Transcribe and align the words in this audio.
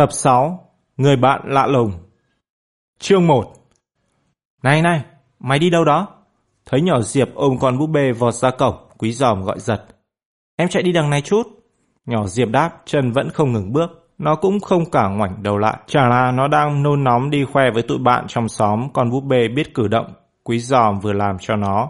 Tập 0.00 0.12
6 0.12 0.70
Người 0.96 1.16
bạn 1.16 1.40
lạ 1.44 1.66
lùng 1.66 1.92
Chương 2.98 3.26
1 3.26 3.52
Này 4.62 4.82
này, 4.82 5.04
mày 5.38 5.58
đi 5.58 5.70
đâu 5.70 5.84
đó? 5.84 6.08
Thấy 6.66 6.80
nhỏ 6.80 7.00
Diệp 7.00 7.28
ôm 7.34 7.58
con 7.60 7.78
búp 7.78 7.86
bê 7.86 8.12
vọt 8.12 8.34
ra 8.34 8.50
cổng, 8.50 8.74
quý 8.98 9.12
giòm 9.12 9.44
gọi 9.44 9.60
giật. 9.60 9.86
Em 10.56 10.68
chạy 10.68 10.82
đi 10.82 10.92
đằng 10.92 11.10
này 11.10 11.22
chút. 11.22 11.42
Nhỏ 12.06 12.26
Diệp 12.26 12.48
đáp, 12.48 12.82
chân 12.84 13.12
vẫn 13.12 13.30
không 13.30 13.52
ngừng 13.52 13.72
bước. 13.72 14.08
Nó 14.18 14.34
cũng 14.34 14.60
không 14.60 14.90
cả 14.90 15.08
ngoảnh 15.08 15.42
đầu 15.42 15.58
lại. 15.58 15.76
Chả 15.86 16.08
là 16.08 16.30
nó 16.30 16.48
đang 16.48 16.82
nôn 16.82 17.04
nóng 17.04 17.30
đi 17.30 17.44
khoe 17.44 17.70
với 17.70 17.82
tụi 17.82 17.98
bạn 17.98 18.24
trong 18.28 18.48
xóm 18.48 18.88
con 18.92 19.10
búp 19.10 19.20
bê 19.20 19.48
biết 19.48 19.74
cử 19.74 19.88
động. 19.88 20.12
Quý 20.44 20.58
giòm 20.58 21.00
vừa 21.00 21.12
làm 21.12 21.36
cho 21.40 21.56
nó. 21.56 21.88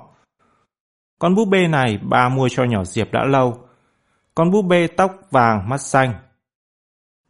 Con 1.18 1.34
búp 1.34 1.48
bê 1.48 1.68
này 1.68 1.98
ba 2.02 2.28
mua 2.28 2.48
cho 2.48 2.64
nhỏ 2.64 2.84
Diệp 2.84 3.12
đã 3.12 3.24
lâu. 3.24 3.58
Con 4.34 4.50
búp 4.50 4.62
bê 4.62 4.86
tóc 4.86 5.12
vàng 5.30 5.68
mắt 5.68 5.80
xanh, 5.80 6.14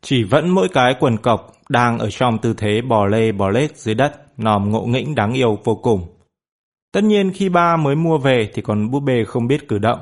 chỉ 0.02 0.24
vẫn 0.24 0.48
mỗi 0.48 0.68
cái 0.68 0.94
quần 1.00 1.16
cọc 1.16 1.52
đang 1.68 1.98
ở 1.98 2.10
trong 2.10 2.38
tư 2.38 2.54
thế 2.56 2.80
bò 2.88 3.06
lê 3.06 3.32
bò 3.32 3.48
lết 3.48 3.76
dưới 3.76 3.94
đất, 3.94 4.12
nòm 4.38 4.70
ngộ 4.70 4.82
nghĩnh 4.82 5.14
đáng 5.14 5.32
yêu 5.32 5.58
vô 5.64 5.74
cùng. 5.74 6.00
Tất 6.92 7.04
nhiên 7.04 7.32
khi 7.34 7.48
ba 7.48 7.76
mới 7.76 7.96
mua 7.96 8.18
về 8.18 8.50
thì 8.54 8.62
còn 8.62 8.90
búp 8.90 9.00
bê 9.00 9.24
không 9.26 9.46
biết 9.46 9.68
cử 9.68 9.78
động. 9.78 10.00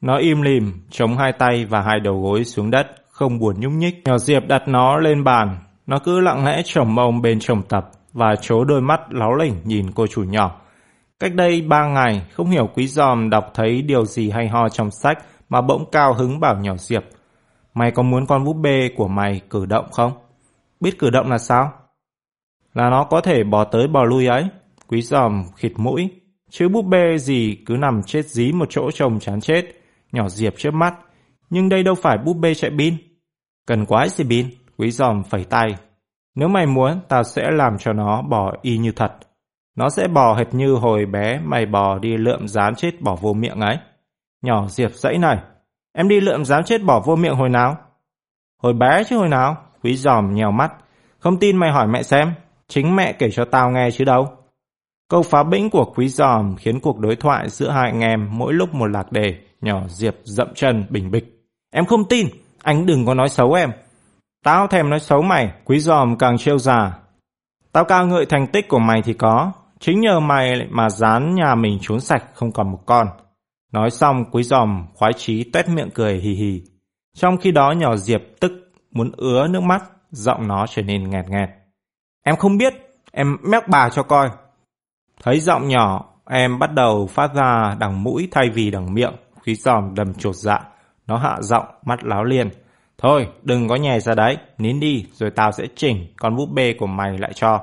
Nó 0.00 0.16
im 0.16 0.42
lìm, 0.42 0.72
chống 0.90 1.18
hai 1.18 1.32
tay 1.32 1.64
và 1.64 1.80
hai 1.80 2.00
đầu 2.00 2.22
gối 2.22 2.44
xuống 2.44 2.70
đất, 2.70 2.86
không 3.08 3.38
buồn 3.38 3.60
nhúc 3.60 3.72
nhích. 3.72 4.02
Nhỏ 4.04 4.18
Diệp 4.18 4.46
đặt 4.48 4.68
nó 4.68 4.98
lên 4.98 5.24
bàn, 5.24 5.58
nó 5.86 5.98
cứ 5.98 6.20
lặng 6.20 6.44
lẽ 6.44 6.62
trồng 6.64 6.94
mông 6.94 7.22
bên 7.22 7.40
chồng 7.40 7.62
tập 7.68 7.90
và 8.12 8.36
chố 8.40 8.64
đôi 8.64 8.80
mắt 8.80 9.00
láo 9.10 9.34
lỉnh 9.34 9.54
nhìn 9.64 9.92
cô 9.92 10.06
chủ 10.06 10.22
nhỏ. 10.22 10.60
Cách 11.20 11.34
đây 11.34 11.62
ba 11.62 11.86
ngày, 11.86 12.22
không 12.32 12.50
hiểu 12.50 12.68
quý 12.74 12.86
giòm 12.86 13.30
đọc 13.30 13.50
thấy 13.54 13.82
điều 13.82 14.04
gì 14.04 14.30
hay 14.30 14.48
ho 14.48 14.68
trong 14.68 14.90
sách 14.90 15.18
mà 15.48 15.60
bỗng 15.60 15.90
cao 15.92 16.14
hứng 16.14 16.40
bảo 16.40 16.56
nhỏ 16.56 16.76
Diệp– 16.76 17.04
Mày 17.74 17.90
có 17.90 18.02
muốn 18.02 18.26
con 18.26 18.44
búp 18.44 18.52
bê 18.54 18.88
của 18.96 19.08
mày 19.08 19.40
cử 19.50 19.66
động 19.66 19.86
không? 19.92 20.12
Biết 20.80 20.98
cử 20.98 21.10
động 21.10 21.30
là 21.30 21.38
sao? 21.38 21.72
Là 22.74 22.90
nó 22.90 23.04
có 23.04 23.20
thể 23.20 23.44
bò 23.44 23.64
tới 23.64 23.88
bò 23.88 24.04
lui 24.04 24.26
ấy. 24.26 24.48
Quý 24.88 25.02
giòm 25.02 25.44
khịt 25.56 25.72
mũi. 25.76 26.10
Chứ 26.50 26.68
búp 26.68 26.82
bê 26.82 27.18
gì 27.18 27.58
cứ 27.66 27.76
nằm 27.76 28.02
chết 28.02 28.26
dí 28.26 28.52
một 28.52 28.66
chỗ 28.70 28.90
trông 28.90 29.20
chán 29.20 29.40
chết. 29.40 29.64
Nhỏ 30.12 30.28
diệp 30.28 30.54
trước 30.56 30.74
mắt. 30.74 30.94
Nhưng 31.50 31.68
đây 31.68 31.82
đâu 31.82 31.94
phải 31.94 32.18
búp 32.18 32.34
bê 32.34 32.54
chạy 32.54 32.70
pin. 32.78 32.94
Cần 33.66 33.86
quái 33.86 34.08
gì 34.08 34.24
pin? 34.28 34.46
Quý 34.76 34.90
giòm 34.90 35.22
phẩy 35.22 35.44
tay. 35.44 35.74
Nếu 36.34 36.48
mày 36.48 36.66
muốn, 36.66 37.00
tao 37.08 37.24
sẽ 37.24 37.50
làm 37.50 37.78
cho 37.78 37.92
nó 37.92 38.22
bò 38.22 38.52
y 38.62 38.78
như 38.78 38.92
thật. 38.92 39.12
Nó 39.76 39.90
sẽ 39.90 40.08
bò 40.08 40.34
hệt 40.34 40.54
như 40.54 40.74
hồi 40.74 41.06
bé 41.06 41.40
mày 41.44 41.66
bò 41.66 41.98
đi 41.98 42.16
lượm 42.16 42.48
dán 42.48 42.74
chết 42.74 43.00
bỏ 43.00 43.16
vô 43.20 43.32
miệng 43.32 43.60
ấy. 43.60 43.78
Nhỏ 44.42 44.66
diệp 44.68 44.92
dãy 44.94 45.18
này. 45.18 45.38
Em 45.92 46.08
đi 46.08 46.20
lượm 46.20 46.44
dám 46.44 46.64
chết 46.64 46.82
bỏ 46.82 47.00
vô 47.00 47.16
miệng 47.16 47.34
hồi 47.34 47.48
nào? 47.48 47.76
Hồi 48.62 48.72
bé 48.72 49.04
chứ 49.04 49.16
hồi 49.16 49.28
nào? 49.28 49.56
Quý 49.82 49.96
giòm 49.96 50.34
nhèo 50.34 50.50
mắt. 50.50 50.72
Không 51.18 51.38
tin 51.38 51.56
mày 51.56 51.72
hỏi 51.72 51.86
mẹ 51.86 52.02
xem. 52.02 52.32
Chính 52.68 52.96
mẹ 52.96 53.12
kể 53.12 53.30
cho 53.30 53.44
tao 53.44 53.70
nghe 53.70 53.90
chứ 53.90 54.04
đâu. 54.04 54.28
Câu 55.08 55.22
phá 55.22 55.42
bĩnh 55.42 55.70
của 55.70 55.84
quý 55.84 56.08
giòm 56.08 56.56
khiến 56.56 56.80
cuộc 56.80 56.98
đối 56.98 57.16
thoại 57.16 57.48
giữa 57.48 57.70
hai 57.70 57.90
anh 57.90 58.00
em 58.00 58.28
mỗi 58.30 58.52
lúc 58.54 58.74
một 58.74 58.86
lạc 58.86 59.12
đề. 59.12 59.34
Nhỏ 59.60 59.80
Diệp 59.88 60.14
dậm 60.24 60.48
chân 60.54 60.86
bình 60.90 61.10
bịch. 61.10 61.46
Em 61.70 61.86
không 61.86 62.04
tin. 62.04 62.28
Anh 62.62 62.86
đừng 62.86 63.06
có 63.06 63.14
nói 63.14 63.28
xấu 63.28 63.52
em. 63.52 63.70
Tao 64.44 64.66
thèm 64.66 64.90
nói 64.90 65.00
xấu 65.00 65.22
mày. 65.22 65.52
Quý 65.64 65.78
giòm 65.78 66.18
càng 66.18 66.38
trêu 66.38 66.58
già. 66.58 66.98
Tao 67.72 67.84
ca 67.84 68.02
ngợi 68.02 68.26
thành 68.26 68.46
tích 68.46 68.68
của 68.68 68.78
mày 68.78 69.02
thì 69.02 69.12
có. 69.12 69.52
Chính 69.80 70.00
nhờ 70.00 70.20
mày 70.20 70.66
mà 70.70 70.90
dán 70.90 71.34
nhà 71.34 71.54
mình 71.54 71.78
trốn 71.82 72.00
sạch 72.00 72.24
không 72.34 72.52
còn 72.52 72.72
một 72.72 72.80
con. 72.86 73.08
Nói 73.72 73.90
xong 73.90 74.24
quý 74.32 74.42
giòm 74.42 74.86
khoái 74.94 75.12
chí 75.12 75.44
tuét 75.44 75.68
miệng 75.68 75.90
cười 75.94 76.20
hì 76.20 76.34
hì. 76.34 76.62
Trong 77.16 77.36
khi 77.36 77.50
đó 77.50 77.72
nhỏ 77.72 77.96
Diệp 77.96 78.20
tức 78.40 78.52
muốn 78.90 79.12
ứa 79.16 79.48
nước 79.48 79.62
mắt, 79.62 79.82
giọng 80.10 80.48
nó 80.48 80.66
trở 80.66 80.82
nên 80.82 81.10
nghẹt 81.10 81.24
nghẹt. 81.28 81.48
Em 82.22 82.36
không 82.36 82.56
biết, 82.56 82.74
em 83.12 83.36
mép 83.42 83.68
bà 83.68 83.88
cho 83.88 84.02
coi. 84.02 84.30
Thấy 85.22 85.40
giọng 85.40 85.68
nhỏ, 85.68 86.14
em 86.26 86.58
bắt 86.58 86.74
đầu 86.74 87.06
phát 87.06 87.34
ra 87.34 87.76
đằng 87.78 88.02
mũi 88.02 88.28
thay 88.30 88.50
vì 88.50 88.70
đằng 88.70 88.94
miệng. 88.94 89.14
Quý 89.46 89.54
giòm 89.54 89.94
đầm 89.94 90.14
chột 90.14 90.34
dạ, 90.34 90.58
nó 91.06 91.16
hạ 91.16 91.36
giọng, 91.40 91.66
mắt 91.84 92.04
láo 92.04 92.24
liền. 92.24 92.50
Thôi, 92.98 93.28
đừng 93.42 93.68
có 93.68 93.76
nhè 93.76 94.00
ra 94.00 94.14
đấy, 94.14 94.36
nín 94.58 94.80
đi, 94.80 95.06
rồi 95.12 95.30
tao 95.30 95.52
sẽ 95.52 95.64
chỉnh 95.76 96.06
con 96.16 96.36
búp 96.36 96.48
bê 96.54 96.74
của 96.78 96.86
mày 96.86 97.18
lại 97.18 97.32
cho. 97.34 97.60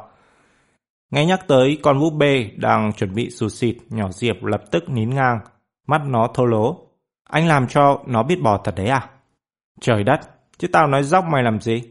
Nghe 1.12 1.26
nhắc 1.26 1.48
tới 1.48 1.78
con 1.84 2.00
búp 2.00 2.14
bê 2.14 2.50
đang 2.56 2.94
chuẩn 2.94 3.16
bị 3.16 3.30
sụt 3.30 3.52
xịt, 3.52 3.76
nhỏ 3.90 4.10
Diệp 4.12 4.44
lập 4.44 4.64
tức 4.72 4.90
nín 4.90 5.10
ngang, 5.10 5.40
Mắt 5.88 6.02
nó 6.06 6.28
thô 6.34 6.46
lố. 6.46 6.78
Anh 7.30 7.48
làm 7.48 7.68
cho 7.68 8.04
nó 8.06 8.24
biết 8.24 8.42
bò 8.44 8.58
thật 8.64 8.74
đấy 8.76 8.88
à? 8.88 9.10
Trời 9.82 10.04
đất, 10.04 10.20
chứ 10.58 10.68
tao 10.68 10.88
nói 10.88 11.04
dốc 11.04 11.26
mày 11.26 11.44
làm 11.44 11.60
gì? 11.60 11.82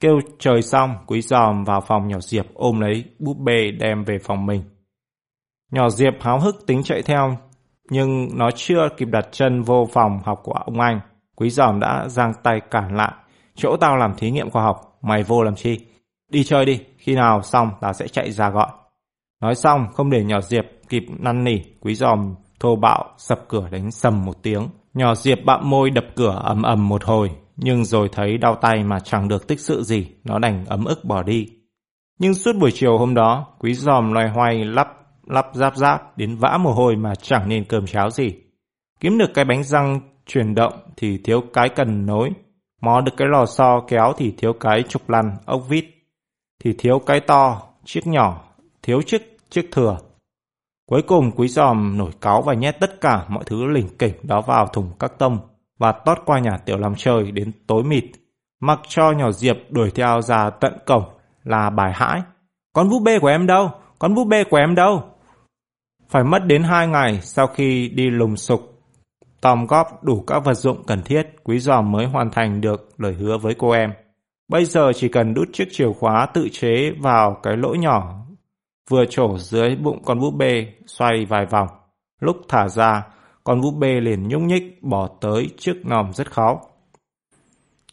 Kêu 0.00 0.20
trời 0.38 0.62
xong, 0.62 0.96
quý 1.06 1.20
giòm 1.20 1.64
vào 1.64 1.80
phòng 1.80 2.08
nhỏ 2.08 2.18
Diệp 2.20 2.46
ôm 2.54 2.80
lấy 2.80 3.04
búp 3.18 3.36
bê 3.38 3.70
đem 3.70 4.04
về 4.04 4.18
phòng 4.18 4.46
mình. 4.46 4.62
Nhỏ 5.70 5.88
Diệp 5.88 6.14
háo 6.20 6.40
hức 6.40 6.66
tính 6.66 6.82
chạy 6.82 7.02
theo, 7.02 7.36
nhưng 7.90 8.28
nó 8.38 8.50
chưa 8.50 8.88
kịp 8.96 9.08
đặt 9.10 9.28
chân 9.30 9.62
vô 9.62 9.88
phòng 9.92 10.20
học 10.24 10.40
của 10.44 10.52
ông 10.52 10.80
anh. 10.80 11.00
Quý 11.36 11.50
giòm 11.50 11.80
đã 11.80 12.08
giang 12.08 12.32
tay 12.42 12.60
cản 12.70 12.96
lại. 12.96 13.12
Chỗ 13.54 13.76
tao 13.80 13.96
làm 13.96 14.14
thí 14.16 14.30
nghiệm 14.30 14.50
khoa 14.50 14.62
học, 14.62 14.98
mày 15.02 15.22
vô 15.22 15.42
làm 15.42 15.54
chi? 15.54 15.86
Đi 16.30 16.44
chơi 16.44 16.64
đi, 16.64 16.80
khi 16.98 17.14
nào 17.14 17.42
xong 17.42 17.70
tao 17.80 17.92
sẽ 17.92 18.08
chạy 18.08 18.30
ra 18.30 18.50
gọi. 18.50 18.68
Nói 19.40 19.54
xong, 19.54 19.86
không 19.92 20.10
để 20.10 20.24
nhỏ 20.24 20.40
Diệp 20.40 20.64
kịp 20.88 21.02
năn 21.18 21.44
nỉ, 21.44 21.58
quý 21.80 21.94
giòm 21.94 22.34
thô 22.60 22.76
bạo 22.76 23.04
sập 23.18 23.48
cửa 23.48 23.68
đánh 23.70 23.90
sầm 23.90 24.24
một 24.24 24.42
tiếng. 24.42 24.68
Nhỏ 24.94 25.14
Diệp 25.14 25.38
bạm 25.44 25.70
môi 25.70 25.90
đập 25.90 26.04
cửa 26.16 26.40
ầm 26.44 26.62
ầm 26.62 26.88
một 26.88 27.04
hồi, 27.04 27.30
nhưng 27.56 27.84
rồi 27.84 28.08
thấy 28.12 28.38
đau 28.38 28.54
tay 28.60 28.84
mà 28.84 29.00
chẳng 29.00 29.28
được 29.28 29.46
tích 29.48 29.60
sự 29.60 29.82
gì, 29.82 30.08
nó 30.24 30.38
đành 30.38 30.64
ấm 30.66 30.84
ức 30.84 31.04
bỏ 31.04 31.22
đi. 31.22 31.48
Nhưng 32.18 32.34
suốt 32.34 32.52
buổi 32.60 32.70
chiều 32.74 32.98
hôm 32.98 33.14
đó, 33.14 33.46
quý 33.58 33.74
giòm 33.74 34.12
loay 34.12 34.28
hoay 34.28 34.64
lắp 34.64 34.88
lắp 35.26 35.46
giáp 35.52 35.76
giáp 35.76 36.18
đến 36.18 36.36
vã 36.36 36.58
mồ 36.60 36.72
hôi 36.72 36.96
mà 36.96 37.14
chẳng 37.14 37.48
nên 37.48 37.64
cơm 37.64 37.86
cháo 37.86 38.10
gì. 38.10 38.34
Kiếm 39.00 39.18
được 39.18 39.30
cái 39.34 39.44
bánh 39.44 39.62
răng 39.62 40.00
chuyển 40.26 40.54
động 40.54 40.72
thì 40.96 41.18
thiếu 41.24 41.40
cái 41.52 41.68
cần 41.68 42.06
nối, 42.06 42.30
mò 42.82 43.00
được 43.00 43.12
cái 43.16 43.28
lò 43.30 43.46
xo 43.46 43.80
kéo 43.88 44.12
thì 44.16 44.34
thiếu 44.38 44.52
cái 44.60 44.82
trục 44.88 45.10
lăn, 45.10 45.36
ốc 45.46 45.62
vít, 45.68 45.84
thì 46.64 46.74
thiếu 46.78 46.98
cái 47.06 47.20
to, 47.20 47.62
chiếc 47.84 48.06
nhỏ, 48.06 48.44
thiếu 48.82 49.02
chiếc 49.02 49.38
chiếc 49.50 49.68
thừa. 49.72 49.96
Cuối 50.88 51.02
cùng 51.02 51.30
quý 51.30 51.48
giòm 51.48 51.98
nổi 51.98 52.10
cáo 52.20 52.42
và 52.42 52.54
nhét 52.54 52.80
tất 52.80 53.00
cả 53.00 53.24
mọi 53.28 53.44
thứ 53.46 53.66
lỉnh 53.66 53.88
kỉnh 53.98 54.14
đó 54.22 54.40
vào 54.40 54.66
thùng 54.66 54.90
các 54.98 55.18
tông 55.18 55.38
và 55.78 55.92
tót 55.92 56.18
qua 56.26 56.38
nhà 56.38 56.56
tiểu 56.64 56.78
làm 56.78 56.94
chơi 56.96 57.30
đến 57.30 57.52
tối 57.66 57.82
mịt. 57.84 58.04
Mặc 58.60 58.80
cho 58.88 59.12
nhỏ 59.12 59.30
Diệp 59.30 59.56
đuổi 59.70 59.90
theo 59.90 60.20
ra 60.22 60.50
tận 60.50 60.72
cổng 60.86 61.04
là 61.44 61.70
bài 61.70 61.92
hãi. 61.94 62.22
Con 62.72 62.88
búp 62.88 63.02
bê 63.02 63.18
của 63.18 63.28
em 63.28 63.46
đâu? 63.46 63.70
Con 63.98 64.14
búp 64.14 64.24
bê 64.24 64.44
của 64.44 64.56
em 64.56 64.74
đâu? 64.74 65.02
Phải 66.08 66.24
mất 66.24 66.46
đến 66.46 66.62
hai 66.62 66.86
ngày 66.86 67.20
sau 67.22 67.46
khi 67.46 67.88
đi 67.88 68.10
lùng 68.10 68.36
sục 68.36 68.78
tòm 69.40 69.66
góp 69.66 70.04
đủ 70.04 70.24
các 70.26 70.44
vật 70.44 70.54
dụng 70.54 70.84
cần 70.86 71.02
thiết, 71.02 71.22
quý 71.44 71.58
giòm 71.58 71.92
mới 71.92 72.06
hoàn 72.06 72.30
thành 72.30 72.60
được 72.60 72.88
lời 72.98 73.12
hứa 73.12 73.38
với 73.38 73.54
cô 73.58 73.70
em. 73.70 73.92
Bây 74.48 74.64
giờ 74.64 74.92
chỉ 74.94 75.08
cần 75.08 75.34
đút 75.34 75.48
chiếc 75.52 75.68
chìa 75.72 75.92
khóa 75.98 76.26
tự 76.34 76.48
chế 76.52 76.90
vào 77.00 77.40
cái 77.42 77.56
lỗ 77.56 77.74
nhỏ 77.74 78.14
vừa 78.88 79.04
trổ 79.10 79.38
dưới 79.38 79.76
bụng 79.76 80.02
con 80.04 80.20
búp 80.20 80.30
bê 80.30 80.66
xoay 80.86 81.24
vài 81.28 81.46
vòng. 81.46 81.68
Lúc 82.20 82.36
thả 82.48 82.68
ra, 82.68 83.06
con 83.44 83.60
búp 83.60 83.74
bê 83.78 84.00
liền 84.00 84.28
nhúc 84.28 84.42
nhích 84.42 84.82
bỏ 84.82 85.08
tới 85.20 85.50
trước 85.58 85.74
nòm 85.84 86.12
rất 86.12 86.32
khó. 86.32 86.60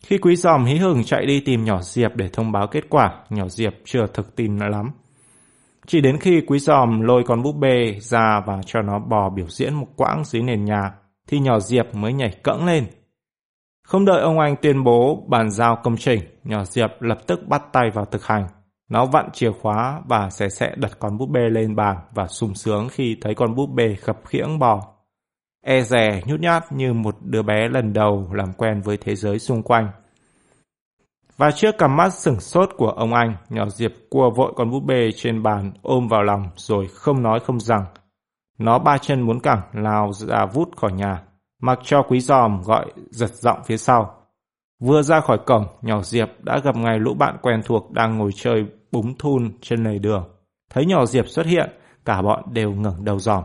Khi 0.01 0.17
quý 0.17 0.35
giòm 0.35 0.66
hí 0.66 0.75
hửng 0.75 1.03
chạy 1.03 1.25
đi 1.25 1.39
tìm 1.39 1.63
nhỏ 1.63 1.81
Diệp 1.81 2.16
để 2.16 2.29
thông 2.34 2.51
báo 2.51 2.67
kết 2.67 2.84
quả, 2.89 3.23
nhỏ 3.29 3.47
Diệp 3.47 3.73
chưa 3.85 4.07
thực 4.13 4.35
tin 4.35 4.57
lắm. 4.57 4.91
Chỉ 5.88 6.01
đến 6.01 6.17
khi 6.19 6.41
quý 6.47 6.59
giòm 6.59 7.01
lôi 7.01 7.23
con 7.28 7.41
búp 7.44 7.55
bê 7.55 8.00
ra 8.00 8.41
và 8.45 8.61
cho 8.66 8.81
nó 8.81 9.00
bò 9.00 9.29
biểu 9.29 9.47
diễn 9.50 9.73
một 9.73 9.88
quãng 9.95 10.23
dưới 10.25 10.41
nền 10.41 10.66
nhà, 10.66 10.91
thì 11.28 11.39
nhỏ 11.39 11.59
Diệp 11.59 11.95
mới 11.95 12.13
nhảy 12.13 12.31
cẫng 12.44 12.66
lên. 12.66 12.85
Không 13.88 14.05
đợi 14.05 14.22
ông 14.22 14.39
anh 14.39 14.55
tuyên 14.61 14.84
bố 14.84 15.25
bàn 15.28 15.51
giao 15.51 15.78
công 15.84 15.97
trình, 15.97 16.19
nhỏ 16.44 16.63
Diệp 16.63 16.89
lập 17.00 17.17
tức 17.28 17.40
bắt 17.47 17.61
tay 17.73 17.90
vào 17.93 18.05
thực 18.05 18.25
hành. 18.25 18.47
Nó 18.90 19.05
vặn 19.05 19.32
chìa 19.34 19.52
khóa 19.52 20.02
và 20.05 20.29
xé 20.29 20.49
xẻ 20.49 20.76
đặt 20.76 20.91
con 20.99 21.17
búp 21.17 21.29
bê 21.29 21.49
lên 21.49 21.76
bàn 21.76 21.97
và 22.14 22.28
sung 22.28 22.55
sướng 22.55 22.87
khi 22.91 23.17
thấy 23.22 23.35
con 23.35 23.55
búp 23.55 23.67
bê 23.67 23.96
khập 23.96 24.17
khiễng 24.26 24.59
bò. 24.59 24.82
E 25.61 25.82
rè 25.82 26.22
nhút 26.26 26.40
nhát 26.40 26.72
như 26.72 26.93
một 26.93 27.16
đứa 27.22 27.41
bé 27.41 27.70
lần 27.70 27.93
đầu 27.93 28.29
làm 28.34 28.53
quen 28.53 28.82
với 28.82 28.97
thế 28.97 29.16
giới 29.16 29.40
xung 29.40 29.64
quanh. 29.64 29.90
Và 31.37 31.52
trước 31.52 31.78
cặp 31.78 31.90
mắt 31.90 32.14
sửng 32.14 32.40
sốt 32.40 32.70
của 32.78 32.90
ông 32.90 33.14
anh, 33.14 33.35
nhỏ 33.49 33.66
Diệp 33.70 33.91
cua 34.09 34.29
vội 34.29 34.53
con 34.55 34.72
búp 34.72 34.84
bê 34.85 35.09
trên 35.16 35.43
bàn 35.43 35.72
ôm 35.82 36.08
vào 36.08 36.23
lòng 36.23 36.49
rồi 36.55 36.87
không 36.87 37.23
nói 37.23 37.40
không 37.40 37.59
rằng. 37.59 37.85
Nó 38.58 38.79
ba 38.79 38.97
chân 38.97 39.22
muốn 39.22 39.40
cẳng 39.40 39.61
lao 39.73 40.14
ra 40.14 40.46
vút 40.46 40.76
khỏi 40.78 40.91
nhà, 40.91 41.23
mặc 41.61 41.79
cho 41.84 42.02
quý 42.02 42.20
giòm 42.20 42.61
gọi 42.61 42.85
giật 43.09 43.29
giọng 43.34 43.59
phía 43.66 43.78
sau. 43.78 44.24
Vừa 44.79 45.01
ra 45.01 45.19
khỏi 45.19 45.37
cổng, 45.45 45.66
nhỏ 45.81 46.01
Diệp 46.01 46.29
đã 46.43 46.59
gặp 46.63 46.75
ngay 46.75 46.99
lũ 46.99 47.13
bạn 47.13 47.37
quen 47.41 47.61
thuộc 47.66 47.91
đang 47.91 48.17
ngồi 48.17 48.31
chơi 48.35 48.66
búng 48.91 49.17
thun 49.17 49.51
trên 49.61 49.83
lề 49.83 49.99
đường. 49.99 50.29
Thấy 50.69 50.85
nhỏ 50.85 51.05
Diệp 51.05 51.27
xuất 51.27 51.45
hiện, 51.45 51.69
cả 52.05 52.22
bọn 52.22 52.43
đều 52.53 52.72
ngẩng 52.72 53.05
đầu 53.05 53.19
dòm. 53.19 53.43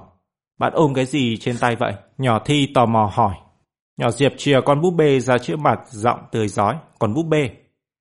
Bạn 0.59 0.73
ôm 0.75 0.95
cái 0.95 1.05
gì 1.05 1.37
trên 1.37 1.57
tay 1.61 1.77
vậy? 1.77 1.93
Nhỏ 2.19 2.39
Thi 2.45 2.69
tò 2.75 2.87
mò 2.87 3.11
hỏi. 3.13 3.35
Nhỏ 3.97 4.11
Diệp 4.11 4.33
chìa 4.37 4.61
con 4.61 4.81
búp 4.81 4.91
bê 4.91 5.21
ra 5.21 5.39
trước 5.39 5.59
mặt, 5.59 5.81
giọng 5.87 6.19
tươi 6.33 6.49
giói. 6.49 6.77
Còn 6.99 7.15
búp 7.15 7.23
bê? 7.23 7.51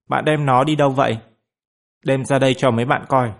Bạn 0.09 0.25
đem 0.25 0.45
nó 0.45 0.63
đi 0.63 0.75
đâu 0.75 0.89
vậy? 0.89 1.17
Đem 2.05 2.25
ra 2.25 2.39
đây 2.39 2.53
cho 2.53 2.71
mấy 2.71 2.85
bạn 2.85 3.05
coi. 3.07 3.31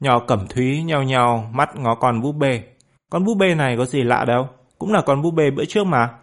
Nhỏ 0.00 0.18
cẩm 0.18 0.46
thúy 0.48 0.82
nheo 0.82 1.02
nheo 1.02 1.44
mắt 1.52 1.76
ngó 1.76 1.94
con 1.94 2.20
búp 2.20 2.32
bê. 2.32 2.62
Con 3.10 3.24
búp 3.24 3.34
bê 3.34 3.54
này 3.54 3.76
có 3.76 3.84
gì 3.84 4.02
lạ 4.02 4.24
đâu, 4.24 4.48
cũng 4.78 4.92
là 4.92 5.02
con 5.06 5.22
búp 5.22 5.30
bê 5.30 5.50
bữa 5.50 5.64
trước 5.64 5.86
mà. 5.86 6.18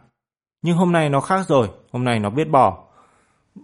Nhưng 0.61 0.77
hôm 0.77 0.91
nay 0.91 1.09
nó 1.09 1.19
khác 1.19 1.47
rồi, 1.47 1.67
hôm 1.91 2.03
nay 2.03 2.19
nó 2.19 2.29
biết 2.29 2.45
bỏ. 2.45 2.83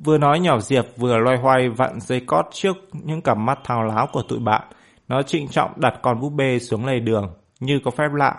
Vừa 0.03 0.18
nói 0.18 0.39
nhỏ 0.39 0.59
Diệp 0.59 0.86
vừa 0.97 1.18
loay 1.18 1.38
hoay 1.38 1.69
vặn 1.69 2.00
dây 2.00 2.19
cót 2.19 2.45
trước 2.51 2.77
những 2.92 3.21
cặp 3.21 3.38
mắt 3.38 3.59
thao 3.63 3.83
láo 3.83 4.07
của 4.13 4.21
tụi 4.21 4.39
bạn. 4.39 4.62
Nó 5.07 5.21
trịnh 5.21 5.47
trọng 5.47 5.71
đặt 5.75 5.94
con 6.01 6.19
búp 6.19 6.30
bê 6.30 6.59
xuống 6.59 6.86
lề 6.86 7.00
đường, 7.00 7.33
như 7.59 7.80
có 7.86 7.92
phép 7.92 8.09
lạ. 8.13 8.36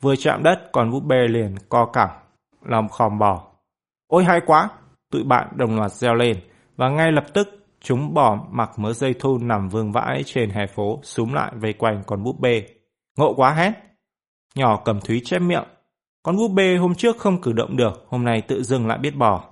Vừa 0.00 0.16
chạm 0.16 0.42
đất, 0.42 0.58
con 0.72 0.90
búp 0.90 1.04
bê 1.04 1.16
liền 1.28 1.54
co 1.68 1.86
cẳng, 1.86 2.10
lòng 2.62 2.88
khòm 2.88 3.18
bỏ 3.18 3.42
Ôi 4.08 4.24
hay 4.24 4.40
quá! 4.46 4.68
Tụi 5.10 5.24
bạn 5.24 5.48
đồng 5.56 5.76
loạt 5.76 5.92
reo 5.92 6.14
lên, 6.14 6.40
và 6.76 6.88
ngay 6.88 7.12
lập 7.12 7.24
tức 7.34 7.48
chúng 7.80 8.14
bỏ 8.14 8.38
mặc 8.50 8.70
mớ 8.76 8.92
dây 8.92 9.14
thun 9.14 9.48
nằm 9.48 9.68
vương 9.68 9.92
vãi 9.92 10.22
trên 10.26 10.50
hè 10.50 10.66
phố, 10.66 11.00
súm 11.02 11.32
lại 11.32 11.52
vây 11.54 11.72
quanh 11.72 12.02
con 12.06 12.22
búp 12.22 12.40
bê. 12.40 12.66
Ngộ 13.18 13.34
quá 13.34 13.52
hét! 13.52 13.72
Nhỏ 14.54 14.82
cầm 14.84 15.00
thúy 15.00 15.22
chép 15.24 15.38
miệng. 15.38 15.64
Con 16.26 16.36
búp 16.36 16.48
bê 16.48 16.76
hôm 16.76 16.94
trước 16.94 17.18
không 17.18 17.40
cử 17.40 17.52
động 17.52 17.76
được, 17.76 18.04
hôm 18.08 18.24
nay 18.24 18.42
tự 18.42 18.62
dưng 18.62 18.86
lại 18.86 18.98
biết 18.98 19.16
bỏ. 19.16 19.44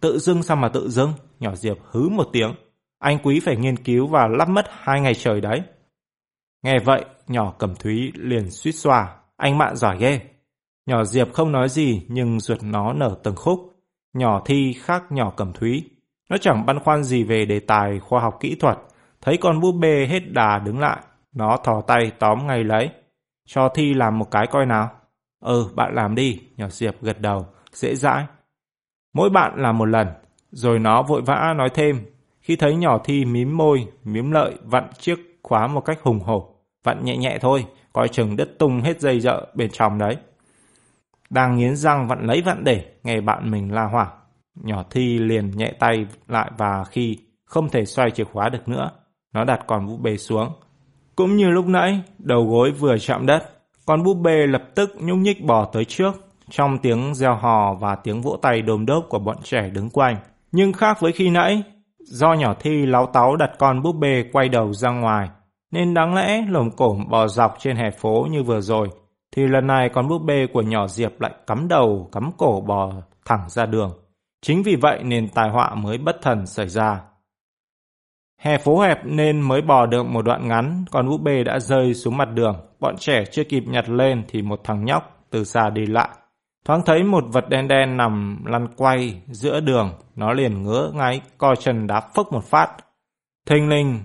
Tự 0.00 0.18
dưng 0.18 0.42
sao 0.42 0.56
mà 0.56 0.68
tự 0.68 0.88
dưng? 0.90 1.12
Nhỏ 1.40 1.54
Diệp 1.54 1.76
hứ 1.90 2.08
một 2.08 2.28
tiếng. 2.32 2.54
Anh 2.98 3.18
Quý 3.22 3.40
phải 3.40 3.56
nghiên 3.56 3.76
cứu 3.76 4.06
và 4.06 4.28
lắp 4.28 4.48
mất 4.48 4.66
hai 4.70 5.00
ngày 5.00 5.14
trời 5.14 5.40
đấy. 5.40 5.62
Nghe 6.62 6.78
vậy, 6.78 7.04
nhỏ 7.28 7.52
cầm 7.58 7.74
thúy 7.74 8.12
liền 8.14 8.50
suýt 8.50 8.72
xòa. 8.72 9.16
Anh 9.36 9.58
bạn 9.58 9.76
giỏi 9.76 9.96
ghê. 9.98 10.20
Nhỏ 10.86 11.04
Diệp 11.04 11.32
không 11.32 11.52
nói 11.52 11.68
gì 11.68 12.02
nhưng 12.08 12.40
ruột 12.40 12.62
nó 12.62 12.92
nở 12.92 13.16
từng 13.22 13.36
khúc. 13.36 13.60
Nhỏ 14.14 14.42
Thi 14.44 14.72
khác 14.82 15.02
nhỏ 15.10 15.32
cầm 15.36 15.52
thúy. 15.52 15.90
Nó 16.30 16.36
chẳng 16.36 16.66
băn 16.66 16.80
khoăn 16.80 17.04
gì 17.04 17.24
về 17.24 17.44
đề 17.44 17.60
tài 17.60 18.00
khoa 18.00 18.20
học 18.20 18.36
kỹ 18.40 18.54
thuật. 18.54 18.78
Thấy 19.20 19.36
con 19.36 19.60
búp 19.60 19.72
bê 19.72 20.06
hết 20.10 20.20
đà 20.32 20.58
đứng 20.58 20.78
lại. 20.78 21.00
Nó 21.32 21.56
thò 21.64 21.80
tay 21.86 22.12
tóm 22.18 22.46
ngay 22.46 22.64
lấy. 22.64 22.90
Cho 23.46 23.68
Thi 23.68 23.94
làm 23.94 24.18
một 24.18 24.30
cái 24.30 24.46
coi 24.46 24.66
nào. 24.66 24.90
Ừ, 25.42 25.66
bạn 25.74 25.94
làm 25.94 26.14
đi. 26.14 26.40
Nhỏ 26.56 26.68
Diệp 26.68 27.02
gật 27.02 27.20
đầu. 27.20 27.46
Dễ 27.72 27.94
dãi. 27.94 28.26
Mỗi 29.14 29.30
bạn 29.30 29.52
làm 29.56 29.78
một 29.78 29.84
lần. 29.84 30.08
Rồi 30.50 30.78
nó 30.78 31.02
vội 31.02 31.22
vã 31.22 31.54
nói 31.56 31.68
thêm. 31.74 32.04
Khi 32.40 32.56
thấy 32.56 32.76
nhỏ 32.76 32.98
Thi 33.04 33.24
mím 33.24 33.56
môi, 33.56 33.86
mím 34.04 34.30
lợi, 34.30 34.54
vặn 34.64 34.84
chiếc 34.98 35.38
khóa 35.42 35.66
một 35.66 35.80
cách 35.80 35.98
hùng 36.02 36.20
hổ. 36.20 36.54
Vặn 36.84 37.04
nhẹ 37.04 37.16
nhẹ 37.16 37.38
thôi, 37.40 37.66
coi 37.92 38.08
chừng 38.08 38.36
đứt 38.36 38.58
tung 38.58 38.80
hết 38.80 39.00
dây 39.00 39.20
dợ 39.20 39.46
bên 39.54 39.70
trong 39.70 39.98
đấy. 39.98 40.16
Đang 41.30 41.56
nghiến 41.56 41.76
răng 41.76 42.08
vặn 42.08 42.26
lấy 42.26 42.42
vặn 42.42 42.64
để, 42.64 42.84
nghe 43.02 43.20
bạn 43.20 43.50
mình 43.50 43.72
la 43.72 43.84
hoảng. 43.84 44.10
Nhỏ 44.54 44.84
Thi 44.90 45.18
liền 45.18 45.50
nhẹ 45.50 45.72
tay 45.78 46.06
lại 46.28 46.50
và 46.58 46.84
khi 46.84 47.18
không 47.44 47.68
thể 47.68 47.84
xoay 47.84 48.10
chìa 48.10 48.24
khóa 48.24 48.48
được 48.48 48.68
nữa, 48.68 48.90
nó 49.32 49.44
đặt 49.44 49.60
con 49.66 49.86
vũ 49.86 49.96
bê 49.96 50.16
xuống. 50.16 50.52
Cũng 51.16 51.36
như 51.36 51.50
lúc 51.50 51.66
nãy, 51.66 52.02
đầu 52.18 52.46
gối 52.46 52.70
vừa 52.70 52.98
chạm 52.98 53.26
đất, 53.26 53.51
con 53.86 54.02
búp 54.02 54.14
bê 54.14 54.46
lập 54.46 54.62
tức 54.74 54.90
nhúc 55.00 55.18
nhích 55.18 55.44
bò 55.44 55.64
tới 55.64 55.84
trước, 55.84 56.12
trong 56.50 56.78
tiếng 56.78 57.14
reo 57.14 57.34
hò 57.34 57.74
và 57.74 57.94
tiếng 57.94 58.22
vỗ 58.22 58.36
tay 58.42 58.62
đồm 58.62 58.86
đốp 58.86 59.06
của 59.08 59.18
bọn 59.18 59.36
trẻ 59.42 59.70
đứng 59.70 59.90
quanh. 59.90 60.16
Nhưng 60.52 60.72
khác 60.72 61.00
với 61.00 61.12
khi 61.12 61.30
nãy, 61.30 61.62
do 61.98 62.32
nhỏ 62.32 62.54
Thi 62.60 62.86
láo 62.86 63.06
táo 63.06 63.36
đặt 63.36 63.50
con 63.58 63.82
búp 63.82 63.92
bê 63.92 64.24
quay 64.32 64.48
đầu 64.48 64.72
ra 64.72 64.90
ngoài, 64.90 65.28
nên 65.70 65.94
đáng 65.94 66.14
lẽ 66.14 66.44
lồng 66.48 66.70
cổm 66.70 67.08
bò 67.08 67.26
dọc 67.26 67.56
trên 67.58 67.76
hè 67.76 67.90
phố 67.90 68.26
như 68.30 68.42
vừa 68.42 68.60
rồi, 68.60 68.88
thì 69.36 69.46
lần 69.46 69.66
này 69.66 69.88
con 69.88 70.08
búp 70.08 70.18
bê 70.18 70.46
của 70.52 70.62
nhỏ 70.62 70.88
Diệp 70.88 71.20
lại 71.20 71.32
cắm 71.46 71.68
đầu, 71.68 72.08
cắm 72.12 72.30
cổ 72.38 72.64
bò 72.66 72.92
thẳng 73.24 73.48
ra 73.48 73.66
đường. 73.66 73.90
Chính 74.42 74.62
vì 74.62 74.76
vậy 74.76 75.02
nên 75.02 75.28
tai 75.28 75.50
họa 75.50 75.74
mới 75.74 75.98
bất 75.98 76.16
thần 76.22 76.46
xảy 76.46 76.68
ra. 76.68 77.00
Hè 78.40 78.58
phố 78.58 78.80
hẹp 78.80 78.98
nên 79.04 79.40
mới 79.40 79.62
bò 79.62 79.86
được 79.86 80.06
một 80.06 80.22
đoạn 80.22 80.48
ngắn, 80.48 80.84
con 80.90 81.08
búp 81.08 81.20
bê 81.22 81.44
đã 81.44 81.58
rơi 81.58 81.94
xuống 81.94 82.16
mặt 82.16 82.28
đường. 82.34 82.56
Bọn 82.82 82.96
trẻ 82.98 83.24
chưa 83.32 83.44
kịp 83.44 83.64
nhặt 83.66 83.88
lên 83.88 84.24
thì 84.28 84.42
một 84.42 84.60
thằng 84.64 84.84
nhóc 84.84 85.26
từ 85.30 85.44
xa 85.44 85.70
đi 85.70 85.86
lại. 85.86 86.08
Thoáng 86.64 86.82
thấy 86.86 87.02
một 87.02 87.24
vật 87.32 87.48
đen 87.48 87.68
đen 87.68 87.96
nằm 87.96 88.44
lăn 88.46 88.68
quay 88.76 89.22
giữa 89.26 89.60
đường, 89.60 89.92
nó 90.16 90.32
liền 90.32 90.62
ngứa 90.62 90.90
ngáy 90.94 91.20
co 91.38 91.54
chân 91.54 91.86
đá 91.86 92.00
phốc 92.14 92.32
một 92.32 92.44
phát. 92.44 92.68
Thình 93.48 93.68
linh, 93.68 94.00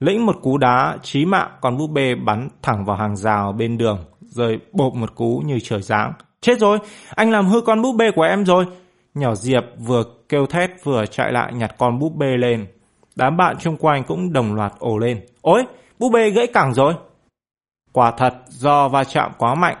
lĩnh 0.00 0.26
một 0.26 0.36
cú 0.42 0.58
đá 0.58 0.96
chí 1.02 1.24
mạng 1.24 1.50
con 1.60 1.76
búp 1.76 1.86
bê 1.86 2.14
bắn 2.14 2.48
thẳng 2.62 2.84
vào 2.84 2.96
hàng 2.96 3.16
rào 3.16 3.52
bên 3.52 3.78
đường, 3.78 3.98
rồi 4.20 4.60
bộp 4.72 4.94
một 4.94 5.14
cú 5.14 5.42
như 5.46 5.58
trời 5.62 5.82
giáng. 5.82 6.12
Chết 6.40 6.58
rồi, 6.58 6.78
anh 7.14 7.30
làm 7.30 7.46
hư 7.46 7.60
con 7.60 7.82
búp 7.82 7.92
bê 7.98 8.10
của 8.10 8.22
em 8.22 8.44
rồi. 8.44 8.64
Nhỏ 9.14 9.34
Diệp 9.34 9.64
vừa 9.78 10.02
kêu 10.28 10.46
thét 10.46 10.70
vừa 10.84 11.06
chạy 11.06 11.32
lại 11.32 11.52
nhặt 11.52 11.74
con 11.78 11.98
búp 11.98 12.12
bê 12.16 12.36
lên. 12.36 12.66
Đám 13.16 13.36
bạn 13.36 13.60
xung 13.60 13.76
quanh 13.76 14.04
cũng 14.04 14.32
đồng 14.32 14.54
loạt 14.54 14.72
ồ 14.78 14.98
lên. 14.98 15.20
Ôi, 15.40 15.64
búp 15.98 16.10
bê 16.12 16.30
gãy 16.30 16.46
cẳng 16.46 16.74
rồi. 16.74 16.94
Quả 17.92 18.10
thật, 18.10 18.34
do 18.48 18.88
va 18.88 19.04
chạm 19.04 19.32
quá 19.38 19.54
mạnh, 19.54 19.76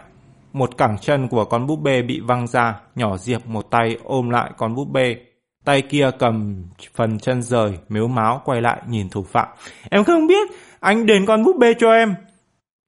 một 0.52 0.78
cẳng 0.78 0.98
chân 1.00 1.28
của 1.28 1.44
con 1.44 1.66
búp 1.66 1.76
bê 1.76 2.02
bị 2.02 2.20
văng 2.20 2.46
ra, 2.46 2.80
nhỏ 2.94 3.16
Diệp 3.16 3.46
một 3.46 3.70
tay 3.70 3.96
ôm 4.04 4.30
lại 4.30 4.50
con 4.56 4.74
búp 4.74 4.88
bê. 4.92 5.16
Tay 5.64 5.82
kia 5.82 6.10
cầm 6.18 6.64
phần 6.94 7.18
chân 7.18 7.42
rời, 7.42 7.78
miếu 7.88 8.08
máu 8.08 8.42
quay 8.44 8.60
lại 8.60 8.82
nhìn 8.88 9.10
thủ 9.10 9.22
phạm. 9.22 9.48
Em 9.90 10.04
không 10.04 10.26
biết, 10.26 10.48
anh 10.80 11.06
đền 11.06 11.26
con 11.26 11.44
búp 11.44 11.56
bê 11.58 11.74
cho 11.78 11.92
em. 11.92 12.14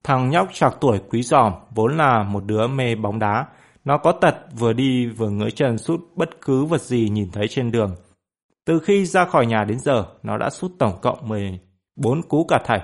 Thằng 0.05 0.31
nhóc 0.31 0.49
chạc 0.53 0.75
tuổi 0.81 1.01
quý 1.11 1.23
giòm, 1.23 1.53
vốn 1.71 1.97
là 1.97 2.23
một 2.23 2.45
đứa 2.45 2.67
mê 2.67 2.95
bóng 2.95 3.19
đá. 3.19 3.47
Nó 3.85 3.99
có 3.99 4.13
tật 4.13 4.37
vừa 4.59 4.73
đi 4.73 5.07
vừa 5.07 5.31
ngỡ 5.31 5.51
chân 5.51 5.79
sút 5.79 6.01
bất 6.15 6.31
cứ 6.41 6.65
vật 6.65 6.81
gì 6.81 7.09
nhìn 7.09 7.31
thấy 7.33 7.49
trên 7.49 7.71
đường. 7.71 7.97
Từ 8.65 8.79
khi 8.79 9.07
ra 9.07 9.25
khỏi 9.25 9.47
nhà 9.47 9.65
đến 9.65 9.79
giờ, 9.79 10.05
nó 10.23 10.39
đã 10.39 10.51
sút 10.51 10.73
tổng 10.79 10.99
cộng 11.03 11.29
14 11.29 12.23
cú 12.23 12.45
cả 12.45 12.59
thảy. 12.65 12.81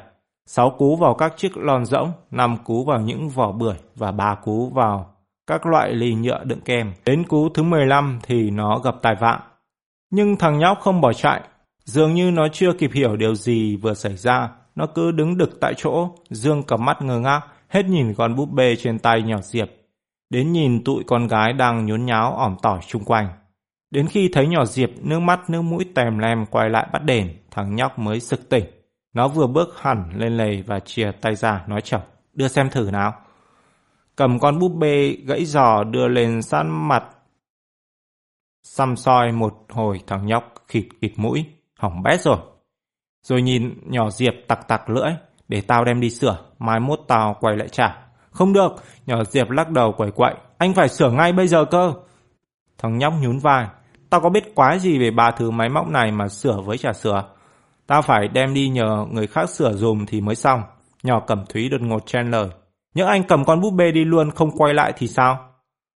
6 0.52 0.70
cú 0.70 0.96
vào 0.96 1.14
các 1.14 1.34
chiếc 1.36 1.56
lon 1.56 1.84
rỗng, 1.84 2.12
5 2.30 2.56
cú 2.64 2.84
vào 2.84 3.00
những 3.00 3.28
vỏ 3.28 3.52
bưởi 3.52 3.74
và 3.96 4.12
3 4.12 4.34
cú 4.34 4.70
vào 4.70 5.14
các 5.46 5.66
loại 5.66 5.92
ly 5.92 6.14
nhựa 6.14 6.44
đựng 6.44 6.60
kem. 6.60 6.92
Đến 7.04 7.24
cú 7.24 7.48
thứ 7.48 7.62
15 7.62 8.20
thì 8.22 8.50
nó 8.50 8.78
gặp 8.78 8.94
tai 9.02 9.14
vạ. 9.20 9.40
Nhưng 10.10 10.36
thằng 10.36 10.58
nhóc 10.58 10.80
không 10.80 11.00
bỏ 11.00 11.12
chạy, 11.12 11.40
dường 11.84 12.14
như 12.14 12.30
nó 12.30 12.48
chưa 12.48 12.72
kịp 12.72 12.90
hiểu 12.94 13.16
điều 13.16 13.34
gì 13.34 13.76
vừa 13.76 13.94
xảy 13.94 14.16
ra. 14.16 14.50
Nó 14.74 14.86
cứ 14.86 15.12
đứng 15.12 15.36
đực 15.36 15.60
tại 15.60 15.74
chỗ, 15.76 16.08
dương 16.30 16.62
cầm 16.62 16.84
mắt 16.84 17.02
ngơ 17.02 17.18
ngác, 17.18 17.40
hết 17.68 17.86
nhìn 17.86 18.14
con 18.14 18.36
búp 18.36 18.48
bê 18.52 18.76
trên 18.76 18.98
tay 18.98 19.22
nhỏ 19.22 19.38
Diệp. 19.42 19.68
Đến 20.30 20.52
nhìn 20.52 20.84
tụi 20.84 21.04
con 21.06 21.26
gái 21.26 21.52
đang 21.52 21.86
nhốn 21.86 22.06
nháo 22.06 22.36
ỏm 22.36 22.56
tỏi 22.62 22.80
chung 22.86 23.04
quanh. 23.04 23.28
Đến 23.90 24.06
khi 24.06 24.28
thấy 24.32 24.46
nhỏ 24.46 24.64
Diệp 24.64 24.90
nước 25.02 25.20
mắt 25.20 25.50
nước 25.50 25.62
mũi 25.62 25.84
tèm 25.94 26.18
lem 26.18 26.46
quay 26.46 26.70
lại 26.70 26.86
bắt 26.92 27.04
đền, 27.04 27.36
thằng 27.50 27.74
nhóc 27.74 27.98
mới 27.98 28.20
sực 28.20 28.48
tỉnh. 28.48 28.64
Nó 29.14 29.28
vừa 29.28 29.46
bước 29.46 29.80
hẳn 29.80 30.10
lên 30.16 30.36
lề 30.36 30.62
và 30.62 30.80
chìa 30.80 31.10
tay 31.20 31.34
ra 31.34 31.64
nói 31.66 31.80
chậm, 31.80 32.00
đưa 32.32 32.48
xem 32.48 32.70
thử 32.70 32.90
nào. 32.90 33.14
Cầm 34.16 34.38
con 34.38 34.58
búp 34.58 34.72
bê 34.78 35.16
gãy 35.26 35.44
giò 35.44 35.84
đưa 35.84 36.08
lên 36.08 36.42
sát 36.42 36.62
mặt. 36.62 37.04
Xăm 38.62 38.96
soi 38.96 39.32
một 39.32 39.66
hồi 39.68 40.00
thằng 40.06 40.26
nhóc 40.26 40.54
khịt 40.68 40.84
khịt 41.00 41.12
mũi, 41.16 41.44
hỏng 41.78 42.02
bét 42.02 42.20
rồi. 42.20 42.38
Rồi 43.22 43.42
nhìn 43.42 43.80
nhỏ 43.86 44.10
Diệp 44.10 44.34
tặc 44.48 44.68
tặc 44.68 44.90
lưỡi, 44.90 45.10
để 45.48 45.60
tao 45.60 45.84
đem 45.84 46.00
đi 46.00 46.10
sửa, 46.10 46.38
mai 46.58 46.80
mốt 46.80 47.00
tao 47.08 47.36
quay 47.40 47.56
lại 47.56 47.68
trả. 47.68 47.96
Không 48.30 48.52
được, 48.52 48.72
nhỏ 49.06 49.24
Diệp 49.24 49.50
lắc 49.50 49.70
đầu 49.70 49.92
quẩy 49.92 50.10
quậy, 50.10 50.34
anh 50.58 50.74
phải 50.74 50.88
sửa 50.88 51.10
ngay 51.10 51.32
bây 51.32 51.48
giờ 51.48 51.64
cơ. 51.64 51.92
Thằng 52.78 52.98
nhóc 52.98 53.14
nhún 53.20 53.38
vai, 53.38 53.66
tao 54.10 54.20
có 54.20 54.28
biết 54.28 54.54
quái 54.54 54.78
gì 54.78 54.98
về 54.98 55.10
ba 55.10 55.30
thứ 55.30 55.50
máy 55.50 55.68
móc 55.68 55.88
này 55.88 56.12
mà 56.12 56.28
sửa 56.28 56.60
với 56.60 56.78
trả 56.78 56.92
sửa 56.92 57.24
ta 57.90 58.00
phải 58.00 58.28
đem 58.28 58.54
đi 58.54 58.68
nhờ 58.68 59.06
người 59.10 59.26
khác 59.26 59.50
sửa 59.50 59.72
dùm 59.72 60.06
thì 60.06 60.20
mới 60.20 60.34
xong. 60.34 60.62
Nhỏ 61.02 61.20
cẩm 61.20 61.44
thúy 61.48 61.68
đột 61.68 61.80
ngột 61.80 62.06
chen 62.06 62.30
lời. 62.30 62.48
những 62.94 63.06
anh 63.06 63.22
cầm 63.22 63.44
con 63.44 63.60
búp 63.60 63.70
bê 63.70 63.92
đi 63.92 64.04
luôn 64.04 64.30
không 64.30 64.50
quay 64.50 64.74
lại 64.74 64.92
thì 64.96 65.08
sao? 65.08 65.38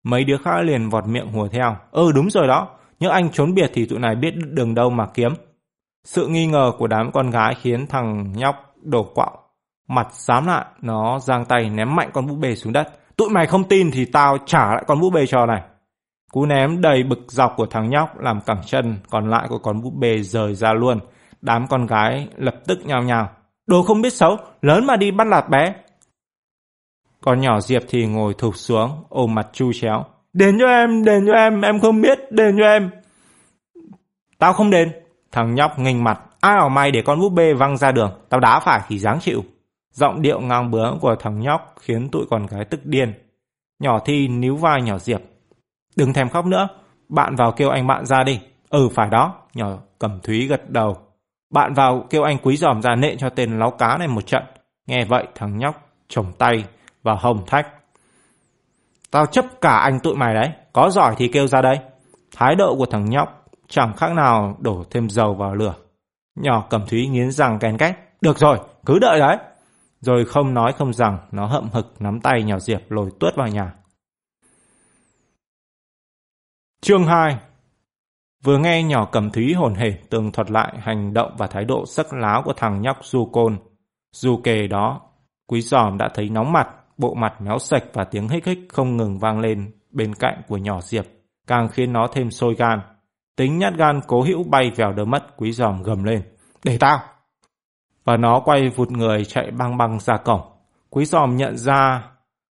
Mấy 0.04 0.24
đứa 0.24 0.38
khác 0.38 0.62
liền 0.64 0.90
vọt 0.90 1.08
miệng 1.08 1.28
hùa 1.28 1.48
theo. 1.48 1.76
Ừ 1.92 2.12
đúng 2.12 2.30
rồi 2.30 2.48
đó. 2.48 2.68
những 3.00 3.12
anh 3.12 3.30
trốn 3.32 3.54
biệt 3.54 3.72
thì 3.74 3.86
tụi 3.86 4.00
này 4.00 4.16
biết 4.16 4.34
đường 4.36 4.76
đâu 4.76 4.90
mà 4.90 5.08
kiếm. 5.14 5.34
Sự 6.04 6.28
nghi 6.28 6.48
ngờ 6.48 6.72
của 6.78 6.88
đám 6.88 7.12
con 7.12 7.30
gái 7.30 7.56
khiến 7.62 7.88
thằng 7.88 8.34
nhóc 8.36 8.56
đổ 8.82 9.04
quạo. 9.16 9.38
Mặt 9.88 10.08
dám 10.14 10.48
lại, 10.48 10.66
nó 10.82 11.20
giang 11.20 11.46
tay 11.46 11.70
ném 11.70 11.96
mạnh 11.96 12.10
con 12.14 12.28
búp 12.28 12.36
bê 12.36 12.56
xuống 12.56 12.74
đất. 12.74 12.88
Tụi 13.18 13.30
mày 13.30 13.48
không 13.48 13.64
tin 13.64 13.92
thì 13.92 14.06
tao 14.06 14.38
trả 14.46 14.66
lại 14.74 14.84
con 14.88 15.00
búp 15.00 15.10
bê 15.10 15.26
cho 15.26 15.46
này. 15.46 15.62
Cú 16.32 16.46
ném 16.46 16.82
đầy 16.82 17.04
bực 17.04 17.20
dọc 17.28 17.54
của 17.58 17.66
thằng 17.66 17.90
nhóc 17.90 18.20
làm 18.20 18.42
cẳng 18.42 18.62
chân 18.66 18.98
còn 19.10 19.30
lại 19.30 19.48
của 19.50 19.60
con 19.60 19.82
búp 19.82 19.94
bê 20.00 20.18
rời 20.22 20.56
ra 20.56 20.74
luôn. 20.74 21.00
Đám 21.42 21.68
con 21.68 21.86
gái 21.86 22.28
lập 22.38 22.56
tức 22.68 22.86
nhào 22.86 23.04
nhào. 23.04 23.30
Đồ 23.68 23.84
không 23.84 24.02
biết 24.02 24.14
xấu, 24.14 24.38
lớn 24.62 24.86
mà 24.86 24.96
đi 24.96 25.12
bắt 25.12 25.28
lạt 25.28 25.50
bé. 25.50 25.76
Con 27.22 27.42
nhỏ 27.42 27.60
Diệp 27.60 27.82
thì 27.88 28.06
ngồi 28.06 28.34
thụp 28.34 28.56
xuống, 28.56 29.04
ôm 29.10 29.36
mặt 29.36 29.48
chu 29.54 29.72
chéo. 29.74 30.06
Đền 30.34 30.58
cho 30.60 30.68
em, 30.68 31.04
đền 31.04 31.26
cho 31.28 31.34
em, 31.34 31.62
em 31.62 31.80
không 31.80 32.02
biết, 32.02 32.20
đền 32.32 32.58
cho 32.60 32.66
em. 32.66 32.90
Tao 34.38 34.54
không 34.54 34.70
đền. 34.70 34.92
Thằng 35.32 35.56
nhóc 35.56 35.80
nghênh 35.80 36.04
mặt. 36.04 36.20
Ai 36.42 36.58
bảo 36.58 36.70
mày 36.70 36.92
để 36.92 37.02
con 37.02 37.20
búp 37.20 37.30
bê 37.30 37.54
văng 37.54 37.78
ra 37.78 37.92
đường, 37.92 38.12
tao 38.30 38.40
đá 38.40 38.60
phải 38.60 38.82
thì 38.88 39.00
dáng 39.00 39.20
chịu. 39.20 39.44
Giọng 39.92 40.22
điệu 40.22 40.40
ngang 40.40 40.72
bướng 40.72 41.00
của 41.02 41.16
thằng 41.20 41.40
nhóc 41.40 41.76
khiến 41.80 42.10
tụi 42.10 42.26
con 42.30 42.46
gái 42.46 42.66
tức 42.66 42.80
điên. 42.86 43.14
Nhỏ 43.80 44.00
Thi 44.06 44.28
níu 44.28 44.56
vai 44.56 44.82
nhỏ 44.82 44.98
Diệp. 44.98 45.22
Đừng 45.96 46.14
thèm 46.14 46.30
khóc 46.30 46.46
nữa, 46.46 46.68
bạn 47.10 47.36
vào 47.36 47.52
kêu 47.52 47.70
anh 47.70 47.88
bạn 47.88 48.06
ra 48.06 48.24
đi. 48.24 48.40
Ừ 48.70 48.90
phải 48.96 49.10
đó, 49.10 49.36
nhỏ 49.54 49.68
cầm 50.00 50.20
thúy 50.24 50.48
gật 50.48 50.70
đầu. 50.70 50.98
Bạn 51.52 51.74
vào 51.74 52.06
kêu 52.10 52.24
anh 52.24 52.38
quý 52.38 52.58
giòm 52.58 52.82
ra 52.82 52.96
nện 52.96 53.18
cho 53.18 53.30
tên 53.30 53.60
láo 53.60 53.72
cá 53.72 53.98
này 53.98 54.08
một 54.08 54.28
trận. 54.28 54.44
Nghe 54.88 55.06
vậy 55.06 55.28
thằng 55.36 55.58
nhóc 55.58 55.76
chồng 56.08 56.32
tay 56.38 56.66
và 57.04 57.14
hồng 57.14 57.46
thách. 57.48 57.68
Tao 59.12 59.26
chấp 59.26 59.46
cả 59.62 59.78
anh 59.78 60.00
tụi 60.00 60.16
mày 60.16 60.34
đấy, 60.34 60.50
có 60.74 60.90
giỏi 60.90 61.16
thì 61.18 61.28
kêu 61.28 61.48
ra 61.48 61.62
đây. 61.62 61.80
Thái 62.36 62.56
độ 62.56 62.76
của 62.76 62.86
thằng 62.86 63.10
nhóc 63.10 63.46
chẳng 63.68 63.94
khác 63.98 64.14
nào 64.14 64.58
đổ 64.60 64.84
thêm 64.90 65.10
dầu 65.10 65.34
vào 65.34 65.56
lửa. 65.56 65.76
Nhỏ 66.36 66.68
cầm 66.70 66.88
thúy 66.88 67.08
nghiến 67.08 67.32
răng 67.32 67.60
ken 67.60 67.78
két. 67.78 67.96
Được 68.22 68.38
rồi, 68.38 68.58
cứ 68.86 69.00
đợi 69.00 69.20
đấy. 69.20 69.38
Rồi 70.02 70.26
không 70.26 70.54
nói 70.54 70.74
không 70.78 70.94
rằng, 70.94 71.18
nó 71.32 71.46
hậm 71.46 71.70
hực 71.74 72.02
nắm 72.02 72.20
tay 72.20 72.44
nhỏ 72.44 72.60
Diệp 72.60 72.82
lồi 72.90 73.10
tuốt 73.20 73.36
vào 73.36 73.48
nhà. 73.48 73.74
Chương 76.82 77.04
2 77.06 77.38
Vừa 78.44 78.58
nghe 78.58 78.84
nhỏ 78.84 79.06
cầm 79.12 79.30
thúy 79.30 79.54
hồn 79.54 79.76
hề 79.76 79.92
tường 80.10 80.32
thuật 80.32 80.52
lại 80.52 80.74
hành 80.80 81.14
động 81.14 81.36
và 81.38 81.48
thái 81.48 81.66
độ 81.66 81.86
sắc 81.86 82.14
láo 82.14 82.42
của 82.46 82.54
thằng 82.54 82.82
nhóc 82.82 82.98
du 83.02 83.26
côn. 83.26 83.58
Dù 84.12 84.38
kề 84.44 84.68
đó, 84.68 85.02
quý 85.48 85.62
giòm 85.62 85.98
đã 85.98 86.10
thấy 86.14 86.30
nóng 86.30 86.52
mặt, 86.52 86.68
bộ 86.98 87.14
mặt 87.14 87.42
méo 87.42 87.60
sạch 87.60 87.84
và 87.94 88.04
tiếng 88.04 88.30
hích 88.30 88.46
hích 88.46 88.60
không 88.70 88.98
ngừng 88.98 89.20
vang 89.20 89.40
lên 89.40 89.72
bên 89.92 90.16
cạnh 90.16 90.42
của 90.48 90.58
nhỏ 90.58 90.82
Diệp, 90.82 91.06
càng 91.48 91.70
khiến 91.70 91.94
nó 91.94 92.08
thêm 92.14 92.32
sôi 92.32 92.56
gan. 92.56 92.80
Tính 93.36 93.58
nhát 93.58 93.74
gan 93.78 94.00
cố 94.08 94.22
hữu 94.22 94.44
bay 94.44 94.72
vèo 94.76 94.92
đỡ 94.92 95.06
mất 95.06 95.38
quý 95.38 95.52
giòm 95.52 95.84
gầm 95.84 96.04
lên. 96.04 96.22
Để 96.66 96.78
tao! 96.78 97.00
Và 98.06 98.18
nó 98.18 98.42
quay 98.46 98.70
vụt 98.70 98.92
người 98.92 99.26
chạy 99.26 99.52
băng 99.52 99.78
băng 99.78 100.00
ra 100.00 100.18
cổng. 100.18 100.42
Quý 100.90 101.06
giòm 101.06 101.36
nhận 101.36 101.58
ra 101.58 102.04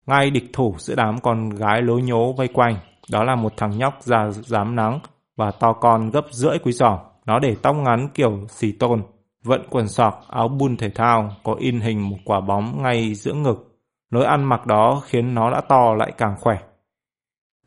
ngay 0.05 0.29
địch 0.29 0.50
thủ 0.53 0.75
giữa 0.77 0.96
đám 0.96 1.19
con 1.22 1.50
gái 1.50 1.81
lối 1.81 2.01
nhố 2.01 2.34
vây 2.34 2.48
quanh. 2.48 2.75
Đó 3.12 3.24
là 3.24 3.36
một 3.36 3.53
thằng 3.58 3.77
nhóc 3.77 3.93
da 4.01 4.29
dám 4.29 4.75
nắng 4.75 5.00
và 5.39 5.51
to 5.51 5.74
con 5.74 6.10
gấp 6.10 6.25
rưỡi 6.31 6.60
quý 6.60 6.72
giòm. 6.72 7.00
Nó 7.25 7.39
để 7.39 7.55
tóc 7.62 7.75
ngắn 7.75 8.10
kiểu 8.13 8.48
xì 8.50 8.72
tôn, 8.72 9.03
vận 9.43 9.62
quần 9.69 9.88
sọc, 9.88 10.22
áo 10.29 10.48
bun 10.48 10.77
thể 10.77 10.89
thao, 10.89 11.29
có 11.43 11.55
in 11.60 11.79
hình 11.79 12.10
một 12.10 12.17
quả 12.25 12.41
bóng 12.41 12.84
ngay 12.84 13.13
giữa 13.13 13.34
ngực. 13.34 13.79
Lối 14.10 14.25
ăn 14.25 14.43
mặc 14.43 14.65
đó 14.65 15.01
khiến 15.05 15.36
nó 15.36 15.51
đã 15.51 15.62
to 15.62 15.93
lại 15.93 16.12
càng 16.17 16.36
khỏe. 16.39 16.58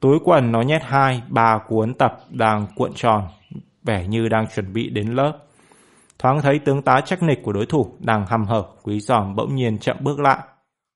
Túi 0.00 0.18
quần 0.24 0.52
nó 0.52 0.60
nhét 0.60 0.82
hai, 0.84 1.22
ba 1.28 1.58
cuốn 1.68 1.94
tập 1.94 2.18
đang 2.30 2.66
cuộn 2.76 2.92
tròn, 2.94 3.24
vẻ 3.82 4.06
như 4.06 4.28
đang 4.28 4.46
chuẩn 4.54 4.72
bị 4.72 4.90
đến 4.90 5.06
lớp. 5.08 5.38
Thoáng 6.18 6.40
thấy 6.42 6.58
tướng 6.58 6.82
tá 6.82 7.00
chắc 7.04 7.22
nịch 7.22 7.42
của 7.42 7.52
đối 7.52 7.66
thủ 7.66 7.92
đang 7.98 8.26
hầm 8.26 8.44
hở, 8.44 8.64
quý 8.82 9.00
giòm 9.00 9.36
bỗng 9.36 9.54
nhiên 9.54 9.78
chậm 9.78 9.96
bước 10.00 10.20
lại. 10.20 10.38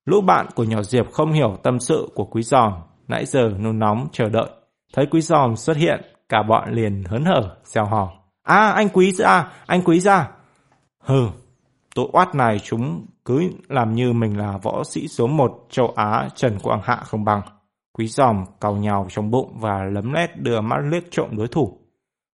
Lũ 0.05 0.21
bạn 0.21 0.47
của 0.55 0.65
nhỏ 0.65 0.83
Diệp 0.83 1.13
không 1.13 1.33
hiểu 1.33 1.57
tâm 1.63 1.79
sự 1.79 2.09
của 2.15 2.25
quý 2.25 2.43
giòm, 2.43 2.73
nãy 3.09 3.27
giờ 3.27 3.51
nôn 3.59 3.79
nóng 3.79 4.09
chờ 4.13 4.29
đợi. 4.29 4.49
Thấy 4.95 5.07
quý 5.07 5.21
giòm 5.21 5.57
xuất 5.57 5.77
hiện, 5.77 6.01
cả 6.29 6.43
bọn 6.43 6.73
liền 6.73 7.05
hớn 7.05 7.25
hở, 7.25 7.57
xèo 7.65 7.85
hò. 7.85 8.13
À, 8.43 8.71
anh 8.71 8.89
quý 8.89 9.13
ra, 9.13 9.53
anh 9.67 9.83
quý 9.83 10.01
ra. 10.01 10.29
Hừ, 11.05 11.29
tội 11.95 12.09
oát 12.13 12.35
này 12.35 12.59
chúng 12.59 13.07
cứ 13.25 13.51
làm 13.69 13.95
như 13.95 14.13
mình 14.13 14.39
là 14.39 14.59
võ 14.63 14.85
sĩ 14.85 15.09
số 15.09 15.27
một 15.27 15.67
châu 15.71 15.93
Á 15.97 16.29
Trần 16.35 16.59
Quang 16.63 16.81
Hạ 16.85 16.97
không 17.05 17.25
bằng. 17.25 17.43
Quý 17.99 18.07
giòm 18.07 18.45
cào 18.61 18.77
nhào 18.77 19.07
trong 19.11 19.31
bụng 19.31 19.59
và 19.61 19.85
lấm 19.93 20.13
lét 20.13 20.31
đưa 20.37 20.61
mắt 20.61 20.77
liếc 20.91 21.03
trộm 21.11 21.29
đối 21.37 21.49
thủ. 21.49 21.79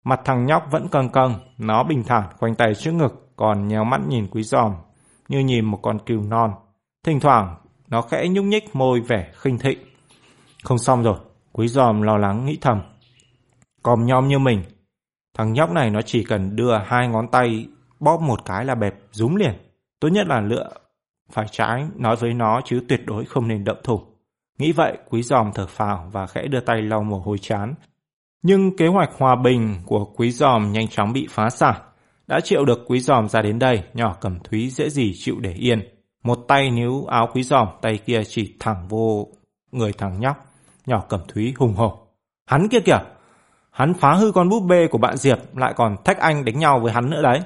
Mặt 0.05 0.21
thằng 0.25 0.47
nhóc 0.47 0.63
vẫn 0.71 0.89
căng 0.89 1.09
căng, 1.09 1.35
nó 1.59 1.85
bình 1.85 2.03
thản 2.07 2.25
khoanh 2.39 2.55
tay 2.55 2.75
trước 2.75 2.93
ngực, 2.93 3.33
còn 3.37 3.69
nhéo 3.69 3.85
mắt 3.85 4.01
nhìn 4.09 4.27
quý 4.31 4.43
giòm, 4.43 4.75
như 5.29 5.39
nhìn 5.39 5.65
một 5.65 5.79
con 5.83 5.99
cừu 6.07 6.23
non. 6.23 6.51
Thỉnh 7.07 7.21
thoảng, 7.21 7.57
nó 7.89 8.03
khẽ 8.03 8.29
nhúc 8.29 8.45
nhích 8.45 8.77
môi 8.77 9.01
vẻ 9.01 9.31
khinh 9.35 9.59
thịnh. 9.59 9.79
Không 10.65 10.79
xong 10.79 11.03
rồi, 11.03 11.17
quý 11.53 11.69
giòm 11.69 12.03
lo 12.03 12.17
lắng 12.17 12.47
nghĩ 12.47 12.59
thầm. 12.61 12.81
Còm 13.83 14.07
nhom 14.07 14.29
như 14.29 14.39
mình, 14.39 14.63
thằng 15.35 15.53
nhóc 15.53 15.71
này 15.71 15.91
nó 15.91 16.03
chỉ 16.03 16.25
cần 16.25 16.57
đưa 16.57 16.79
hai 16.79 17.09
ngón 17.09 17.29
tay 17.29 17.67
bóp 18.01 18.21
một 18.21 18.45
cái 18.45 18.65
là 18.65 18.75
bẹp 18.75 18.95
rúm 19.13 19.35
liền. 19.35 19.55
Tốt 20.01 20.09
nhất 20.09 20.27
là 20.27 20.41
lựa 20.41 20.69
phải 21.33 21.47
trái 21.51 21.85
nói 21.97 22.17
với 22.17 22.35
nó 22.35 22.61
chứ 22.65 22.83
tuyệt 22.89 23.01
đối 23.07 23.25
không 23.25 23.49
nên 23.49 23.65
động 23.65 23.79
thủ. 23.85 24.01
Nghĩ 24.59 24.73
vậy, 24.73 24.99
quý 25.11 25.23
giòm 25.23 25.51
thở 25.55 25.67
phào 25.67 26.09
và 26.13 26.27
khẽ 26.27 26.47
đưa 26.47 26.61
tay 26.61 26.83
lau 26.83 27.03
mồ 27.03 27.19
hôi 27.19 27.39
chán, 27.39 27.75
nhưng 28.43 28.77
kế 28.77 28.87
hoạch 28.87 29.11
hòa 29.19 29.37
bình 29.37 29.77
của 29.87 30.05
quý 30.05 30.31
giòm 30.31 30.73
nhanh 30.73 30.89
chóng 30.89 31.13
bị 31.13 31.27
phá 31.31 31.51
sản. 31.51 31.75
Đã 32.27 32.41
chịu 32.41 32.65
được 32.65 32.85
quý 32.87 33.01
giòm 33.01 33.29
ra 33.29 33.43
đến 33.43 33.59
đây, 33.59 33.83
nhỏ 33.95 34.17
cẩm 34.21 34.39
thúy 34.45 34.71
dễ 34.71 34.91
gì 34.91 35.13
chịu 35.17 35.41
để 35.41 35.53
yên. 35.53 35.81
Một 36.25 36.39
tay 36.49 36.71
níu 36.71 37.07
áo 37.07 37.29
quý 37.35 37.43
giòm, 37.43 37.69
tay 37.83 37.99
kia 37.99 38.23
chỉ 38.25 38.57
thẳng 38.61 38.89
vô 38.89 39.29
người 39.73 39.93
thằng 39.93 40.21
nhóc. 40.21 40.37
Nhỏ 40.87 41.05
cẩm 41.09 41.21
thúy 41.29 41.55
hùng 41.59 41.75
hổ. 41.75 42.07
Hắn 42.47 42.69
kia 42.69 42.81
kìa! 42.81 42.99
Hắn 43.73 43.95
phá 43.95 44.15
hư 44.15 44.33
con 44.33 44.49
búp 44.49 44.61
bê 44.61 44.87
của 44.87 44.99
bạn 44.99 45.17
Diệp, 45.17 45.39
lại 45.57 45.73
còn 45.77 45.97
thách 46.05 46.19
anh 46.19 46.45
đánh 46.45 46.59
nhau 46.59 46.81
với 46.81 46.93
hắn 46.93 47.11
nữa 47.11 47.23
đấy. 47.23 47.41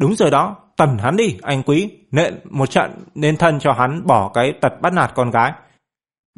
Đúng 0.00 0.14
rồi 0.14 0.30
đó, 0.30 0.56
tần 0.76 0.98
hắn 0.98 1.16
đi, 1.16 1.36
anh 1.42 1.62
quý. 1.62 1.90
Nện 2.10 2.34
một 2.50 2.70
trận 2.70 2.90
nên 3.14 3.36
thân 3.36 3.58
cho 3.58 3.72
hắn 3.72 4.06
bỏ 4.06 4.30
cái 4.34 4.52
tật 4.60 4.80
bắt 4.80 4.92
nạt 4.92 5.12
con 5.14 5.30
gái. 5.30 5.52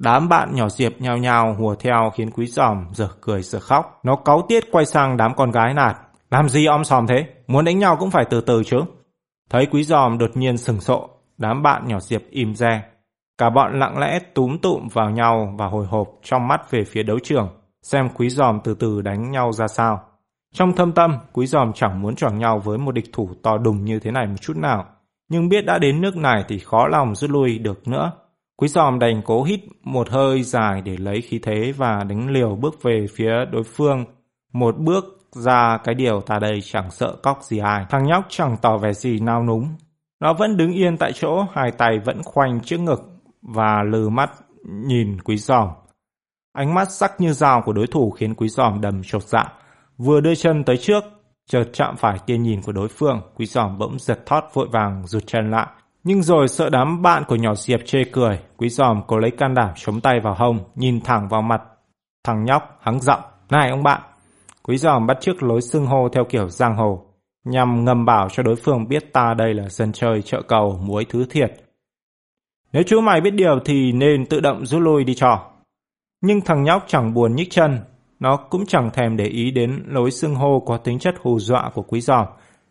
Đám 0.00 0.28
bạn 0.28 0.54
nhỏ 0.54 0.68
Diệp 0.68 0.92
nhao 1.00 1.16
nhao 1.16 1.54
hùa 1.54 1.74
theo 1.74 2.10
khiến 2.14 2.30
quý 2.30 2.46
giòm 2.46 2.86
giờ 2.92 3.08
cười 3.20 3.42
giờ 3.42 3.60
khóc. 3.60 4.00
Nó 4.02 4.16
cáu 4.16 4.42
tiết 4.48 4.64
quay 4.72 4.86
sang 4.86 5.16
đám 5.16 5.34
con 5.34 5.50
gái 5.50 5.74
nạt. 5.74 5.96
Làm 6.30 6.48
gì 6.48 6.66
om 6.66 6.84
sòm 6.84 7.06
thế? 7.06 7.26
Muốn 7.46 7.64
đánh 7.64 7.78
nhau 7.78 7.96
cũng 7.96 8.10
phải 8.10 8.24
từ 8.30 8.40
từ 8.40 8.62
chứ. 8.64 8.80
Thấy 9.50 9.66
quý 9.66 9.84
giòm 9.84 10.18
đột 10.18 10.30
nhiên 10.34 10.58
sừng 10.58 10.80
sộ, 10.80 11.08
đám 11.38 11.62
bạn 11.62 11.88
nhỏ 11.88 12.00
Diệp 12.00 12.22
im 12.30 12.54
re. 12.54 12.82
Cả 13.38 13.50
bọn 13.50 13.78
lặng 13.78 13.98
lẽ 13.98 14.18
túm 14.34 14.58
tụm 14.58 14.88
vào 14.88 15.10
nhau 15.10 15.54
và 15.58 15.66
hồi 15.66 15.86
hộp 15.86 16.08
trong 16.22 16.48
mắt 16.48 16.70
về 16.70 16.84
phía 16.84 17.02
đấu 17.02 17.18
trường, 17.22 17.48
xem 17.82 18.08
quý 18.14 18.30
giòm 18.30 18.60
từ 18.64 18.74
từ 18.74 19.02
đánh 19.02 19.30
nhau 19.30 19.52
ra 19.52 19.68
sao. 19.68 20.00
Trong 20.54 20.72
thâm 20.72 20.92
tâm, 20.92 21.18
quý 21.32 21.46
giòm 21.46 21.72
chẳng 21.72 22.02
muốn 22.02 22.16
choảng 22.16 22.38
nhau 22.38 22.58
với 22.58 22.78
một 22.78 22.92
địch 22.92 23.12
thủ 23.12 23.30
to 23.42 23.58
đùng 23.58 23.84
như 23.84 23.98
thế 24.00 24.10
này 24.10 24.26
một 24.26 24.40
chút 24.40 24.56
nào. 24.56 24.86
Nhưng 25.28 25.48
biết 25.48 25.66
đã 25.66 25.78
đến 25.78 26.00
nước 26.00 26.16
này 26.16 26.44
thì 26.48 26.58
khó 26.58 26.86
lòng 26.86 27.14
rút 27.14 27.30
lui 27.30 27.58
được 27.58 27.88
nữa. 27.88 28.12
Quý 28.56 28.68
giòm 28.68 28.98
đành 28.98 29.22
cố 29.24 29.42
hít 29.42 29.60
một 29.82 30.10
hơi 30.10 30.42
dài 30.42 30.82
để 30.82 30.96
lấy 30.96 31.20
khí 31.20 31.38
thế 31.42 31.72
và 31.76 32.04
đánh 32.04 32.30
liều 32.30 32.56
bước 32.56 32.82
về 32.82 33.06
phía 33.14 33.44
đối 33.52 33.62
phương. 33.62 34.04
Một 34.52 34.78
bước 34.78 35.04
ra 35.30 35.78
cái 35.84 35.94
điều 35.94 36.20
ta 36.20 36.38
đây 36.38 36.60
chẳng 36.62 36.90
sợ 36.90 37.16
cóc 37.22 37.42
gì 37.42 37.58
ai. 37.58 37.84
Thằng 37.90 38.06
nhóc 38.06 38.24
chẳng 38.28 38.56
tỏ 38.62 38.78
vẻ 38.78 38.92
gì 38.92 39.20
nao 39.20 39.44
núng. 39.44 39.68
Nó 40.20 40.32
vẫn 40.32 40.56
đứng 40.56 40.72
yên 40.72 40.96
tại 40.96 41.12
chỗ, 41.12 41.46
hai 41.52 41.70
tay 41.70 41.98
vẫn 41.98 42.22
khoanh 42.22 42.60
trước 42.60 42.80
ngực 42.80 43.02
và 43.42 43.82
lừ 43.82 44.08
mắt 44.08 44.30
nhìn 44.64 45.20
quý 45.20 45.36
giòm. 45.36 45.68
Ánh 46.52 46.74
mắt 46.74 46.90
sắc 46.90 47.20
như 47.20 47.32
dao 47.32 47.62
của 47.62 47.72
đối 47.72 47.86
thủ 47.86 48.10
khiến 48.10 48.34
quý 48.34 48.48
giòm 48.48 48.80
đầm 48.80 49.02
chột 49.04 49.22
dạ. 49.22 49.52
Vừa 49.98 50.20
đưa 50.20 50.34
chân 50.34 50.64
tới 50.64 50.76
trước, 50.76 51.04
chợt 51.50 51.64
chạm 51.72 51.96
phải 51.96 52.18
tia 52.26 52.36
nhìn 52.38 52.62
của 52.62 52.72
đối 52.72 52.88
phương, 52.88 53.20
quý 53.36 53.46
giòm 53.46 53.78
bỗng 53.78 53.98
giật 53.98 54.26
thót 54.26 54.44
vội 54.54 54.68
vàng 54.72 55.06
rụt 55.06 55.26
chân 55.26 55.50
lại. 55.50 55.66
Nhưng 56.04 56.22
rồi 56.22 56.48
sợ 56.48 56.68
đám 56.68 57.02
bạn 57.02 57.24
của 57.28 57.36
nhỏ 57.36 57.54
Diệp 57.54 57.80
chê 57.86 58.04
cười, 58.12 58.40
quý 58.56 58.68
giòm 58.68 59.02
cố 59.06 59.18
lấy 59.18 59.30
can 59.30 59.54
đảm 59.54 59.70
chống 59.76 60.00
tay 60.00 60.20
vào 60.20 60.34
hông, 60.34 60.58
nhìn 60.74 61.00
thẳng 61.00 61.28
vào 61.28 61.42
mặt. 61.42 61.62
Thằng 62.24 62.44
nhóc 62.44 62.78
hắng 62.80 63.00
giọng, 63.00 63.20
này 63.50 63.70
ông 63.70 63.82
bạn. 63.82 64.00
Quý 64.62 64.76
giòm 64.76 65.06
bắt 65.06 65.18
chước 65.20 65.42
lối 65.42 65.60
xưng 65.62 65.86
hô 65.86 66.08
theo 66.08 66.24
kiểu 66.24 66.48
giang 66.48 66.76
hồ, 66.76 67.04
nhằm 67.44 67.84
ngầm 67.84 68.04
bảo 68.04 68.28
cho 68.28 68.42
đối 68.42 68.56
phương 68.56 68.88
biết 68.88 69.12
ta 69.12 69.34
đây 69.34 69.54
là 69.54 69.68
dân 69.68 69.92
chơi 69.92 70.22
chợ 70.22 70.42
cầu 70.42 70.80
muối 70.82 71.04
thứ 71.04 71.26
thiệt. 71.30 71.52
Nếu 72.72 72.82
chú 72.82 73.00
mày 73.00 73.20
biết 73.20 73.30
điều 73.30 73.58
thì 73.64 73.92
nên 73.92 74.26
tự 74.26 74.40
động 74.40 74.66
rút 74.66 74.82
lui 74.82 75.04
đi 75.04 75.14
trò. 75.14 75.49
Nhưng 76.20 76.40
thằng 76.40 76.62
nhóc 76.62 76.84
chẳng 76.86 77.14
buồn 77.14 77.34
nhích 77.34 77.50
chân, 77.50 77.78
nó 78.20 78.36
cũng 78.36 78.66
chẳng 78.66 78.90
thèm 78.90 79.16
để 79.16 79.24
ý 79.24 79.50
đến 79.50 79.84
lối 79.86 80.10
xưng 80.10 80.34
hô 80.34 80.60
có 80.60 80.76
tính 80.76 80.98
chất 80.98 81.14
hù 81.20 81.38
dọa 81.38 81.70
của 81.74 81.82
quý 81.82 82.00
giòm. 82.00 82.26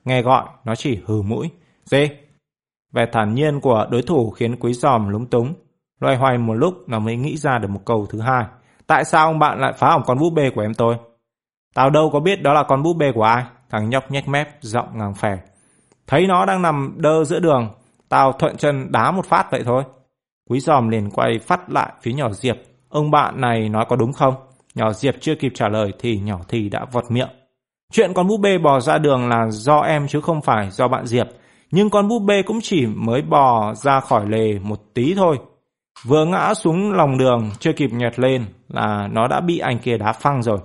Nghe 0.06 0.22
gọi, 0.22 0.44
nó 0.66 0.76
chỉ 0.76 1.00
hừ 1.06 1.22
mũi. 1.22 1.50
Dê, 1.86 2.10
Vẻ 2.92 3.06
thản 3.12 3.34
nhiên 3.34 3.60
của 3.60 3.88
đối 3.92 4.02
thủ 4.02 4.30
khiến 4.30 4.56
quý 4.60 4.74
giòm 4.74 5.10
lúng 5.10 5.26
túng. 5.26 5.54
Loay 6.00 6.16
hoay 6.18 6.38
một 6.38 6.54
lúc 6.54 6.74
nó 6.88 7.00
mới 7.00 7.16
nghĩ 7.16 7.38
ra 7.38 7.58
được 7.58 7.68
một 7.68 7.82
câu 7.86 8.06
thứ 8.10 8.22
hai. 8.22 8.46
Tại 8.88 9.06
sao 9.06 9.28
ông 9.28 9.40
bạn 9.40 9.60
lại 9.60 9.74
phá 9.78 9.90
hỏng 9.90 10.04
con 10.06 10.20
búp 10.20 10.30
bê 10.30 10.50
của 10.56 10.62
em 10.62 10.74
tôi? 10.74 10.96
Tao 11.76 11.90
đâu 11.90 12.10
có 12.14 12.20
biết 12.20 12.42
đó 12.42 12.54
là 12.54 12.64
con 12.64 12.84
búp 12.84 12.94
bê 12.94 13.12
của 13.12 13.24
ai. 13.24 13.44
Thằng 13.70 13.90
nhóc 13.90 14.12
nhếch 14.12 14.28
mép, 14.28 14.48
giọng 14.62 14.98
ngang 14.98 15.14
phè. 15.14 15.38
Thấy 16.08 16.28
nó 16.28 16.46
đang 16.46 16.62
nằm 16.62 16.94
đơ 16.98 17.24
giữa 17.24 17.40
đường, 17.40 17.70
tao 18.10 18.32
thuận 18.32 18.58
chân 18.58 18.92
đá 18.92 19.12
một 19.12 19.26
phát 19.26 19.52
vậy 19.52 19.64
thôi. 19.66 19.84
Quý 20.50 20.60
giòm 20.60 20.90
liền 20.90 21.10
quay 21.10 21.40
phát 21.40 21.70
lại 21.70 21.94
phía 22.02 22.14
nhỏ 22.14 22.30
Diệp. 22.32 22.56
Ông 22.90 23.12
bạn 23.12 23.42
này 23.42 23.70
nói 23.70 23.86
có 23.90 23.96
đúng 23.96 24.14
không? 24.14 24.36
Nhỏ 24.76 24.94
Diệp 24.94 25.16
chưa 25.22 25.36
kịp 25.36 25.52
trả 25.56 25.68
lời 25.70 25.94
thì 26.00 26.20
nhỏ 26.20 26.40
Thì 26.48 26.70
đã 26.70 26.86
vọt 26.92 27.12
miệng. 27.12 27.30
Chuyện 27.94 28.14
con 28.14 28.28
búp 28.28 28.38
bê 28.38 28.58
bò 28.58 28.80
ra 28.80 28.98
đường 28.98 29.30
là 29.30 29.48
do 29.50 29.80
em 29.80 30.08
chứ 30.08 30.22
không 30.22 30.42
phải 30.42 30.72
do 30.72 30.88
bạn 30.88 31.06
Diệp 31.06 31.28
nhưng 31.72 31.90
con 31.90 32.08
búp 32.08 32.20
bê 32.20 32.44
cũng 32.44 32.60
chỉ 32.62 32.86
mới 32.86 33.22
bò 33.22 33.74
ra 33.74 34.00
khỏi 34.00 34.30
lề 34.30 34.60
một 34.60 34.80
tí 34.94 35.14
thôi. 35.16 35.40
Vừa 36.06 36.26
ngã 36.26 36.54
xuống 36.54 36.92
lòng 36.92 37.18
đường, 37.18 37.52
chưa 37.60 37.74
kịp 37.74 37.90
nhặt 37.94 38.20
lên 38.20 38.46
là 38.68 39.08
nó 39.12 39.28
đã 39.28 39.42
bị 39.42 39.60
anh 39.60 39.80
kia 39.80 39.98
đá 39.98 40.12
phăng 40.14 40.44
rồi. 40.44 40.60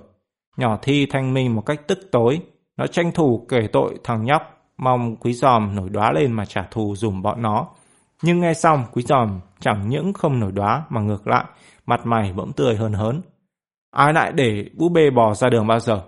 Nhỏ 0.57 0.77
thi 0.81 1.05
thanh 1.05 1.33
minh 1.33 1.55
một 1.55 1.61
cách 1.61 1.87
tức 1.87 1.99
tối, 2.11 2.41
nó 2.77 2.87
tranh 2.87 3.11
thủ 3.11 3.45
kể 3.49 3.67
tội 3.73 3.95
thằng 4.03 4.25
nhóc, 4.25 4.41
mong 4.77 5.15
quý 5.15 5.33
giòm 5.33 5.75
nổi 5.75 5.89
đoá 5.89 6.11
lên 6.11 6.31
mà 6.31 6.45
trả 6.45 6.63
thù 6.71 6.95
dùm 6.95 7.21
bọn 7.21 7.41
nó. 7.41 7.67
Nhưng 8.21 8.39
nghe 8.39 8.53
xong, 8.53 8.83
quý 8.93 9.03
giòm 9.03 9.39
chẳng 9.59 9.89
những 9.89 10.13
không 10.13 10.39
nổi 10.39 10.51
đoá 10.51 10.83
mà 10.89 11.01
ngược 11.01 11.27
lại, 11.27 11.45
mặt 11.85 12.05
mày 12.05 12.33
bỗng 12.33 12.53
tươi 12.53 12.75
hơn 12.75 12.93
hớn. 12.93 13.21
Ai 13.91 14.13
lại 14.13 14.31
để 14.31 14.65
búp 14.77 14.89
bê 14.89 15.09
bò 15.09 15.33
ra 15.33 15.49
đường 15.49 15.67
bao 15.67 15.79
giờ? 15.79 16.01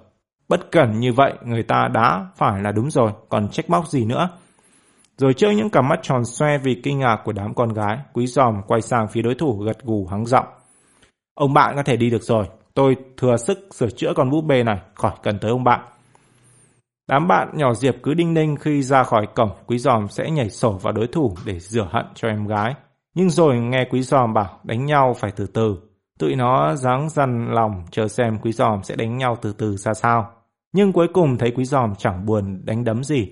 Bất 0.47 0.71
cẩn 0.71 0.99
như 0.99 1.13
vậy 1.13 1.33
người 1.45 1.63
ta 1.63 1.87
đã 1.93 2.25
phải 2.37 2.61
là 2.61 2.71
đúng 2.71 2.91
rồi, 2.91 3.11
còn 3.29 3.49
trách 3.49 3.69
móc 3.69 3.87
gì 3.87 4.05
nữa. 4.05 4.29
Rồi 5.17 5.33
trước 5.33 5.51
những 5.51 5.69
cặp 5.69 5.83
mắt 5.83 5.99
tròn 6.01 6.25
xoe 6.25 6.57
vì 6.57 6.81
kinh 6.83 6.99
ngạc 6.99 7.17
của 7.23 7.31
đám 7.31 7.53
con 7.53 7.73
gái, 7.73 7.97
quý 8.13 8.27
giòm 8.27 8.61
quay 8.67 8.81
sang 8.81 9.07
phía 9.07 9.21
đối 9.21 9.35
thủ 9.35 9.57
gật 9.57 9.83
gù 9.83 10.07
hắng 10.11 10.25
giọng. 10.25 10.45
Ông 11.33 11.53
bạn 11.53 11.75
có 11.75 11.83
thể 11.83 11.97
đi 11.97 12.09
được 12.09 12.23
rồi, 12.23 12.45
tôi 12.73 12.95
thừa 13.17 13.37
sức 13.37 13.67
sửa 13.71 13.89
chữa 13.89 14.13
con 14.15 14.29
búp 14.29 14.41
bê 14.41 14.63
này, 14.63 14.79
khỏi 14.93 15.11
cần 15.23 15.39
tới 15.39 15.51
ông 15.51 15.63
bạn. 15.63 15.81
Đám 17.09 17.27
bạn 17.27 17.49
nhỏ 17.53 17.73
Diệp 17.73 17.95
cứ 18.03 18.13
đinh 18.13 18.33
ninh 18.33 18.55
khi 18.55 18.83
ra 18.83 19.03
khỏi 19.03 19.27
cổng, 19.35 19.49
quý 19.67 19.77
giòm 19.77 20.07
sẽ 20.07 20.29
nhảy 20.29 20.49
sổ 20.49 20.71
vào 20.71 20.93
đối 20.93 21.07
thủ 21.07 21.35
để 21.45 21.59
rửa 21.59 21.87
hận 21.91 22.05
cho 22.15 22.27
em 22.27 22.47
gái. 22.47 22.75
Nhưng 23.17 23.29
rồi 23.29 23.59
nghe 23.59 23.85
quý 23.89 24.01
giòm 24.01 24.33
bảo 24.33 24.59
đánh 24.63 24.85
nhau 24.85 25.15
phải 25.19 25.31
từ 25.31 25.45
từ. 25.45 25.77
Tụi 26.19 26.35
nó 26.35 26.75
dáng 26.75 27.09
dằn 27.09 27.53
lòng 27.53 27.83
chờ 27.91 28.07
xem 28.07 28.37
quý 28.41 28.51
giòm 28.51 28.83
sẽ 28.83 28.95
đánh 28.95 29.17
nhau 29.17 29.37
từ 29.41 29.53
từ 29.53 29.77
ra 29.77 29.93
sao. 29.93 30.31
Nhưng 30.73 30.93
cuối 30.93 31.07
cùng 31.13 31.37
thấy 31.37 31.51
quý 31.51 31.65
giòm 31.65 31.95
chẳng 31.95 32.25
buồn 32.25 32.61
đánh 32.65 32.83
đấm 32.83 33.03
gì, 33.03 33.27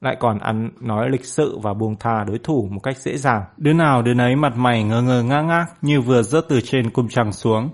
lại 0.00 0.16
còn 0.20 0.38
ăn 0.38 0.70
nói 0.80 1.10
lịch 1.10 1.24
sự 1.24 1.58
và 1.62 1.74
buông 1.74 1.96
tha 2.00 2.24
đối 2.24 2.38
thủ 2.38 2.68
một 2.70 2.80
cách 2.82 2.96
dễ 2.96 3.16
dàng. 3.16 3.42
Đứa 3.56 3.72
nào 3.72 4.02
đứa 4.02 4.14
nấy 4.14 4.36
mặt 4.36 4.52
mày 4.56 4.84
ngơ 4.84 5.02
ngơ 5.02 5.22
ngác 5.22 5.42
ngác 5.42 5.66
như 5.82 6.00
vừa 6.00 6.22
rớt 6.22 6.44
từ 6.48 6.60
trên 6.60 6.90
cung 6.90 7.08
trăng 7.08 7.32
xuống. 7.32 7.68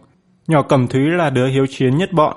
Nhỏ 0.48 0.62
cầm 0.62 0.86
thúy 0.86 1.00
là 1.00 1.30
đứa 1.30 1.46
hiếu 1.46 1.66
chiến 1.66 1.96
nhất 1.96 2.12
bọn. 2.12 2.36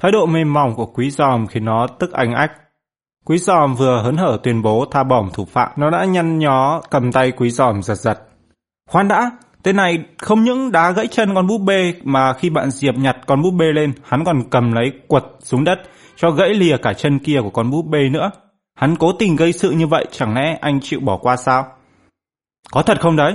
Thái 0.00 0.12
độ 0.12 0.26
mềm 0.26 0.52
mỏng 0.52 0.74
của 0.74 0.86
quý 0.86 1.10
giòm 1.10 1.46
khiến 1.46 1.64
nó 1.64 1.86
tức 1.98 2.12
anh 2.12 2.32
ách. 2.32 2.52
Quý 3.24 3.38
giòm 3.38 3.74
vừa 3.74 4.02
hớn 4.02 4.16
hở 4.16 4.38
tuyên 4.42 4.62
bố 4.62 4.84
tha 4.90 5.04
bỏng 5.04 5.30
thủ 5.34 5.44
phạm, 5.44 5.70
nó 5.76 5.90
đã 5.90 6.04
nhăn 6.04 6.38
nhó 6.38 6.80
cầm 6.90 7.12
tay 7.12 7.32
quý 7.32 7.50
giòm 7.50 7.82
giật 7.82 7.94
giật. 7.94 8.25
Khoan 8.90 9.08
đã, 9.08 9.30
tên 9.62 9.76
này 9.76 9.98
không 10.18 10.44
những 10.44 10.72
đá 10.72 10.90
gãy 10.90 11.06
chân 11.06 11.34
con 11.34 11.46
búp 11.46 11.58
bê 11.58 11.94
mà 12.04 12.32
khi 12.32 12.50
bạn 12.50 12.70
Diệp 12.70 12.96
nhặt 12.98 13.16
con 13.26 13.42
búp 13.42 13.50
bê 13.50 13.66
lên, 13.72 13.92
hắn 14.04 14.24
còn 14.24 14.42
cầm 14.50 14.72
lấy 14.72 14.92
quật 15.08 15.24
xuống 15.40 15.64
đất 15.64 15.78
cho 16.16 16.30
gãy 16.30 16.54
lìa 16.54 16.76
cả 16.76 16.92
chân 16.92 17.18
kia 17.18 17.40
của 17.42 17.50
con 17.50 17.70
búp 17.70 17.86
bê 17.86 18.08
nữa. 18.08 18.30
Hắn 18.74 18.96
cố 18.96 19.12
tình 19.12 19.36
gây 19.36 19.52
sự 19.52 19.70
như 19.70 19.86
vậy 19.86 20.06
chẳng 20.10 20.34
lẽ 20.34 20.58
anh 20.60 20.80
chịu 20.80 21.00
bỏ 21.00 21.16
qua 21.16 21.36
sao? 21.36 21.66
Có 22.72 22.82
thật 22.82 23.00
không 23.00 23.16
đấy? 23.16 23.34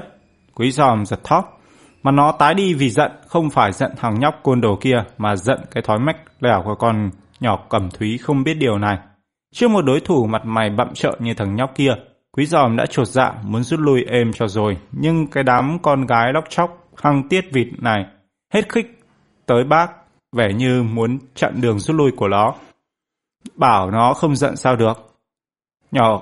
Quý 0.56 0.72
giòm 0.72 1.06
giật 1.06 1.20
thóp. 1.24 1.62
Mà 2.04 2.12
nó 2.12 2.32
tái 2.32 2.54
đi 2.54 2.74
vì 2.74 2.90
giận, 2.90 3.12
không 3.28 3.50
phải 3.50 3.72
giận 3.72 3.92
thằng 3.98 4.20
nhóc 4.20 4.40
côn 4.44 4.62
đồ 4.62 4.76
kia, 4.82 5.04
mà 5.18 5.36
giận 5.36 5.60
cái 5.72 5.84
thói 5.84 6.00
mách 6.00 6.18
lẻo 6.40 6.62
của 6.66 6.76
con 6.76 7.10
nhỏ 7.40 7.60
cẩm 7.70 7.90
thúy 7.90 8.18
không 8.18 8.44
biết 8.44 8.54
điều 8.54 8.78
này. 8.78 8.98
Trước 9.54 9.72
một 9.72 9.82
đối 9.82 10.00
thủ 10.00 10.26
mặt 10.26 10.42
mày 10.46 10.70
bậm 10.70 10.94
trợn 10.94 11.14
như 11.20 11.34
thằng 11.34 11.56
nhóc 11.56 11.76
kia, 11.76 11.94
quý 12.32 12.46
giòm 12.46 12.78
đã 12.78 12.86
trột 12.86 13.08
dạ 13.08 13.34
muốn 13.44 13.64
rút 13.64 13.80
lui 13.80 14.04
êm 14.04 14.34
cho 14.34 14.48
rồi. 14.48 14.78
Nhưng 14.92 15.28
cái 15.28 15.44
đám 15.44 15.78
con 15.82 16.06
gái 16.06 16.34
lóc 16.34 16.44
chóc, 16.50 16.88
hăng 16.98 17.30
tiết 17.30 17.46
vịt 17.54 17.68
này, 17.78 18.06
hết 18.54 18.74
khích 18.74 19.00
tới 19.46 19.64
bác, 19.64 19.92
vẻ 20.36 20.54
như 20.54 20.84
muốn 20.84 21.20
chặn 21.36 21.62
đường 21.62 21.80
rút 21.80 21.96
lui 21.98 22.12
của 22.12 22.28
nó. 22.28 22.54
Bảo 23.56 23.92
nó 23.92 24.14
không 24.14 24.36
giận 24.36 24.56
sao 24.56 24.76
được, 24.76 25.12
Nhỏ 25.92 26.22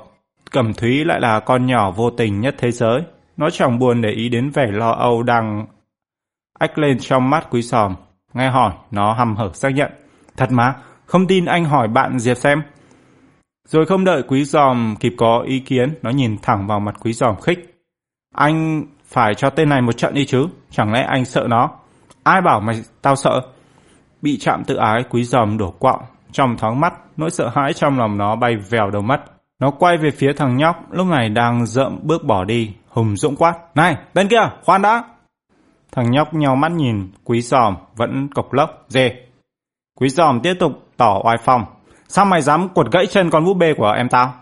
Cẩm 0.51 0.74
Thúy 0.74 1.06
lại 1.06 1.20
là 1.22 1.39
con 1.39 1.66
nhỏ 1.66 1.92
vô 1.92 2.10
tình 2.10 2.42
nhất 2.42 2.56
thế 2.58 2.72
giới. 2.72 3.01
Nó 3.38 3.50
chẳng 3.50 3.80
buồn 3.80 4.01
để 4.01 4.10
ý 4.10 4.30
đến 4.30 4.50
vẻ 4.50 4.68
lo 4.72 4.92
âu 4.92 5.24
đang 5.24 5.66
ách 6.60 6.78
lên 6.78 7.00
trong 7.00 7.30
mắt 7.30 7.48
quý 7.50 7.62
sòm. 7.62 7.96
Nghe 8.34 8.50
hỏi, 8.50 8.74
nó 8.92 9.13
hầm 9.13 9.36
hở 9.36 9.50
xác 9.54 9.70
nhận. 9.70 9.92
Thật 10.38 10.51
mà, 10.51 10.75
không 11.06 11.28
tin 11.28 11.46
anh 11.46 11.66
hỏi 11.66 11.88
bạn 11.88 12.20
Diệp 12.20 12.38
xem. 12.38 12.62
Rồi 13.70 13.86
không 13.86 14.04
đợi 14.04 14.24
quý 14.24 14.44
giòm 14.44 14.96
kịp 15.00 15.14
có 15.18 15.44
ý 15.48 15.60
kiến, 15.60 15.94
nó 16.02 16.10
nhìn 16.10 16.38
thẳng 16.42 16.68
vào 16.68 16.80
mặt 16.80 16.96
quý 17.00 17.14
giòm 17.14 17.36
khích. 17.42 17.60
Anh 18.36 18.84
phải 19.06 19.36
cho 19.36 19.50
tên 19.50 19.70
này 19.70 19.82
một 19.82 19.92
trận 19.92 20.14
đi 20.14 20.26
chứ, 20.26 20.48
chẳng 20.72 20.94
lẽ 20.94 21.02
anh 21.02 21.26
sợ 21.26 21.46
nó? 21.50 21.70
Ai 22.24 22.42
bảo 22.42 22.60
mày 22.60 22.82
tao 23.02 23.16
sợ? 23.16 23.42
Bị 24.22 24.38
chạm 24.38 24.64
tự 24.64 24.76
ái, 24.76 25.04
quý 25.10 25.24
giòm 25.24 25.58
đổ 25.58 25.72
quọng. 25.80 26.02
Trong 26.32 26.58
thoáng 26.58 26.80
mắt, 26.80 26.94
nỗi 27.18 27.32
sợ 27.32 27.52
hãi 27.56 27.74
trong 27.74 28.00
lòng 28.00 28.18
nó 28.18 28.36
bay 28.36 28.56
vèo 28.70 28.90
đầu 28.90 29.02
mắt. 29.02 29.22
Nó 29.60 29.72
quay 29.72 29.98
về 29.98 30.12
phía 30.12 30.34
thằng 30.34 30.58
nhóc 30.58 30.92
lúc 30.92 31.08
này 31.08 31.30
đang 31.30 31.66
rậm 31.66 32.00
bước 32.04 32.24
bỏ 32.24 32.44
đi, 32.44 32.74
hùng 32.88 33.18
dũng 33.18 33.36
quát. 33.36 33.53
Này, 33.75 33.96
bên 34.14 34.27
kia, 34.27 34.50
khoan 34.66 34.82
đã! 34.82 35.03
Thằng 35.92 36.12
nhóc 36.12 36.34
nhau 36.34 36.55
mắt 36.55 36.72
nhìn, 36.72 37.12
quý 37.24 37.42
giòm 37.42 37.75
vẫn 37.96 38.27
cộc 38.36 38.53
lốc, 38.53 38.86
dê. 38.88 39.12
Quý 40.00 40.10
giòm 40.10 40.40
tiếp 40.40 40.53
tục 40.60 40.72
tỏ 40.98 41.22
oai 41.24 41.38
phong. 41.44 41.66
Sao 42.11 42.25
mày 42.25 42.41
dám 42.41 42.69
quật 42.69 42.87
gãy 42.91 43.05
chân 43.05 43.29
con 43.29 43.45
búp 43.45 43.53
bê 43.53 43.74
của 43.74 43.91
em 43.91 44.09
tao? 44.09 44.33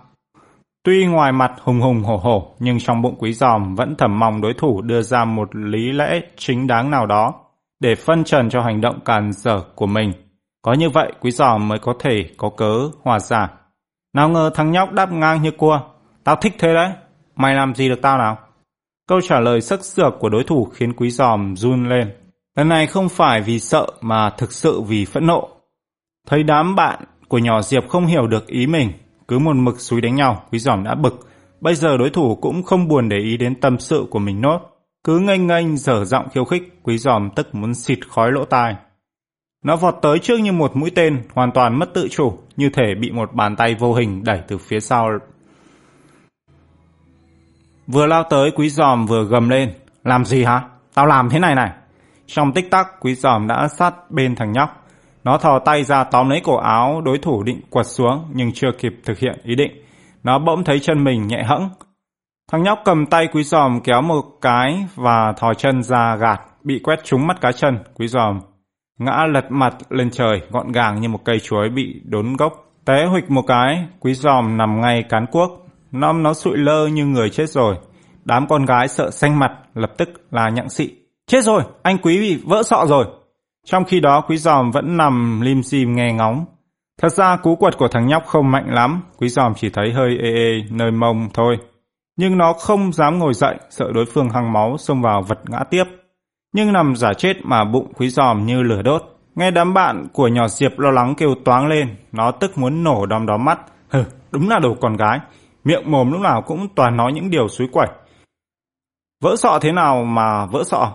Tuy 0.84 1.06
ngoài 1.06 1.32
mặt 1.32 1.52
hùng 1.64 1.82
hùng 1.82 2.04
hổ 2.04 2.18
hổ, 2.18 2.56
nhưng 2.60 2.80
trong 2.80 3.02
bụng 3.02 3.16
quý 3.20 3.34
giòm 3.34 3.76
vẫn 3.76 3.96
thầm 3.98 4.20
mong 4.20 4.42
đối 4.42 4.54
thủ 4.54 4.82
đưa 4.82 5.02
ra 5.02 5.26
một 5.26 5.56
lý 5.56 5.92
lẽ 5.92 6.20
chính 6.38 6.68
đáng 6.68 6.92
nào 6.92 7.06
đó 7.06 7.34
để 7.80 7.96
phân 7.96 8.24
trần 8.24 8.50
cho 8.50 8.62
hành 8.62 8.82
động 8.82 9.00
càn 9.06 9.32
dở 9.32 9.62
của 9.76 9.86
mình. 9.86 10.14
Có 10.62 10.74
như 10.74 10.90
vậy, 10.90 11.12
quý 11.22 11.32
giòm 11.32 11.68
mới 11.68 11.80
có 11.80 11.94
thể 12.00 12.30
có 12.38 12.50
cớ 12.50 12.90
hòa 13.04 13.20
giải 13.20 13.48
nào 14.14 14.30
ngờ 14.30 14.52
thằng 14.54 14.72
nhóc 14.72 14.92
đáp 14.92 15.12
ngang 15.12 15.42
như 15.42 15.52
cua. 15.52 15.82
Tao 16.24 16.36
thích 16.36 16.54
thế 16.60 16.74
đấy. 16.74 16.92
Mày 17.36 17.56
làm 17.56 17.76
gì 17.76 17.90
được 17.90 18.02
tao 18.02 18.18
nào? 18.18 18.38
Câu 19.08 19.22
trả 19.22 19.40
lời 19.40 19.62
sắc 19.62 19.86
sược 19.86 20.14
của 20.20 20.30
đối 20.30 20.44
thủ 20.44 20.66
khiến 20.66 20.94
quý 20.94 21.10
giòm 21.10 21.56
run 21.56 21.90
lên. 21.90 22.14
Lần 22.56 22.70
này 22.70 22.88
không 22.88 23.10
phải 23.10 23.42
vì 23.42 23.60
sợ 23.60 23.88
mà 24.02 24.30
thực 24.30 24.52
sự 24.52 24.82
vì 24.82 25.06
phẫn 25.06 25.28
nộ. 25.28 25.50
Thấy 26.28 26.44
đám 26.44 26.76
bạn 26.76 27.00
của 27.28 27.38
nhỏ 27.38 27.62
Diệp 27.62 27.90
không 27.90 28.06
hiểu 28.06 28.28
được 28.28 28.48
ý 28.48 28.68
mình, 28.68 28.92
cứ 29.28 29.40
một 29.40 29.56
mực 29.56 29.80
xúi 29.80 30.02
đánh 30.02 30.16
nhau, 30.16 30.44
quý 30.52 30.60
giỏm 30.60 30.84
đã 30.84 30.96
bực. 30.96 31.28
Bây 31.62 31.76
giờ 31.76 31.98
đối 31.98 32.10
thủ 32.10 32.36
cũng 32.36 32.64
không 32.64 32.88
buồn 32.88 33.10
để 33.10 33.18
ý 33.18 33.38
đến 33.38 33.56
tâm 33.56 33.80
sự 33.80 34.06
của 34.10 34.20
mình 34.20 34.42
nốt. 34.42 34.60
Cứ 35.04 35.20
nghênh 35.20 35.48
nghênh 35.48 35.78
dở 35.78 36.06
giọng 36.06 36.30
khiêu 36.30 36.46
khích, 36.46 36.80
quý 36.84 36.98
giòm 36.98 37.30
tức 37.36 37.56
muốn 37.56 37.74
xịt 37.74 38.00
khói 38.10 38.32
lỗ 38.32 38.46
tai. 38.46 38.76
Nó 39.64 39.76
vọt 39.76 39.96
tới 40.02 40.20
trước 40.20 40.38
như 40.38 40.52
một 40.52 40.76
mũi 40.76 40.92
tên, 40.96 41.24
hoàn 41.34 41.52
toàn 41.52 41.80
mất 41.80 41.94
tự 41.94 42.08
chủ, 42.08 42.38
như 42.58 42.70
thể 42.70 42.96
bị 43.02 43.12
một 43.12 43.34
bàn 43.34 43.56
tay 43.56 43.76
vô 43.76 43.94
hình 43.94 44.24
đẩy 44.24 44.42
từ 44.48 44.58
phía 44.58 44.80
sau. 44.80 45.10
Vừa 47.88 48.06
lao 48.06 48.24
tới, 48.30 48.52
quý 48.56 48.70
giòm 48.70 49.06
vừa 49.06 49.24
gầm 49.24 49.50
lên. 49.50 49.74
Làm 50.04 50.26
gì 50.26 50.44
hả? 50.44 50.62
Tao 50.94 51.06
làm 51.06 51.30
thế 51.30 51.40
này 51.40 51.56
này. 51.56 51.72
Trong 52.28 52.52
tích 52.52 52.72
tắc, 52.72 52.88
quý 53.00 53.16
giòm 53.16 53.48
đã 53.48 53.68
sát 53.68 54.12
bên 54.12 54.36
thằng 54.36 54.52
nhóc. 54.52 54.87
Nó 55.28 55.38
thò 55.38 55.60
tay 55.60 55.84
ra 55.84 56.04
tóm 56.04 56.30
lấy 56.30 56.42
cổ 56.44 56.58
áo 56.58 57.02
đối 57.02 57.18
thủ 57.18 57.44
định 57.44 57.62
quật 57.70 57.86
xuống, 57.88 58.26
nhưng 58.34 58.52
chưa 58.54 58.72
kịp 58.80 58.94
thực 59.06 59.20
hiện 59.20 59.40
ý 59.44 59.56
định. 59.56 59.72
Nó 60.24 60.40
bỗng 60.40 60.64
thấy 60.64 60.80
chân 60.80 61.04
mình 61.04 61.28
nhẹ 61.28 61.44
hẫng. 61.44 61.70
Thằng 62.52 62.64
nhóc 62.64 62.80
cầm 62.86 63.06
tay 63.06 63.28
quý 63.34 63.44
giòm 63.44 63.80
kéo 63.80 64.02
một 64.02 64.22
cái 64.42 64.86
và 64.96 65.34
thò 65.38 65.54
chân 65.54 65.84
ra 65.84 66.16
gạt, 66.16 66.42
bị 66.64 66.80
quét 66.84 67.04
trúng 67.04 67.28
mắt 67.28 67.42
cá 67.42 67.52
chân. 67.52 67.80
Quý 67.96 68.08
giòm 68.08 68.40
ngã 69.00 69.26
lật 69.34 69.46
mặt 69.50 69.76
lên 69.90 70.10
trời 70.12 70.42
gọn 70.50 70.72
gàng 70.72 71.02
như 71.02 71.10
một 71.10 71.20
cây 71.26 71.40
chuối 71.40 71.70
bị 71.70 72.02
đốn 72.06 72.36
gốc. 72.36 72.54
Té 72.86 73.06
huịch 73.06 73.32
một 73.32 73.44
cái, 73.48 73.86
quý 74.00 74.14
giòm 74.14 74.58
nằm 74.58 74.82
ngay 74.82 75.04
cán 75.10 75.26
cuốc. 75.32 75.66
nom 75.92 76.24
nó 76.24 76.34
sụi 76.34 76.58
lơ 76.58 76.88
như 76.88 77.06
người 77.06 77.30
chết 77.30 77.50
rồi. 77.50 77.76
Đám 78.26 78.48
con 78.48 78.66
gái 78.66 78.88
sợ 78.88 79.12
xanh 79.12 79.40
mặt, 79.40 79.52
lập 79.74 79.92
tức 79.98 80.10
là 80.32 80.50
nhặng 80.50 80.70
xị. 80.70 80.92
Chết 81.28 81.44
rồi, 81.44 81.64
anh 81.84 81.98
quý 81.98 82.20
bị 82.20 82.42
vỡ 82.46 82.64
sọ 82.64 82.86
rồi. 82.88 83.06
Trong 83.70 83.86
khi 83.86 84.00
đó 84.00 84.22
quý 84.22 84.38
giòm 84.38 84.72
vẫn 84.72 84.98
nằm 84.98 85.42
lim 85.42 85.64
dim 85.64 85.96
nghe 85.96 86.14
ngóng. 86.14 86.46
Thật 87.02 87.10
ra 87.10 87.38
cú 87.38 87.56
quật 87.56 87.78
của 87.78 87.88
thằng 87.88 88.08
nhóc 88.08 88.26
không 88.26 88.52
mạnh 88.52 88.66
lắm, 88.70 89.02
quý 89.18 89.30
giòm 89.30 89.54
chỉ 89.56 89.70
thấy 89.70 89.94
hơi 89.94 90.18
ê 90.24 90.30
ê 90.34 90.62
nơi 90.70 90.92
mông 90.92 91.30
thôi. 91.34 91.58
Nhưng 92.18 92.38
nó 92.38 92.54
không 92.54 92.94
dám 92.94 93.20
ngồi 93.20 93.34
dậy, 93.34 93.56
sợ 93.70 93.92
đối 93.94 94.06
phương 94.06 94.30
hăng 94.30 94.54
máu 94.54 94.78
xông 94.78 95.02
vào 95.02 95.22
vật 95.22 95.40
ngã 95.50 95.60
tiếp 95.70 95.84
nhưng 96.58 96.74
nằm 96.74 96.96
giả 96.96 97.14
chết 97.14 97.34
mà 97.44 97.64
bụng 97.64 97.94
quý 97.98 98.10
giòm 98.10 98.46
như 98.46 98.64
lửa 98.64 98.82
đốt. 98.82 99.04
Nghe 99.36 99.52
đám 99.52 99.74
bạn 99.74 100.08
của 100.14 100.28
nhỏ 100.28 100.48
Diệp 100.48 100.80
lo 100.80 100.92
lắng 100.92 101.16
kêu 101.18 101.36
toáng 101.46 101.68
lên, 101.68 101.96
nó 102.12 102.32
tức 102.32 102.58
muốn 102.58 102.84
nổ 102.84 103.06
đom 103.06 103.26
đóm 103.26 103.46
mắt. 103.46 103.60
Hừ, 103.90 104.04
đúng 104.32 104.50
là 104.50 104.60
đồ 104.60 104.76
con 104.82 104.96
gái, 104.96 105.20
miệng 105.64 105.92
mồm 105.92 106.12
lúc 106.12 106.22
nào 106.22 106.42
cũng 106.42 106.68
toàn 106.76 106.98
nói 106.98 107.14
những 107.14 107.30
điều 107.30 107.48
suối 107.48 107.68
quẩy. 107.72 107.88
Vỡ 109.24 109.36
sọ 109.36 109.60
thế 109.62 109.72
nào 109.72 110.04
mà 110.04 110.46
vỡ 110.46 110.64
sọ? 110.66 110.94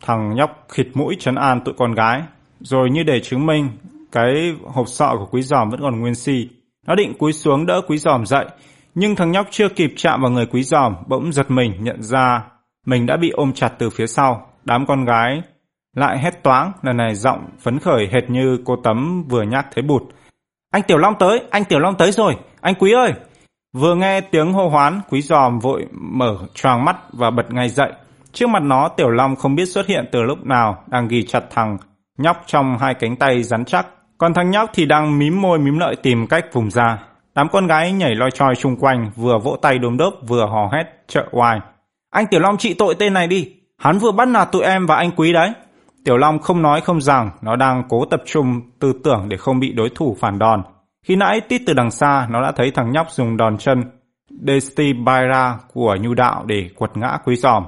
Thằng 0.00 0.34
nhóc 0.34 0.66
khịt 0.68 0.86
mũi 0.94 1.16
trấn 1.20 1.34
an 1.34 1.60
tụi 1.64 1.74
con 1.78 1.94
gái, 1.94 2.22
rồi 2.60 2.90
như 2.90 3.02
để 3.02 3.20
chứng 3.20 3.46
minh 3.46 3.68
cái 4.12 4.54
hộp 4.66 4.88
sọ 4.88 5.16
của 5.18 5.26
quý 5.30 5.42
giòm 5.42 5.70
vẫn 5.70 5.80
còn 5.80 6.00
nguyên 6.00 6.14
si. 6.14 6.48
Nó 6.86 6.94
định 6.94 7.14
cúi 7.18 7.32
xuống 7.32 7.66
đỡ 7.66 7.80
quý 7.88 7.98
giòm 7.98 8.26
dậy, 8.26 8.46
nhưng 8.94 9.16
thằng 9.16 9.30
nhóc 9.30 9.46
chưa 9.50 9.68
kịp 9.68 9.92
chạm 9.96 10.22
vào 10.22 10.30
người 10.30 10.46
quý 10.46 10.62
giòm, 10.62 10.96
bỗng 11.06 11.32
giật 11.32 11.50
mình 11.50 11.72
nhận 11.80 12.02
ra 12.02 12.44
mình 12.86 13.06
đã 13.06 13.16
bị 13.16 13.30
ôm 13.30 13.52
chặt 13.52 13.68
từ 13.78 13.90
phía 13.90 14.06
sau 14.06 14.46
đám 14.64 14.86
con 14.86 15.04
gái 15.04 15.42
lại 15.96 16.18
hét 16.18 16.42
toáng, 16.42 16.72
lần 16.82 16.96
này 16.96 17.14
giọng 17.14 17.46
phấn 17.60 17.78
khởi 17.78 18.08
hệt 18.12 18.30
như 18.30 18.58
cô 18.64 18.76
Tấm 18.76 19.24
vừa 19.28 19.42
nhắc 19.42 19.66
thấy 19.72 19.82
bụt. 19.82 20.02
Anh 20.72 20.82
Tiểu 20.82 20.98
Long 20.98 21.14
tới, 21.18 21.42
anh 21.50 21.64
Tiểu 21.64 21.78
Long 21.78 21.94
tới 21.94 22.12
rồi, 22.12 22.36
anh 22.60 22.74
Quý 22.74 22.92
ơi! 22.92 23.12
Vừa 23.72 23.94
nghe 23.94 24.20
tiếng 24.20 24.52
hô 24.52 24.68
hoán, 24.68 25.00
Quý 25.10 25.22
giòm 25.22 25.58
vội 25.58 25.86
mở 25.92 26.36
choàng 26.54 26.84
mắt 26.84 26.96
và 27.12 27.30
bật 27.30 27.52
ngay 27.52 27.68
dậy. 27.68 27.92
Trước 28.32 28.48
mặt 28.48 28.62
nó, 28.62 28.88
Tiểu 28.88 29.10
Long 29.10 29.36
không 29.36 29.54
biết 29.54 29.66
xuất 29.66 29.86
hiện 29.86 30.04
từ 30.12 30.22
lúc 30.22 30.46
nào, 30.46 30.84
đang 30.86 31.08
ghi 31.08 31.22
chặt 31.22 31.44
thằng 31.50 31.76
nhóc 32.18 32.42
trong 32.46 32.78
hai 32.78 32.94
cánh 32.94 33.16
tay 33.16 33.42
rắn 33.42 33.64
chắc. 33.64 33.86
Còn 34.18 34.34
thằng 34.34 34.50
nhóc 34.50 34.70
thì 34.74 34.86
đang 34.86 35.18
mím 35.18 35.40
môi 35.40 35.58
mím 35.58 35.78
lợi 35.78 35.96
tìm 35.96 36.26
cách 36.26 36.44
vùng 36.52 36.70
ra. 36.70 36.98
Đám 37.34 37.48
con 37.48 37.66
gái 37.66 37.92
nhảy 37.92 38.14
loi 38.14 38.30
choi 38.30 38.54
xung 38.54 38.76
quanh, 38.76 39.10
vừa 39.16 39.38
vỗ 39.38 39.56
tay 39.62 39.78
đốm 39.78 39.96
đốp 39.96 40.14
vừa 40.28 40.46
hò 40.46 40.70
hét 40.72 40.84
trợ 41.08 41.28
oai. 41.32 41.60
Anh 42.10 42.26
Tiểu 42.26 42.40
Long 42.40 42.56
trị 42.56 42.74
tội 42.74 42.94
tên 42.94 43.12
này 43.12 43.26
đi, 43.26 43.52
Hắn 43.80 43.98
vừa 43.98 44.12
bắt 44.12 44.28
nạt 44.28 44.52
tụi 44.52 44.62
em 44.62 44.86
và 44.86 44.96
anh 44.96 45.10
Quý 45.16 45.32
đấy. 45.32 45.52
Tiểu 46.04 46.16
Long 46.16 46.38
không 46.38 46.62
nói 46.62 46.80
không 46.80 47.00
rằng 47.00 47.30
nó 47.42 47.56
đang 47.56 47.82
cố 47.88 48.04
tập 48.04 48.22
trung 48.26 48.60
tư 48.78 48.92
tưởng 49.04 49.28
để 49.28 49.36
không 49.36 49.60
bị 49.60 49.72
đối 49.72 49.90
thủ 49.94 50.16
phản 50.20 50.38
đòn. 50.38 50.62
Khi 51.06 51.16
nãy 51.16 51.40
tít 51.40 51.62
từ 51.66 51.72
đằng 51.72 51.90
xa 51.90 52.26
nó 52.30 52.42
đã 52.42 52.52
thấy 52.52 52.70
thằng 52.70 52.92
nhóc 52.92 53.10
dùng 53.10 53.36
đòn 53.36 53.58
chân 53.58 53.84
Desti 54.46 54.92
Baira 54.92 55.58
của 55.72 55.96
nhu 56.00 56.14
đạo 56.14 56.44
để 56.46 56.70
quật 56.76 56.96
ngã 56.96 57.18
quý 57.24 57.36
giòm. 57.36 57.64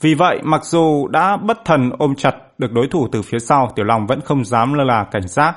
Vì 0.00 0.14
vậy, 0.14 0.40
mặc 0.42 0.64
dù 0.64 1.08
đã 1.08 1.36
bất 1.36 1.64
thần 1.64 1.90
ôm 1.98 2.14
chặt 2.14 2.34
được 2.58 2.72
đối 2.72 2.88
thủ 2.88 3.08
từ 3.12 3.22
phía 3.22 3.38
sau, 3.38 3.72
Tiểu 3.76 3.84
Long 3.84 4.06
vẫn 4.06 4.20
không 4.20 4.44
dám 4.44 4.74
lơ 4.74 4.84
là 4.84 5.04
cảnh 5.10 5.28
giác. 5.28 5.56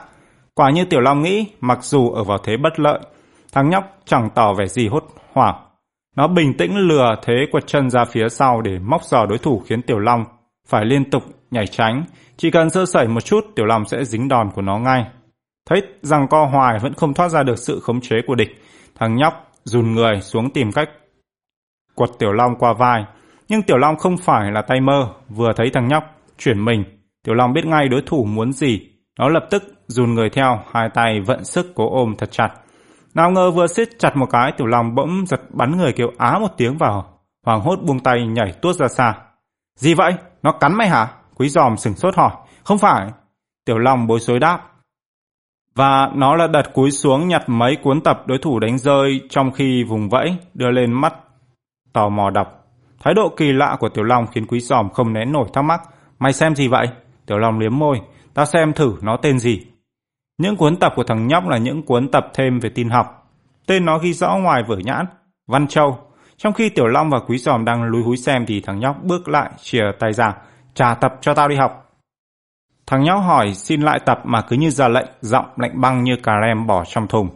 Quả 0.53 0.69
như 0.69 0.85
Tiểu 0.85 0.99
Long 0.99 1.21
nghĩ, 1.21 1.45
mặc 1.61 1.83
dù 1.83 2.11
ở 2.11 2.23
vào 2.23 2.37
thế 2.37 2.57
bất 2.57 2.79
lợi, 2.79 2.99
thằng 3.53 3.69
nhóc 3.69 3.83
chẳng 4.05 4.29
tỏ 4.35 4.53
vẻ 4.53 4.67
gì 4.67 4.87
hốt 4.87 5.03
hoảng. 5.33 5.55
Nó 6.15 6.27
bình 6.27 6.57
tĩnh 6.57 6.77
lừa 6.77 7.15
thế 7.23 7.33
quật 7.51 7.67
chân 7.67 7.89
ra 7.89 8.05
phía 8.05 8.29
sau 8.29 8.61
để 8.61 8.79
móc 8.79 9.03
giò 9.03 9.25
đối 9.25 9.37
thủ 9.37 9.63
khiến 9.65 9.81
Tiểu 9.81 9.99
Long 9.99 10.25
phải 10.67 10.85
liên 10.85 11.09
tục 11.09 11.23
nhảy 11.51 11.67
tránh. 11.67 12.05
Chỉ 12.37 12.51
cần 12.51 12.69
sơ 12.69 12.85
sẩy 12.85 13.07
một 13.07 13.21
chút, 13.21 13.45
Tiểu 13.55 13.65
Long 13.65 13.85
sẽ 13.85 14.05
dính 14.05 14.27
đòn 14.27 14.51
của 14.51 14.61
nó 14.61 14.77
ngay. 14.77 15.05
Thấy 15.69 15.81
rằng 16.01 16.27
co 16.27 16.45
hoài 16.45 16.79
vẫn 16.79 16.93
không 16.93 17.13
thoát 17.13 17.29
ra 17.29 17.43
được 17.43 17.59
sự 17.59 17.79
khống 17.79 18.01
chế 18.01 18.15
của 18.27 18.35
địch, 18.35 18.49
thằng 18.95 19.15
nhóc 19.15 19.51
rùn 19.63 19.95
người 19.95 20.21
xuống 20.21 20.49
tìm 20.49 20.71
cách 20.71 20.89
quật 21.95 22.09
Tiểu 22.19 22.31
Long 22.31 22.55
qua 22.55 22.73
vai. 22.73 23.05
Nhưng 23.47 23.63
Tiểu 23.63 23.77
Long 23.77 23.95
không 23.97 24.17
phải 24.17 24.51
là 24.51 24.61
tay 24.61 24.81
mơ, 24.81 25.09
vừa 25.29 25.53
thấy 25.55 25.69
thằng 25.73 25.87
nhóc 25.87 26.03
chuyển 26.37 26.65
mình, 26.65 26.83
Tiểu 27.23 27.35
Long 27.35 27.53
biết 27.53 27.65
ngay 27.65 27.87
đối 27.87 28.01
thủ 28.05 28.25
muốn 28.25 28.51
gì. 28.53 28.81
Nó 29.19 29.29
lập 29.29 29.47
tức 29.49 29.63
dùn 29.87 30.13
người 30.13 30.29
theo, 30.29 30.59
hai 30.73 30.89
tay 30.93 31.21
vận 31.21 31.45
sức 31.45 31.71
cố 31.75 31.89
ôm 31.91 32.15
thật 32.17 32.31
chặt. 32.31 32.49
Nào 33.13 33.31
ngờ 33.31 33.51
vừa 33.51 33.67
siết 33.67 33.89
chặt 33.99 34.17
một 34.17 34.27
cái, 34.31 34.51
Tiểu 34.51 34.67
Long 34.67 34.95
bỗng 34.95 35.25
giật 35.25 35.41
bắn 35.49 35.77
người 35.77 35.93
kêu 35.93 36.07
á 36.17 36.39
một 36.39 36.57
tiếng 36.57 36.77
vào, 36.77 37.19
hoàng 37.45 37.61
hốt 37.61 37.79
buông 37.81 37.99
tay 37.99 38.27
nhảy 38.27 38.53
tuốt 38.61 38.75
ra 38.75 38.87
xa. 38.87 39.13
Gì 39.75 39.93
vậy? 39.93 40.13
Nó 40.43 40.51
cắn 40.51 40.75
mày 40.75 40.89
hả? 40.89 41.07
Quý 41.35 41.49
giòm 41.49 41.77
sừng 41.77 41.95
sốt 41.95 42.15
hỏi. 42.15 42.31
Không 42.63 42.77
phải. 42.77 43.11
Tiểu 43.65 43.77
Long 43.77 44.07
bối 44.07 44.19
rối 44.19 44.39
đáp. 44.39 44.71
Và 45.75 46.11
nó 46.15 46.35
là 46.35 46.47
đặt 46.47 46.73
cúi 46.73 46.91
xuống 46.91 47.27
nhặt 47.27 47.43
mấy 47.47 47.75
cuốn 47.75 48.01
tập 48.01 48.23
đối 48.25 48.37
thủ 48.37 48.59
đánh 48.59 48.77
rơi 48.77 49.21
trong 49.29 49.51
khi 49.51 49.83
vùng 49.83 50.09
vẫy 50.09 50.37
đưa 50.53 50.71
lên 50.71 50.93
mắt 50.93 51.13
tò 51.93 52.09
mò 52.09 52.29
đọc. 52.29 52.64
Thái 52.99 53.13
độ 53.13 53.29
kỳ 53.37 53.51
lạ 53.51 53.77
của 53.79 53.89
Tiểu 53.89 54.03
Long 54.03 54.27
khiến 54.27 54.45
Quý 54.45 54.59
Giòm 54.59 54.89
không 54.89 55.13
nén 55.13 55.31
nổi 55.31 55.47
thắc 55.53 55.63
mắc. 55.63 55.81
Mày 56.19 56.33
xem 56.33 56.55
gì 56.55 56.67
vậy? 56.67 56.87
Tiểu 57.25 57.37
Long 57.37 57.59
liếm 57.59 57.79
môi. 57.79 58.01
Tao 58.33 58.45
xem 58.45 58.73
thử 58.73 58.93
nó 59.01 59.17
tên 59.17 59.39
gì. 59.39 59.65
Những 60.37 60.55
cuốn 60.55 60.75
tập 60.77 60.93
của 60.95 61.03
thằng 61.03 61.27
nhóc 61.27 61.47
là 61.47 61.57
những 61.57 61.83
cuốn 61.83 62.11
tập 62.11 62.27
thêm 62.33 62.59
về 62.59 62.69
tin 62.69 62.89
học. 62.89 63.31
Tên 63.67 63.85
nó 63.85 63.97
ghi 63.97 64.13
rõ 64.13 64.37
ngoài 64.37 64.63
vở 64.67 64.77
nhãn. 64.77 65.05
Văn 65.47 65.67
Châu. 65.67 65.99
Trong 66.37 66.53
khi 66.53 66.69
Tiểu 66.69 66.87
Long 66.87 67.09
và 67.09 67.19
Quý 67.27 67.37
Giòm 67.37 67.65
đang 67.65 67.83
lúi 67.83 68.03
húi 68.03 68.17
xem 68.17 68.45
thì 68.45 68.61
thằng 68.61 68.79
nhóc 68.79 69.03
bước 69.03 69.27
lại 69.27 69.51
chìa 69.61 69.91
tay 69.99 70.13
ra. 70.13 70.33
Trả 70.73 70.93
tập 70.93 71.15
cho 71.21 71.33
tao 71.33 71.47
đi 71.47 71.55
học. 71.55 71.85
Thằng 72.87 73.03
nhóc 73.03 73.23
hỏi 73.23 73.53
xin 73.53 73.81
lại 73.81 73.99
tập 74.05 74.19
mà 74.23 74.41
cứ 74.41 74.55
như 74.55 74.69
ra 74.69 74.87
lệnh, 74.87 75.07
giọng 75.21 75.45
lạnh 75.57 75.81
băng 75.81 76.03
như 76.03 76.15
cà 76.23 76.33
rem 76.41 76.67
bỏ 76.67 76.83
trong 76.85 77.07
thùng. 77.07 77.29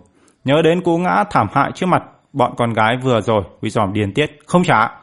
Nhớ 0.44 0.62
đến 0.62 0.82
cú 0.82 0.98
ngã 0.98 1.24
thảm 1.30 1.48
hại 1.54 1.72
trước 1.76 1.86
mặt 1.86 2.04
bọn 2.34 2.54
con 2.58 2.74
gái 2.74 2.98
vừa 2.98 3.22
rồi, 3.22 3.44
quý 3.62 3.70
giòm 3.70 3.94
điên 3.94 4.14
tiết, 4.14 4.40
không 4.46 4.64
trả. 4.64 4.99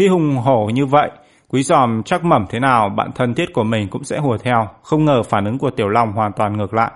Khi 0.00 0.08
hùng 0.08 0.36
hổ 0.36 0.70
như 0.74 0.86
vậy, 0.86 1.10
quý 1.48 1.62
giòm 1.62 2.02
chắc 2.02 2.24
mẩm 2.24 2.46
thế 2.50 2.60
nào 2.60 2.88
bạn 2.88 3.10
thân 3.14 3.34
thiết 3.34 3.52
của 3.52 3.64
mình 3.64 3.88
cũng 3.88 4.04
sẽ 4.04 4.18
hùa 4.18 4.38
theo, 4.38 4.68
không 4.82 5.04
ngờ 5.04 5.22
phản 5.22 5.44
ứng 5.44 5.58
của 5.58 5.70
Tiểu 5.70 5.88
Long 5.88 6.12
hoàn 6.12 6.32
toàn 6.32 6.56
ngược 6.56 6.74
lại. 6.74 6.90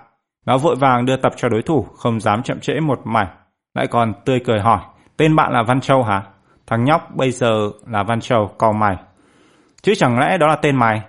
Nó 0.46 0.58
vội 0.58 0.76
vàng 0.76 1.06
đưa 1.06 1.16
tập 1.16 1.32
cho 1.36 1.48
đối 1.48 1.62
thủ, 1.62 1.86
không 1.96 2.20
dám 2.20 2.42
chậm 2.42 2.60
trễ 2.60 2.80
một 2.80 3.00
mảnh, 3.04 3.26
lại 3.74 3.86
còn 3.86 4.12
tươi 4.24 4.40
cười 4.44 4.60
hỏi, 4.60 4.78
tên 5.16 5.36
bạn 5.36 5.52
là 5.52 5.62
Văn 5.62 5.80
Châu 5.80 6.02
hả? 6.02 6.22
Thằng 6.66 6.84
nhóc 6.84 7.16
bây 7.16 7.30
giờ 7.30 7.70
là 7.86 8.02
Văn 8.02 8.20
Châu, 8.20 8.50
cò 8.58 8.72
mày. 8.72 8.96
Chứ 9.82 9.94
chẳng 9.94 10.18
lẽ 10.18 10.38
đó 10.38 10.46
là 10.46 10.56
tên 10.56 10.76
mày? 10.76 11.02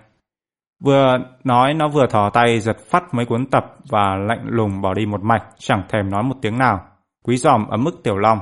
Vừa 0.84 1.17
nói 1.43 1.73
nó 1.73 1.88
vừa 1.88 2.08
thò 2.08 2.29
tay 2.29 2.60
giật 2.60 2.77
phát 2.89 3.13
mấy 3.13 3.25
cuốn 3.25 3.45
tập 3.45 3.75
và 3.89 4.15
lạnh 4.15 4.45
lùng 4.45 4.81
bỏ 4.81 4.93
đi 4.93 5.05
một 5.05 5.23
mạch, 5.23 5.43
chẳng 5.58 5.84
thèm 5.89 6.10
nói 6.10 6.23
một 6.23 6.36
tiếng 6.41 6.58
nào. 6.58 6.79
Quý 7.23 7.38
giòm 7.38 7.67
ấm 7.67 7.86
ức 7.86 8.03
tiểu 8.03 8.17
long. 8.17 8.39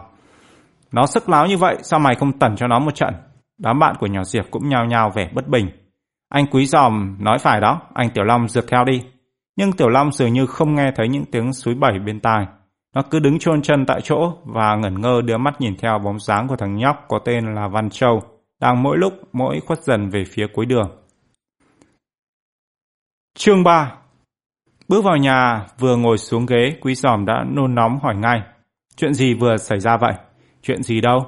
Nó 0.92 1.06
sức 1.06 1.30
láo 1.30 1.48
như 1.48 1.58
vậy, 1.58 1.78
sao 1.82 2.00
mày 2.00 2.16
không 2.16 2.40
tẩn 2.40 2.56
cho 2.56 2.68
nó 2.68 2.80
một 2.80 2.96
trận? 2.96 3.14
Đám 3.58 3.80
bạn 3.80 3.96
của 4.00 4.08
nhỏ 4.08 4.24
Diệp 4.24 4.46
cũng 4.52 4.70
nhao 4.70 4.86
nhao 4.86 5.12
vẻ 5.16 5.30
bất 5.34 5.48
bình. 5.48 5.70
Anh 6.30 6.46
quý 6.52 6.66
giòm 6.66 7.16
nói 7.20 7.38
phải 7.40 7.62
đó, 7.62 7.82
anh 7.94 8.10
Tiểu 8.10 8.24
Long 8.24 8.48
rượt 8.48 8.66
theo 8.68 8.84
đi. 8.84 9.02
Nhưng 9.56 9.72
Tiểu 9.72 9.90
Long 9.90 10.12
dường 10.12 10.34
như 10.34 10.46
không 10.46 10.76
nghe 10.76 10.92
thấy 10.96 11.08
những 11.08 11.26
tiếng 11.26 11.54
suối 11.54 11.76
bảy 11.76 12.00
bên 12.00 12.20
tai. 12.20 12.46
Nó 12.96 13.02
cứ 13.02 13.20
đứng 13.20 13.40
chôn 13.40 13.62
chân 13.62 13.86
tại 13.86 14.02
chỗ 14.02 14.34
và 14.46 14.76
ngẩn 14.76 15.02
ngơ 15.02 15.22
đưa 15.26 15.38
mắt 15.38 15.62
nhìn 15.62 15.76
theo 15.78 16.00
bóng 16.00 16.20
dáng 16.20 16.48
của 16.48 16.56
thằng 16.56 16.76
nhóc 16.76 17.06
có 17.08 17.20
tên 17.26 17.56
là 17.56 17.68
Văn 17.68 17.90
Châu, 17.90 18.22
đang 18.60 18.84
mỗi 18.84 18.98
lúc 18.98 19.14
mỗi 19.34 19.60
khuất 19.60 19.84
dần 19.84 20.10
về 20.10 20.24
phía 20.26 20.48
cuối 20.54 20.66
đường. 20.66 20.92
Chương 23.38 23.64
3 23.64 23.92
Bước 24.88 25.04
vào 25.04 25.18
nhà, 25.18 25.66
vừa 25.80 25.96
ngồi 25.96 26.18
xuống 26.18 26.46
ghế, 26.46 26.78
quý 26.82 26.96
giòm 26.96 27.26
đã 27.26 27.46
nôn 27.56 27.76
nóng 27.76 28.00
hỏi 28.04 28.16
ngay. 28.16 28.42
Chuyện 28.96 29.14
gì 29.14 29.34
vừa 29.34 29.58
xảy 29.58 29.80
ra 29.80 29.98
vậy? 29.98 30.14
Chuyện 30.62 30.84
gì 30.84 31.02
đâu? 31.02 31.26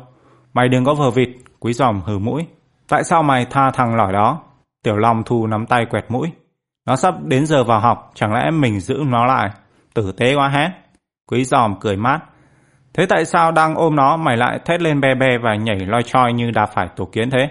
Mày 0.54 0.70
đừng 0.70 0.86
có 0.86 0.94
vờ 0.94 1.12
vịt, 1.12 1.30
quý 1.66 1.74
giòm 1.74 2.02
hừ 2.06 2.20
mũi. 2.20 2.46
Tại 2.88 3.04
sao 3.04 3.24
mày 3.24 3.46
tha 3.46 3.72
thằng 3.72 3.96
lỏi 3.96 4.14
đó? 4.14 4.42
Tiểu 4.84 4.98
Long 4.98 5.24
thu 5.24 5.48
nắm 5.48 5.66
tay 5.66 5.86
quẹt 5.86 6.06
mũi. 6.10 6.32
Nó 6.86 6.96
sắp 6.96 7.16
đến 7.24 7.46
giờ 7.46 7.64
vào 7.64 7.80
học, 7.80 8.12
chẳng 8.16 8.34
lẽ 8.34 8.52
mình 8.52 8.80
giữ 8.80 8.96
nó 9.08 9.26
lại? 9.26 9.50
Tử 9.94 10.12
tế 10.18 10.36
quá 10.36 10.50
hét. 10.50 10.70
Quý 11.32 11.44
giòm 11.44 11.76
cười 11.80 11.98
mát. 11.98 12.20
Thế 12.94 13.06
tại 13.06 13.26
sao 13.26 13.52
đang 13.52 13.76
ôm 13.76 13.96
nó 13.96 14.18
mày 14.18 14.38
lại 14.38 14.60
thét 14.66 14.82
lên 14.82 15.02
be 15.02 15.16
be 15.16 15.38
và 15.44 15.56
nhảy 15.56 15.80
loi 15.80 16.04
choi 16.04 16.34
như 16.34 16.52
đã 16.52 16.66
phải 16.66 16.88
tổ 16.96 17.06
kiến 17.06 17.30
thế? 17.30 17.50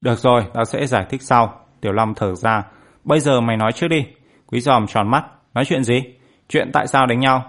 Được 0.00 0.18
rồi, 0.18 0.44
tao 0.54 0.64
sẽ 0.64 0.86
giải 0.86 1.06
thích 1.10 1.22
sau. 1.22 1.54
Tiểu 1.80 1.92
Long 1.92 2.14
thở 2.14 2.34
ra. 2.34 2.62
Bây 3.04 3.20
giờ 3.20 3.40
mày 3.40 3.56
nói 3.56 3.72
trước 3.72 3.88
đi. 3.88 4.06
Quý 4.46 4.60
giòm 4.60 4.86
tròn 4.86 5.10
mắt. 5.10 5.24
Nói 5.54 5.64
chuyện 5.64 5.84
gì? 5.84 6.02
Chuyện 6.48 6.70
tại 6.72 6.86
sao 6.86 7.06
đánh 7.06 7.20
nhau? 7.20 7.42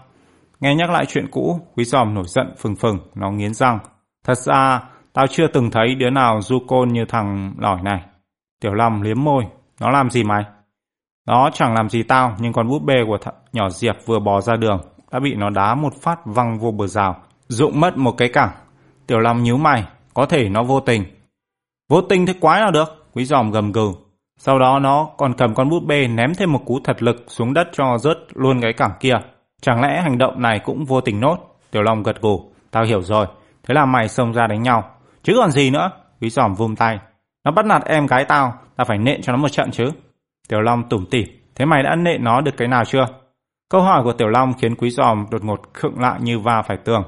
Nghe 0.60 0.76
nhắc 0.76 0.90
lại 0.90 1.06
chuyện 1.06 1.28
cũ, 1.32 1.60
quý 1.76 1.84
giòm 1.84 2.14
nổi 2.14 2.26
giận 2.28 2.54
phừng 2.58 2.76
phừng, 2.76 2.98
nó 3.16 3.32
nghiến 3.32 3.54
răng. 3.54 3.80
Thật 4.26 4.38
ra, 4.38 4.82
tao 5.14 5.28
chưa 5.28 5.48
từng 5.48 5.72
thấy 5.72 5.96
đứa 5.96 6.10
nào 6.10 6.42
du 6.42 6.60
côn 6.68 6.90
như 6.90 7.06
thằng 7.06 7.54
lỏi 7.58 7.82
này. 7.84 8.02
Tiểu 8.62 8.74
Long 8.74 9.02
liếm 9.02 9.24
môi. 9.24 9.44
Nó 9.80 9.90
làm 9.90 10.10
gì 10.10 10.24
mày? 10.24 10.44
Nó 11.28 11.50
chẳng 11.54 11.74
làm 11.74 11.90
gì 11.90 12.04
tao, 12.04 12.36
nhưng 12.40 12.54
con 12.54 12.68
búp 12.70 12.84
bê 12.84 12.96
của 13.08 13.18
th- 13.18 13.32
nhỏ 13.54 13.70
Diệp 13.70 13.96
vừa 14.06 14.20
bò 14.20 14.42
ra 14.42 14.56
đường, 14.56 14.82
đã 15.12 15.20
bị 15.20 15.36
nó 15.36 15.50
đá 15.50 15.76
một 15.76 15.94
phát 16.02 16.20
văng 16.26 16.60
vô 16.60 16.72
bờ 16.72 16.88
rào, 16.88 17.16
rụng 17.48 17.80
mất 17.80 17.98
một 17.98 18.12
cái 18.18 18.30
cẳng. 18.30 18.52
Tiểu 19.08 19.20
Long 19.20 19.44
nhíu 19.44 19.58
mày, 19.58 19.84
có 20.14 20.26
thể 20.26 20.50
nó 20.50 20.64
vô 20.64 20.80
tình. 20.80 21.04
Vô 21.90 22.02
tình 22.02 22.26
thế 22.26 22.34
quái 22.42 22.62
nào 22.62 22.72
được? 22.72 23.06
Quý 23.14 23.26
giòm 23.26 23.52
gầm 23.52 23.72
gừ. 23.72 23.92
Sau 24.38 24.60
đó 24.60 24.80
nó 24.80 25.10
còn 25.18 25.34
cầm 25.34 25.54
con 25.54 25.70
búp 25.70 25.84
bê 25.88 26.08
ném 26.08 26.36
thêm 26.36 26.52
một 26.54 26.62
cú 26.66 26.80
thật 26.84 27.04
lực 27.04 27.26
xuống 27.28 27.54
đất 27.54 27.68
cho 27.74 27.98
rớt 27.98 28.18
luôn 28.34 28.62
cái 28.62 28.74
cẳng 28.74 28.92
kia. 29.00 29.14
Chẳng 29.62 29.82
lẽ 29.82 30.02
hành 30.02 30.18
động 30.18 30.42
này 30.42 30.60
cũng 30.60 30.86
vô 30.86 31.02
tình 31.02 31.20
nốt? 31.20 31.38
Tiểu 31.72 31.82
Long 31.82 32.04
gật 32.04 32.22
gù. 32.22 32.52
Tao 32.72 32.84
hiểu 32.84 33.02
rồi. 33.02 33.26
Thế 33.64 33.74
là 33.74 33.86
mày 33.86 34.08
xông 34.08 34.34
ra 34.34 34.48
đánh 34.48 34.64
nhau. 34.64 34.91
Chứ 35.24 35.34
còn 35.38 35.52
gì 35.52 35.70
nữa? 35.70 35.92
Quý 36.22 36.30
giòm 36.30 36.54
vung 36.54 36.76
tay. 36.76 37.00
Nó 37.46 37.52
bắt 37.52 37.66
nạt 37.66 37.84
em 37.86 38.06
gái 38.06 38.26
tao. 38.26 38.54
Tao 38.76 38.86
phải 38.86 38.98
nện 38.98 39.22
cho 39.22 39.32
nó 39.32 39.38
một 39.38 39.50
trận 39.50 39.72
chứ. 39.72 39.92
Tiểu 40.50 40.62
Long 40.62 40.90
tủm 40.90 41.06
tỉm. 41.06 41.28
Thế 41.56 41.66
mày 41.66 41.84
đã 41.84 41.96
nện 41.96 42.24
nó 42.24 42.42
được 42.42 42.58
cái 42.58 42.68
nào 42.68 42.86
chưa? 42.86 43.06
Câu 43.70 43.82
hỏi 43.82 44.04
của 44.04 44.14
Tiểu 44.14 44.28
Long 44.28 44.54
khiến 44.54 44.76
Quý 44.76 44.90
giòm 44.90 45.26
đột 45.32 45.44
ngột 45.44 45.62
khựng 45.74 46.00
lại 46.00 46.20
như 46.22 46.40
va 46.40 46.62
phải 46.62 46.78
tường. 46.78 47.04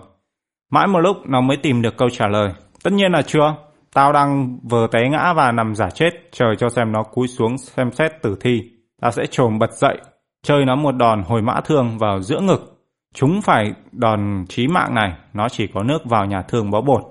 Mãi 0.72 0.88
một 0.88 1.00
lúc 1.00 1.18
nó 1.26 1.42
mới 1.42 1.58
tìm 1.58 1.82
được 1.82 1.98
câu 1.98 2.10
trả 2.10 2.28
lời. 2.28 2.54
Tất 2.84 2.94
nhiên 2.94 3.12
là 3.12 3.22
chưa. 3.22 3.56
Tao 3.94 4.14
đang 4.14 4.60
vờ 4.64 4.88
té 4.92 5.10
ngã 5.10 5.34
và 5.34 5.52
nằm 5.52 5.76
giả 5.76 5.90
chết, 5.90 6.10
chờ 6.32 6.46
cho 6.60 6.70
xem 6.70 6.92
nó 6.92 7.04
cúi 7.04 7.28
xuống 7.28 7.58
xem 7.58 7.92
xét 7.92 8.22
tử 8.22 8.38
thi. 8.42 8.72
Tao 9.02 9.12
sẽ 9.12 9.26
trồm 9.26 9.60
bật 9.60 9.74
dậy, 9.74 9.98
chơi 10.44 10.66
nó 10.66 10.76
một 10.76 10.92
đòn 10.92 11.24
hồi 11.24 11.42
mã 11.42 11.62
thương 11.66 11.98
vào 11.98 12.22
giữa 12.22 12.40
ngực. 12.40 12.80
Chúng 13.14 13.42
phải 13.42 13.74
đòn 13.92 14.46
chí 14.50 14.68
mạng 14.68 14.96
này, 14.96 15.14
nó 15.34 15.50
chỉ 15.50 15.68
có 15.68 15.84
nước 15.84 16.06
vào 16.06 16.26
nhà 16.26 16.42
thương 16.42 16.72
bó 16.72 16.82
bột. 16.82 17.04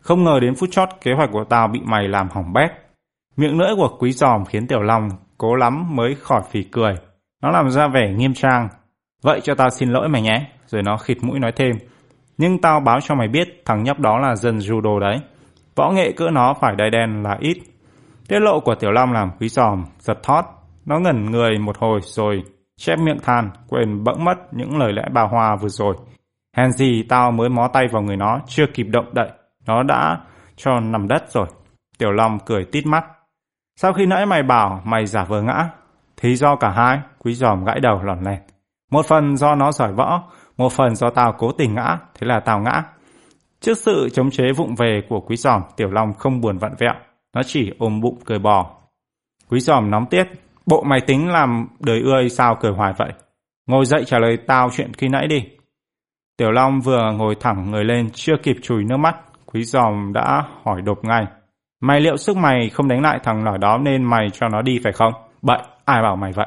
Không 0.00 0.24
ngờ 0.24 0.40
đến 0.40 0.54
phút 0.54 0.70
chót 0.72 0.88
kế 1.00 1.12
hoạch 1.12 1.30
của 1.32 1.44
tao 1.44 1.68
bị 1.68 1.80
mày 1.84 2.08
làm 2.08 2.28
hỏng 2.28 2.52
bét. 2.52 2.70
Miệng 3.36 3.58
lưỡi 3.58 3.70
của 3.76 3.96
quý 3.98 4.12
giòm 4.12 4.44
khiến 4.44 4.66
Tiểu 4.66 4.82
Long 4.82 5.08
cố 5.38 5.54
lắm 5.54 5.96
mới 5.96 6.14
khỏi 6.14 6.42
phì 6.50 6.62
cười. 6.62 6.94
Nó 7.42 7.50
làm 7.50 7.70
ra 7.70 7.88
vẻ 7.88 8.12
nghiêm 8.12 8.34
trang. 8.34 8.68
Vậy 9.22 9.40
cho 9.40 9.54
tao 9.54 9.70
xin 9.70 9.90
lỗi 9.90 10.08
mày 10.08 10.22
nhé. 10.22 10.46
Rồi 10.66 10.82
nó 10.82 10.96
khịt 10.96 11.18
mũi 11.22 11.38
nói 11.38 11.52
thêm. 11.56 11.76
Nhưng 12.38 12.60
tao 12.60 12.80
báo 12.80 13.00
cho 13.00 13.14
mày 13.14 13.28
biết 13.28 13.62
thằng 13.64 13.82
nhóc 13.82 14.00
đó 14.00 14.18
là 14.18 14.36
dân 14.36 14.58
judo 14.58 14.98
đấy. 14.98 15.16
Võ 15.76 15.90
nghệ 15.90 16.12
cỡ 16.12 16.30
nó 16.30 16.54
phải 16.60 16.76
đai 16.76 16.90
đen 16.90 17.22
là 17.22 17.36
ít. 17.40 17.56
Tiết 18.28 18.40
lộ 18.40 18.60
của 18.60 18.74
Tiểu 18.74 18.90
Long 18.90 19.12
làm 19.12 19.30
quý 19.40 19.48
giòm, 19.48 19.84
giật 19.98 20.18
thót. 20.22 20.44
Nó 20.86 20.98
ngẩn 20.98 21.30
người 21.30 21.58
một 21.58 21.78
hồi 21.78 22.00
rồi 22.02 22.42
chép 22.76 22.98
miệng 22.98 23.18
than, 23.22 23.50
quên 23.68 24.04
bỗng 24.04 24.24
mất 24.24 24.34
những 24.52 24.78
lời 24.78 24.92
lẽ 24.92 25.02
bà 25.12 25.22
Hoa 25.22 25.56
vừa 25.56 25.68
rồi. 25.68 25.94
Hèn 26.56 26.72
gì 26.72 27.02
tao 27.08 27.30
mới 27.30 27.48
mó 27.48 27.68
tay 27.72 27.86
vào 27.92 28.02
người 28.02 28.16
nó, 28.16 28.40
chưa 28.46 28.64
kịp 28.74 28.86
động 28.90 29.14
đậy. 29.14 29.30
Nó 29.66 29.82
đã 29.82 30.20
cho 30.56 30.80
nằm 30.80 31.08
đất 31.08 31.24
rồi. 31.30 31.46
Tiểu 31.98 32.12
Long 32.12 32.38
cười 32.46 32.64
tít 32.64 32.86
mắt. 32.86 33.04
Sau 33.76 33.92
khi 33.92 34.06
nãy 34.06 34.26
mày 34.26 34.42
bảo 34.42 34.82
mày 34.84 35.06
giả 35.06 35.24
vờ 35.24 35.42
ngã, 35.42 35.68
thì 36.16 36.36
do 36.36 36.56
cả 36.56 36.70
hai, 36.70 37.00
quý 37.18 37.34
giòm 37.34 37.64
gãi 37.64 37.80
đầu 37.80 38.02
lòn 38.02 38.24
lẹt. 38.24 38.40
Một 38.90 39.06
phần 39.06 39.36
do 39.36 39.54
nó 39.54 39.72
giỏi 39.72 39.92
võ, 39.92 40.22
một 40.56 40.72
phần 40.72 40.94
do 40.94 41.10
tao 41.10 41.34
cố 41.38 41.52
tình 41.52 41.74
ngã, 41.74 41.98
thế 42.14 42.26
là 42.26 42.40
tao 42.40 42.60
ngã. 42.60 42.82
Trước 43.60 43.78
sự 43.78 44.08
chống 44.12 44.30
chế 44.30 44.52
vụng 44.56 44.74
về 44.74 45.02
của 45.08 45.20
quý 45.20 45.36
giòm, 45.36 45.62
Tiểu 45.76 45.90
Long 45.90 46.12
không 46.14 46.40
buồn 46.40 46.58
vặn 46.58 46.72
vẹo, 46.78 46.94
nó 47.34 47.42
chỉ 47.42 47.72
ôm 47.78 48.00
bụng 48.00 48.18
cười 48.24 48.38
bò. 48.38 48.70
Quý 49.48 49.60
giòm 49.60 49.90
nóng 49.90 50.06
tiết. 50.06 50.28
Bộ 50.66 50.82
mày 50.82 51.00
tính 51.00 51.28
làm 51.28 51.68
đời 51.80 52.00
ươi 52.00 52.28
sao 52.28 52.56
cười 52.60 52.72
hoài 52.72 52.92
vậy? 52.98 53.12
Ngồi 53.66 53.84
dậy 53.84 54.04
trả 54.06 54.18
lời 54.18 54.36
tao 54.46 54.70
chuyện 54.72 54.94
khi 54.94 55.08
nãy 55.08 55.26
đi. 55.26 55.44
Tiểu 56.36 56.50
Long 56.50 56.80
vừa 56.80 57.12
ngồi 57.12 57.34
thẳng 57.40 57.70
người 57.70 57.84
lên 57.84 58.10
chưa 58.10 58.36
kịp 58.42 58.56
chùi 58.62 58.84
nước 58.84 58.96
mắt. 58.96 59.16
Quý 59.52 59.64
giòm 59.64 60.12
đã 60.12 60.44
hỏi 60.64 60.82
đột 60.82 61.04
ngay. 61.04 61.26
Mày 61.80 62.00
liệu 62.00 62.16
sức 62.16 62.36
mày 62.36 62.68
không 62.68 62.88
đánh 62.88 63.02
lại 63.02 63.18
thằng 63.22 63.44
lỏi 63.44 63.58
đó 63.58 63.78
nên 63.78 64.04
mày 64.04 64.30
cho 64.30 64.48
nó 64.48 64.62
đi 64.62 64.80
phải 64.84 64.92
không? 64.92 65.12
Bậy, 65.42 65.58
ai 65.84 66.02
bảo 66.02 66.16
mày 66.16 66.32
vậy? 66.32 66.46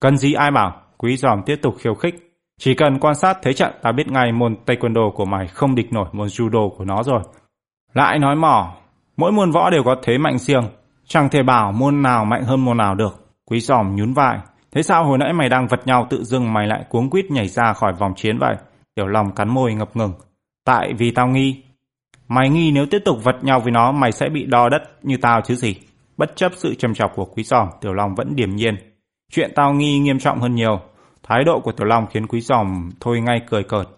Cần 0.00 0.16
gì 0.16 0.32
ai 0.32 0.50
bảo? 0.50 0.82
Quý 0.98 1.16
giòm 1.16 1.42
tiếp 1.46 1.56
tục 1.62 1.74
khiêu 1.78 1.94
khích. 1.94 2.14
Chỉ 2.60 2.74
cần 2.74 2.98
quan 2.98 3.14
sát 3.14 3.38
thế 3.42 3.52
trận 3.52 3.72
ta 3.82 3.92
biết 3.92 4.08
ngay 4.08 4.32
môn 4.32 4.56
taekwondo 4.66 5.10
của 5.10 5.24
mày 5.24 5.46
không 5.46 5.74
địch 5.74 5.92
nổi 5.92 6.08
môn 6.12 6.26
judo 6.26 6.70
của 6.70 6.84
nó 6.84 7.02
rồi. 7.02 7.20
Lại 7.92 8.18
nói 8.18 8.36
mỏ, 8.36 8.74
mỗi 9.16 9.32
môn 9.32 9.50
võ 9.50 9.70
đều 9.70 9.82
có 9.84 9.96
thế 10.02 10.18
mạnh 10.18 10.38
riêng. 10.38 10.64
Chẳng 11.06 11.28
thể 11.28 11.42
bảo 11.42 11.72
môn 11.72 12.02
nào 12.02 12.24
mạnh 12.24 12.42
hơn 12.42 12.64
môn 12.64 12.76
nào 12.76 12.94
được. 12.94 13.28
Quý 13.50 13.60
giòm 13.60 13.96
nhún 13.96 14.12
vai. 14.12 14.38
Thế 14.72 14.82
sao 14.82 15.04
hồi 15.04 15.18
nãy 15.18 15.32
mày 15.32 15.48
đang 15.48 15.66
vật 15.66 15.86
nhau 15.86 16.06
tự 16.10 16.24
dưng 16.24 16.52
mày 16.52 16.66
lại 16.66 16.84
cuống 16.88 17.10
quýt 17.10 17.30
nhảy 17.30 17.48
ra 17.48 17.72
khỏi 17.72 17.92
vòng 17.92 18.12
chiến 18.16 18.38
vậy? 18.38 18.56
Tiểu 18.94 19.06
Long 19.06 19.34
cắn 19.34 19.48
môi 19.48 19.74
ngập 19.74 19.96
ngừng. 19.96 20.12
Tại 20.64 20.92
vì 20.98 21.10
tao 21.10 21.28
nghi. 21.28 21.62
Mày 22.30 22.48
nghi 22.48 22.70
nếu 22.70 22.86
tiếp 22.86 23.02
tục 23.04 23.24
vật 23.24 23.44
nhau 23.44 23.60
với 23.60 23.72
nó 23.72 23.92
mày 23.92 24.12
sẽ 24.12 24.28
bị 24.28 24.46
đo 24.46 24.68
đất 24.68 24.82
như 25.02 25.16
tao 25.16 25.40
chứ 25.40 25.54
gì. 25.54 25.76
Bất 26.16 26.36
chấp 26.36 26.52
sự 26.56 26.74
trầm 26.74 26.94
trọng 26.94 27.10
của 27.14 27.24
quý 27.24 27.42
giòm, 27.42 27.68
Tiểu 27.80 27.92
Long 27.92 28.14
vẫn 28.14 28.36
điềm 28.36 28.56
nhiên. 28.56 28.76
Chuyện 29.32 29.52
tao 29.54 29.72
nghi 29.74 29.98
nghiêm 29.98 30.18
trọng 30.18 30.40
hơn 30.40 30.54
nhiều. 30.54 30.80
Thái 31.22 31.44
độ 31.44 31.60
của 31.60 31.72
Tiểu 31.72 31.86
Long 31.86 32.06
khiến 32.06 32.26
quý 32.26 32.40
giòm 32.40 32.90
thôi 33.00 33.20
ngay 33.20 33.40
cười 33.46 33.62
cợt. 33.62 33.88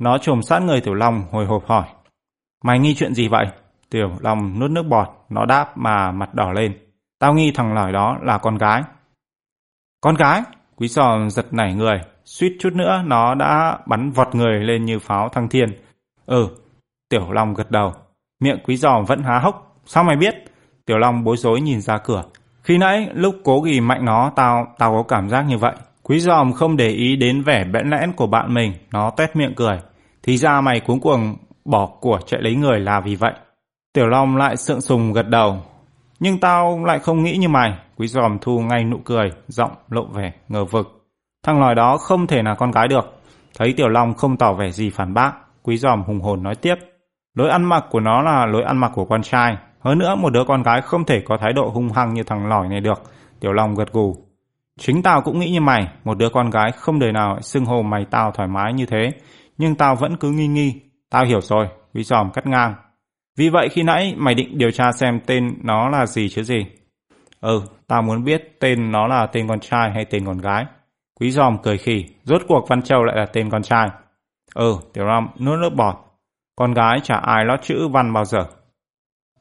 Nó 0.00 0.18
trồm 0.18 0.42
sát 0.42 0.62
người 0.62 0.80
Tiểu 0.80 0.94
Long 0.94 1.24
hồi 1.30 1.46
hộp 1.46 1.66
hỏi. 1.66 1.84
Mày 2.64 2.78
nghi 2.78 2.94
chuyện 2.94 3.14
gì 3.14 3.28
vậy? 3.28 3.46
Tiểu 3.90 4.10
Long 4.20 4.58
nuốt 4.60 4.70
nước 4.70 4.82
bọt, 4.82 5.08
nó 5.28 5.44
đáp 5.44 5.78
mà 5.78 6.12
mặt 6.12 6.34
đỏ 6.34 6.52
lên. 6.52 6.78
Tao 7.18 7.34
nghi 7.34 7.52
thằng 7.54 7.74
lỏi 7.74 7.92
đó 7.92 8.18
là 8.22 8.38
con 8.38 8.58
gái. 8.58 8.82
Con 10.00 10.14
gái? 10.14 10.42
Quý 10.76 10.88
giòm 10.88 11.30
giật 11.30 11.46
nảy 11.52 11.74
người, 11.74 12.00
suýt 12.24 12.56
chút 12.60 12.72
nữa 12.72 13.02
nó 13.06 13.34
đã 13.34 13.78
bắn 13.86 14.10
vọt 14.10 14.34
người 14.34 14.60
lên 14.60 14.84
như 14.84 14.98
pháo 14.98 15.28
thăng 15.28 15.48
thiên. 15.48 15.68
Ừ, 16.26 16.48
Tiểu 17.12 17.32
Long 17.32 17.54
gật 17.54 17.70
đầu. 17.70 17.92
Miệng 18.40 18.58
quý 18.64 18.76
giòm 18.76 19.04
vẫn 19.04 19.22
há 19.22 19.38
hốc. 19.38 19.76
Sao 19.86 20.04
mày 20.04 20.16
biết? 20.16 20.34
Tiểu 20.86 20.98
Long 20.98 21.24
bối 21.24 21.36
rối 21.36 21.60
nhìn 21.60 21.80
ra 21.80 21.98
cửa. 21.98 22.22
Khi 22.62 22.78
nãy 22.78 23.08
lúc 23.14 23.34
cố 23.44 23.60
ghi 23.60 23.80
mạnh 23.80 24.04
nó 24.04 24.32
tao 24.36 24.66
tao 24.78 24.92
có 24.92 25.02
cảm 25.08 25.28
giác 25.28 25.42
như 25.42 25.58
vậy. 25.58 25.74
Quý 26.02 26.20
giòm 26.20 26.52
không 26.52 26.76
để 26.76 26.88
ý 26.88 27.16
đến 27.16 27.42
vẻ 27.42 27.64
bẽn 27.64 27.90
lẽn 27.90 28.12
của 28.12 28.26
bạn 28.26 28.54
mình, 28.54 28.72
nó 28.90 29.10
tét 29.10 29.36
miệng 29.36 29.54
cười. 29.56 29.78
Thì 30.22 30.36
ra 30.36 30.60
mày 30.60 30.80
cuống 30.80 31.00
cuồng 31.00 31.36
bỏ 31.64 31.86
của 31.86 32.18
chạy 32.26 32.40
lấy 32.42 32.54
người 32.54 32.80
là 32.80 33.00
vì 33.00 33.14
vậy. 33.14 33.32
Tiểu 33.92 34.06
Long 34.06 34.36
lại 34.36 34.56
sượng 34.56 34.80
sùng 34.80 35.12
gật 35.12 35.28
đầu. 35.28 35.56
Nhưng 36.20 36.40
tao 36.40 36.84
lại 36.84 36.98
không 36.98 37.22
nghĩ 37.22 37.36
như 37.36 37.48
mày. 37.48 37.72
Quý 37.96 38.06
giòm 38.06 38.38
thu 38.40 38.60
ngay 38.60 38.84
nụ 38.84 38.98
cười, 39.04 39.32
giọng 39.48 39.72
lộ 39.88 40.04
vẻ 40.04 40.32
ngờ 40.48 40.64
vực. 40.64 41.04
Thằng 41.44 41.60
lòi 41.60 41.74
đó 41.74 41.96
không 41.96 42.26
thể 42.26 42.42
là 42.42 42.54
con 42.54 42.70
gái 42.70 42.88
được. 42.88 43.20
Thấy 43.58 43.74
Tiểu 43.76 43.88
Long 43.88 44.14
không 44.14 44.36
tỏ 44.36 44.52
vẻ 44.52 44.70
gì 44.70 44.90
phản 44.90 45.14
bác, 45.14 45.32
Quý 45.62 45.76
giòm 45.76 46.02
hùng 46.02 46.20
hồn 46.20 46.42
nói 46.42 46.54
tiếp. 46.54 46.74
Lối 47.34 47.50
ăn 47.50 47.64
mặc 47.64 47.84
của 47.90 48.00
nó 48.00 48.22
là 48.22 48.46
lối 48.46 48.62
ăn 48.62 48.78
mặc 48.78 48.92
của 48.94 49.04
con 49.04 49.22
trai. 49.22 49.56
Hơn 49.80 49.98
nữa 49.98 50.14
một 50.14 50.32
đứa 50.32 50.44
con 50.44 50.62
gái 50.62 50.80
không 50.80 51.04
thể 51.04 51.22
có 51.24 51.36
thái 51.36 51.52
độ 51.52 51.70
hung 51.74 51.92
hăng 51.92 52.14
như 52.14 52.22
thằng 52.22 52.46
lỏi 52.46 52.68
này 52.68 52.80
được. 52.80 53.02
Tiểu 53.40 53.52
Long 53.52 53.74
gật 53.74 53.92
gù. 53.92 54.16
Chính 54.78 55.02
tao 55.02 55.20
cũng 55.20 55.38
nghĩ 55.38 55.50
như 55.50 55.60
mày, 55.60 55.88
một 56.04 56.18
đứa 56.18 56.28
con 56.28 56.50
gái 56.50 56.72
không 56.72 56.98
đời 56.98 57.12
nào 57.12 57.40
xưng 57.40 57.64
hô 57.64 57.82
mày 57.82 58.04
tao 58.10 58.30
thoải 58.30 58.48
mái 58.48 58.72
như 58.72 58.86
thế. 58.86 59.10
Nhưng 59.58 59.74
tao 59.74 59.96
vẫn 59.96 60.16
cứ 60.16 60.30
nghi 60.30 60.46
nghi. 60.46 60.80
Tao 61.10 61.24
hiểu 61.24 61.40
rồi, 61.40 61.66
quý 61.94 62.02
giòm 62.02 62.30
cắt 62.30 62.46
ngang. 62.46 62.74
Vì 63.36 63.48
vậy 63.48 63.68
khi 63.68 63.82
nãy 63.82 64.14
mày 64.18 64.34
định 64.34 64.58
điều 64.58 64.70
tra 64.70 64.92
xem 64.92 65.20
tên 65.26 65.54
nó 65.62 65.88
là 65.88 66.06
gì 66.06 66.28
chứ 66.28 66.42
gì? 66.42 66.66
Ừ, 67.40 67.62
tao 67.86 68.02
muốn 68.02 68.24
biết 68.24 68.56
tên 68.60 68.92
nó 68.92 69.06
là 69.06 69.26
tên 69.26 69.48
con 69.48 69.60
trai 69.60 69.90
hay 69.94 70.04
tên 70.04 70.26
con 70.26 70.38
gái. 70.38 70.64
Quý 71.20 71.30
giòm 71.30 71.58
cười 71.62 71.78
khỉ, 71.78 72.04
rốt 72.24 72.42
cuộc 72.48 72.68
Văn 72.68 72.82
Châu 72.82 73.04
lại 73.04 73.16
là 73.16 73.26
tên 73.32 73.50
con 73.50 73.62
trai. 73.62 73.88
Ừ, 74.54 74.76
Tiểu 74.92 75.04
Long 75.04 75.28
nuốt 75.38 75.58
nước 75.58 75.74
bọt. 75.76 75.96
Con 76.56 76.74
gái 76.74 77.00
chả 77.02 77.16
ai 77.16 77.44
lót 77.44 77.62
chữ 77.62 77.88
Văn 77.88 78.12
bao 78.12 78.24
giờ. 78.24 78.46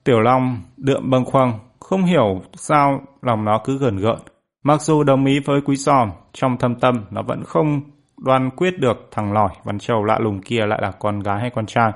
Tiểu 0.03 0.19
Long 0.19 0.61
đượm 0.77 1.09
bâng 1.09 1.25
khuâng, 1.25 1.51
không 1.79 2.03
hiểu 2.03 2.41
sao 2.53 3.01
lòng 3.21 3.45
nó 3.45 3.61
cứ 3.63 3.77
gần 3.77 3.97
gợn. 3.97 4.19
Mặc 4.63 4.81
dù 4.81 5.03
đồng 5.03 5.25
ý 5.25 5.39
với 5.39 5.61
Quý 5.61 5.75
Giòm, 5.75 6.11
trong 6.33 6.57
thâm 6.57 6.75
tâm 6.75 7.05
nó 7.11 7.21
vẫn 7.21 7.43
không 7.43 7.81
đoan 8.17 8.49
quyết 8.49 8.79
được 8.79 9.07
thằng 9.11 9.33
lỏi 9.33 9.49
Văn 9.63 9.79
Châu 9.79 10.03
lạ 10.03 10.19
lùng 10.19 10.41
kia 10.41 10.65
lại 10.65 10.79
là 10.81 10.91
con 10.91 11.19
gái 11.19 11.39
hay 11.39 11.49
con 11.49 11.65
trai. 11.65 11.91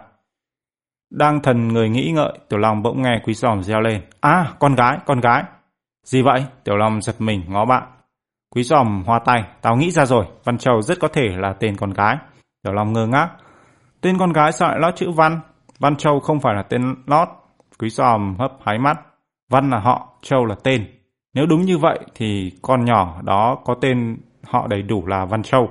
Đang 1.12 1.42
thần 1.42 1.68
người 1.68 1.90
nghĩ 1.90 2.12
ngợi, 2.16 2.40
Tiểu 2.50 2.60
Long 2.60 2.84
bỗng 2.84 3.02
nghe 3.02 3.22
Quý 3.24 3.34
Giòm 3.34 3.64
reo 3.64 3.82
lên. 3.82 4.02
À, 4.22 4.54
con 4.60 4.76
gái, 4.76 4.98
con 5.06 5.20
gái. 5.20 5.44
Gì 6.04 6.22
vậy? 6.22 6.46
Tiểu 6.64 6.78
Long 6.78 7.02
giật 7.02 7.16
mình 7.20 7.42
ngó 7.48 7.66
bạn. 7.66 7.84
Quý 8.56 8.64
Giòm 8.64 9.04
hoa 9.06 9.20
tay, 9.20 9.44
tao 9.62 9.76
nghĩ 9.76 9.92
ra 9.92 10.06
rồi, 10.06 10.26
Văn 10.44 10.58
Châu 10.58 10.82
rất 10.82 11.00
có 11.00 11.08
thể 11.08 11.30
là 11.38 11.54
tên 11.54 11.76
con 11.76 11.94
gái. 11.94 12.18
Tiểu 12.64 12.74
Long 12.74 12.94
ngơ 12.94 13.08
ngác. 13.08 13.30
Tên 14.06 14.18
con 14.18 14.34
gái 14.34 14.52
sao 14.52 14.70
lại 14.70 14.80
lót 14.80 14.96
chữ 14.96 15.12
Văn? 15.12 15.40
Văn 15.80 15.96
Châu 15.96 16.20
không 16.20 16.40
phải 16.40 16.56
là 16.56 16.64
tên 16.64 16.96
lót. 17.08 17.28
Quý 17.80 17.90
Giòm 17.90 18.36
hấp 18.40 18.52
hái 18.66 18.78
mắt. 18.80 18.98
Văn 19.52 19.70
là 19.70 19.80
họ, 19.80 20.18
Châu 20.22 20.46
là 20.46 20.56
tên. 20.64 20.86
Nếu 21.34 21.46
đúng 21.46 21.62
như 21.62 21.78
vậy 21.78 22.00
thì 22.16 22.52
con 22.62 22.86
nhỏ 22.86 23.22
đó 23.24 23.58
có 23.66 23.76
tên 23.82 24.18
họ 24.44 24.68
đầy 24.68 24.82
đủ 24.82 25.08
là 25.08 25.26
Văn 25.26 25.44
Châu. 25.44 25.70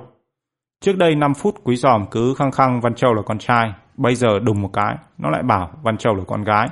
Trước 0.81 0.97
đây 0.97 1.15
5 1.15 1.33
phút 1.33 1.55
Quý 1.63 1.75
Giòm 1.75 2.05
cứ 2.11 2.33
khăng 2.37 2.51
khăng 2.51 2.81
Văn 2.81 2.95
Châu 2.95 3.13
là 3.13 3.21
con 3.25 3.39
trai, 3.39 3.73
bây 3.97 4.15
giờ 4.15 4.39
đùng 4.39 4.61
một 4.61 4.69
cái, 4.73 4.95
nó 5.17 5.29
lại 5.29 5.43
bảo 5.43 5.69
Văn 5.83 5.97
Châu 5.97 6.15
là 6.15 6.23
con 6.27 6.43
gái. 6.43 6.67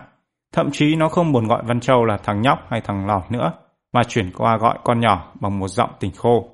Thậm 0.54 0.70
chí 0.72 0.96
nó 0.96 1.10
không 1.10 1.32
buồn 1.32 1.48
gọi 1.48 1.64
Văn 1.66 1.80
Châu 1.80 2.06
là 2.06 2.18
thằng 2.24 2.42
nhóc 2.42 2.60
hay 2.70 2.82
thằng 2.82 3.08
lọt 3.08 3.32
nữa, 3.32 3.52
mà 3.94 4.04
chuyển 4.04 4.32
qua 4.38 4.58
gọi 4.58 4.78
con 4.84 5.00
nhỏ 5.00 5.32
bằng 5.40 5.60
một 5.60 5.68
giọng 5.68 5.90
tình 6.00 6.12
khô. 6.12 6.50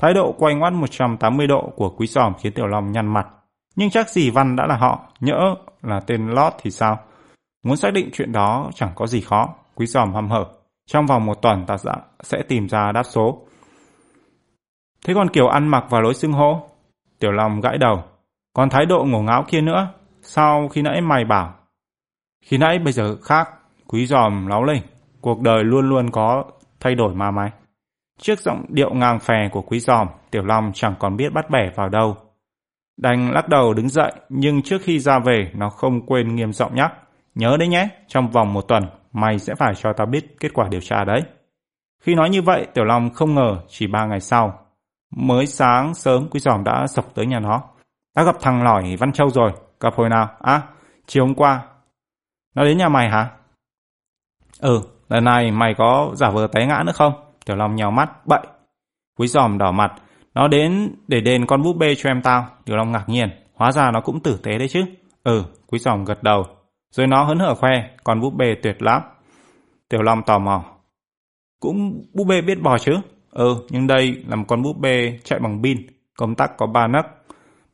Thái 0.00 0.14
độ 0.14 0.34
quay 0.38 0.54
ngoắt 0.54 0.72
180 0.72 1.46
độ 1.46 1.72
của 1.76 1.90
Quý 1.90 2.06
Giòm 2.06 2.32
khiến 2.34 2.52
Tiểu 2.52 2.66
Long 2.66 2.92
nhăn 2.92 3.14
mặt. 3.14 3.26
Nhưng 3.76 3.90
chắc 3.90 4.10
gì 4.10 4.30
Văn 4.30 4.56
đã 4.56 4.66
là 4.66 4.76
họ, 4.76 5.00
nhỡ 5.20 5.54
là 5.82 6.00
tên 6.00 6.28
Lót 6.28 6.52
thì 6.62 6.70
sao? 6.70 6.98
Muốn 7.64 7.76
xác 7.76 7.92
định 7.92 8.10
chuyện 8.12 8.32
đó 8.32 8.70
chẳng 8.74 8.92
có 8.94 9.06
gì 9.06 9.20
khó, 9.20 9.54
Quý 9.74 9.86
Giòm 9.86 10.14
hăm 10.14 10.30
hở. 10.30 10.44
Trong 10.86 11.06
vòng 11.06 11.26
một 11.26 11.42
tuần 11.42 11.66
ta 11.66 11.76
sẽ 12.22 12.42
tìm 12.48 12.68
ra 12.68 12.92
đáp 12.92 13.02
số. 13.02 13.46
Thế 15.06 15.14
còn 15.14 15.28
kiểu 15.28 15.48
ăn 15.48 15.68
mặc 15.68 15.84
và 15.90 16.00
lối 16.00 16.14
xưng 16.14 16.32
hô? 16.32 16.68
Tiểu 17.18 17.32
Long 17.32 17.60
gãi 17.60 17.78
đầu. 17.78 18.04
Còn 18.54 18.70
thái 18.70 18.86
độ 18.86 19.04
ngổ 19.04 19.22
ngáo 19.22 19.44
kia 19.48 19.60
nữa? 19.60 19.88
Sao 20.22 20.68
khi 20.68 20.82
nãy 20.82 21.00
mày 21.00 21.24
bảo? 21.24 21.54
Khi 22.44 22.58
nãy 22.58 22.78
bây 22.78 22.92
giờ 22.92 23.16
khác. 23.22 23.48
Quý 23.86 24.06
giòm 24.06 24.46
láo 24.46 24.64
lên. 24.64 24.82
Cuộc 25.20 25.40
đời 25.40 25.64
luôn 25.64 25.88
luôn 25.88 26.10
có 26.10 26.44
thay 26.80 26.94
đổi 26.94 27.14
mà 27.14 27.30
mày. 27.30 27.50
Trước 28.18 28.40
giọng 28.40 28.64
điệu 28.68 28.94
ngang 28.94 29.18
phè 29.18 29.48
của 29.52 29.62
quý 29.62 29.80
giòm, 29.80 30.08
Tiểu 30.30 30.42
Long 30.42 30.72
chẳng 30.74 30.94
còn 30.98 31.16
biết 31.16 31.32
bắt 31.32 31.50
bẻ 31.50 31.70
vào 31.76 31.88
đâu. 31.88 32.16
Đành 32.96 33.32
lắc 33.32 33.48
đầu 33.48 33.74
đứng 33.74 33.88
dậy, 33.88 34.12
nhưng 34.28 34.62
trước 34.62 34.78
khi 34.82 34.98
ra 34.98 35.18
về, 35.18 35.50
nó 35.54 35.70
không 35.70 36.06
quên 36.06 36.34
nghiêm 36.34 36.52
giọng 36.52 36.74
nhắc. 36.74 36.92
Nhớ 37.34 37.56
đấy 37.58 37.68
nhé, 37.68 37.88
trong 38.08 38.30
vòng 38.30 38.52
một 38.52 38.68
tuần, 38.68 38.84
mày 39.12 39.38
sẽ 39.38 39.54
phải 39.54 39.74
cho 39.74 39.92
tao 39.92 40.06
biết 40.06 40.36
kết 40.40 40.54
quả 40.54 40.68
điều 40.70 40.80
tra 40.80 41.04
đấy. 41.04 41.22
Khi 42.02 42.14
nói 42.14 42.30
như 42.30 42.42
vậy, 42.42 42.66
Tiểu 42.74 42.84
Long 42.84 43.10
không 43.10 43.34
ngờ 43.34 43.56
chỉ 43.68 43.86
ba 43.86 44.06
ngày 44.06 44.20
sau. 44.20 44.58
Mới 45.16 45.46
sáng 45.46 45.94
sớm 45.94 46.28
Quý 46.30 46.40
Giòm 46.40 46.64
đã 46.64 46.86
sọc 46.86 47.14
tới 47.14 47.26
nhà 47.26 47.40
nó. 47.40 47.62
Đã 48.16 48.22
gặp 48.22 48.36
thằng 48.40 48.62
lỏi 48.62 48.96
Văn 48.96 49.12
Châu 49.12 49.30
rồi, 49.30 49.52
gặp 49.80 49.94
hồi 49.96 50.08
nào? 50.08 50.28
À, 50.40 50.62
chiều 51.06 51.26
hôm 51.26 51.34
qua. 51.34 51.62
Nó 52.54 52.64
đến 52.64 52.78
nhà 52.78 52.88
mày 52.88 53.08
hả? 53.08 53.30
Ừ, 54.60 54.80
lần 55.08 55.24
này 55.24 55.50
mày 55.50 55.74
có 55.78 56.10
giả 56.14 56.30
vờ 56.30 56.46
té 56.46 56.66
ngã 56.66 56.82
nữa 56.86 56.92
không? 56.94 57.12
Tiểu 57.46 57.56
Long 57.56 57.76
nhào 57.76 57.90
mắt, 57.90 58.26
bậy. 58.26 58.40
Quý 59.18 59.26
Giòm 59.26 59.58
đỏ 59.58 59.72
mặt, 59.72 59.92
nó 60.34 60.48
đến 60.48 60.94
để 61.08 61.20
đền 61.20 61.46
con 61.46 61.62
búp 61.62 61.76
bê 61.76 61.94
cho 61.94 62.10
em 62.10 62.22
tao. 62.22 62.46
Tiểu 62.64 62.76
Long 62.76 62.92
ngạc 62.92 63.08
nhiên, 63.08 63.28
hóa 63.54 63.72
ra 63.72 63.90
nó 63.90 64.00
cũng 64.00 64.20
tử 64.20 64.40
tế 64.42 64.58
đấy 64.58 64.68
chứ. 64.68 64.84
Ừ, 65.24 65.44
Quý 65.66 65.78
Giòm 65.78 66.04
gật 66.04 66.22
đầu. 66.22 66.42
Rồi 66.90 67.06
nó 67.06 67.24
hớn 67.24 67.38
hở 67.38 67.54
khoe, 67.54 67.70
con 68.04 68.20
búp 68.20 68.34
bê 68.36 68.54
tuyệt 68.62 68.82
lắm. 68.82 69.02
Tiểu 69.88 70.02
Long 70.02 70.22
tò 70.22 70.38
mò. 70.38 70.64
Cũng 71.60 72.02
búp 72.14 72.24
bê 72.24 72.40
biết 72.40 72.62
bò 72.62 72.78
chứ? 72.78 72.92
Ừ, 73.30 73.56
nhưng 73.70 73.86
đây 73.86 74.24
là 74.26 74.36
một 74.36 74.44
con 74.48 74.62
búp 74.62 74.76
bê 74.80 75.18
chạy 75.24 75.38
bằng 75.38 75.62
pin, 75.62 75.86
công 76.18 76.34
tắc 76.34 76.56
có 76.56 76.66
ba 76.66 76.86
nấc. 76.86 77.06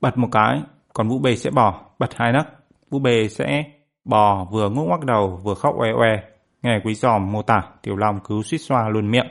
Bật 0.01 0.19
một 0.19 0.29
cái, 0.33 0.63
con 0.95 1.09
búp 1.09 1.19
bê 1.19 1.37
sẽ 1.37 1.51
bò, 1.51 1.81
bật 1.99 2.11
hai 2.17 2.33
nấc. 2.33 2.47
Búp 2.91 2.99
bê 2.99 3.29
sẽ 3.29 3.65
bò 4.05 4.47
vừa 4.53 4.69
ngúc 4.69 4.87
ngoắc 4.89 5.05
đầu 5.05 5.41
vừa 5.45 5.55
khóc 5.55 5.75
oe 5.79 5.91
oe. 5.91 6.23
Nghe 6.63 6.81
quý 6.85 6.95
giòm 6.95 7.33
mô 7.33 7.43
tả, 7.43 7.63
Tiểu 7.83 7.97
Long 7.97 8.19
cứ 8.25 8.43
suýt 8.43 8.59
xoa 8.59 8.89
luôn 8.89 9.11
miệng. 9.11 9.27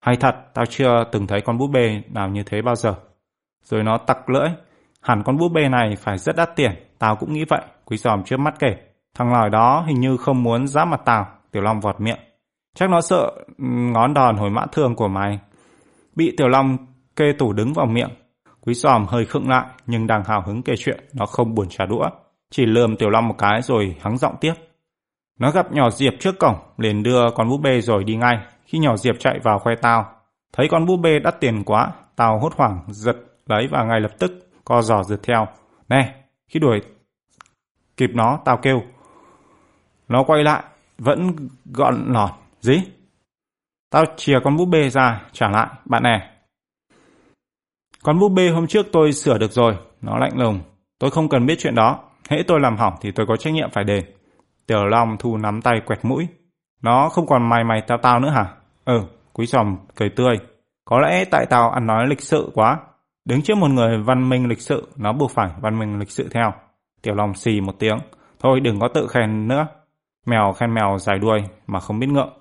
Hay 0.00 0.16
thật, 0.16 0.34
tao 0.54 0.66
chưa 0.66 1.04
từng 1.12 1.26
thấy 1.26 1.40
con 1.40 1.58
búp 1.58 1.66
bê 1.66 2.02
nào 2.08 2.28
như 2.28 2.42
thế 2.42 2.62
bao 2.62 2.74
giờ. 2.74 2.94
Rồi 3.64 3.82
nó 3.82 3.98
tặc 3.98 4.30
lưỡi. 4.30 4.48
Hẳn 5.02 5.22
con 5.22 5.36
búp 5.36 5.48
bê 5.48 5.68
này 5.68 5.96
phải 5.96 6.18
rất 6.18 6.36
đắt 6.36 6.56
tiền, 6.56 6.70
tao 6.98 7.16
cũng 7.16 7.32
nghĩ 7.32 7.44
vậy. 7.48 7.60
Quý 7.84 7.96
giòm 7.96 8.24
trước 8.24 8.40
mắt 8.40 8.54
kể. 8.58 8.76
Thằng 9.14 9.32
lòi 9.32 9.50
đó 9.50 9.84
hình 9.86 10.00
như 10.00 10.16
không 10.16 10.42
muốn 10.42 10.66
giáp 10.66 10.88
mặt 10.88 11.00
tao. 11.04 11.26
Tiểu 11.52 11.62
Long 11.62 11.80
vọt 11.80 12.00
miệng. 12.00 12.18
Chắc 12.74 12.90
nó 12.90 13.00
sợ 13.00 13.30
ngón 13.92 14.14
đòn 14.14 14.36
hồi 14.36 14.50
mã 14.50 14.66
thương 14.72 14.94
của 14.96 15.08
mày. 15.08 15.38
Bị 16.16 16.34
Tiểu 16.36 16.48
Long 16.48 16.76
kê 17.16 17.32
tủ 17.38 17.52
đứng 17.52 17.72
vào 17.72 17.86
miệng. 17.86 18.10
Quý 18.60 18.74
giòm 18.74 19.06
hơi 19.06 19.24
khựng 19.24 19.48
lại 19.48 19.66
nhưng 19.86 20.06
đang 20.06 20.24
hào 20.24 20.42
hứng 20.46 20.62
kể 20.62 20.74
chuyện, 20.78 21.04
nó 21.14 21.26
không 21.26 21.54
buồn 21.54 21.68
trả 21.68 21.86
đũa. 21.86 22.08
Chỉ 22.50 22.66
lườm 22.66 22.96
Tiểu 22.96 23.10
Long 23.10 23.28
một 23.28 23.34
cái 23.38 23.62
rồi 23.62 23.96
hắng 24.00 24.18
giọng 24.18 24.34
tiếp. 24.40 24.54
Nó 25.38 25.50
gặp 25.50 25.72
nhỏ 25.72 25.90
Diệp 25.90 26.12
trước 26.20 26.38
cổng, 26.38 26.56
liền 26.76 27.02
đưa 27.02 27.30
con 27.34 27.48
búp 27.48 27.60
bê 27.62 27.80
rồi 27.80 28.04
đi 28.04 28.16
ngay. 28.16 28.38
Khi 28.68 28.78
nhỏ 28.78 28.96
Diệp 28.96 29.16
chạy 29.18 29.38
vào 29.42 29.58
khoe 29.58 29.74
tao, 29.74 30.12
thấy 30.52 30.68
con 30.70 30.86
búp 30.86 30.96
bê 30.96 31.18
đắt 31.18 31.40
tiền 31.40 31.62
quá, 31.64 31.92
tao 32.16 32.38
hốt 32.38 32.54
hoảng 32.56 32.80
giật 32.88 33.16
lấy 33.46 33.68
và 33.70 33.84
ngay 33.84 34.00
lập 34.00 34.10
tức 34.18 34.50
co 34.64 34.82
giò 34.82 35.02
rượt 35.02 35.22
theo. 35.22 35.46
Nè, 35.88 36.14
khi 36.48 36.60
đuổi 36.60 36.80
kịp 37.96 38.10
nó, 38.14 38.38
tao 38.44 38.56
kêu. 38.56 38.82
Nó 40.08 40.22
quay 40.22 40.44
lại, 40.44 40.62
vẫn 40.98 41.32
gọn 41.64 42.12
lọt. 42.12 42.30
Gì? 42.60 42.82
Tao 43.90 44.04
chìa 44.16 44.38
con 44.44 44.56
búp 44.56 44.66
bê 44.66 44.88
ra, 44.88 45.22
trả 45.32 45.48
lại, 45.48 45.68
bạn 45.84 46.02
nè. 46.02 46.30
Con 48.02 48.18
búp 48.18 48.28
bê 48.28 48.50
hôm 48.50 48.66
trước 48.66 48.86
tôi 48.92 49.12
sửa 49.12 49.38
được 49.38 49.52
rồi, 49.52 49.76
nó 50.00 50.18
lạnh 50.18 50.38
lùng. 50.38 50.60
Tôi 50.98 51.10
không 51.10 51.28
cần 51.28 51.46
biết 51.46 51.56
chuyện 51.58 51.74
đó, 51.74 51.98
hễ 52.28 52.42
tôi 52.42 52.60
làm 52.60 52.76
hỏng 52.76 52.94
thì 53.00 53.10
tôi 53.10 53.26
có 53.26 53.36
trách 53.36 53.54
nhiệm 53.54 53.70
phải 53.70 53.84
đền. 53.84 54.04
Tiểu 54.66 54.84
Long 54.84 55.16
thu 55.18 55.36
nắm 55.36 55.62
tay 55.62 55.80
quẹt 55.86 56.04
mũi. 56.04 56.28
Nó 56.82 57.08
không 57.08 57.26
còn 57.26 57.48
mày 57.48 57.64
mày 57.64 57.82
tao 57.86 57.98
tao 57.98 58.20
nữa 58.20 58.30
hả? 58.30 58.54
Ừ, 58.88 59.02
quý 59.32 59.46
giòm 59.46 59.76
cười 59.94 60.08
tươi. 60.08 60.38
Có 60.84 61.00
lẽ 61.00 61.24
tại 61.24 61.46
tao 61.50 61.70
ăn 61.70 61.86
nói 61.86 62.06
lịch 62.08 62.20
sự 62.20 62.50
quá. 62.54 62.80
Đứng 63.24 63.42
trước 63.42 63.58
một 63.58 63.70
người 63.70 63.98
văn 63.98 64.28
minh 64.28 64.48
lịch 64.48 64.60
sự, 64.60 64.88
nó 64.96 65.12
buộc 65.12 65.30
phải 65.30 65.50
văn 65.60 65.78
minh 65.78 65.98
lịch 65.98 66.10
sự 66.10 66.28
theo. 66.32 66.52
Tiểu 67.02 67.14
Long 67.14 67.34
xì 67.34 67.60
một 67.60 67.78
tiếng. 67.78 67.98
Thôi 68.38 68.60
đừng 68.60 68.80
có 68.80 68.88
tự 68.94 69.06
khen 69.06 69.48
nữa. 69.48 69.66
Mèo 70.26 70.52
khen 70.52 70.74
mèo 70.74 70.98
dài 70.98 71.18
đuôi 71.18 71.42
mà 71.66 71.80
không 71.80 71.98
biết 71.98 72.06
ngượng. 72.06 72.38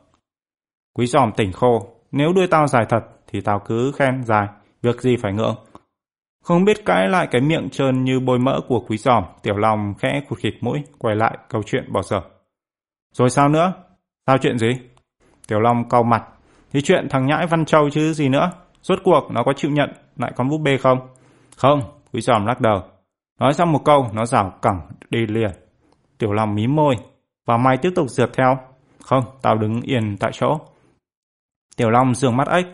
Quý 0.94 1.06
giòm 1.06 1.32
tỉnh 1.32 1.52
khô. 1.52 1.88
Nếu 2.12 2.34
đuôi 2.34 2.48
tao 2.48 2.68
dài 2.68 2.86
thật 2.90 3.02
thì 3.28 3.42
tao 3.42 3.60
cứ 3.60 3.92
khen 3.92 4.24
dài. 4.24 4.48
Việc 4.82 5.02
gì 5.02 5.18
phải 5.18 5.34
ngượng. 5.34 5.56
Không 6.44 6.66
biết 6.66 6.86
cãi 6.86 7.10
lại 7.10 7.28
cái 7.32 7.42
miệng 7.42 7.70
trơn 7.70 8.04
như 8.04 8.20
bôi 8.20 8.40
mỡ 8.40 8.62
của 8.68 8.80
quý 8.88 8.98
giòm, 8.98 9.24
Tiểu 9.44 9.58
Long 9.58 9.94
khẽ 10.00 10.22
khụt 10.30 10.40
khịt 10.40 10.54
mũi, 10.62 10.84
quay 10.98 11.16
lại 11.16 11.38
câu 11.50 11.64
chuyện 11.66 11.94
bỏ 11.94 12.02
dở. 12.02 12.22
Rồi 13.14 13.30
sao 13.30 13.50
nữa? 13.50 13.74
Sao 14.28 14.38
chuyện 14.38 14.58
gì? 14.58 14.72
Tiểu 15.48 15.60
Long 15.60 15.90
cau 15.90 16.04
mặt. 16.04 16.24
Thì 16.74 16.82
chuyện 16.82 17.08
thằng 17.10 17.26
nhãi 17.26 17.48
Văn 17.48 17.66
Châu 17.66 17.90
chứ 17.90 18.14
gì 18.14 18.30
nữa. 18.30 18.52
Rốt 18.82 19.00
cuộc 19.04 19.32
nó 19.32 19.44
có 19.44 19.54
chịu 19.54 19.72
nhận 19.72 19.90
lại 20.18 20.32
con 20.36 20.50
búp 20.50 20.58
bê 20.58 20.78
không? 20.78 21.00
Không, 21.58 21.82
quý 22.14 22.22
giòm 22.22 22.46
lắc 22.46 22.62
đầu. 22.62 22.84
Nói 23.40 23.54
xong 23.54 23.72
một 23.72 23.82
câu, 23.86 24.10
nó 24.14 24.26
rảo 24.26 24.54
cẳng 24.62 24.82
đi 25.10 25.26
liền. 25.28 25.52
Tiểu 26.18 26.34
Long 26.34 26.56
mím 26.56 26.76
môi. 26.76 26.96
Và 27.46 27.58
mày 27.58 27.78
tiếp 27.78 27.92
tục 27.96 28.10
rượt 28.10 28.30
theo. 28.34 28.58
Không, 29.04 29.24
tao 29.42 29.58
đứng 29.58 29.82
yên 29.82 30.18
tại 30.20 30.32
chỗ. 30.34 30.60
Tiểu 31.78 31.90
Long 31.90 32.16
dường 32.16 32.38
mắt 32.38 32.48
ếch. 32.48 32.66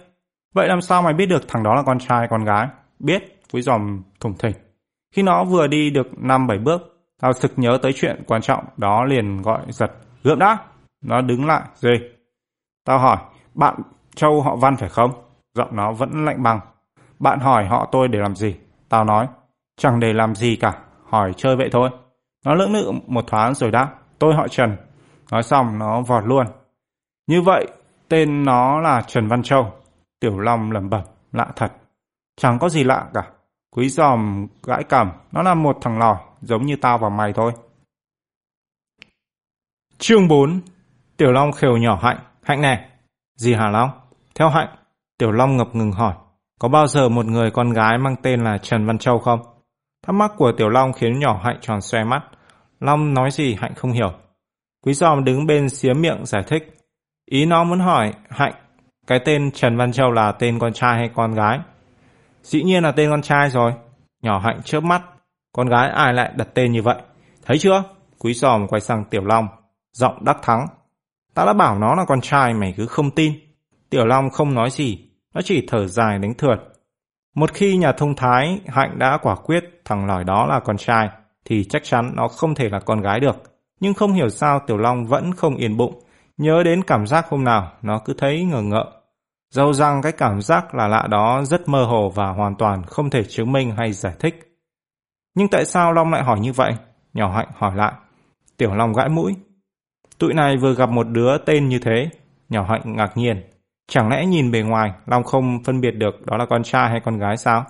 Vậy 0.53 0.67
làm 0.67 0.81
sao 0.81 1.01
mày 1.01 1.13
biết 1.13 1.25
được 1.25 1.47
thằng 1.47 1.63
đó 1.63 1.75
là 1.75 1.83
con 1.85 1.99
trai 1.99 2.27
con 2.29 2.43
gái? 2.43 2.67
Biết, 2.99 3.39
quý 3.53 3.61
giòm 3.61 4.03
thủng 4.19 4.37
thỉnh. 4.37 4.53
Khi 5.15 5.23
nó 5.23 5.43
vừa 5.43 5.67
đi 5.67 5.89
được 5.89 6.07
năm 6.17 6.47
bảy 6.47 6.57
bước, 6.57 6.81
tao 7.21 7.33
sực 7.33 7.51
nhớ 7.55 7.77
tới 7.81 7.93
chuyện 7.95 8.23
quan 8.27 8.41
trọng 8.41 8.65
đó 8.77 9.05
liền 9.05 9.41
gọi 9.41 9.61
giật. 9.69 9.91
Gượm 10.23 10.39
đã! 10.39 10.57
Nó 11.01 11.21
đứng 11.21 11.45
lại. 11.45 11.61
Gì? 11.75 11.93
Tao 12.85 12.99
hỏi, 12.99 13.17
bạn 13.53 13.75
Châu 14.15 14.41
họ 14.41 14.55
Văn 14.55 14.77
phải 14.77 14.89
không? 14.89 15.11
Giọng 15.53 15.75
nó 15.75 15.91
vẫn 15.91 16.25
lạnh 16.25 16.43
bằng. 16.43 16.59
Bạn 17.19 17.39
hỏi 17.39 17.65
họ 17.65 17.89
tôi 17.91 18.07
để 18.07 18.19
làm 18.19 18.35
gì? 18.35 18.55
Tao 18.89 19.03
nói, 19.03 19.27
chẳng 19.77 19.99
để 19.99 20.13
làm 20.13 20.35
gì 20.35 20.55
cả, 20.55 20.79
hỏi 21.05 21.33
chơi 21.37 21.55
vậy 21.55 21.69
thôi. 21.71 21.89
Nó 22.45 22.53
lưỡng 22.55 22.73
lự 22.73 22.91
một 23.07 23.27
thoáng 23.27 23.55
rồi 23.55 23.71
đáp, 23.71 23.95
tôi 24.19 24.35
họ 24.35 24.47
Trần. 24.47 24.77
Nói 25.31 25.43
xong 25.43 25.79
nó 25.79 26.01
vọt 26.01 26.25
luôn. 26.25 26.47
Như 27.27 27.41
vậy, 27.41 27.67
tên 28.09 28.45
nó 28.45 28.79
là 28.79 29.01
Trần 29.01 29.27
Văn 29.27 29.43
Châu. 29.43 29.73
Tiểu 30.19 30.39
Long 30.39 30.71
lẩm 30.71 30.89
bẩm, 30.89 31.01
lạ 31.31 31.47
thật. 31.55 31.71
Chẳng 32.35 32.59
có 32.59 32.69
gì 32.69 32.83
lạ 32.83 33.07
cả. 33.13 33.31
Quý 33.75 33.89
giòm 33.89 34.47
gãi 34.63 34.83
cầm, 34.83 35.11
nó 35.31 35.41
là 35.41 35.53
một 35.53 35.77
thằng 35.81 35.99
lò, 35.99 36.19
giống 36.41 36.65
như 36.65 36.75
tao 36.75 36.97
và 36.97 37.09
mày 37.09 37.33
thôi. 37.33 37.51
Chương 39.97 40.27
4 40.27 40.61
Tiểu 41.17 41.31
Long 41.31 41.51
khều 41.51 41.77
nhỏ 41.77 41.99
Hạnh. 42.01 42.17
Hạnh 42.43 42.61
nè. 42.61 42.89
Gì 43.35 43.53
hả 43.53 43.69
Long? 43.69 43.89
Theo 44.35 44.49
Hạnh, 44.49 44.75
Tiểu 45.17 45.31
Long 45.31 45.57
ngập 45.57 45.75
ngừng 45.75 45.91
hỏi. 45.91 46.13
Có 46.59 46.67
bao 46.67 46.87
giờ 46.87 47.09
một 47.09 47.25
người 47.25 47.51
con 47.51 47.73
gái 47.73 47.97
mang 47.97 48.15
tên 48.23 48.43
là 48.43 48.57
Trần 48.57 48.85
Văn 48.85 48.97
Châu 48.97 49.19
không? 49.19 49.39
Thắc 50.07 50.15
mắc 50.15 50.31
của 50.37 50.51
Tiểu 50.57 50.69
Long 50.69 50.93
khiến 50.93 51.19
nhỏ 51.19 51.41
Hạnh 51.43 51.57
tròn 51.61 51.81
xoe 51.81 52.03
mắt. 52.03 52.21
Long 52.79 53.13
nói 53.13 53.31
gì 53.31 53.57
Hạnh 53.59 53.73
không 53.75 53.91
hiểu. 53.91 54.11
Quý 54.85 54.93
giòm 54.93 55.23
đứng 55.23 55.45
bên 55.45 55.69
xía 55.69 55.93
miệng 55.93 56.25
giải 56.25 56.43
thích. 56.47 56.77
Ý 57.25 57.45
nó 57.45 57.63
muốn 57.63 57.79
hỏi 57.79 58.13
Hạnh, 58.29 58.53
cái 59.07 59.19
tên 59.25 59.51
Trần 59.51 59.77
Văn 59.77 59.91
Châu 59.91 60.11
là 60.11 60.31
tên 60.31 60.59
con 60.59 60.73
trai 60.73 60.97
hay 60.97 61.09
con 61.15 61.33
gái? 61.33 61.59
Dĩ 62.43 62.63
nhiên 62.63 62.83
là 62.83 62.91
tên 62.91 63.09
con 63.09 63.21
trai 63.21 63.49
rồi. 63.49 63.73
Nhỏ 64.21 64.39
Hạnh 64.39 64.61
chớp 64.63 64.83
mắt. 64.83 65.01
Con 65.55 65.69
gái 65.69 65.89
ai 65.89 66.13
lại 66.13 66.31
đặt 66.35 66.47
tên 66.53 66.71
như 66.71 66.81
vậy? 66.81 67.01
Thấy 67.45 67.57
chưa? 67.57 67.83
Quý 68.19 68.33
giòm 68.33 68.67
quay 68.67 68.81
sang 68.81 69.05
Tiểu 69.05 69.23
Long. 69.25 69.47
Giọng 69.93 70.25
đắc 70.25 70.37
thắng. 70.41 70.67
Ta 71.33 71.45
đã 71.45 71.53
bảo 71.53 71.79
nó 71.79 71.95
là 71.95 72.05
con 72.05 72.21
trai 72.21 72.53
mày 72.53 72.73
cứ 72.77 72.85
không 72.85 73.11
tin. 73.11 73.33
Tiểu 73.89 74.05
Long 74.05 74.29
không 74.29 74.53
nói 74.53 74.69
gì. 74.71 75.09
Nó 75.33 75.41
chỉ 75.41 75.65
thở 75.67 75.87
dài 75.87 76.19
đánh 76.19 76.33
thượt. 76.33 76.59
Một 77.35 77.53
khi 77.53 77.77
nhà 77.77 77.91
thông 77.91 78.15
thái 78.15 78.59
Hạnh 78.67 78.99
đã 78.99 79.17
quả 79.21 79.35
quyết 79.35 79.63
thằng 79.85 80.05
lòi 80.05 80.23
đó 80.23 80.45
là 80.45 80.59
con 80.59 80.77
trai, 80.77 81.09
thì 81.45 81.63
chắc 81.63 81.83
chắn 81.83 82.11
nó 82.15 82.27
không 82.27 82.55
thể 82.55 82.69
là 82.69 82.79
con 82.79 83.01
gái 83.01 83.19
được. 83.19 83.35
Nhưng 83.79 83.93
không 83.93 84.13
hiểu 84.13 84.29
sao 84.29 84.59
Tiểu 84.67 84.77
Long 84.77 85.05
vẫn 85.05 85.33
không 85.33 85.55
yên 85.55 85.77
bụng. 85.77 86.03
Nhớ 86.37 86.63
đến 86.63 86.83
cảm 86.83 87.07
giác 87.07 87.25
hôm 87.29 87.43
nào, 87.43 87.71
nó 87.81 87.99
cứ 88.05 88.13
thấy 88.17 88.43
ngờ 88.43 88.61
ngợ. 88.61 88.91
Dẫu 89.49 89.73
rằng 89.73 90.01
cái 90.01 90.11
cảm 90.11 90.41
giác 90.41 90.75
là 90.75 90.87
lạ 90.87 91.07
đó 91.09 91.43
rất 91.45 91.69
mơ 91.69 91.85
hồ 91.85 92.09
và 92.09 92.27
hoàn 92.27 92.55
toàn 92.55 92.83
không 92.83 93.09
thể 93.09 93.23
chứng 93.23 93.51
minh 93.51 93.71
hay 93.77 93.93
giải 93.93 94.13
thích. 94.19 94.59
Nhưng 95.35 95.47
tại 95.47 95.65
sao 95.65 95.93
Long 95.93 96.11
lại 96.11 96.23
hỏi 96.23 96.39
như 96.39 96.53
vậy? 96.53 96.73
Nhỏ 97.13 97.31
Hạnh 97.35 97.47
hỏi 97.55 97.75
lại. 97.75 97.93
Tiểu 98.57 98.73
Long 98.73 98.93
gãi 98.93 99.09
mũi. 99.09 99.35
Tụi 100.23 100.33
này 100.33 100.57
vừa 100.57 100.75
gặp 100.75 100.89
một 100.89 101.07
đứa 101.09 101.37
tên 101.37 101.69
như 101.69 101.79
thế. 101.79 102.09
Nhỏ 102.49 102.65
Hạnh 102.69 102.81
ngạc 102.85 103.17
nhiên. 103.17 103.43
Chẳng 103.87 104.09
lẽ 104.09 104.25
nhìn 104.25 104.51
bề 104.51 104.61
ngoài, 104.61 104.91
Long 105.05 105.23
không 105.23 105.63
phân 105.63 105.81
biệt 105.81 105.91
được 105.91 106.25
đó 106.25 106.37
là 106.37 106.45
con 106.45 106.63
trai 106.63 106.89
hay 106.89 106.99
con 107.05 107.17
gái 107.17 107.37
sao? 107.37 107.65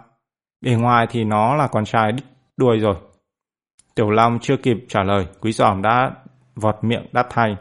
Bề 0.62 0.72
ngoài 0.72 1.08
thì 1.10 1.24
nó 1.24 1.56
là 1.56 1.68
con 1.68 1.86
trai 1.86 2.12
đứt 2.12 2.24
đuôi 2.58 2.80
rồi. 2.80 2.96
Tiểu 3.96 4.10
Long 4.10 4.39
chưa 4.42 4.58
kịp 4.58 4.78
trả 4.89 5.04
lời, 5.04 5.28
quý 5.42 5.52
giòm 5.52 5.82
đã 5.82 6.12
vọt 6.56 6.76
miệng 6.82 7.06
đáp 7.12 7.28
thay. 7.30 7.56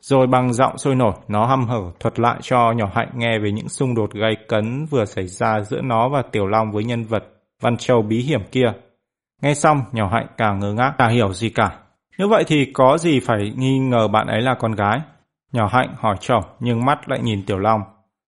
Rồi 0.00 0.26
bằng 0.26 0.52
giọng 0.52 0.78
sôi 0.78 0.94
nổi, 0.94 1.14
nó 1.28 1.46
hăm 1.46 1.66
hở 1.66 1.82
thuật 2.00 2.20
lại 2.20 2.38
cho 2.42 2.72
nhỏ 2.72 2.90
hạnh 2.94 3.10
nghe 3.14 3.38
về 3.38 3.52
những 3.52 3.68
xung 3.68 3.94
đột 3.94 4.12
gay 4.12 4.36
cấn 4.48 4.86
vừa 4.86 5.04
xảy 5.04 5.26
ra 5.26 5.60
giữa 5.60 5.80
nó 5.80 6.08
và 6.08 6.22
Tiểu 6.32 6.46
Long 6.46 6.72
với 6.72 6.84
nhân 6.84 7.04
vật 7.04 7.24
Văn 7.60 7.76
Châu 7.76 8.02
bí 8.02 8.22
hiểm 8.22 8.42
kia. 8.52 8.72
Nghe 9.42 9.54
xong, 9.54 9.80
nhỏ 9.92 10.08
hạnh 10.12 10.26
càng 10.36 10.58
ngơ 10.58 10.72
ngác, 10.72 10.94
càng 10.98 11.10
hiểu 11.10 11.32
gì 11.32 11.50
cả. 11.50 11.83
Nếu 12.18 12.28
vậy 12.28 12.44
thì 12.46 12.64
có 12.74 12.98
gì 12.98 13.20
phải 13.20 13.52
nghi 13.56 13.78
ngờ 13.78 14.08
bạn 14.08 14.26
ấy 14.26 14.42
là 14.42 14.54
con 14.54 14.72
gái? 14.72 15.00
Nhỏ 15.52 15.68
hạnh 15.72 15.94
hỏi 15.98 16.16
chồng 16.20 16.44
nhưng 16.60 16.84
mắt 16.84 17.08
lại 17.08 17.20
nhìn 17.22 17.46
Tiểu 17.46 17.58
Long. 17.58 17.80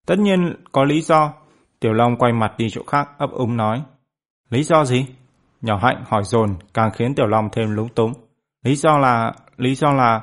Tất 0.06 0.18
nhiên 0.18 0.54
có 0.72 0.84
lý 0.84 1.00
do. 1.00 1.32
Tiểu 1.80 1.92
Long 1.92 2.16
quay 2.16 2.32
mặt 2.32 2.52
đi 2.58 2.70
chỗ 2.70 2.82
khác 2.86 3.08
ấp 3.18 3.30
úng 3.30 3.56
nói. 3.56 3.82
Lý 4.50 4.62
do 4.62 4.84
gì? 4.84 5.06
Nhỏ 5.62 5.78
hạnh 5.82 6.04
hỏi 6.08 6.24
dồn 6.24 6.56
càng 6.74 6.90
khiến 6.90 7.14
Tiểu 7.14 7.26
Long 7.26 7.48
thêm 7.52 7.70
lúng 7.70 7.88
túng. 7.88 8.12
Lý 8.64 8.74
do 8.74 8.98
là... 8.98 9.32
Lý 9.56 9.74
do 9.74 9.92
là... 9.92 10.20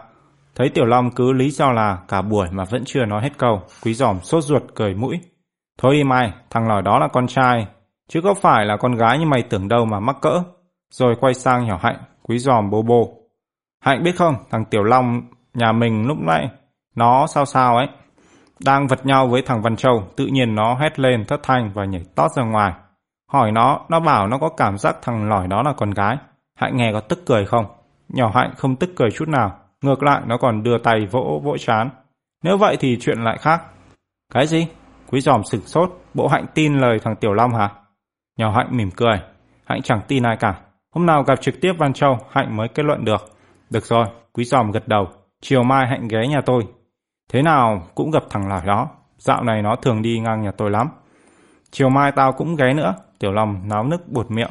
Thấy 0.56 0.70
Tiểu 0.70 0.86
Long 0.86 1.12
cứ 1.12 1.34
lý 1.34 1.50
do 1.50 1.72
là 1.72 1.98
cả 2.08 2.22
buổi 2.22 2.48
mà 2.52 2.64
vẫn 2.70 2.84
chưa 2.86 3.06
nói 3.06 3.22
hết 3.22 3.38
câu. 3.38 3.62
Quý 3.84 3.94
giòm 3.94 4.20
sốt 4.22 4.44
ruột 4.44 4.64
cười 4.76 4.96
mũi. 4.96 5.20
Thôi 5.78 5.96
đi 5.96 6.04
mày, 6.04 6.34
thằng 6.50 6.68
lòi 6.68 6.82
đó 6.82 7.00
là 7.00 7.08
con 7.08 7.28
trai. 7.28 7.68
Chứ 8.10 8.22
có 8.22 8.34
phải 8.34 8.66
là 8.66 8.78
con 8.78 8.96
gái 8.96 9.20
như 9.20 9.26
mày 9.26 9.44
tưởng 9.44 9.68
đâu 9.68 9.86
mà 9.86 10.00
mắc 10.00 10.16
cỡ. 10.22 10.44
Rồi 10.92 11.16
quay 11.20 11.34
sang 11.34 11.68
nhỏ 11.68 11.80
hạnh, 11.84 11.98
quý 12.22 12.38
giòm 12.38 12.70
bô 12.70 12.82
bô. 12.82 13.23
Hạnh 13.84 14.04
biết 14.04 14.16
không, 14.16 14.36
thằng 14.52 14.66
Tiểu 14.66 14.84
Long 14.84 15.22
nhà 15.54 15.72
mình 15.72 16.08
lúc 16.08 16.18
nãy 16.20 16.50
nó 16.96 17.28
sao 17.28 17.46
sao 17.46 17.78
ấy. 17.78 17.88
Đang 18.66 18.88
vật 18.88 19.06
nhau 19.06 19.28
với 19.28 19.42
thằng 19.42 19.62
Văn 19.62 19.76
Châu, 19.76 20.04
tự 20.16 20.26
nhiên 20.26 20.56
nó 20.56 20.76
hét 20.76 21.00
lên 21.00 21.26
thất 21.26 21.40
thanh 21.44 21.72
và 21.74 21.86
nhảy 21.86 22.04
tót 22.16 22.32
ra 22.32 22.44
ngoài. 22.44 22.74
Hỏi 23.32 23.52
nó, 23.52 23.80
nó 23.90 24.00
bảo 24.00 24.28
nó 24.28 24.38
có 24.38 24.50
cảm 24.50 24.78
giác 24.78 24.96
thằng 25.02 25.30
lỏi 25.30 25.48
đó 25.48 25.64
là 25.64 25.74
con 25.78 25.92
gái. 25.92 26.18
Hạnh 26.60 26.78
nghe 26.78 26.92
có 26.94 27.00
tức 27.00 27.20
cười 27.26 27.46
không? 27.46 27.66
Nhỏ 28.10 28.32
Hạnh 28.36 28.52
không 28.58 28.76
tức 28.76 28.90
cười 28.96 29.12
chút 29.12 29.28
nào. 29.28 29.58
Ngược 29.82 30.04
lại 30.04 30.22
nó 30.26 30.38
còn 30.38 30.64
đưa 30.64 30.78
tay 30.78 31.06
vỗ 31.12 31.42
vỗ 31.44 31.58
chán. 31.58 31.90
Nếu 32.44 32.58
vậy 32.58 32.78
thì 32.80 32.98
chuyện 33.02 33.24
lại 33.24 33.38
khác. 33.38 33.62
Cái 34.34 34.48
gì? 34.48 34.68
Quý 35.12 35.22
giòm 35.22 35.44
sực 35.44 35.62
sốt. 35.66 35.90
Bộ 36.14 36.28
Hạnh 36.28 36.46
tin 36.54 36.78
lời 36.78 37.00
thằng 37.04 37.16
Tiểu 37.16 37.34
Long 37.34 37.54
hả? 37.56 37.70
Nhỏ 38.38 38.52
Hạnh 38.52 38.68
mỉm 38.72 38.92
cười. 38.92 39.22
Hạnh 39.66 39.82
chẳng 39.82 40.02
tin 40.08 40.24
ai 40.24 40.38
cả. 40.38 40.56
Hôm 40.96 41.06
nào 41.06 41.24
gặp 41.24 41.42
trực 41.42 41.62
tiếp 41.62 41.74
Văn 41.78 41.94
Châu, 41.94 42.18
Hạnh 42.32 42.58
mới 42.58 42.68
kết 42.68 42.84
luận 42.84 43.06
được. 43.06 43.33
Được 43.74 43.86
rồi, 43.86 44.06
quý 44.34 44.44
giòm 44.44 44.72
gật 44.72 44.88
đầu. 44.88 45.08
Chiều 45.42 45.64
mai 45.64 45.88
Hạnh 45.88 46.08
ghé 46.08 46.28
nhà 46.28 46.42
tôi. 46.46 46.68
Thế 47.30 47.42
nào 47.42 47.88
cũng 47.96 48.12
gặp 48.12 48.24
thằng 48.30 48.48
lỏi 48.50 48.62
đó. 48.66 48.90
Dạo 49.18 49.44
này 49.44 49.62
nó 49.62 49.76
thường 49.76 50.02
đi 50.02 50.20
ngang 50.20 50.42
nhà 50.42 50.52
tôi 50.52 50.72
lắm. 50.72 50.90
Chiều 51.72 51.90
mai 51.90 52.12
tao 52.16 52.32
cũng 52.32 52.56
ghé 52.56 52.74
nữa. 52.74 52.96
Tiểu 53.20 53.32
Long 53.32 53.68
náo 53.68 53.84
nức 53.84 54.08
buột 54.08 54.32
miệng. 54.32 54.50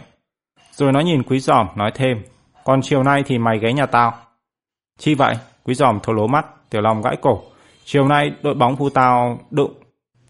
Rồi 0.73 0.93
nó 0.93 1.01
nhìn 1.01 1.23
quý 1.23 1.39
giòm 1.39 1.66
nói 1.77 1.91
thêm. 1.95 2.23
Còn 2.64 2.83
chiều 2.83 3.03
nay 3.03 3.23
thì 3.27 3.39
mày 3.39 3.59
ghé 3.59 3.73
nhà 3.73 3.87
tao. 3.87 4.14
Chi 4.99 5.14
vậy? 5.14 5.35
Quý 5.64 5.75
giòm 5.75 6.01
thô 6.03 6.12
lố 6.12 6.27
mắt. 6.27 6.47
Tiểu 6.70 6.81
Long 6.81 7.03
gãi 7.03 7.16
cổ. 7.16 7.43
Chiều 7.85 8.09
nay 8.09 8.33
đội 8.43 8.55
bóng 8.55 8.77
phu 8.77 8.91
tao 8.91 9.39
đụng 9.51 9.73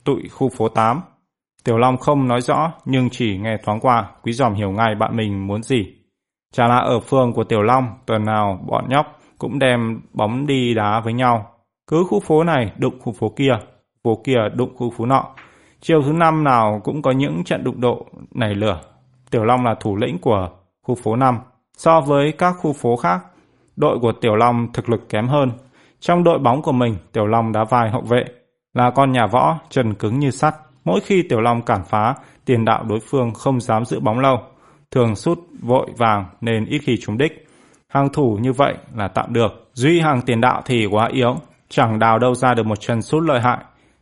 tụi 0.05 0.29
khu 0.29 0.49
phố 0.49 0.69
8. 0.69 1.01
Tiểu 1.65 1.79
Long 1.79 1.97
không 1.97 2.29
nói 2.29 2.41
rõ 2.41 2.73
nhưng 2.85 3.11
chỉ 3.11 3.39
nghe 3.39 3.57
thoáng 3.65 3.81
qua. 3.81 4.11
Quý 4.23 4.33
giòm 4.33 4.55
hiểu 4.55 4.71
ngay 4.71 4.95
bạn 4.95 5.17
mình 5.17 5.47
muốn 5.47 5.63
gì. 5.63 6.02
Chả 6.53 6.67
là 6.69 6.77
ở 6.79 7.01
phường 7.01 7.33
của 7.33 7.45
Tiểu 7.45 7.63
Long 7.63 7.87
tuần 8.07 8.25
nào 8.25 8.59
bọn 8.67 8.85
nhóc 8.89 9.07
cũng 9.39 9.59
đem 9.59 10.01
bóng 10.13 10.47
đi 10.47 10.75
đá 10.75 11.01
với 11.01 11.13
nhau. 11.13 11.51
Cứ 11.87 12.05
khu 12.11 12.21
phố 12.21 12.45
này 12.45 12.73
đụng 12.77 13.01
khu 13.01 13.13
phố 13.13 13.29
kia, 13.29 13.53
phố 14.05 14.21
kia 14.25 14.39
đụng 14.55 14.77
khu 14.77 14.91
phố 14.91 15.07
nọ. 15.07 15.25
Chiều 15.81 16.03
thứ 16.03 16.13
năm 16.13 16.45
nào 16.45 16.81
cũng 16.85 17.03
có 17.03 17.11
những 17.11 17.45
trận 17.45 17.65
đụng 17.65 17.81
độ 17.81 18.07
nảy 18.35 18.55
lửa. 18.55 18.81
Tiểu 19.31 19.45
Long 19.45 19.65
là 19.65 19.75
thủ 19.81 19.97
lĩnh 19.97 20.19
của 20.19 20.49
khu 20.83 20.95
phố 20.95 21.17
5. 21.17 21.39
So 21.77 22.01
với 22.01 22.33
các 22.33 22.53
khu 22.53 22.73
phố 22.73 22.97
khác, 22.97 23.21
đội 23.77 23.99
của 23.99 24.13
Tiểu 24.13 24.37
Long 24.37 24.73
thực 24.73 24.89
lực 24.89 25.09
kém 25.09 25.29
hơn. 25.29 25.51
Trong 26.01 26.25
đội 26.25 26.39
bóng 26.39 26.63
của 26.63 26.73
mình, 26.73 26.97
Tiểu 27.13 27.27
Long 27.27 27.53
đá 27.53 27.65
vai 27.65 27.91
hậu 27.91 28.03
vệ, 28.03 28.25
là 28.75 28.91
con 28.91 29.13
nhà 29.13 29.27
võ, 29.27 29.59
trần 29.71 29.95
cứng 29.95 30.19
như 30.19 30.31
sắt. 30.31 30.55
Mỗi 30.85 31.01
khi 31.01 31.23
Tiểu 31.29 31.41
Long 31.41 31.63
cản 31.63 31.85
phá, 31.85 32.15
tiền 32.45 32.65
đạo 32.65 32.85
đối 32.89 33.01
phương 33.01 33.35
không 33.35 33.61
dám 33.61 33.85
giữ 33.85 34.01
bóng 34.01 34.19
lâu, 34.19 34.39
thường 34.93 35.17
sút 35.17 35.39
vội 35.61 35.87
vàng 35.97 36.25
nên 36.41 36.65
ít 36.65 36.79
khi 36.79 36.97
trúng 36.97 37.19
đích. 37.19 37.47
Hàng 37.89 38.09
thủ 38.13 38.39
như 38.43 38.53
vậy 38.53 38.75
là 38.95 39.09
tạm 39.09 39.33
được. 39.33 39.71
Duy 39.73 40.01
hàng 40.01 40.23
tiền 40.23 40.41
đạo 40.41 40.63
thì 40.65 40.87
quá 40.87 41.09
yếu, 41.13 41.37
chẳng 41.69 41.99
đào 41.99 42.19
đâu 42.19 42.35
ra 42.35 42.55
được 42.55 42.67
một 42.67 42.81
chân 42.81 43.03
sút 43.03 43.23
lợi 43.23 43.41
hại. 43.41 43.59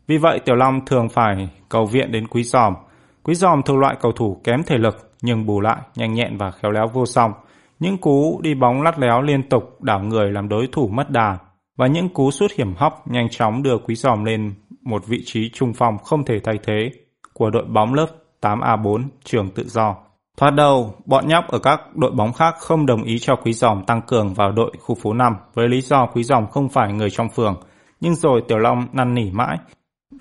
Vì 0.06 0.18
vậy 0.18 0.40
Tiểu 0.44 0.56
Long 0.56 0.84
thường 0.86 1.08
phải 1.08 1.48
cầu 1.68 1.86
viện 1.86 2.12
đến 2.12 2.26
Quý 2.26 2.42
Giòm. 2.42 2.74
Quý 3.22 3.34
Giòm 3.34 3.62
thuộc 3.62 3.78
loại 3.78 3.96
cầu 4.00 4.12
thủ 4.12 4.40
kém 4.44 4.62
thể 4.62 4.78
lực 4.78 5.12
nhưng 5.22 5.46
bù 5.46 5.60
lại 5.60 5.76
nhanh 5.94 6.14
nhẹn 6.14 6.36
và 6.36 6.50
khéo 6.50 6.70
léo 6.70 6.86
vô 6.92 7.06
song. 7.06 7.32
Những 7.78 7.98
cú 7.98 8.40
đi 8.42 8.54
bóng 8.54 8.82
lắt 8.82 8.98
léo 8.98 9.22
liên 9.22 9.48
tục 9.48 9.82
đảo 9.82 10.00
người 10.00 10.32
làm 10.32 10.48
đối 10.48 10.68
thủ 10.72 10.88
mất 10.88 11.10
đà 11.10 11.38
và 11.76 11.86
những 11.86 12.08
cú 12.08 12.30
sút 12.30 12.52
hiểm 12.52 12.74
hóc 12.76 13.10
nhanh 13.10 13.28
chóng 13.28 13.62
đưa 13.62 13.78
Quý 13.78 13.94
Giòm 13.94 14.24
lên 14.24 14.54
một 14.82 15.06
vị 15.06 15.22
trí 15.24 15.50
trung 15.50 15.72
phong 15.74 15.98
không 15.98 16.24
thể 16.24 16.40
thay 16.44 16.58
thế 16.66 16.90
của 17.34 17.50
đội 17.50 17.64
bóng 17.64 17.94
lớp 17.94 18.06
8A4 18.40 19.08
trường 19.24 19.50
tự 19.50 19.64
do. 19.68 19.96
Thoát 20.40 20.50
đầu, 20.50 20.94
bọn 21.04 21.28
nhóc 21.28 21.48
ở 21.48 21.58
các 21.58 21.80
đội 21.96 22.10
bóng 22.10 22.32
khác 22.32 22.54
không 22.58 22.86
đồng 22.86 23.02
ý 23.02 23.18
cho 23.18 23.36
Quý 23.36 23.52
Dòng 23.52 23.84
tăng 23.86 24.02
cường 24.02 24.34
vào 24.34 24.52
đội 24.52 24.72
khu 24.80 24.94
phố 24.94 25.12
5 25.12 25.32
với 25.54 25.68
lý 25.68 25.80
do 25.80 26.06
Quý 26.06 26.22
Dòng 26.22 26.46
không 26.50 26.68
phải 26.68 26.92
người 26.92 27.10
trong 27.10 27.28
phường. 27.28 27.54
Nhưng 28.00 28.14
rồi 28.14 28.42
Tiểu 28.48 28.58
Long 28.58 28.86
năn 28.92 29.14
nỉ 29.14 29.30
mãi 29.32 29.56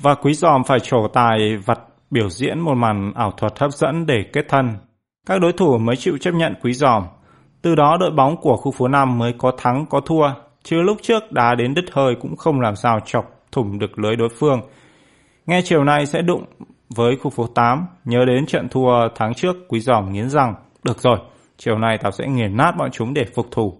và 0.01 0.15
Quý 0.15 0.34
Dòng 0.34 0.63
phải 0.63 0.80
trổ 0.80 1.07
tài 1.13 1.57
vặt 1.65 1.80
biểu 2.11 2.30
diễn 2.30 2.59
một 2.59 2.74
màn 2.76 3.13
ảo 3.15 3.32
thuật 3.38 3.59
hấp 3.59 3.72
dẫn 3.72 4.05
để 4.05 4.24
kết 4.34 4.45
thân. 4.49 4.78
Các 5.28 5.41
đối 5.41 5.53
thủ 5.53 5.78
mới 5.78 5.95
chịu 5.95 6.17
chấp 6.17 6.32
nhận 6.32 6.53
Quý 6.61 6.74
Dòng. 6.74 7.07
Từ 7.61 7.76
đó 7.76 7.97
đội 7.99 8.11
bóng 8.11 8.38
của 8.38 8.57
khu 8.57 8.72
phố 8.72 8.88
5 8.88 9.17
mới 9.17 9.34
có 9.38 9.51
thắng 9.57 9.86
có 9.89 10.01
thua, 10.05 10.30
chứ 10.63 10.82
lúc 10.82 10.97
trước 11.01 11.32
đá 11.32 11.55
đến 11.55 11.74
đứt 11.74 11.86
hơi 11.91 12.15
cũng 12.22 12.36
không 12.36 12.61
làm 12.61 12.76
sao 12.76 12.99
chọc 13.05 13.26
thủng 13.51 13.80
được 13.80 13.99
lưới 13.99 14.15
đối 14.15 14.30
phương. 14.30 14.61
Nghe 15.45 15.61
chiều 15.63 15.84
nay 15.84 16.05
sẽ 16.05 16.22
đụng 16.22 16.45
với 16.95 17.15
khu 17.15 17.29
phố 17.29 17.47
8, 17.47 17.85
nhớ 18.05 18.25
đến 18.27 18.45
trận 18.45 18.69
thua 18.69 19.09
tháng 19.15 19.33
trước 19.33 19.55
Quý 19.67 19.79
Giòm 19.79 20.13
nghiến 20.13 20.29
rằng, 20.29 20.55
được 20.83 21.01
rồi, 21.01 21.19
chiều 21.57 21.77
nay 21.77 21.97
tao 21.97 22.11
sẽ 22.11 22.27
nghiền 22.27 22.57
nát 22.57 22.71
bọn 22.77 22.91
chúng 22.91 23.13
để 23.13 23.25
phục 23.35 23.51
thù 23.51 23.77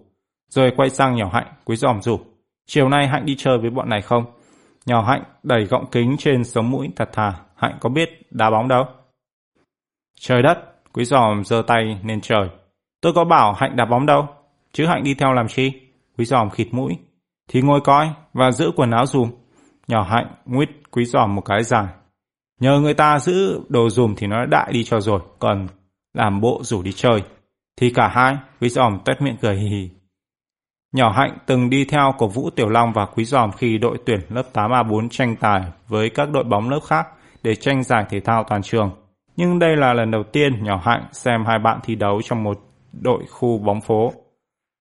Rồi 0.50 0.72
quay 0.78 0.90
sang 0.90 1.16
nhỏ 1.16 1.30
hạnh, 1.34 1.48
Quý 1.66 1.76
Giòm 1.76 2.02
rủ, 2.02 2.20
chiều 2.68 2.90
nay 2.90 3.08
Hạnh 3.08 3.26
đi 3.26 3.36
chơi 3.38 3.58
với 3.58 3.70
bọn 3.70 3.90
này 3.90 4.02
không? 4.02 4.26
Nhỏ 4.86 5.02
Hạnh 5.02 5.24
đẩy 5.44 5.66
gọng 5.66 5.86
kính 5.92 6.16
trên 6.20 6.44
sống 6.44 6.72
mũi 6.72 6.90
thật 6.96 7.10
thà, 7.14 7.34
Hạnh 7.56 7.78
có 7.80 7.90
biết 7.90 8.10
đá 8.32 8.50
bóng 8.50 8.68
đâu. 8.68 8.86
Trời 10.20 10.42
đất, 10.42 10.58
Quý 10.94 11.06
Giòm 11.06 11.44
giơ 11.44 11.62
tay 11.68 12.00
lên 12.04 12.22
trời. 12.22 12.50
Tôi 13.02 13.14
có 13.14 13.24
bảo 13.26 13.54
Hạnh 13.54 13.76
đá 13.76 13.86
bóng 13.86 14.06
đâu, 14.06 14.28
chứ 14.74 14.86
Hạnh 14.86 15.04
đi 15.04 15.14
theo 15.14 15.34
làm 15.34 15.48
chi? 15.48 15.72
Quý 16.18 16.26
Giòm 16.26 16.50
khịt 16.50 16.68
mũi. 16.72 16.98
Thì 17.48 17.62
ngồi 17.62 17.82
coi 17.82 18.10
và 18.34 18.52
giữ 18.52 18.72
quần 18.76 18.92
áo 18.92 19.06
dùm. 19.06 19.32
Nhỏ 19.88 20.04
Hạnh 20.04 20.28
nguyết 20.46 20.70
Quý 20.92 21.06
Giòm 21.06 21.36
một 21.36 21.42
cái 21.42 21.64
dài. 21.64 21.88
Nhờ 22.60 22.80
người 22.80 22.94
ta 22.94 23.20
giữ 23.20 23.62
đồ 23.70 23.90
dùm 23.90 24.16
thì 24.18 24.28
nó 24.28 24.46
đại 24.46 24.72
đi 24.74 24.84
cho 24.84 25.00
rồi, 25.00 25.20
còn 25.40 25.68
làm 26.14 26.42
bộ 26.42 26.60
rủ 26.64 26.82
đi 26.82 26.92
chơi. 26.92 27.24
Thì 27.78 27.90
cả 27.90 28.08
hai, 28.08 28.38
Quý 28.62 28.70
Giòm 28.70 29.00
tuét 29.06 29.22
miệng 29.22 29.38
cười 29.42 29.56
hì 29.56 29.68
hì. 29.68 29.90
Nhỏ 30.94 31.12
Hạnh 31.12 31.38
từng 31.46 31.70
đi 31.70 31.86
theo 31.86 32.14
cổ 32.18 32.28
vũ 32.28 32.50
Tiểu 32.50 32.70
Long 32.70 32.94
và 32.94 33.06
Quý 33.06 33.26
Giòm 33.26 33.52
khi 33.52 33.78
đội 33.78 33.98
tuyển 34.06 34.20
lớp 34.30 34.44
8A4 34.54 35.10
tranh 35.10 35.36
tài 35.36 35.62
với 35.88 36.10
các 36.10 36.30
đội 36.32 36.44
bóng 36.44 36.70
lớp 36.70 36.80
khác 36.88 37.08
để 37.44 37.56
tranh 37.56 37.84
giải 37.84 38.06
thể 38.10 38.20
thao 38.20 38.44
toàn 38.44 38.62
trường. 38.62 38.92
Nhưng 39.36 39.60
đây 39.60 39.78
là 39.78 39.94
lần 39.94 40.12
đầu 40.12 40.24
tiên 40.24 40.64
Nhỏ 40.64 40.82
Hạnh 40.84 41.04
xem 41.12 41.46
hai 41.48 41.60
bạn 41.60 41.80
thi 41.84 41.96
đấu 41.96 42.22
trong 42.22 42.44
một 42.44 42.60
đội 42.92 43.24
khu 43.30 43.58
bóng 43.58 43.82
phố. 43.82 44.14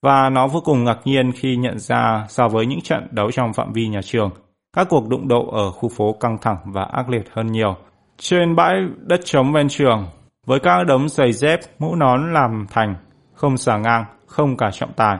Và 0.03 0.31
nó 0.31 0.47
vô 0.47 0.61
cùng 0.65 0.85
ngạc 0.85 0.99
nhiên 1.05 1.33
khi 1.33 1.57
nhận 1.57 1.79
ra 1.79 2.27
so 2.29 2.49
với 2.49 2.67
những 2.67 2.81
trận 2.81 3.09
đấu 3.11 3.31
trong 3.31 3.53
phạm 3.53 3.73
vi 3.73 3.89
nhà 3.89 4.01
trường, 4.03 4.31
các 4.77 4.87
cuộc 4.91 5.09
đụng 5.09 5.29
độ 5.29 5.49
ở 5.51 5.71
khu 5.71 5.89
phố 5.89 6.13
căng 6.13 6.39
thẳng 6.43 6.57
và 6.65 6.85
ác 6.85 7.09
liệt 7.09 7.25
hơn 7.33 7.47
nhiều. 7.47 7.77
Trên 8.17 8.57
bãi 8.57 8.75
đất 8.99 9.21
trống 9.25 9.53
ven 9.53 9.69
trường, 9.69 10.07
với 10.47 10.61
các 10.61 10.85
đống 10.87 11.09
giày 11.09 11.33
dép, 11.33 11.61
mũ 11.79 11.95
nón 11.95 12.33
làm 12.33 12.67
thành, 12.71 12.95
không 13.35 13.57
xả 13.57 13.79
ngang, 13.79 14.05
không 14.27 14.57
cả 14.57 14.71
trọng 14.73 14.93
tài. 14.93 15.19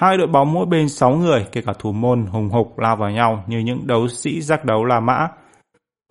Hai 0.00 0.16
đội 0.16 0.26
bóng 0.26 0.52
mỗi 0.52 0.66
bên 0.66 0.88
6 0.88 1.10
người, 1.10 1.46
kể 1.52 1.60
cả 1.66 1.72
thủ 1.78 1.92
môn 1.92 2.26
hùng 2.26 2.48
hục 2.48 2.78
lao 2.78 2.96
vào 2.96 3.10
nhau 3.10 3.44
như 3.46 3.58
những 3.58 3.86
đấu 3.86 4.08
sĩ 4.08 4.40
giác 4.40 4.64
đấu 4.64 4.84
La 4.84 5.00
Mã. 5.00 5.28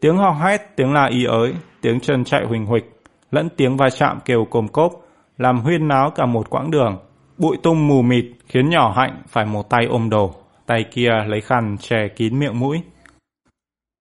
Tiếng 0.01 0.17
hò 0.17 0.31
hét, 0.31 0.75
tiếng 0.75 0.93
la 0.93 1.05
y 1.05 1.25
ới, 1.25 1.53
tiếng 1.81 1.99
chân 1.99 2.23
chạy 2.23 2.45
huỳnh 2.45 2.65
huỳnh, 2.65 2.85
lẫn 3.31 3.49
tiếng 3.57 3.77
va 3.77 3.89
chạm 3.89 4.19
kêu 4.25 4.45
cồm 4.49 4.67
cốp, 4.67 4.91
làm 5.37 5.59
huyên 5.59 5.87
náo 5.87 6.11
cả 6.15 6.25
một 6.25 6.49
quãng 6.49 6.71
đường. 6.71 6.97
Bụi 7.37 7.57
tung 7.63 7.87
mù 7.87 8.01
mịt 8.01 8.25
khiến 8.45 8.69
nhỏ 8.69 8.93
hạnh 8.95 9.21
phải 9.27 9.45
một 9.45 9.69
tay 9.69 9.85
ôm 9.85 10.09
đồ, 10.09 10.33
tay 10.67 10.85
kia 10.91 11.11
lấy 11.27 11.41
khăn 11.41 11.75
che 11.79 12.07
kín 12.15 12.39
miệng 12.39 12.59
mũi. 12.59 12.81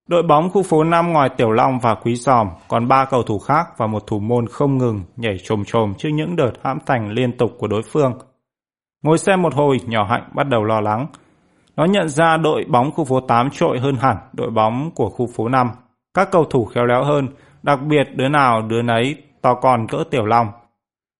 Đội 0.08 0.22
bóng 0.22 0.50
khu 0.50 0.62
phố 0.62 0.84
5 0.84 1.12
ngoài 1.12 1.28
Tiểu 1.36 1.50
Long 1.50 1.78
và 1.78 1.94
Quý 1.94 2.14
Giòm 2.14 2.48
còn 2.68 2.88
ba 2.88 3.04
cầu 3.04 3.22
thủ 3.22 3.38
khác 3.38 3.66
và 3.76 3.86
một 3.86 4.06
thủ 4.06 4.18
môn 4.18 4.46
không 4.46 4.78
ngừng 4.78 5.00
nhảy 5.16 5.36
trồm 5.44 5.64
trồm 5.64 5.94
trước 5.98 6.08
những 6.12 6.36
đợt 6.36 6.52
hãm 6.64 6.78
thành 6.86 7.08
liên 7.10 7.36
tục 7.36 7.50
của 7.58 7.66
đối 7.66 7.82
phương. 7.82 8.18
Ngồi 9.02 9.18
xem 9.18 9.42
một 9.42 9.54
hồi, 9.54 9.80
nhỏ 9.86 10.06
hạnh 10.10 10.28
bắt 10.34 10.48
đầu 10.48 10.64
lo 10.64 10.80
lắng. 10.80 11.06
Nó 11.76 11.84
nhận 11.84 12.08
ra 12.08 12.36
đội 12.36 12.64
bóng 12.68 12.90
khu 12.90 13.04
phố 13.04 13.20
8 13.20 13.50
trội 13.50 13.78
hơn 13.78 13.96
hẳn 14.00 14.16
đội 14.32 14.50
bóng 14.50 14.90
của 14.94 15.08
khu 15.08 15.28
phố 15.36 15.48
5. 15.48 15.70
Các 16.14 16.28
cầu 16.32 16.44
thủ 16.44 16.64
khéo 16.64 16.84
léo 16.84 17.04
hơn, 17.04 17.28
đặc 17.62 17.78
biệt 17.88 18.04
đứa 18.14 18.28
nào 18.28 18.62
đứa 18.62 18.82
nấy 18.82 19.16
to 19.42 19.54
con 19.54 19.86
cỡ 19.86 20.04
Tiểu 20.10 20.26
Long. 20.26 20.48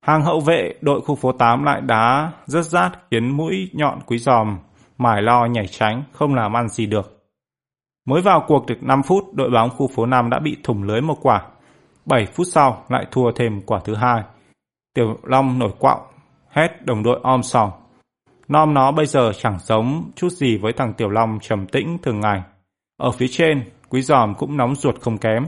Hàng 0.07 0.23
hậu 0.23 0.41
vệ 0.41 0.75
đội 0.81 1.01
khu 1.01 1.15
phố 1.15 1.33
8 1.33 1.65
lại 1.65 1.81
đá 1.81 2.33
rất 2.47 2.63
rát 2.63 2.93
khiến 3.11 3.37
mũi 3.37 3.71
nhọn 3.73 3.99
quý 4.07 4.19
giòm 4.19 4.59
mải 4.99 5.23
lo 5.23 5.47
nhảy 5.47 5.67
tránh, 5.67 6.03
không 6.13 6.35
làm 6.35 6.57
ăn 6.57 6.69
gì 6.69 6.87
được. 6.87 7.17
Mới 8.07 8.23
vào 8.23 8.45
cuộc 8.47 8.67
được 8.67 8.83
5 8.83 9.03
phút, 9.03 9.25
đội 9.35 9.51
bóng 9.51 9.71
khu 9.71 9.89
phố 9.89 10.07
5 10.07 10.31
đã 10.31 10.39
bị 10.39 10.57
thủng 10.65 10.83
lưới 10.83 11.01
một 11.01 11.19
quả. 11.23 11.43
7 12.07 12.27
phút 12.27 12.47
sau 12.53 12.85
lại 12.89 13.07
thua 13.11 13.33
thêm 13.33 13.61
quả 13.67 13.81
thứ 13.85 13.95
hai. 13.95 14.23
Tiểu 14.95 15.19
Long 15.23 15.59
nổi 15.59 15.73
quạo, 15.79 16.09
hét 16.49 16.69
đồng 16.85 17.03
đội 17.03 17.21
om 17.23 17.43
sòm. 17.43 17.71
Nom 18.49 18.75
nó 18.75 18.93
bây 18.93 19.07
giờ 19.07 19.33
chẳng 19.33 19.59
giống 19.59 20.11
chút 20.17 20.29
gì 20.33 20.57
với 20.57 20.73
thằng 20.73 20.93
Tiểu 20.95 21.09
Long 21.09 21.39
trầm 21.43 21.67
tĩnh 21.67 21.99
thường 22.03 22.21
ngày. 22.21 22.43
Ở 22.97 23.11
phía 23.11 23.29
trên, 23.31 23.71
quý 23.89 24.03
giòm 24.03 24.35
cũng 24.35 24.57
nóng 24.57 24.75
ruột 24.75 25.01
không 25.01 25.19
kém. 25.19 25.47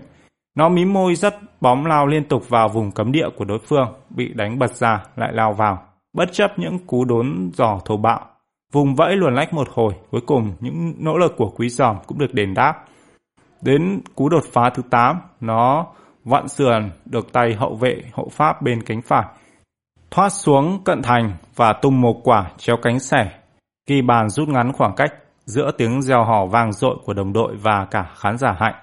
Nó 0.55 0.69
mím 0.69 0.93
môi 0.93 1.15
rất 1.15 1.35
bóng 1.61 1.87
lao 1.87 2.07
liên 2.07 2.25
tục 2.29 2.49
vào 2.49 2.69
vùng 2.69 2.91
cấm 2.91 3.13
địa 3.13 3.29
của 3.37 3.45
đối 3.45 3.59
phương, 3.59 3.95
bị 4.11 4.33
đánh 4.35 4.59
bật 4.59 4.75
ra 4.75 5.05
lại 5.17 5.33
lao 5.33 5.53
vào, 5.53 5.83
bất 6.13 6.33
chấp 6.33 6.59
những 6.59 6.79
cú 6.87 7.05
đốn 7.05 7.51
giò 7.55 7.79
thô 7.85 7.97
bạo. 7.97 8.21
Vùng 8.73 8.95
vẫy 8.95 9.17
luồn 9.17 9.35
lách 9.35 9.55
một 9.55 9.69
hồi, 9.75 9.95
cuối 10.11 10.21
cùng 10.27 10.53
những 10.61 10.95
nỗ 10.99 11.19
lực 11.19 11.35
của 11.37 11.51
quý 11.57 11.69
giòm 11.69 11.97
cũng 12.07 12.19
được 12.19 12.35
đền 12.35 12.55
đáp. 12.55 12.85
Đến 13.61 14.01
cú 14.15 14.29
đột 14.29 14.45
phá 14.53 14.71
thứ 14.75 14.83
8, 14.91 15.21
nó 15.41 15.87
vặn 16.25 16.49
sườn 16.49 16.91
được 17.05 17.33
tay 17.33 17.55
hậu 17.55 17.75
vệ 17.75 18.03
hậu 18.13 18.29
pháp 18.29 18.63
bên 18.63 18.83
cánh 18.83 19.03
phải. 19.03 19.27
Thoát 20.11 20.29
xuống 20.29 20.85
cận 20.85 21.03
thành 21.03 21.33
và 21.57 21.73
tung 21.73 22.01
một 22.01 22.21
quả 22.25 22.51
treo 22.59 22.77
cánh 22.83 23.01
sẻ. 23.01 23.31
Ghi 23.89 24.03
bàn 24.03 24.29
rút 24.29 24.49
ngắn 24.49 24.73
khoảng 24.73 24.95
cách 24.97 25.15
giữa 25.45 25.71
tiếng 25.79 26.03
reo 26.03 26.25
hò 26.25 26.47
vang 26.47 26.73
dội 26.73 26.97
của 27.05 27.15
đồng 27.15 27.33
đội 27.33 27.57
và 27.57 27.87
cả 27.91 28.11
khán 28.17 28.39
giả 28.39 28.57
hạnh. 28.61 28.75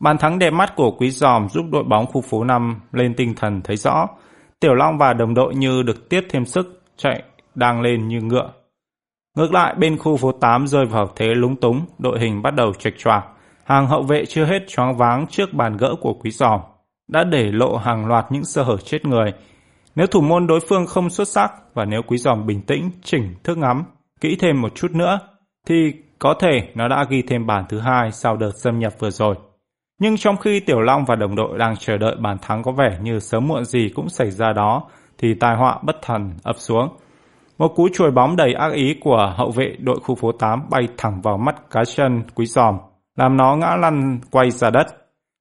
Bàn 0.00 0.18
thắng 0.18 0.38
đẹp 0.38 0.50
mắt 0.50 0.76
của 0.76 0.90
Quý 0.90 1.10
Giòm 1.10 1.48
giúp 1.48 1.66
đội 1.72 1.84
bóng 1.84 2.06
khu 2.06 2.20
phố 2.20 2.44
5 2.44 2.80
lên 2.92 3.14
tinh 3.16 3.34
thần 3.36 3.60
thấy 3.64 3.76
rõ. 3.76 4.06
Tiểu 4.60 4.74
Long 4.74 4.98
và 4.98 5.12
đồng 5.12 5.34
đội 5.34 5.54
như 5.54 5.82
được 5.82 6.08
tiếp 6.08 6.20
thêm 6.30 6.44
sức, 6.44 6.82
chạy 6.96 7.22
đang 7.54 7.80
lên 7.80 8.08
như 8.08 8.20
ngựa. 8.20 8.52
Ngược 9.36 9.52
lại 9.52 9.74
bên 9.78 9.98
khu 9.98 10.16
phố 10.16 10.32
8 10.32 10.66
rơi 10.66 10.86
vào 10.86 11.08
thế 11.16 11.26
lúng 11.34 11.56
túng, 11.56 11.80
đội 11.98 12.20
hình 12.20 12.42
bắt 12.42 12.54
đầu 12.54 12.72
chệch 12.78 12.98
choạc. 12.98 13.24
Hàng 13.64 13.86
hậu 13.86 14.02
vệ 14.02 14.24
chưa 14.24 14.44
hết 14.44 14.58
choáng 14.68 14.96
váng 14.96 15.26
trước 15.26 15.52
bàn 15.52 15.76
gỡ 15.76 15.94
của 16.00 16.14
Quý 16.14 16.30
Giòm, 16.30 16.60
đã 17.08 17.24
để 17.24 17.52
lộ 17.52 17.76
hàng 17.76 18.06
loạt 18.06 18.26
những 18.30 18.44
sơ 18.44 18.62
hở 18.62 18.76
chết 18.76 19.04
người. 19.04 19.32
Nếu 19.94 20.06
thủ 20.06 20.20
môn 20.20 20.46
đối 20.46 20.60
phương 20.68 20.86
không 20.86 21.10
xuất 21.10 21.28
sắc 21.28 21.52
và 21.74 21.84
nếu 21.84 22.02
Quý 22.02 22.16
Giòm 22.18 22.46
bình 22.46 22.62
tĩnh, 22.62 22.90
chỉnh 23.02 23.34
thức 23.44 23.58
ngắm, 23.58 23.84
kỹ 24.20 24.36
thêm 24.40 24.60
một 24.60 24.74
chút 24.74 24.90
nữa, 24.90 25.18
thì 25.68 25.92
có 26.18 26.34
thể 26.40 26.68
nó 26.74 26.88
đã 26.88 27.04
ghi 27.10 27.22
thêm 27.22 27.46
bàn 27.46 27.64
thứ 27.68 27.78
hai 27.78 28.12
sau 28.12 28.36
đợt 28.36 28.50
xâm 28.62 28.78
nhập 28.78 28.92
vừa 28.98 29.10
rồi. 29.10 29.34
Nhưng 30.00 30.16
trong 30.16 30.36
khi 30.36 30.60
Tiểu 30.60 30.80
Long 30.80 31.04
và 31.04 31.16
đồng 31.16 31.36
đội 31.36 31.58
đang 31.58 31.76
chờ 31.76 31.96
đợi 31.96 32.16
bàn 32.20 32.36
thắng 32.42 32.62
có 32.62 32.72
vẻ 32.72 32.98
như 33.02 33.18
sớm 33.18 33.48
muộn 33.48 33.64
gì 33.64 33.90
cũng 33.94 34.08
xảy 34.08 34.30
ra 34.30 34.52
đó, 34.52 34.82
thì 35.18 35.34
tai 35.34 35.56
họa 35.56 35.78
bất 35.82 35.96
thần 36.02 36.32
ập 36.42 36.56
xuống. 36.58 36.88
Một 37.64 37.74
cú 37.76 37.88
chùi 37.88 38.10
bóng 38.10 38.36
đầy 38.36 38.52
ác 38.52 38.72
ý 38.72 38.94
của 39.00 39.34
hậu 39.36 39.50
vệ 39.50 39.76
đội 39.78 40.00
khu 40.00 40.14
phố 40.14 40.32
8 40.32 40.62
bay 40.70 40.88
thẳng 40.96 41.20
vào 41.22 41.38
mắt 41.38 41.70
cá 41.70 41.84
chân 41.84 42.22
quý 42.34 42.46
giòm, 42.46 42.78
làm 43.16 43.36
nó 43.36 43.56
ngã 43.56 43.76
lăn 43.76 44.20
quay 44.30 44.50
ra 44.50 44.70
đất. 44.70 44.86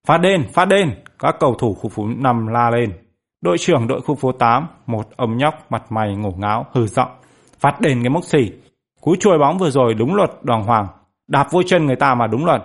Phát 0.07 0.17
đen 0.17 0.43
phát 0.53 0.65
đen 0.65 0.91
các 1.19 1.35
cầu 1.39 1.55
thủ 1.59 1.73
khu 1.73 1.89
phố 1.89 2.07
5 2.17 2.47
la 2.47 2.69
lên. 2.69 2.93
Đội 3.41 3.57
trưởng 3.57 3.87
đội 3.87 4.01
khu 4.01 4.15
phố 4.15 4.31
8, 4.31 4.67
một 4.85 5.05
ông 5.15 5.37
nhóc 5.37 5.53
mặt 5.69 5.91
mày 5.91 6.15
ngổ 6.15 6.31
ngáo, 6.37 6.65
hừ 6.71 6.87
giọng. 6.87 7.09
phát 7.59 7.81
đền 7.81 8.03
cái 8.03 8.09
mốc 8.09 8.23
xỉ. 8.23 8.51
Cú 9.01 9.15
chuồi 9.19 9.39
bóng 9.39 9.57
vừa 9.57 9.69
rồi 9.69 9.93
đúng 9.93 10.15
luật 10.15 10.31
đoàn 10.41 10.63
hoàng, 10.63 10.87
đạp 11.27 11.47
vô 11.51 11.63
chân 11.63 11.85
người 11.85 11.95
ta 11.95 12.15
mà 12.15 12.27
đúng 12.27 12.45
luật. 12.45 12.63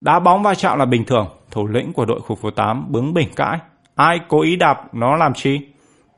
Đá 0.00 0.20
bóng 0.20 0.42
va 0.42 0.54
chạm 0.54 0.78
là 0.78 0.84
bình 0.84 1.04
thường, 1.04 1.26
thủ 1.50 1.66
lĩnh 1.66 1.92
của 1.92 2.04
đội 2.04 2.20
khu 2.20 2.36
phố 2.36 2.50
8 2.50 2.86
bướng 2.88 3.14
bỉnh 3.14 3.28
cãi. 3.36 3.58
Ai 3.94 4.20
cố 4.28 4.40
ý 4.40 4.56
đạp 4.56 4.94
nó 4.94 5.16
làm 5.16 5.34
chi? 5.34 5.69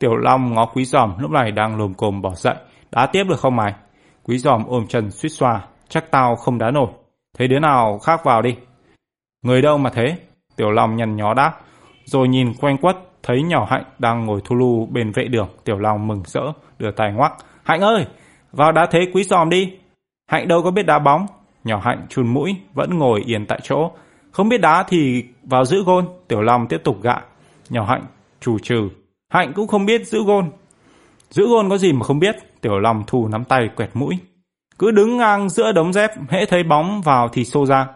Tiểu 0.03 0.17
Long 0.17 0.55
ngó 0.55 0.67
quý 0.67 0.85
giòm 0.85 1.19
lúc 1.19 1.31
này 1.31 1.51
đang 1.51 1.79
lồm 1.79 1.95
cồm 1.95 2.23
bỏ 2.23 2.35
dậy. 2.35 2.55
Đá 2.91 3.07
tiếp 3.07 3.25
được 3.29 3.41
không 3.41 3.57
mày? 3.57 3.75
Quý 4.23 4.39
giòm 4.39 4.65
ôm 4.67 4.87
chân 4.87 5.11
suýt 5.11 5.29
xoa. 5.29 5.65
Chắc 5.89 6.11
tao 6.11 6.37
không 6.37 6.59
đá 6.59 6.71
nổi. 6.71 6.87
Thấy 7.39 7.49
đứa 7.49 7.59
nào 7.59 7.99
khác 7.99 8.25
vào 8.25 8.43
đi. 8.43 8.57
Người 9.43 9.63
đâu 9.63 9.79
mà 9.79 9.91
thế? 9.91 10.17
Tiểu 10.57 10.71
Long 10.71 10.97
nhăn 10.97 11.17
nhó 11.17 11.35
đáp. 11.35 11.61
Rồi 12.05 12.29
nhìn 12.29 12.53
quanh 12.61 12.79
quất, 12.79 12.97
thấy 13.23 13.43
nhỏ 13.43 13.67
Hạnh 13.71 13.85
đang 13.99 14.27
ngồi 14.27 14.41
thu 14.45 14.57
lưu 14.57 14.87
bên 14.91 15.13
vệ 15.13 15.25
đường. 15.25 15.49
Tiểu 15.65 15.79
Long 15.79 16.07
mừng 16.07 16.23
rỡ, 16.27 16.43
đưa 16.79 16.91
tay 16.91 17.13
ngoắc. 17.13 17.33
Hạnh 17.65 17.81
ơi, 17.81 18.07
vào 18.53 18.73
đá 18.73 18.87
thế 18.91 19.01
quý 19.15 19.25
giòm 19.25 19.51
đi. 19.51 19.79
Hạnh 20.31 20.49
đâu 20.49 20.63
có 20.63 20.71
biết 20.71 20.87
đá 20.87 20.99
bóng. 20.99 21.27
Nhỏ 21.65 21.81
Hạnh 21.85 22.07
chun 22.09 22.27
mũi, 22.27 22.57
vẫn 22.75 22.99
ngồi 22.99 23.23
yên 23.27 23.47
tại 23.47 23.61
chỗ. 23.63 23.91
Không 24.31 24.49
biết 24.49 24.61
đá 24.61 24.85
thì 24.89 25.25
vào 25.43 25.65
giữ 25.65 25.85
gôn. 25.85 26.09
Tiểu 26.29 26.43
Long 26.43 26.67
tiếp 26.69 26.81
tục 26.85 27.03
gạ. 27.03 27.21
Nhỏ 27.71 27.85
Hạnh 27.85 28.03
chủ 28.41 28.59
trừ. 28.59 28.89
Hạnh 29.33 29.53
cũng 29.53 29.67
không 29.67 29.87
biết 29.87 30.07
giữ 30.07 30.25
gôn. 30.25 30.51
Giữ 31.31 31.49
gôn 31.49 31.71
có 31.71 31.79
gì 31.79 31.93
mà 31.93 32.05
không 32.05 32.19
biết. 32.19 32.37
Tiểu 32.61 32.79
Long 32.79 33.03
thù 33.07 33.29
nắm 33.29 33.45
tay 33.45 33.69
quẹt 33.77 33.91
mũi. 33.95 34.19
Cứ 34.79 34.91
đứng 34.91 35.17
ngang 35.17 35.49
giữa 35.49 35.73
đống 35.73 35.93
dép, 35.93 36.11
hễ 36.29 36.47
thấy 36.47 36.63
bóng 36.63 37.03
vào 37.03 37.29
thì 37.29 37.45
xô 37.45 37.67
ra. 37.67 37.87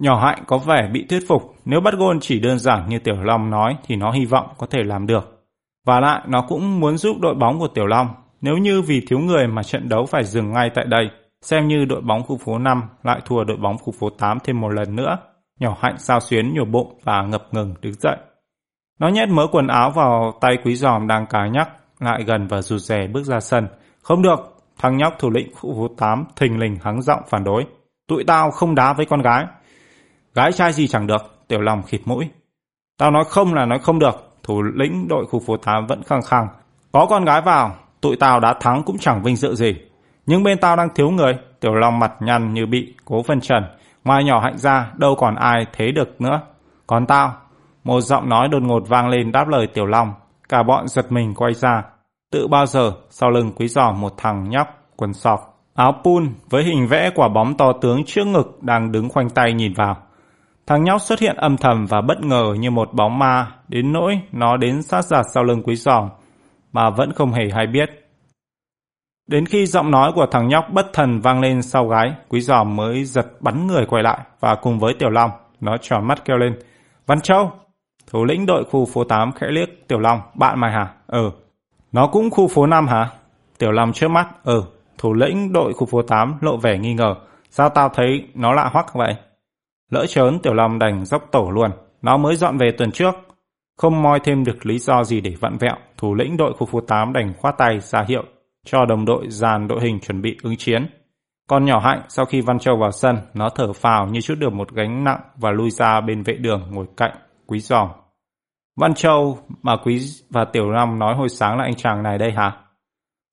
Nhỏ 0.00 0.20
Hạnh 0.20 0.44
có 0.46 0.58
vẻ 0.58 0.88
bị 0.92 1.06
thuyết 1.08 1.28
phục, 1.28 1.54
nếu 1.64 1.80
bắt 1.80 1.94
gôn 1.94 2.20
chỉ 2.20 2.40
đơn 2.40 2.58
giản 2.58 2.88
như 2.88 2.98
Tiểu 2.98 3.22
Long 3.22 3.50
nói 3.50 3.76
thì 3.86 3.96
nó 3.96 4.10
hy 4.10 4.24
vọng 4.24 4.46
có 4.58 4.66
thể 4.66 4.82
làm 4.84 5.06
được. 5.06 5.46
Và 5.86 6.00
lại 6.00 6.20
nó 6.28 6.44
cũng 6.48 6.80
muốn 6.80 6.98
giúp 6.98 7.16
đội 7.20 7.34
bóng 7.34 7.58
của 7.58 7.68
Tiểu 7.68 7.86
Long, 7.86 8.08
nếu 8.40 8.56
như 8.56 8.82
vì 8.82 9.00
thiếu 9.08 9.18
người 9.18 9.46
mà 9.46 9.62
trận 9.62 9.88
đấu 9.88 10.06
phải 10.06 10.24
dừng 10.24 10.52
ngay 10.52 10.70
tại 10.74 10.84
đây, 10.84 11.10
xem 11.42 11.68
như 11.68 11.84
đội 11.84 12.00
bóng 12.00 12.22
khu 12.22 12.36
phố 12.36 12.58
5 12.58 12.82
lại 13.02 13.20
thua 13.24 13.44
đội 13.44 13.56
bóng 13.56 13.78
khu 13.78 13.92
phố 13.98 14.10
8 14.10 14.38
thêm 14.44 14.60
một 14.60 14.68
lần 14.68 14.96
nữa. 14.96 15.18
Nhỏ 15.60 15.76
Hạnh 15.80 15.96
sao 15.98 16.20
xuyến 16.20 16.54
nhổ 16.54 16.64
bụng 16.64 16.98
và 17.04 17.22
ngập 17.22 17.54
ngừng 17.54 17.74
đứng 17.82 17.94
dậy. 17.94 18.16
Nó 19.02 19.08
nhét 19.08 19.28
mớ 19.28 19.46
quần 19.52 19.66
áo 19.66 19.90
vào 19.90 20.34
tay 20.40 20.58
quý 20.64 20.76
giòm 20.76 21.06
đang 21.06 21.26
cá 21.26 21.46
nhắc, 21.46 21.68
lại 22.00 22.24
gần 22.26 22.46
và 22.46 22.62
rụt 22.62 22.80
rè 22.80 23.06
bước 23.06 23.22
ra 23.22 23.40
sân. 23.40 23.68
Không 24.02 24.22
được, 24.22 24.56
thằng 24.78 24.96
nhóc 24.96 25.14
thủ 25.18 25.30
lĩnh 25.30 25.54
khu 25.54 25.74
phố 25.74 25.94
8 25.96 26.24
thình 26.36 26.58
lình 26.58 26.78
hắng 26.82 27.02
giọng 27.02 27.20
phản 27.28 27.44
đối. 27.44 27.66
Tụi 28.08 28.24
tao 28.26 28.50
không 28.50 28.74
đá 28.74 28.92
với 28.92 29.06
con 29.06 29.22
gái. 29.22 29.46
Gái 30.34 30.52
trai 30.52 30.72
gì 30.72 30.88
chẳng 30.88 31.06
được, 31.06 31.46
tiểu 31.48 31.60
lòng 31.60 31.82
khịt 31.82 32.00
mũi. 32.04 32.28
Tao 32.98 33.10
nói 33.10 33.24
không 33.28 33.54
là 33.54 33.66
nói 33.66 33.78
không 33.78 33.98
được, 33.98 34.32
thủ 34.42 34.62
lĩnh 34.62 35.08
đội 35.08 35.26
khu 35.26 35.40
phố 35.40 35.56
8 35.56 35.86
vẫn 35.86 36.02
khăng 36.02 36.22
khăng. 36.22 36.48
Có 36.92 37.06
con 37.06 37.24
gái 37.24 37.40
vào, 37.40 37.76
tụi 38.00 38.16
tao 38.16 38.40
đã 38.40 38.54
thắng 38.60 38.82
cũng 38.82 38.98
chẳng 38.98 39.22
vinh 39.22 39.36
dự 39.36 39.54
gì. 39.54 39.74
Nhưng 40.26 40.42
bên 40.42 40.58
tao 40.58 40.76
đang 40.76 40.88
thiếu 40.94 41.10
người, 41.10 41.38
tiểu 41.60 41.74
long 41.74 41.98
mặt 41.98 42.12
nhăn 42.20 42.54
như 42.54 42.66
bị 42.66 42.94
cố 43.04 43.22
phân 43.22 43.40
trần. 43.40 43.64
Ngoài 44.04 44.24
nhỏ 44.24 44.40
hạnh 44.40 44.58
ra, 44.58 44.92
đâu 44.96 45.14
còn 45.18 45.34
ai 45.34 45.66
thế 45.72 45.92
được 45.92 46.20
nữa. 46.20 46.40
Còn 46.86 47.06
tao, 47.06 47.41
một 47.84 48.00
giọng 48.00 48.28
nói 48.28 48.48
đột 48.48 48.62
ngột 48.62 48.88
vang 48.88 49.08
lên 49.08 49.32
đáp 49.32 49.48
lời 49.48 49.66
tiểu 49.66 49.86
long. 49.86 50.14
Cả 50.48 50.62
bọn 50.62 50.88
giật 50.88 51.12
mình 51.12 51.34
quay 51.34 51.54
ra. 51.54 51.82
Tự 52.32 52.48
bao 52.48 52.66
giờ, 52.66 52.92
sau 53.10 53.30
lưng 53.30 53.52
quý 53.56 53.68
giỏ 53.68 53.92
một 53.92 54.12
thằng 54.16 54.50
nhóc, 54.50 54.68
quần 54.96 55.12
sọc, 55.12 55.40
áo 55.74 55.92
pun 56.04 56.34
với 56.50 56.64
hình 56.64 56.86
vẽ 56.86 57.10
quả 57.14 57.28
bóng 57.28 57.56
to 57.56 57.72
tướng 57.72 58.04
trước 58.06 58.26
ngực 58.26 58.62
đang 58.62 58.92
đứng 58.92 59.08
khoanh 59.08 59.30
tay 59.30 59.52
nhìn 59.52 59.72
vào. 59.72 59.96
Thằng 60.66 60.84
nhóc 60.84 61.00
xuất 61.02 61.20
hiện 61.20 61.36
âm 61.36 61.56
thầm 61.56 61.86
và 61.86 62.00
bất 62.00 62.20
ngờ 62.20 62.54
như 62.58 62.70
một 62.70 62.88
bóng 62.92 63.18
ma, 63.18 63.52
đến 63.68 63.92
nỗi 63.92 64.20
nó 64.32 64.56
đến 64.56 64.82
sát 64.82 65.04
giặt 65.04 65.24
sau 65.34 65.44
lưng 65.44 65.62
quý 65.62 65.76
giòm, 65.76 66.08
mà 66.72 66.90
vẫn 66.90 67.12
không 67.12 67.32
hề 67.32 67.42
hay 67.54 67.66
biết. 67.66 67.90
Đến 69.26 69.46
khi 69.46 69.66
giọng 69.66 69.90
nói 69.90 70.12
của 70.14 70.26
thằng 70.30 70.48
nhóc 70.48 70.64
bất 70.72 70.86
thần 70.92 71.20
vang 71.20 71.40
lên 71.40 71.62
sau 71.62 71.88
gái, 71.88 72.12
quý 72.28 72.40
giòm 72.40 72.76
mới 72.76 73.04
giật 73.04 73.26
bắn 73.40 73.66
người 73.66 73.86
quay 73.86 74.02
lại 74.02 74.18
và 74.40 74.54
cùng 74.54 74.78
với 74.78 74.94
Tiểu 74.98 75.10
Long, 75.10 75.30
nó 75.60 75.76
tròn 75.76 76.06
mắt 76.06 76.24
kêu 76.24 76.36
lên. 76.36 76.58
Văn 77.06 77.20
Châu! 77.20 77.52
Thủ 78.12 78.24
lĩnh 78.24 78.46
đội 78.46 78.64
khu 78.64 78.86
phố 78.86 79.04
8 79.04 79.32
khẽ 79.32 79.46
liếc 79.50 79.88
Tiểu 79.88 79.98
Long, 79.98 80.20
bạn 80.34 80.60
mày 80.60 80.72
hả? 80.72 80.94
Ừ. 81.06 81.30
Nó 81.92 82.06
cũng 82.06 82.30
khu 82.30 82.48
phố 82.48 82.66
5 82.66 82.88
hả? 82.88 83.10
Tiểu 83.58 83.72
Long 83.72 83.92
trước 83.92 84.08
mắt, 84.08 84.28
ừ. 84.44 84.62
Thủ 84.98 85.12
lĩnh 85.12 85.52
đội 85.52 85.72
khu 85.72 85.86
phố 85.86 86.02
8 86.02 86.38
lộ 86.40 86.56
vẻ 86.56 86.78
nghi 86.78 86.94
ngờ. 86.94 87.14
Sao 87.50 87.68
tao 87.68 87.88
thấy 87.88 88.28
nó 88.34 88.52
lạ 88.52 88.70
hoắc 88.72 88.94
vậy? 88.94 89.16
Lỡ 89.90 90.06
chớn 90.06 90.38
Tiểu 90.38 90.54
Long 90.54 90.78
đành 90.78 91.04
dốc 91.04 91.28
tổ 91.32 91.50
luôn. 91.50 91.70
Nó 92.02 92.16
mới 92.16 92.36
dọn 92.36 92.58
về 92.58 92.70
tuần 92.78 92.92
trước. 92.92 93.14
Không 93.76 94.02
moi 94.02 94.20
thêm 94.24 94.44
được 94.44 94.66
lý 94.66 94.78
do 94.78 95.04
gì 95.04 95.20
để 95.20 95.34
vặn 95.40 95.58
vẹo, 95.58 95.76
thủ 95.98 96.14
lĩnh 96.14 96.36
đội 96.36 96.52
khu 96.52 96.66
phố 96.66 96.80
8 96.80 97.12
đành 97.12 97.32
khoát 97.38 97.58
tay 97.58 97.80
ra 97.80 98.04
hiệu 98.08 98.24
cho 98.66 98.84
đồng 98.84 99.04
đội 99.04 99.26
dàn 99.28 99.68
đội 99.68 99.80
hình 99.82 100.00
chuẩn 100.00 100.22
bị 100.22 100.36
ứng 100.42 100.56
chiến. 100.56 100.86
con 101.48 101.64
nhỏ 101.64 101.78
hạnh 101.78 102.02
sau 102.08 102.24
khi 102.24 102.40
Văn 102.40 102.58
Châu 102.58 102.76
vào 102.76 102.92
sân, 102.92 103.18
nó 103.34 103.48
thở 103.48 103.72
phào 103.72 104.06
như 104.06 104.20
chút 104.20 104.34
được 104.38 104.52
một 104.52 104.72
gánh 104.72 105.04
nặng 105.04 105.20
và 105.36 105.50
lui 105.50 105.70
ra 105.70 106.00
bên 106.00 106.22
vệ 106.22 106.34
đường 106.34 106.62
ngồi 106.70 106.86
cạnh 106.96 107.12
Quý 107.46 107.60
Giòm. 107.60 107.88
Văn 108.76 108.94
Châu 108.94 109.38
mà 109.62 109.76
Quý 109.84 110.00
và 110.30 110.44
Tiểu 110.44 110.70
Long 110.70 110.98
nói 110.98 111.14
hồi 111.14 111.28
sáng 111.28 111.58
là 111.58 111.64
anh 111.64 111.74
chàng 111.74 112.02
này 112.02 112.18
đây 112.18 112.32
hả? 112.32 112.56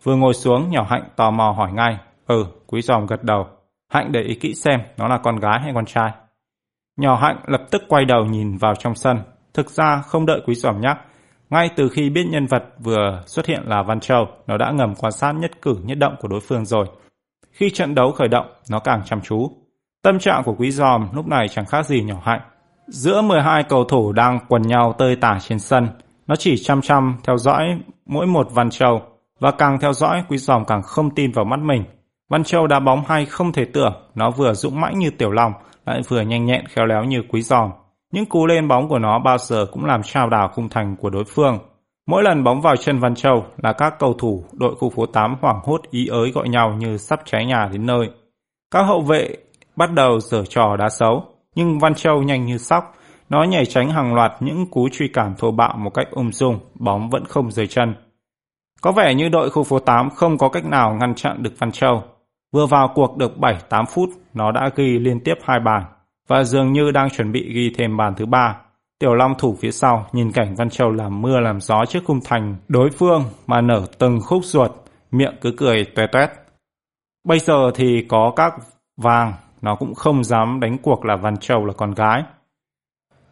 Vừa 0.04 0.16
ngồi 0.16 0.34
xuống, 0.34 0.70
nhỏ 0.70 0.86
Hạnh 0.90 1.04
tò 1.16 1.32
mò 1.32 1.52
hỏi 1.52 1.72
ngay. 1.72 1.98
Ừ, 2.28 2.46
Quý 2.68 2.82
Giòm 2.82 3.06
gật 3.06 3.24
đầu. 3.24 3.48
Hạnh 3.94 4.12
để 4.12 4.22
ý 4.22 4.36
kỹ 4.36 4.54
xem 4.54 4.80
nó 4.98 5.08
là 5.08 5.18
con 5.18 5.36
gái 5.36 5.60
hay 5.64 5.72
con 5.76 5.86
trai. 5.86 6.12
Nhỏ 6.98 7.16
Hạnh 7.16 7.38
lập 7.48 7.62
tức 7.72 7.82
quay 7.88 8.06
đầu 8.06 8.26
nhìn 8.26 8.58
vào 8.58 8.76
trong 8.76 8.96
sân. 8.96 9.20
Thực 9.54 9.70
ra 9.70 10.02
không 10.02 10.26
đợi 10.26 10.42
Quý 10.46 10.56
Giòm 10.56 10.82
nhắc. 10.82 10.98
Ngay 11.50 11.70
từ 11.76 11.90
khi 11.90 12.10
biết 12.10 12.26
nhân 12.30 12.46
vật 12.46 12.64
vừa 12.80 13.24
xuất 13.26 13.46
hiện 13.46 13.64
là 13.66 13.84
Văn 13.84 14.00
Châu, 14.00 14.28
nó 14.48 14.58
đã 14.58 14.72
ngầm 14.72 14.96
quan 14.96 15.12
sát 15.12 15.32
nhất 15.32 15.52
cử 15.62 15.78
nhất 15.84 15.98
động 15.98 16.16
của 16.20 16.28
đối 16.28 16.40
phương 16.40 16.66
rồi. 16.66 16.86
Khi 17.52 17.70
trận 17.70 17.96
đấu 17.96 18.12
khởi 18.12 18.28
động, 18.28 18.48
nó 18.70 18.80
càng 18.80 19.02
chăm 19.06 19.22
chú. 19.22 19.52
Tâm 20.04 20.20
trạng 20.20 20.44
của 20.44 20.56
Quý 20.58 20.72
Giòm 20.72 21.10
lúc 21.14 21.28
này 21.28 21.48
chẳng 21.48 21.66
khác 21.66 21.86
gì 21.86 22.04
nhỏ 22.04 22.22
Hạnh. 22.24 22.42
Giữa 22.92 23.22
12 23.22 23.64
cầu 23.64 23.84
thủ 23.84 24.12
đang 24.12 24.40
quần 24.48 24.62
nhau 24.62 24.94
tơi 24.98 25.16
tả 25.16 25.38
trên 25.42 25.60
sân, 25.60 25.88
nó 26.28 26.36
chỉ 26.36 26.58
chăm 26.58 26.82
chăm 26.82 27.18
theo 27.24 27.38
dõi 27.38 27.80
mỗi 28.06 28.28
một 28.28 28.48
Văn 28.52 28.70
Châu 28.70 29.02
và 29.40 29.52
càng 29.52 29.80
theo 29.80 29.94
dõi 29.94 30.24
Quý 30.30 30.38
Giòm 30.38 30.66
càng 30.66 30.82
không 30.82 31.16
tin 31.16 31.32
vào 31.32 31.46
mắt 31.46 31.60
mình. 31.60 31.84
Văn 32.30 32.44
Châu 32.44 32.68
đá 32.68 32.80
bóng 32.80 33.04
hay 33.08 33.26
không 33.26 33.52
thể 33.52 33.66
tưởng, 33.66 33.94
nó 34.16 34.32
vừa 34.32 34.54
dũng 34.54 34.82
mãnh 34.82 35.00
như 35.00 35.10
Tiểu 35.10 35.32
Long, 35.32 35.54
lại 35.86 36.02
vừa 36.08 36.22
nhanh 36.22 36.46
nhẹn 36.46 36.68
khéo 36.68 36.86
léo 36.86 37.04
như 37.04 37.24
Quý 37.30 37.42
Giòm. 37.42 37.70
Những 38.14 38.26
cú 38.26 38.46
lên 38.46 38.68
bóng 38.68 38.90
của 38.90 39.00
nó 39.00 39.20
bao 39.20 39.38
giờ 39.38 39.66
cũng 39.72 39.86
làm 39.86 40.04
trao 40.04 40.30
đảo 40.30 40.50
khung 40.54 40.70
thành 40.70 40.96
của 40.96 41.10
đối 41.10 41.24
phương. 41.24 41.60
Mỗi 42.08 42.24
lần 42.24 42.44
bóng 42.44 42.62
vào 42.62 42.76
chân 42.76 43.00
Văn 43.00 43.16
Châu 43.16 43.46
là 43.58 43.74
các 43.74 44.00
cầu 44.00 44.14
thủ 44.14 44.44
đội 44.54 44.76
khu 44.76 44.90
phố 44.90 45.06
8 45.06 45.36
hoảng 45.42 45.60
hốt 45.64 45.82
ý 45.90 46.08
ới 46.08 46.32
gọi 46.32 46.50
nhau 46.50 46.76
như 46.80 46.98
sắp 46.98 47.20
cháy 47.26 47.46
nhà 47.46 47.70
đến 47.72 47.86
nơi. 47.86 48.10
Các 48.72 48.82
hậu 48.84 49.02
vệ 49.02 49.36
bắt 49.76 49.94
đầu 49.94 50.20
giở 50.20 50.46
trò 50.46 50.76
đá 50.78 50.90
xấu, 50.90 51.26
nhưng 51.60 51.80
Văn 51.80 51.96
Châu 51.96 52.24
nhanh 52.24 52.46
như 52.46 52.58
sóc, 52.58 52.96
nó 53.30 53.44
nhảy 53.44 53.66
tránh 53.66 53.90
hàng 53.90 54.14
loạt 54.14 54.32
những 54.40 54.66
cú 54.72 54.90
truy 54.90 55.08
cản 55.08 55.34
thô 55.38 55.52
bạo 55.52 55.78
một 55.78 55.90
cách 55.94 56.08
ung 56.12 56.32
dung, 56.32 56.60
bóng 56.76 57.10
vẫn 57.10 57.26
không 57.26 57.52
rời 57.52 57.68
chân. 57.68 57.96
Có 58.82 58.92
vẻ 58.92 59.14
như 59.14 59.30
đội 59.30 59.50
khu 59.50 59.64
phố 59.64 59.80
8 59.80 60.10
không 60.10 60.38
có 60.38 60.50
cách 60.50 60.66
nào 60.66 60.98
ngăn 61.00 61.16
chặn 61.16 61.44
được 61.44 61.54
Văn 61.58 61.72
Châu. 61.72 62.04
Vừa 62.52 62.66
vào 62.66 62.92
cuộc 62.96 63.18
được 63.18 63.32
7-8 63.38 63.86
phút, 63.86 64.10
nó 64.34 64.52
đã 64.52 64.70
ghi 64.76 65.00
liên 65.00 65.20
tiếp 65.20 65.34
hai 65.44 65.60
bàn 65.60 65.84
và 66.28 66.44
dường 66.44 66.74
như 66.74 66.92
đang 66.92 67.10
chuẩn 67.10 67.32
bị 67.32 67.54
ghi 67.54 67.74
thêm 67.78 67.98
bàn 67.98 68.14
thứ 68.18 68.26
ba. 68.26 68.56
Tiểu 69.00 69.14
Long 69.14 69.34
thủ 69.38 69.58
phía 69.62 69.72
sau 69.72 70.06
nhìn 70.12 70.32
cảnh 70.32 70.56
Văn 70.56 70.70
Châu 70.70 70.92
làm 70.92 71.22
mưa 71.22 71.40
làm 71.40 71.62
gió 71.62 71.86
trước 71.86 72.00
khung 72.06 72.20
thành 72.26 72.56
đối 72.68 72.90
phương 72.90 73.24
mà 73.48 73.62
nở 73.62 73.86
từng 73.98 74.20
khúc 74.22 74.46
ruột, 74.46 74.72
miệng 75.12 75.36
cứ 75.42 75.52
cười 75.58 75.86
toe 75.96 76.08
toét. 76.08 76.30
Bây 77.24 77.40
giờ 77.40 77.72
thì 77.76 78.06
có 78.10 78.34
các 78.36 78.54
vàng, 78.98 79.34
nó 79.62 79.76
cũng 79.76 79.96
không 79.96 80.24
dám 80.24 80.60
đánh 80.60 80.78
cuộc 80.78 81.06
là 81.06 81.16
Văn 81.16 81.38
Châu 81.38 81.66
là 81.66 81.74
con 81.78 81.94
gái. 81.94 82.24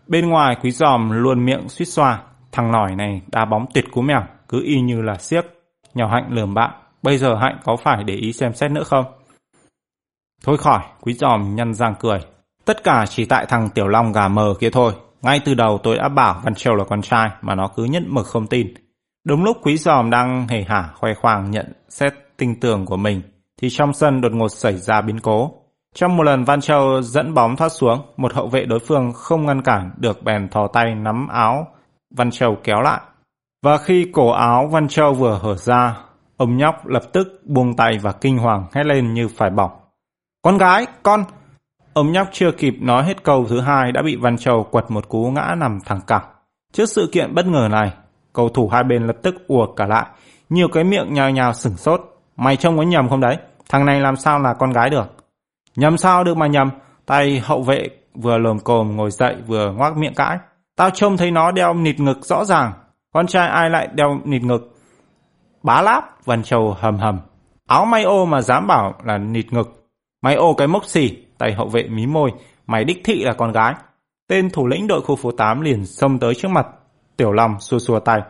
Bên 0.08 0.30
ngoài 0.30 0.56
quý 0.62 0.72
giòm 0.72 1.12
luôn 1.12 1.46
miệng 1.46 1.70
suýt 1.70 1.86
xoa, 1.86 2.24
thằng 2.52 2.72
nỏi 2.72 2.96
này 2.96 3.22
đá 3.32 3.46
bóng 3.46 3.66
tuyệt 3.74 3.86
cú 3.92 4.02
mèo, 4.02 4.24
cứ 4.50 4.62
y 4.64 4.82
như 4.82 5.02
là 5.02 5.16
siếc. 5.16 5.46
Nhỏ 5.94 6.08
Hạnh 6.08 6.28
lườm 6.30 6.54
bạn, 6.54 6.72
bây 7.04 7.18
giờ 7.18 7.36
Hạnh 7.36 7.58
có 7.64 7.76
phải 7.76 8.04
để 8.04 8.14
ý 8.14 8.34
xem 8.34 8.54
xét 8.54 8.72
nữa 8.72 8.84
không? 8.84 9.06
Thôi 10.44 10.58
khỏi, 10.58 10.82
quý 11.02 11.14
giòm 11.14 11.56
nhăn 11.56 11.74
răng 11.74 11.96
cười. 12.00 12.20
Tất 12.66 12.84
cả 12.84 13.06
chỉ 13.10 13.26
tại 13.26 13.46
thằng 13.46 13.70
Tiểu 13.70 13.88
Long 13.88 14.12
gà 14.12 14.28
mờ 14.28 14.54
kia 14.60 14.70
thôi. 14.70 14.94
Ngay 15.22 15.40
từ 15.46 15.54
đầu 15.54 15.78
tôi 15.84 15.98
đã 15.98 16.10
bảo 16.10 16.42
Văn 16.44 16.56
Châu 16.56 16.76
là 16.76 16.84
con 16.84 17.02
trai 17.02 17.30
mà 17.42 17.56
nó 17.56 17.68
cứ 17.76 17.84
nhất 17.84 18.04
mực 18.08 18.26
không 18.26 18.48
tin. 18.48 18.74
Đúng 19.26 19.44
lúc 19.44 19.58
quý 19.64 19.78
giòm 19.78 20.10
đang 20.10 20.48
hề 20.48 20.64
hả 20.64 20.90
khoe 20.96 21.14
khoang 21.14 21.52
nhận 21.52 21.74
xét 21.90 22.14
tinh 22.38 22.60
tường 22.60 22.86
của 22.86 22.98
mình 22.98 23.22
thì 23.62 23.70
trong 23.70 23.94
sân 23.94 24.22
đột 24.22 24.32
ngột 24.32 24.50
xảy 24.50 24.78
ra 24.78 25.02
biến 25.02 25.20
cố. 25.20 25.52
Trong 25.96 26.18
một 26.18 26.24
lần 26.24 26.44
Văn 26.44 26.62
Châu 26.62 27.02
dẫn 27.02 27.34
bóng 27.34 27.56
thoát 27.56 27.70
xuống, 27.70 28.02
một 28.18 28.34
hậu 28.34 28.48
vệ 28.48 28.66
đối 28.66 28.80
phương 28.80 29.14
không 29.14 29.46
ngăn 29.46 29.62
cản 29.62 29.92
được 29.98 30.24
bèn 30.24 30.50
thò 30.50 30.68
tay 30.68 30.96
nắm 30.96 31.28
áo 31.28 31.68
Văn 32.16 32.32
Châu 32.32 32.58
kéo 32.64 32.82
lại. 32.82 33.02
Và 33.64 33.78
khi 33.78 34.12
cổ 34.14 34.30
áo 34.32 34.68
Văn 34.68 34.88
Châu 34.88 35.14
vừa 35.14 35.40
hở 35.44 35.56
ra, 35.56 35.98
ông 36.38 36.58
nhóc 36.58 36.88
lập 36.88 37.04
tức 37.14 37.42
buông 37.46 37.76
tay 37.76 37.98
và 37.98 38.12
kinh 38.12 38.38
hoàng 38.38 38.66
hét 38.74 38.86
lên 38.86 39.14
như 39.14 39.28
phải 39.28 39.50
bỏng. 39.50 39.72
Con 40.42 40.58
gái, 40.58 40.86
con! 41.04 41.24
Ông 41.94 42.12
nhóc 42.12 42.28
chưa 42.32 42.52
kịp 42.52 42.76
nói 42.82 43.04
hết 43.04 43.24
câu 43.24 43.46
thứ 43.50 43.62
hai 43.62 43.92
đã 43.92 44.02
bị 44.02 44.16
Văn 44.16 44.38
Châu 44.38 44.64
quật 44.64 44.92
một 44.92 45.10
cú 45.10 45.32
ngã 45.32 45.56
nằm 45.58 45.80
thẳng 45.86 46.02
cẳng. 46.08 46.24
Trước 46.74 46.86
sự 46.86 47.10
kiện 47.12 47.36
bất 47.36 47.46
ngờ 47.46 47.68
này, 47.72 47.92
cầu 48.34 48.50
thủ 48.50 48.70
hai 48.70 48.84
bên 48.84 49.08
lập 49.08 49.16
tức 49.22 49.48
ùa 49.48 49.74
cả 49.76 49.86
lại, 49.86 50.06
nhiều 50.50 50.68
cái 50.74 50.84
miệng 50.84 51.14
nhào 51.14 51.30
nhào 51.30 51.54
sửng 51.54 51.78
sốt. 51.78 52.02
Mày 52.36 52.56
trông 52.56 52.78
có 52.78 52.84
nhầm 52.84 53.10
không 53.10 53.22
đấy? 53.22 53.38
Thằng 53.70 53.86
này 53.86 54.00
làm 54.00 54.16
sao 54.16 54.40
là 54.40 54.54
con 54.54 54.72
gái 54.72 54.90
được? 54.90 55.17
Nhầm 55.78 55.98
sao 55.98 56.24
được 56.24 56.38
mà 56.38 56.48
nhầm? 56.48 56.70
Tay 57.06 57.40
hậu 57.40 57.62
vệ 57.62 57.90
vừa 58.16 58.38
lồm 58.38 58.60
cồm 58.60 58.96
ngồi 58.96 59.12
dậy 59.12 59.36
vừa 59.48 59.72
ngoác 59.72 59.98
miệng 59.98 60.14
cãi. 60.14 60.38
Tao 60.76 60.90
trông 60.90 61.18
thấy 61.18 61.32
nó 61.32 61.52
đeo 61.52 61.74
nịt 61.74 62.00
ngực 62.00 62.26
rõ 62.26 62.46
ràng. 62.46 62.74
Con 63.14 63.28
trai 63.28 63.48
ai 63.48 63.70
lại 63.70 63.88
đeo 63.94 64.20
nịt 64.26 64.44
ngực? 64.44 64.78
Bá 65.64 65.82
láp, 65.82 66.26
Văn 66.26 66.44
Châu 66.44 66.76
hầm 66.80 66.98
hầm. 66.98 67.20
Áo 67.68 67.86
may 67.86 68.04
ô 68.04 68.26
mà 68.26 68.42
dám 68.42 68.68
bảo 68.68 68.94
là 69.04 69.18
nịt 69.18 69.54
ngực. 69.54 69.90
may 70.22 70.36
ô 70.36 70.54
cái 70.54 70.68
mốc 70.68 70.86
xì, 70.86 71.18
tay 71.38 71.54
hậu 71.54 71.68
vệ 71.68 71.84
mí 71.84 72.06
môi. 72.06 72.32
Mày 72.68 72.84
đích 72.84 73.02
thị 73.04 73.24
là 73.24 73.34
con 73.34 73.52
gái. 73.52 73.74
Tên 74.30 74.50
thủ 74.50 74.68
lĩnh 74.68 74.88
đội 74.88 75.02
khu 75.02 75.16
phố 75.16 75.32
8 75.32 75.62
liền 75.62 75.86
xông 75.86 76.20
tới 76.20 76.36
trước 76.36 76.52
mặt. 76.52 76.68
Tiểu 77.18 77.32
Long 77.32 77.60
xua 77.60 77.80
xua 77.80 78.00
tay. 78.00 78.22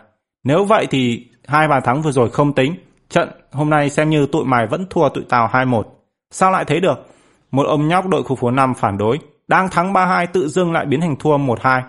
Nếu 0.43 0.65
vậy 0.65 0.87
thì 0.89 1.27
hai 1.47 1.67
bàn 1.67 1.81
thắng 1.83 2.01
vừa 2.01 2.11
rồi 2.11 2.29
không 2.29 2.53
tính. 2.53 2.75
Trận 3.09 3.29
hôm 3.51 3.69
nay 3.69 3.89
xem 3.89 4.09
như 4.09 4.25
tụi 4.25 4.45
mày 4.45 4.67
vẫn 4.67 4.85
thua 4.89 5.09
tụi 5.09 5.23
tao 5.29 5.47
2-1. 5.47 5.83
Sao 6.31 6.51
lại 6.51 6.65
thế 6.65 6.79
được? 6.79 7.07
Một 7.51 7.63
ông 7.67 7.87
nhóc 7.87 8.07
đội 8.07 8.23
khu 8.23 8.35
phố 8.35 8.51
5 8.51 8.73
phản 8.73 8.97
đối. 8.97 9.19
Đang 9.47 9.69
thắng 9.69 9.93
3-2 9.93 10.27
tự 10.33 10.47
dưng 10.47 10.71
lại 10.71 10.85
biến 10.85 11.01
thành 11.01 11.15
thua 11.15 11.37
1-2. 11.37 11.81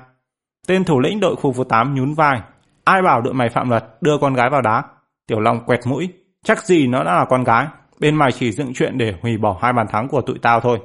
Tên 0.67 0.85
thủ 0.85 1.01
lĩnh 1.01 1.21
đội 1.21 1.37
khu 1.37 1.53
phố 1.53 1.65
8 1.65 1.95
nhún 1.95 2.15
vai. 2.15 2.41
Ai 2.85 3.03
bảo 3.03 3.21
đội 3.21 3.35
mày 3.35 3.49
phạm 3.49 3.71
luật 3.71 3.85
đưa 4.01 4.19
con 4.19 4.35
gái 4.35 4.51
vào 4.51 4.63
đá? 4.63 4.83
Tiểu 5.27 5.41
Long 5.41 5.61
quẹt 5.67 5.81
mũi. 5.87 6.09
Chắc 6.45 6.65
gì 6.65 6.87
nó 6.87 7.05
đã 7.05 7.15
là 7.15 7.25
con 7.25 7.45
gái. 7.45 7.67
Bên 8.01 8.15
mày 8.15 8.33
chỉ 8.33 8.53
dựng 8.53 8.73
chuyện 8.75 8.99
để 8.99 9.15
hủy 9.23 9.37
bỏ 9.37 9.59
hai 9.63 9.73
bàn 9.73 9.87
thắng 9.89 10.09
của 10.09 10.21
tụi 10.21 10.39
tao 10.39 10.61
thôi. 10.61 10.81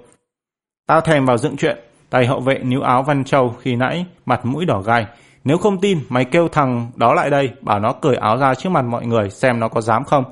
Tao 0.87 1.01
thèm 1.01 1.25
vào 1.25 1.37
dựng 1.37 1.57
chuyện. 1.57 1.77
Tay 2.09 2.27
hậu 2.27 2.39
vệ 2.39 2.59
níu 2.59 2.81
áo 2.81 3.03
Văn 3.03 3.23
Châu 3.23 3.55
khi 3.61 3.75
nãy 3.75 4.05
mặt 4.25 4.45
mũi 4.45 4.65
đỏ 4.65 4.81
gai. 4.81 5.05
Nếu 5.43 5.57
không 5.57 5.81
tin, 5.81 5.99
mày 6.09 6.25
kêu 6.25 6.47
thằng 6.47 6.91
đó 6.95 7.13
lại 7.13 7.29
đây, 7.29 7.51
bảo 7.61 7.79
nó 7.79 7.93
cởi 7.93 8.15
áo 8.15 8.37
ra 8.37 8.55
trước 8.55 8.69
mặt 8.69 8.85
mọi 8.85 9.05
người 9.05 9.29
xem 9.29 9.59
nó 9.59 9.67
có 9.67 9.81
dám 9.81 10.03
không. 10.03 10.23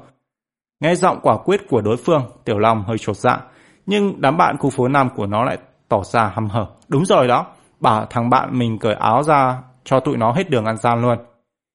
Nghe 0.80 0.96
giọng 0.96 1.20
quả 1.22 1.38
quyết 1.38 1.70
của 1.70 1.82
đối 1.82 1.98
phương, 1.98 2.24
Tiểu 2.46 2.60
Long 2.60 2.84
hơi 2.88 2.98
chột 2.98 3.18
dạ. 3.18 3.40
Nhưng 3.86 4.22
đám 4.22 4.38
bạn 4.38 4.58
khu 4.58 4.70
phố 4.70 4.88
nam 4.88 5.10
của 5.16 5.26
nó 5.26 5.44
lại 5.44 5.58
tỏ 5.88 6.04
ra 6.04 6.32
hăm 6.36 6.50
hở. 6.50 6.68
Đúng 6.88 7.06
rồi 7.06 7.28
đó, 7.28 7.46
bảo 7.80 8.06
thằng 8.10 8.30
bạn 8.30 8.60
mình 8.60 8.80
cởi 8.80 8.94
áo 8.94 9.24
ra 9.24 9.62
cho 9.84 10.00
tụi 10.00 10.18
nó 10.18 10.32
hết 10.32 10.50
đường 10.50 10.66
ăn 10.66 10.78
gian 10.78 11.02
luôn. 11.02 11.18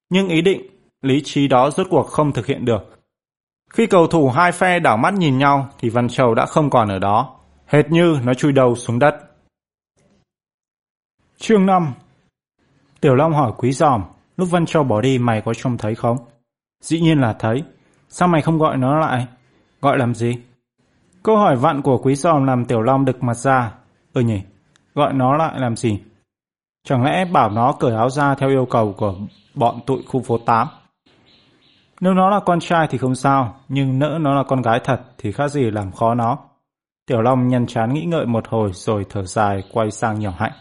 Nhưng 0.09 0.29
ý 0.29 0.41
định, 0.41 0.61
lý 1.01 1.21
trí 1.25 1.47
đó 1.47 1.69
rốt 1.69 1.87
cuộc 1.89 2.07
không 2.07 2.31
thực 2.31 2.45
hiện 2.45 2.65
được. 2.65 2.97
Khi 3.73 3.87
cầu 3.87 4.07
thủ 4.07 4.29
hai 4.29 4.51
phe 4.51 4.79
đảo 4.79 4.97
mắt 4.97 5.13
nhìn 5.13 5.37
nhau 5.37 5.69
thì 5.79 5.89
Văn 5.89 6.09
Châu 6.09 6.33
đã 6.33 6.45
không 6.45 6.69
còn 6.69 6.89
ở 6.89 6.99
đó. 6.99 7.35
Hệt 7.65 7.89
như 7.89 8.19
nó 8.23 8.33
chui 8.33 8.51
đầu 8.51 8.75
xuống 8.75 8.99
đất. 8.99 9.15
Chương 11.37 11.65
5 11.65 11.93
Tiểu 13.01 13.15
Long 13.15 13.33
hỏi 13.33 13.51
Quý 13.57 13.71
Giòm, 13.71 14.03
lúc 14.37 14.49
Văn 14.51 14.65
Châu 14.65 14.83
bỏ 14.83 15.01
đi 15.01 15.17
mày 15.17 15.41
có 15.41 15.53
trông 15.53 15.77
thấy 15.77 15.95
không? 15.95 16.17
Dĩ 16.81 17.01
nhiên 17.01 17.21
là 17.21 17.33
thấy. 17.39 17.63
Sao 18.09 18.27
mày 18.27 18.41
không 18.41 18.57
gọi 18.57 18.77
nó 18.77 18.99
lại? 18.99 19.27
Gọi 19.81 19.97
làm 19.97 20.15
gì? 20.15 20.37
Câu 21.23 21.37
hỏi 21.37 21.55
vặn 21.55 21.81
của 21.81 21.97
Quý 21.97 22.15
Giòm 22.15 22.43
làm 22.43 22.65
Tiểu 22.65 22.81
Long 22.81 23.05
đực 23.05 23.23
mặt 23.23 23.33
ra. 23.33 23.73
Ừ 24.13 24.21
nhỉ, 24.21 24.41
gọi 24.95 25.13
nó 25.13 25.37
lại 25.37 25.59
làm 25.59 25.75
gì? 25.75 25.99
Chẳng 26.83 27.03
lẽ 27.03 27.25
bảo 27.25 27.49
nó 27.49 27.73
cởi 27.79 27.95
áo 27.95 28.09
ra 28.09 28.35
theo 28.35 28.49
yêu 28.49 28.65
cầu 28.65 28.93
của 28.97 29.15
bọn 29.55 29.79
tụi 29.85 30.03
khu 30.07 30.21
phố 30.21 30.37
8? 30.37 30.67
Nếu 32.01 32.13
nó 32.13 32.29
là 32.29 32.39
con 32.45 32.59
trai 32.59 32.87
thì 32.89 32.97
không 32.97 33.15
sao, 33.15 33.55
nhưng 33.69 33.99
nỡ 33.99 34.17
nó 34.21 34.33
là 34.35 34.43
con 34.47 34.61
gái 34.61 34.79
thật 34.83 35.01
thì 35.17 35.31
khác 35.31 35.47
gì 35.47 35.71
làm 35.71 35.91
khó 35.91 36.13
nó. 36.13 36.37
Tiểu 37.05 37.21
Long 37.21 37.47
nhăn 37.47 37.67
chán 37.67 37.93
nghĩ 37.93 38.05
ngợi 38.05 38.25
một 38.25 38.47
hồi 38.47 38.69
rồi 38.73 39.05
thở 39.09 39.23
dài 39.23 39.63
quay 39.73 39.91
sang 39.91 40.19
nhỏ 40.19 40.33
Hạnh. 40.37 40.51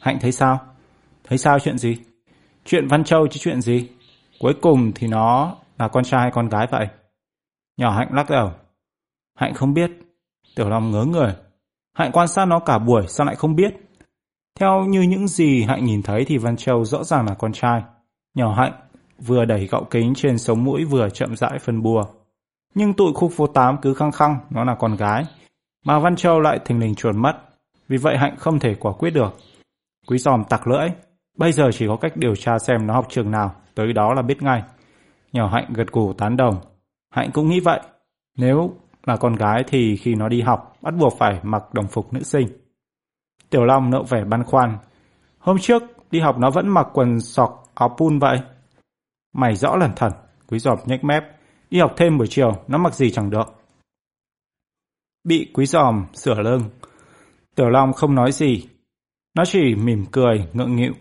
Hạnh 0.00 0.18
thấy 0.20 0.32
sao? 0.32 0.58
Thấy 1.24 1.38
sao 1.38 1.58
chuyện 1.58 1.78
gì? 1.78 1.96
Chuyện 2.64 2.88
Văn 2.88 3.04
Châu 3.04 3.26
chứ 3.26 3.40
chuyện 3.42 3.60
gì? 3.60 3.88
Cuối 4.40 4.54
cùng 4.62 4.92
thì 4.94 5.06
nó 5.06 5.56
là 5.78 5.88
con 5.88 6.04
trai 6.04 6.20
hay 6.20 6.30
con 6.30 6.48
gái 6.48 6.66
vậy? 6.70 6.88
Nhỏ 7.76 7.90
Hạnh 7.90 8.08
lắc 8.12 8.30
đầu. 8.30 8.52
Hạnh 9.40 9.54
không 9.54 9.74
biết. 9.74 9.90
Tiểu 10.56 10.68
Long 10.68 10.90
ngớ 10.90 11.04
người. 11.04 11.34
Hạnh 11.94 12.10
quan 12.12 12.28
sát 12.28 12.44
nó 12.44 12.58
cả 12.58 12.78
buổi 12.78 13.06
sao 13.08 13.26
lại 13.26 13.36
không 13.36 13.56
biết? 13.56 13.74
Theo 14.58 14.84
như 14.84 15.02
những 15.02 15.28
gì 15.28 15.62
Hạnh 15.62 15.84
nhìn 15.84 16.02
thấy 16.02 16.24
thì 16.24 16.38
Văn 16.38 16.56
Châu 16.56 16.84
rõ 16.84 17.04
ràng 17.04 17.26
là 17.26 17.34
con 17.34 17.52
trai. 17.52 17.82
Nhỏ 18.34 18.54
Hạnh 18.54 18.72
vừa 19.18 19.44
đẩy 19.44 19.66
gọng 19.66 19.84
kính 19.90 20.14
trên 20.16 20.38
sống 20.38 20.64
mũi 20.64 20.84
vừa 20.84 21.10
chậm 21.10 21.36
rãi 21.36 21.58
phân 21.58 21.82
bùa. 21.82 22.04
Nhưng 22.74 22.94
tụi 22.94 23.12
khu 23.14 23.28
phố 23.28 23.46
8 23.46 23.76
cứ 23.82 23.94
khăng 23.94 24.12
khăng 24.12 24.38
nó 24.50 24.64
là 24.64 24.74
con 24.74 24.96
gái. 24.96 25.24
Mà 25.84 25.98
Văn 25.98 26.16
Châu 26.16 26.40
lại 26.40 26.58
thình 26.64 26.80
lình 26.80 26.94
chuồn 26.94 27.22
mất. 27.22 27.32
Vì 27.88 27.96
vậy 27.96 28.16
Hạnh 28.18 28.36
không 28.38 28.58
thể 28.58 28.74
quả 28.74 28.92
quyết 28.92 29.10
được. 29.10 29.36
Quý 30.06 30.18
giòm 30.18 30.44
tặc 30.44 30.66
lưỡi. 30.66 30.88
Bây 31.36 31.52
giờ 31.52 31.70
chỉ 31.72 31.86
có 31.88 31.96
cách 31.96 32.16
điều 32.16 32.36
tra 32.36 32.58
xem 32.58 32.86
nó 32.86 32.94
học 32.94 33.06
trường 33.08 33.30
nào, 33.30 33.54
tới 33.74 33.92
đó 33.92 34.14
là 34.14 34.22
biết 34.22 34.42
ngay. 34.42 34.62
Nhỏ 35.32 35.48
Hạnh 35.48 35.72
gật 35.74 35.92
gù 35.92 36.12
tán 36.12 36.36
đồng. 36.36 36.56
Hạnh 37.10 37.30
cũng 37.32 37.48
nghĩ 37.48 37.60
vậy. 37.60 37.80
Nếu 38.36 38.74
là 39.06 39.16
con 39.16 39.34
gái 39.34 39.64
thì 39.66 39.96
khi 39.96 40.14
nó 40.14 40.28
đi 40.28 40.40
học, 40.40 40.76
bắt 40.82 40.94
buộc 40.98 41.18
phải 41.18 41.40
mặc 41.42 41.74
đồng 41.74 41.86
phục 41.86 42.12
nữ 42.12 42.22
sinh. 42.22 42.48
Tiểu 43.50 43.64
Long 43.64 43.90
nợ 43.90 44.02
vẻ 44.02 44.24
băn 44.24 44.44
khoăn. 44.44 44.78
Hôm 45.38 45.58
trước, 45.58 45.82
đi 46.10 46.20
học 46.20 46.38
nó 46.38 46.50
vẫn 46.50 46.68
mặc 46.68 46.86
quần 46.92 47.20
sọc 47.20 47.70
áo 47.74 47.94
pun 47.98 48.18
vậy. 48.18 48.40
Mày 49.32 49.56
rõ 49.56 49.76
lần 49.76 49.90
thần, 49.96 50.12
quý 50.48 50.58
giọt 50.58 50.78
nhếch 50.86 51.04
mép. 51.04 51.24
Đi 51.70 51.80
học 51.80 51.92
thêm 51.96 52.18
buổi 52.18 52.26
chiều, 52.30 52.52
nó 52.68 52.78
mặc 52.78 52.94
gì 52.94 53.10
chẳng 53.10 53.30
được. 53.30 53.54
Bị 55.24 55.50
quý 55.54 55.66
giòm 55.66 56.06
sửa 56.14 56.34
lưng. 56.34 56.62
Tiểu 57.54 57.68
Long 57.68 57.92
không 57.92 58.14
nói 58.14 58.32
gì. 58.32 58.68
Nó 59.34 59.44
chỉ 59.44 59.74
mỉm 59.74 60.04
cười, 60.12 60.48
ngượng 60.52 60.76
nghịu. 60.76 60.92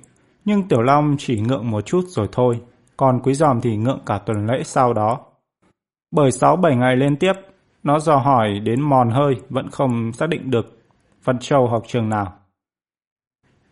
Nhưng 0.46 0.68
Tiểu 0.68 0.82
Long 0.82 1.16
chỉ 1.20 1.40
ngượng 1.40 1.72
một 1.72 1.82
chút 1.82 2.02
rồi 2.08 2.28
thôi. 2.32 2.62
Còn 2.98 3.20
quý 3.24 3.34
giòm 3.34 3.62
thì 3.62 3.78
ngượng 3.78 4.00
cả 4.06 4.18
tuần 4.26 4.46
lễ 4.46 4.64
sau 4.64 4.94
đó. 4.94 5.20
Bởi 6.12 6.30
6-7 6.30 6.78
ngày 6.78 6.96
liên 6.96 7.16
tiếp, 7.16 7.34
nó 7.90 8.00
dò 8.00 8.18
hỏi 8.18 8.60
đến 8.60 8.82
mòn 8.82 9.10
hơi 9.10 9.36
vẫn 9.50 9.70
không 9.70 10.14
xác 10.14 10.30
định 10.30 10.52
được 10.52 10.80
Văn 11.24 11.40
Châu 11.40 11.68
học 11.68 11.84
trường 11.88 12.10
nào. 12.10 12.34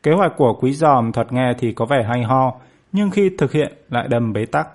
Kế 0.04 0.12
hoạch 0.12 0.32
của 0.38 0.54
quý 0.54 0.74
giòm 0.74 1.12
thật 1.12 1.34
nghe 1.34 1.54
thì 1.60 1.74
có 1.74 1.86
vẻ 1.86 2.04
hay 2.08 2.24
ho, 2.24 2.54
nhưng 2.92 3.12
khi 3.12 3.30
thực 3.38 3.52
hiện 3.52 3.74
lại 3.90 4.08
đầm 4.08 4.34
bế 4.34 4.46
tắc. 4.46 4.68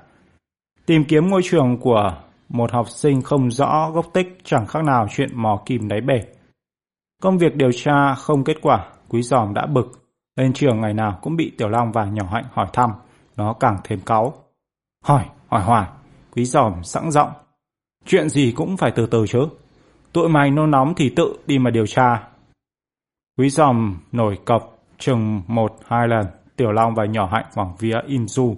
Tìm 0.86 1.04
kiếm 1.04 1.30
ngôi 1.30 1.40
trường 1.44 1.78
của 1.78 2.16
một 2.48 2.72
học 2.72 2.88
sinh 2.88 3.22
không 3.22 3.50
rõ 3.50 3.90
gốc 3.90 4.06
tích 4.12 4.38
chẳng 4.44 4.66
khác 4.66 4.84
nào 4.84 5.06
chuyện 5.10 5.28
mò 5.34 5.62
kìm 5.66 5.88
đáy 5.88 6.00
bể. 6.00 6.20
Công 7.22 7.38
việc 7.38 7.56
điều 7.56 7.72
tra 7.72 8.14
không 8.14 8.44
kết 8.44 8.56
quả, 8.62 8.88
quý 9.08 9.22
giòm 9.22 9.54
đã 9.54 9.66
bực. 9.66 10.04
Lên 10.36 10.52
trường 10.52 10.80
ngày 10.80 10.94
nào 10.94 11.18
cũng 11.22 11.36
bị 11.36 11.52
Tiểu 11.58 11.68
Long 11.68 11.92
và 11.92 12.04
Nhỏ 12.04 12.24
Hạnh 12.32 12.44
hỏi 12.52 12.66
thăm, 12.72 12.90
nó 13.36 13.52
càng 13.60 13.76
thêm 13.84 14.00
cáu. 14.00 14.34
Hỏi, 15.04 15.24
hỏi 15.48 15.62
hoài, 15.62 15.88
quý 16.36 16.44
giòm 16.44 16.82
sẵn 16.82 17.10
giọng. 17.10 17.41
Chuyện 18.06 18.28
gì 18.28 18.52
cũng 18.56 18.76
phải 18.76 18.90
từ 18.90 19.06
từ 19.06 19.26
chứ. 19.26 19.48
Tụi 20.12 20.28
mày 20.28 20.50
nôn 20.50 20.70
nóng 20.70 20.94
thì 20.96 21.12
tự 21.16 21.36
đi 21.46 21.58
mà 21.58 21.70
điều 21.70 21.86
tra. 21.86 22.28
Quý 23.38 23.48
dòng 23.48 23.96
nổi 24.12 24.38
cọc 24.44 24.78
chừng 24.98 25.42
một 25.46 25.76
hai 25.86 26.08
lần 26.08 26.26
Tiểu 26.56 26.72
Long 26.72 26.94
và 26.94 27.04
Nhỏ 27.04 27.28
Hạnh 27.32 27.46
vòng 27.54 27.74
vía 27.78 27.96
in 28.06 28.28
du. 28.28 28.54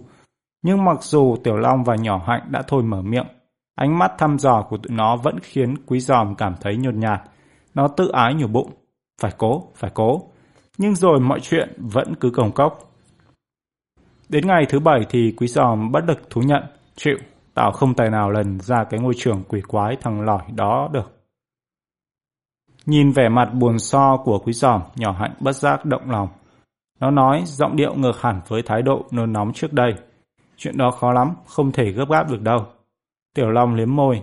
Nhưng 0.62 0.84
mặc 0.84 1.02
dù 1.02 1.36
Tiểu 1.44 1.56
Long 1.56 1.84
và 1.84 1.94
Nhỏ 1.96 2.22
Hạnh 2.26 2.42
đã 2.50 2.62
thôi 2.68 2.82
mở 2.82 3.02
miệng, 3.02 3.26
ánh 3.74 3.98
mắt 3.98 4.12
thăm 4.18 4.38
dò 4.38 4.62
của 4.62 4.76
tụi 4.76 4.96
nó 4.96 5.16
vẫn 5.16 5.38
khiến 5.42 5.74
Quý 5.86 6.00
Giòm 6.00 6.34
cảm 6.34 6.54
thấy 6.60 6.76
nhột 6.76 6.94
nhạt. 6.94 7.20
Nó 7.74 7.88
tự 7.88 8.08
ái 8.08 8.34
nhiều 8.34 8.48
bụng. 8.48 8.70
Phải 9.20 9.32
cố, 9.38 9.62
phải 9.76 9.90
cố. 9.94 10.22
Nhưng 10.78 10.94
rồi 10.94 11.20
mọi 11.20 11.40
chuyện 11.40 11.74
vẫn 11.76 12.14
cứ 12.20 12.30
cồng 12.30 12.52
cốc. 12.52 12.78
Đến 14.28 14.46
ngày 14.46 14.66
thứ 14.68 14.80
bảy 14.80 15.00
thì 15.08 15.34
Quý 15.36 15.46
Giòm 15.46 15.92
bất 15.92 16.04
lực 16.06 16.30
thú 16.30 16.40
nhận. 16.40 16.62
Chịu, 16.96 17.16
tao 17.54 17.72
không 17.72 17.94
tài 17.94 18.10
nào 18.10 18.30
lần 18.30 18.60
ra 18.60 18.84
cái 18.90 19.00
ngôi 19.00 19.14
trường 19.16 19.42
quỷ 19.48 19.60
quái 19.60 19.96
thằng 20.00 20.20
lỏi 20.20 20.42
đó 20.54 20.88
được. 20.92 21.14
Nhìn 22.86 23.10
vẻ 23.10 23.28
mặt 23.28 23.50
buồn 23.54 23.78
so 23.78 24.16
của 24.16 24.38
Quý 24.38 24.52
Giòm, 24.52 24.82
Nhỏ 24.96 25.12
Hạnh 25.12 25.34
bất 25.40 25.52
giác 25.52 25.84
động 25.84 26.10
lòng. 26.10 26.28
Nó 27.00 27.10
nói 27.10 27.42
giọng 27.46 27.76
điệu 27.76 27.94
ngược 27.94 28.20
hẳn 28.20 28.40
với 28.48 28.62
thái 28.62 28.82
độ 28.82 29.04
nôn 29.10 29.32
nóng 29.32 29.52
trước 29.52 29.72
đây. 29.72 29.94
Chuyện 30.56 30.76
đó 30.76 30.90
khó 30.90 31.12
lắm, 31.12 31.34
không 31.46 31.72
thể 31.72 31.90
gấp 31.90 32.04
gáp 32.10 32.30
được 32.30 32.42
đâu. 32.42 32.66
Tiểu 33.34 33.50
Long 33.50 33.74
liếm 33.74 33.96
môi. 33.96 34.22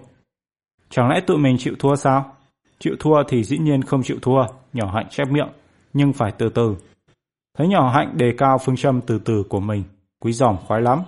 Chẳng 0.90 1.10
lẽ 1.10 1.22
tụi 1.22 1.38
mình 1.38 1.56
chịu 1.60 1.76
thua 1.80 1.96
sao? 1.96 2.36
Chịu 2.80 2.96
thua 3.00 3.24
thì 3.28 3.44
dĩ 3.44 3.58
nhiên 3.58 3.82
không 3.82 4.04
chịu 4.04 4.18
thua, 4.22 4.46
nhỏ 4.74 4.92
hạnh 4.94 5.08
chép 5.10 5.28
miệng, 5.28 5.50
nhưng 5.94 6.14
phải 6.14 6.32
từ 6.32 6.50
từ. 6.50 6.76
Thấy 7.58 7.68
nhỏ 7.68 7.90
hạnh 7.90 8.18
đề 8.18 8.34
cao 8.38 8.58
phương 8.58 8.76
châm 8.76 9.02
từ 9.02 9.20
từ 9.26 9.44
của 9.50 9.60
mình, 9.60 9.84
quý 10.20 10.34
giòm 10.34 10.58
khoái 10.68 10.82
lắm. 10.82 11.00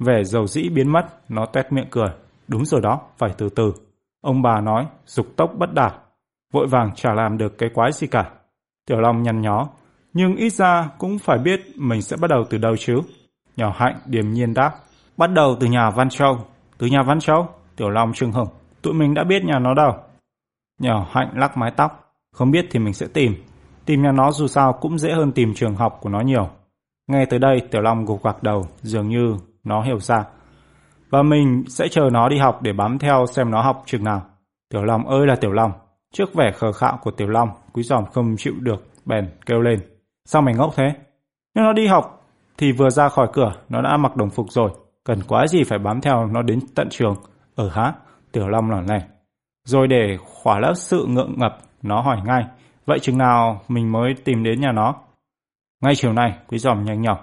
Vẻ 0.00 0.24
dầu 0.24 0.46
dĩ 0.46 0.68
biến 0.68 0.92
mất, 0.92 1.30
nó 1.30 1.46
tét 1.46 1.72
miệng 1.72 1.88
cười. 1.90 2.08
Đúng 2.48 2.64
rồi 2.64 2.80
đó, 2.80 3.00
phải 3.18 3.30
từ 3.38 3.48
từ. 3.48 3.72
Ông 4.20 4.42
bà 4.42 4.60
nói, 4.60 4.86
dục 5.06 5.26
tốc 5.36 5.50
bất 5.58 5.74
đạt. 5.74 5.94
Vội 6.52 6.66
vàng 6.66 6.94
chả 6.94 7.14
làm 7.14 7.38
được 7.38 7.58
cái 7.58 7.68
quái 7.74 7.92
gì 7.92 8.06
cả. 8.06 8.30
Tiểu 8.86 9.00
Long 9.00 9.22
nhăn 9.22 9.40
nhó, 9.40 9.68
nhưng 10.12 10.36
ít 10.36 10.50
ra 10.50 10.90
cũng 10.98 11.18
phải 11.18 11.38
biết 11.38 11.60
mình 11.76 12.02
sẽ 12.02 12.16
bắt 12.16 12.30
đầu 12.30 12.44
từ 12.50 12.58
đâu 12.58 12.76
chứ. 12.76 13.00
Nhỏ 13.56 13.72
Hạnh 13.76 14.00
điềm 14.06 14.32
nhiên 14.32 14.54
đáp. 14.54 14.74
Bắt 15.16 15.26
đầu 15.26 15.56
từ 15.60 15.66
nhà 15.66 15.90
Văn 15.90 16.08
Châu. 16.08 16.38
Từ 16.78 16.86
nhà 16.86 17.02
Văn 17.02 17.20
Châu? 17.20 17.48
Tiểu 17.76 17.90
Long 17.90 18.12
trưng 18.12 18.32
hửng. 18.32 18.48
Tụi 18.82 18.94
mình 18.94 19.14
đã 19.14 19.24
biết 19.24 19.44
nhà 19.44 19.58
nó 19.58 19.74
đâu. 19.74 19.92
Nhỏ 20.78 21.06
Hạnh 21.10 21.30
lắc 21.34 21.56
mái 21.56 21.70
tóc. 21.76 22.14
Không 22.32 22.50
biết 22.50 22.66
thì 22.70 22.78
mình 22.78 22.94
sẽ 22.94 23.06
tìm. 23.12 23.34
Tìm 23.84 24.02
nhà 24.02 24.12
nó 24.12 24.32
dù 24.32 24.46
sao 24.46 24.72
cũng 24.72 24.98
dễ 24.98 25.12
hơn 25.12 25.32
tìm 25.32 25.54
trường 25.54 25.76
học 25.76 25.98
của 26.00 26.08
nó 26.08 26.20
nhiều. 26.20 26.48
Nghe 27.06 27.24
tới 27.24 27.38
đây 27.38 27.60
Tiểu 27.70 27.82
Long 27.82 28.04
gục 28.04 28.24
gạc 28.24 28.42
đầu, 28.42 28.66
dường 28.82 29.08
như 29.08 29.36
nó 29.64 29.82
hiểu 29.82 30.00
ra. 30.00 30.24
Và 31.10 31.22
mình 31.22 31.64
sẽ 31.68 31.88
chờ 31.88 32.10
nó 32.12 32.28
đi 32.28 32.38
học 32.38 32.62
để 32.62 32.72
bám 32.72 32.98
theo 32.98 33.26
xem 33.26 33.50
nó 33.50 33.62
học 33.62 33.82
chừng 33.86 34.04
nào. 34.04 34.22
Tiểu 34.68 34.84
Long 34.84 35.06
ơi 35.06 35.26
là 35.26 35.36
Tiểu 35.36 35.52
Long. 35.52 35.72
Trước 36.14 36.34
vẻ 36.34 36.50
khờ 36.52 36.72
khạo 36.72 36.98
của 37.02 37.10
Tiểu 37.10 37.28
Long, 37.28 37.48
Quý 37.72 37.82
Giòm 37.82 38.04
không 38.06 38.34
chịu 38.38 38.54
được, 38.60 38.84
bèn 39.04 39.30
kêu 39.46 39.60
lên. 39.60 39.80
Sao 40.24 40.42
mày 40.42 40.54
ngốc 40.54 40.70
thế? 40.76 40.94
Nhưng 41.54 41.64
nó 41.64 41.72
đi 41.72 41.86
học 41.86 42.26
thì 42.58 42.72
vừa 42.72 42.90
ra 42.90 43.08
khỏi 43.08 43.28
cửa, 43.32 43.52
nó 43.68 43.82
đã 43.82 43.96
mặc 43.96 44.16
đồng 44.16 44.30
phục 44.30 44.46
rồi. 44.50 44.70
Cần 45.04 45.18
quá 45.28 45.46
gì 45.46 45.64
phải 45.64 45.78
bám 45.78 46.00
theo 46.00 46.26
nó 46.26 46.42
đến 46.42 46.60
tận 46.74 46.88
trường. 46.90 47.14
Ở 47.54 47.68
hả 47.68 47.82
há, 47.82 47.92
Tiểu 48.32 48.48
Long 48.48 48.70
là 48.70 48.80
này. 48.80 49.00
Rồi 49.64 49.88
để 49.88 50.16
khỏa 50.24 50.58
lấp 50.58 50.76
sự 50.76 51.06
ngượng 51.08 51.34
ngập, 51.38 51.58
nó 51.82 52.00
hỏi 52.00 52.20
ngay. 52.24 52.44
Vậy 52.86 52.98
chừng 52.98 53.18
nào 53.18 53.60
mình 53.68 53.92
mới 53.92 54.14
tìm 54.24 54.42
đến 54.42 54.60
nhà 54.60 54.72
nó? 54.72 54.94
Ngay 55.82 55.94
chiều 55.96 56.12
nay, 56.12 56.38
Quý 56.48 56.58
Giòm 56.58 56.84
nhanh 56.84 57.02
nhỏ. 57.02 57.18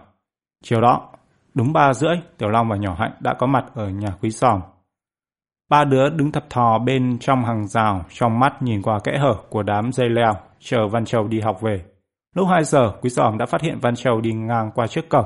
Chiều 0.63 0.81
đó, 0.81 1.09
đúng 1.57 1.73
ba 1.73 1.93
rưỡi, 1.93 2.15
Tiểu 2.37 2.49
Long 2.49 2.69
và 2.69 2.75
Nhỏ 2.75 2.95
Hạnh 2.99 3.11
đã 3.19 3.33
có 3.33 3.47
mặt 3.47 3.65
ở 3.73 3.89
nhà 3.89 4.09
Quý 4.21 4.31
Sòm. 4.31 4.61
Ba 5.69 5.83
đứa 5.83 6.09
đứng 6.09 6.31
thập 6.31 6.49
thò 6.49 6.79
bên 6.79 7.17
trong 7.19 7.45
hàng 7.45 7.67
rào, 7.67 8.05
trong 8.09 8.39
mắt 8.39 8.61
nhìn 8.61 8.81
qua 8.81 8.99
kẽ 9.03 9.17
hở 9.17 9.35
của 9.49 9.63
đám 9.63 9.91
dây 9.91 10.09
leo, 10.09 10.33
chờ 10.59 10.87
Văn 10.87 11.05
Châu 11.05 11.27
đi 11.27 11.39
học 11.39 11.61
về. 11.61 11.85
Lúc 12.35 12.47
2 12.47 12.63
giờ, 12.63 12.91
Quý 13.01 13.09
Sòm 13.09 13.37
đã 13.37 13.45
phát 13.45 13.61
hiện 13.61 13.79
Văn 13.81 13.95
Châu 13.95 14.21
đi 14.21 14.33
ngang 14.33 14.71
qua 14.75 14.87
trước 14.87 15.09
cổng. 15.09 15.25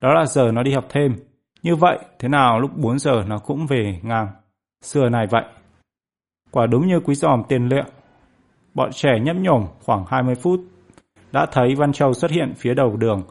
Đó 0.00 0.14
là 0.14 0.26
giờ 0.26 0.52
nó 0.52 0.62
đi 0.62 0.72
học 0.72 0.84
thêm. 0.88 1.16
Như 1.62 1.76
vậy, 1.76 1.98
thế 2.18 2.28
nào 2.28 2.60
lúc 2.60 2.70
4 2.76 2.98
giờ 2.98 3.24
nó 3.26 3.38
cũng 3.38 3.66
về 3.66 4.00
ngang. 4.02 4.28
Xưa 4.82 5.08
này 5.08 5.26
vậy. 5.30 5.44
Quả 6.50 6.66
đúng 6.66 6.86
như 6.86 7.00
Quý 7.00 7.14
Giòm 7.14 7.42
tiền 7.48 7.68
liệu. 7.68 7.84
Bọn 8.74 8.90
trẻ 8.92 9.20
nhấp 9.20 9.36
nhổm 9.36 9.66
khoảng 9.84 10.04
20 10.08 10.34
phút 10.34 10.60
đã 11.32 11.46
thấy 11.52 11.74
Văn 11.74 11.92
Châu 11.92 12.12
xuất 12.12 12.30
hiện 12.30 12.52
phía 12.56 12.74
đầu 12.74 12.96
đường. 12.96 13.22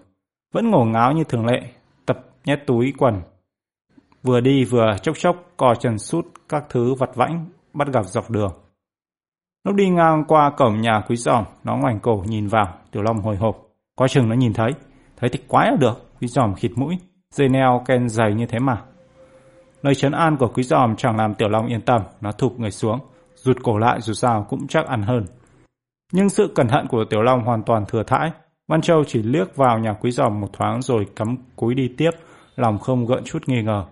Vẫn 0.53 0.71
ngổ 0.71 0.85
ngáo 0.85 1.11
như 1.11 1.23
thường 1.23 1.45
lệ, 1.45 1.61
nhét 2.45 2.59
túi 2.67 2.93
quần. 2.97 3.21
Vừa 4.23 4.39
đi 4.39 4.65
vừa 4.65 4.95
chốc 5.01 5.17
chốc 5.17 5.35
cò 5.57 5.75
chân 5.79 5.99
sút 5.99 6.25
các 6.49 6.63
thứ 6.69 6.93
vặt 6.93 7.15
vãnh 7.15 7.45
bắt 7.73 7.87
gặp 7.93 8.05
dọc 8.05 8.31
đường. 8.31 8.53
Lúc 9.63 9.75
đi 9.75 9.89
ngang 9.89 10.23
qua 10.27 10.51
cổng 10.57 10.81
nhà 10.81 11.01
quý 11.07 11.15
giòm, 11.15 11.43
nó 11.63 11.77
ngoảnh 11.77 11.99
cổ 11.99 12.23
nhìn 12.27 12.47
vào, 12.47 12.73
Tiểu 12.91 13.03
Long 13.03 13.21
hồi 13.21 13.35
hộp. 13.35 13.57
Có 13.95 14.07
chừng 14.07 14.29
nó 14.29 14.35
nhìn 14.35 14.53
thấy, 14.53 14.71
thấy 15.17 15.29
thì 15.29 15.39
quái 15.47 15.71
là 15.71 15.77
được, 15.79 16.11
quý 16.21 16.27
giòm 16.27 16.55
khịt 16.55 16.71
mũi, 16.75 16.97
dây 17.33 17.49
neo 17.49 17.83
ken 17.85 18.09
dày 18.09 18.33
như 18.33 18.45
thế 18.45 18.59
mà. 18.59 18.81
Lời 19.81 19.95
trấn 19.95 20.11
an 20.11 20.37
của 20.37 20.47
quý 20.47 20.63
giòm 20.63 20.95
chẳng 20.95 21.17
làm 21.17 21.33
Tiểu 21.33 21.49
Long 21.49 21.67
yên 21.67 21.81
tâm, 21.81 22.01
nó 22.21 22.31
thụp 22.31 22.59
người 22.59 22.71
xuống, 22.71 22.99
rụt 23.35 23.57
cổ 23.63 23.77
lại 23.77 24.01
dù 24.01 24.13
sao 24.13 24.45
cũng 24.49 24.67
chắc 24.67 24.85
ăn 24.85 25.01
hơn. 25.01 25.25
Nhưng 26.11 26.29
sự 26.29 26.51
cẩn 26.55 26.67
thận 26.67 26.87
của 26.89 27.05
Tiểu 27.09 27.21
Long 27.21 27.43
hoàn 27.43 27.63
toàn 27.63 27.85
thừa 27.85 28.03
thãi. 28.03 28.31
Văn 28.67 28.81
Châu 28.81 29.03
chỉ 29.03 29.23
liếc 29.23 29.55
vào 29.55 29.79
nhà 29.79 29.93
quý 29.93 30.11
giòm 30.11 30.41
một 30.41 30.47
thoáng 30.53 30.81
rồi 30.81 31.07
cắm 31.15 31.37
cúi 31.55 31.75
đi 31.75 31.93
tiếp, 31.97 32.11
lòng 32.55 32.79
không 32.79 33.05
gợn 33.05 33.23
chút 33.23 33.43
nghi 33.47 33.61
ngờ. 33.61 33.85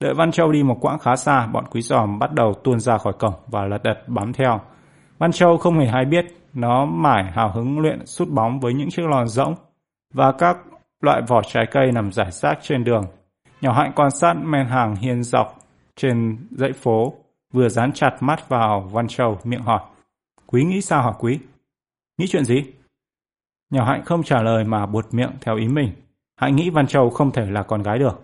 Đợi 0.00 0.14
Văn 0.14 0.32
Châu 0.32 0.52
đi 0.52 0.62
một 0.62 0.78
quãng 0.80 0.98
khá 0.98 1.16
xa, 1.16 1.46
bọn 1.46 1.64
quý 1.70 1.80
giòm 1.82 2.18
bắt 2.18 2.32
đầu 2.32 2.54
tuôn 2.64 2.80
ra 2.80 2.98
khỏi 2.98 3.12
cổng 3.18 3.34
và 3.46 3.64
lật 3.64 3.82
đật 3.82 4.08
bám 4.08 4.32
theo. 4.32 4.60
Văn 5.18 5.32
Châu 5.32 5.56
không 5.56 5.78
hề 5.78 5.86
hay 5.86 6.04
biết, 6.04 6.24
nó 6.54 6.84
mải 6.84 7.24
hào 7.32 7.52
hứng 7.52 7.80
luyện 7.80 8.06
sút 8.06 8.28
bóng 8.28 8.60
với 8.60 8.74
những 8.74 8.90
chiếc 8.90 9.02
lòn 9.02 9.28
rỗng 9.28 9.54
và 10.14 10.32
các 10.32 10.56
loại 11.00 11.22
vỏ 11.28 11.42
trái 11.42 11.66
cây 11.70 11.92
nằm 11.92 12.12
rải 12.12 12.30
rác 12.30 12.58
trên 12.62 12.84
đường. 12.84 13.04
Nhỏ 13.60 13.72
hạnh 13.72 13.92
quan 13.96 14.10
sát 14.10 14.34
men 14.44 14.66
hàng 14.66 14.96
hiên 14.96 15.22
dọc 15.22 15.58
trên 15.96 16.46
dãy 16.50 16.72
phố, 16.72 17.14
vừa 17.52 17.68
dán 17.68 17.92
chặt 17.92 18.16
mắt 18.20 18.48
vào 18.48 18.80
Văn 18.80 19.08
Châu 19.08 19.38
miệng 19.44 19.62
hỏi. 19.62 19.80
Quý 20.46 20.64
nghĩ 20.64 20.80
sao 20.80 21.02
hả 21.02 21.12
quý? 21.18 21.38
Nghĩ 22.18 22.26
chuyện 22.28 22.44
gì? 22.44 22.64
Nhỏ 23.70 23.84
hạnh 23.84 24.02
không 24.04 24.22
trả 24.22 24.42
lời 24.42 24.64
mà 24.64 24.86
buột 24.86 25.06
miệng 25.14 25.30
theo 25.40 25.56
ý 25.56 25.68
mình 25.68 25.92
hãy 26.36 26.52
nghĩ 26.52 26.70
Văn 26.70 26.86
Châu 26.86 27.10
không 27.10 27.30
thể 27.30 27.46
là 27.50 27.62
con 27.62 27.82
gái 27.82 27.98
được. 27.98 28.20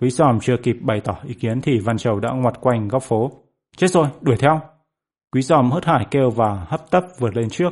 Quý 0.00 0.10
giòm 0.10 0.40
chưa 0.40 0.56
kịp 0.56 0.76
bày 0.80 1.00
tỏ 1.00 1.16
ý 1.24 1.34
kiến 1.34 1.60
thì 1.60 1.78
Văn 1.78 1.96
Châu 1.96 2.20
đã 2.20 2.30
ngoặt 2.30 2.60
quanh 2.60 2.88
góc 2.88 3.02
phố. 3.02 3.30
Chết 3.76 3.90
rồi, 3.90 4.08
đuổi 4.20 4.36
theo. 4.36 4.60
Quý 5.32 5.42
giòm 5.42 5.70
hớt 5.70 5.84
hải 5.84 6.06
kêu 6.10 6.30
và 6.30 6.64
hấp 6.68 6.90
tấp 6.90 7.04
vượt 7.18 7.36
lên 7.36 7.50
trước. 7.50 7.70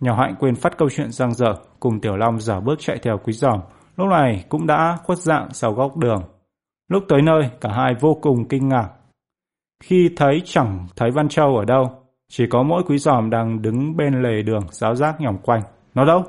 Nhỏ 0.00 0.14
hạnh 0.14 0.34
quên 0.38 0.54
phát 0.54 0.78
câu 0.78 0.90
chuyện 0.90 1.12
răng 1.12 1.34
dở, 1.34 1.54
cùng 1.80 2.00
Tiểu 2.00 2.16
Long 2.16 2.40
giả 2.40 2.60
bước 2.60 2.74
chạy 2.78 2.98
theo 3.02 3.18
quý 3.24 3.32
giòm. 3.32 3.60
Lúc 3.96 4.08
này 4.08 4.44
cũng 4.48 4.66
đã 4.66 4.98
khuất 5.04 5.18
dạng 5.18 5.48
sau 5.52 5.72
góc 5.72 5.96
đường. 5.96 6.22
Lúc 6.88 7.04
tới 7.08 7.22
nơi, 7.22 7.50
cả 7.60 7.70
hai 7.72 7.94
vô 8.00 8.18
cùng 8.22 8.48
kinh 8.48 8.68
ngạc. 8.68 8.88
Khi 9.82 10.10
thấy 10.16 10.42
chẳng 10.44 10.86
thấy 10.96 11.10
Văn 11.10 11.28
Châu 11.28 11.56
ở 11.56 11.64
đâu, 11.64 11.90
chỉ 12.28 12.46
có 12.50 12.62
mỗi 12.62 12.82
quý 12.86 12.98
giòm 12.98 13.30
đang 13.30 13.62
đứng 13.62 13.96
bên 13.96 14.22
lề 14.22 14.42
đường 14.42 14.62
giáo 14.70 14.94
giác 14.94 15.20
nhỏng 15.20 15.38
quanh. 15.42 15.62
Nó 15.94 16.04
đâu? 16.04 16.24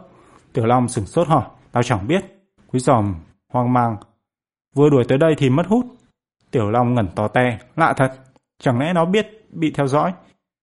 Tiểu 0.54 0.66
Long 0.66 0.88
sửng 0.88 1.06
sốt 1.06 1.28
hỏi. 1.28 1.44
Tao 1.72 1.84
chẳng 1.84 2.08
biết. 2.08 2.31
Quý 2.72 2.80
giòm 2.80 3.16
hoang 3.54 3.74
mang. 3.74 3.98
Vừa 4.76 4.90
đuổi 4.90 5.04
tới 5.08 5.18
đây 5.18 5.36
thì 5.38 5.50
mất 5.50 5.68
hút. 5.68 5.86
Tiểu 6.52 6.70
Long 6.70 6.94
ngẩn 6.94 7.08
to 7.16 7.28
te. 7.28 7.58
Lạ 7.76 7.94
thật. 7.98 8.12
Chẳng 8.60 8.80
lẽ 8.80 8.94
nó 8.94 9.06
biết 9.06 9.46
bị 9.50 9.72
theo 9.72 9.88
dõi? 9.88 10.14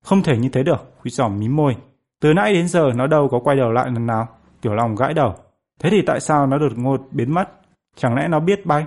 Không 0.05 0.23
thể 0.23 0.39
như 0.39 0.49
thế 0.49 0.63
được. 0.63 0.93
Quý 1.03 1.11
giòm 1.11 1.39
mím 1.39 1.57
môi. 1.57 1.77
Từ 2.21 2.35
nãy 2.35 2.53
đến 2.53 2.69
giờ 2.69 2.93
nó 2.95 3.07
đâu 3.07 3.29
có 3.29 3.39
quay 3.39 3.57
đầu 3.57 3.73
lại 3.73 3.91
lần 3.91 4.07
nào. 4.07 4.29
Tiểu 4.61 4.75
Long 4.75 4.95
gãi 4.95 5.15
đầu. 5.15 5.35
Thế 5.81 5.91
thì 5.91 6.03
tại 6.07 6.21
sao 6.21 6.47
nó 6.47 6.59
đột 6.59 6.73
ngột 6.77 7.01
biến 7.11 7.35
mất? 7.35 7.51
Chẳng 7.97 8.15
lẽ 8.15 8.29
nó 8.29 8.41
biết 8.41 8.67
bay? 8.67 8.87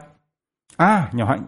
À, 0.78 1.10
nhỏ 1.14 1.26
hạnh 1.26 1.44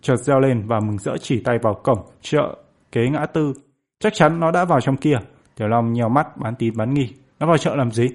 chợt 0.00 0.16
reo 0.16 0.40
lên 0.40 0.66
và 0.66 0.80
mừng 0.80 0.98
rỡ 0.98 1.16
chỉ 1.20 1.40
tay 1.40 1.58
vào 1.58 1.74
cổng 1.74 1.98
chợ 2.20 2.56
kế 2.92 3.08
ngã 3.08 3.26
tư 3.26 3.52
Chắc 4.00 4.14
chắn 4.14 4.40
nó 4.40 4.50
đã 4.50 4.64
vào 4.64 4.80
trong 4.80 4.96
kia. 4.96 5.18
Tiểu 5.54 5.68
Long 5.68 5.92
nhèo 5.92 6.08
mắt 6.08 6.36
bán 6.36 6.54
tín 6.54 6.76
bán 6.76 6.94
nghi. 6.94 7.14
Nó 7.38 7.46
vào 7.46 7.58
chợ 7.58 7.76
làm 7.76 7.90
gì? 7.90 8.08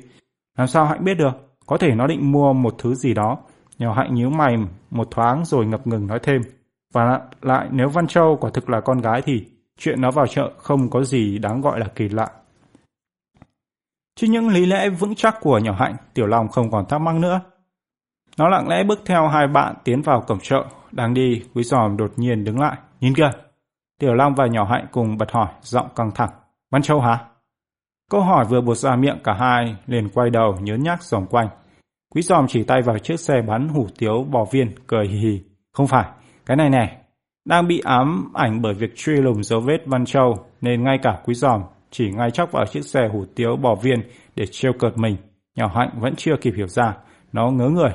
Làm 0.57 0.67
sao 0.67 0.85
Hạnh 0.85 1.03
biết 1.03 1.13
được? 1.13 1.50
Có 1.65 1.77
thể 1.77 1.95
nó 1.95 2.07
định 2.07 2.31
mua 2.31 2.53
một 2.53 2.75
thứ 2.77 2.95
gì 2.95 3.13
đó. 3.13 3.37
Nhỏ 3.77 3.93
Hạnh 3.93 4.15
nhíu 4.15 4.29
mày 4.29 4.57
một 4.89 5.07
thoáng 5.11 5.45
rồi 5.45 5.65
ngập 5.65 5.87
ngừng 5.87 6.07
nói 6.07 6.19
thêm. 6.23 6.41
Và 6.93 7.19
lại 7.41 7.67
nếu 7.71 7.89
Văn 7.89 8.07
Châu 8.07 8.37
quả 8.41 8.49
thực 8.53 8.69
là 8.69 8.81
con 8.81 9.01
gái 9.01 9.21
thì 9.21 9.45
chuyện 9.77 10.01
nó 10.01 10.11
vào 10.11 10.27
chợ 10.27 10.51
không 10.57 10.89
có 10.89 11.03
gì 11.03 11.37
đáng 11.37 11.61
gọi 11.61 11.79
là 11.79 11.85
kỳ 11.95 12.09
lạ. 12.09 12.27
Trước 14.15 14.27
những 14.27 14.49
lý 14.49 14.65
lẽ 14.65 14.89
vững 14.89 15.15
chắc 15.15 15.35
của 15.41 15.59
nhỏ 15.59 15.73
Hạnh, 15.79 15.95
Tiểu 16.13 16.27
Long 16.27 16.47
không 16.47 16.71
còn 16.71 16.85
thắc 16.85 17.01
mắc 17.01 17.15
nữa. 17.15 17.41
Nó 18.37 18.49
lặng 18.49 18.67
lẽ 18.67 18.83
bước 18.83 18.99
theo 19.05 19.27
hai 19.27 19.47
bạn 19.47 19.75
tiến 19.83 20.01
vào 20.01 20.21
cổng 20.21 20.39
chợ. 20.39 20.65
Đang 20.91 21.13
đi, 21.13 21.43
Quý 21.53 21.63
Giòm 21.63 21.97
đột 21.97 22.11
nhiên 22.15 22.43
đứng 22.43 22.59
lại. 22.59 22.77
Nhìn 22.99 23.13
kìa, 23.13 23.31
Tiểu 23.99 24.13
Long 24.13 24.35
và 24.35 24.47
nhỏ 24.47 24.63
hạnh 24.63 24.85
cùng 24.91 25.17
bật 25.17 25.31
hỏi, 25.31 25.47
giọng 25.61 25.87
căng 25.95 26.11
thẳng. 26.15 26.29
Văn 26.71 26.81
Châu 26.81 26.99
hả? 26.99 27.25
Câu 28.11 28.21
hỏi 28.21 28.45
vừa 28.49 28.61
buột 28.61 28.77
ra 28.77 28.95
miệng 28.95 29.19
cả 29.23 29.33
hai, 29.33 29.75
liền 29.87 30.09
quay 30.09 30.29
đầu 30.29 30.57
nhớ 30.61 30.75
nhác 30.75 31.03
dòng 31.03 31.27
quanh. 31.27 31.47
Quý 32.15 32.21
giòm 32.21 32.47
chỉ 32.47 32.63
tay 32.63 32.81
vào 32.81 32.97
chiếc 32.97 33.19
xe 33.19 33.41
bắn 33.47 33.67
hủ 33.67 33.87
tiếu 33.97 34.25
bò 34.31 34.45
viên, 34.51 34.71
cười 34.87 35.07
hì 35.07 35.17
hì. 35.17 35.41
Không 35.73 35.87
phải, 35.87 36.05
cái 36.45 36.57
này 36.57 36.69
nè, 36.69 37.01
đang 37.45 37.67
bị 37.67 37.79
ám 37.79 38.31
ảnh 38.33 38.61
bởi 38.61 38.73
việc 38.73 38.95
truy 38.95 39.13
lùng 39.13 39.43
dấu 39.43 39.59
vết 39.59 39.77
Văn 39.85 40.05
Châu, 40.05 40.45
nên 40.61 40.83
ngay 40.83 40.97
cả 41.03 41.19
quý 41.25 41.33
giòm 41.33 41.61
chỉ 41.91 42.11
ngay 42.11 42.31
chóc 42.31 42.51
vào 42.51 42.65
chiếc 42.65 42.85
xe 42.85 43.09
hủ 43.13 43.25
tiếu 43.35 43.55
bò 43.55 43.75
viên 43.75 44.03
để 44.35 44.45
trêu 44.51 44.73
cợt 44.79 44.97
mình. 44.97 45.17
Nhỏ 45.55 45.71
hạnh 45.75 45.89
vẫn 45.99 46.15
chưa 46.15 46.35
kịp 46.41 46.53
hiểu 46.57 46.67
ra, 46.67 46.97
nó 47.31 47.51
ngớ 47.51 47.69
người. 47.69 47.91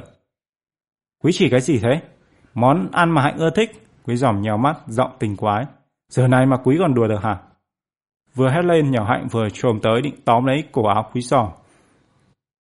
Quý 1.24 1.32
chỉ 1.34 1.50
cái 1.50 1.60
gì 1.60 1.78
thế? 1.78 2.00
Món 2.54 2.88
ăn 2.92 3.10
mà 3.10 3.22
hạnh 3.22 3.38
ưa 3.38 3.50
thích. 3.50 3.70
Quý 4.06 4.16
giòm 4.16 4.42
nhèo 4.42 4.56
mắt, 4.56 4.76
giọng 4.86 5.10
tình 5.18 5.36
quái. 5.36 5.64
Giờ 6.08 6.28
này 6.28 6.46
mà 6.46 6.56
quý 6.64 6.76
còn 6.78 6.94
đùa 6.94 7.08
được 7.08 7.22
hả? 7.22 7.38
Vừa 8.36 8.50
hét 8.50 8.64
lên 8.64 8.90
nhỏ 8.90 9.04
hạnh 9.04 9.26
vừa 9.30 9.48
trồm 9.52 9.80
tới 9.82 10.02
định 10.02 10.14
tóm 10.24 10.44
lấy 10.44 10.64
cổ 10.72 10.86
áo 10.86 11.10
quý 11.14 11.20
giòm. 11.20 11.48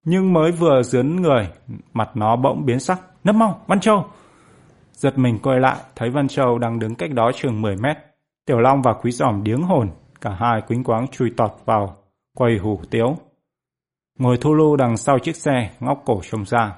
Nhưng 0.04 0.32
mới 0.32 0.52
vừa 0.52 0.82
dướn 0.82 1.16
người, 1.16 1.48
mặt 1.92 2.10
nó 2.14 2.36
bỗng 2.36 2.66
biến 2.66 2.80
sắc. 2.80 3.00
Nấp 3.24 3.34
mau, 3.34 3.60
Văn 3.66 3.80
Châu! 3.80 4.06
Giật 4.92 5.18
mình 5.18 5.38
quay 5.42 5.60
lại, 5.60 5.76
thấy 5.96 6.10
Văn 6.10 6.28
Châu 6.28 6.58
đang 6.58 6.78
đứng 6.78 6.94
cách 6.94 7.10
đó 7.12 7.30
chừng 7.34 7.62
10 7.62 7.76
mét. 7.76 7.96
Tiểu 8.46 8.58
Long 8.58 8.82
và 8.82 8.92
quý 9.02 9.10
giòm 9.10 9.44
điếng 9.44 9.62
hồn, 9.62 9.90
cả 10.20 10.30
hai 10.40 10.60
quýnh 10.68 10.84
quáng 10.84 11.06
chui 11.08 11.30
tọt 11.36 11.50
vào, 11.64 11.96
quầy 12.36 12.58
hủ 12.58 12.80
tiếu. 12.90 13.16
Ngồi 14.18 14.36
thu 14.40 14.54
lưu 14.54 14.76
đằng 14.76 14.96
sau 14.96 15.18
chiếc 15.18 15.36
xe, 15.36 15.70
ngóc 15.80 16.02
cổ 16.04 16.20
trông 16.30 16.44
ra. 16.44 16.76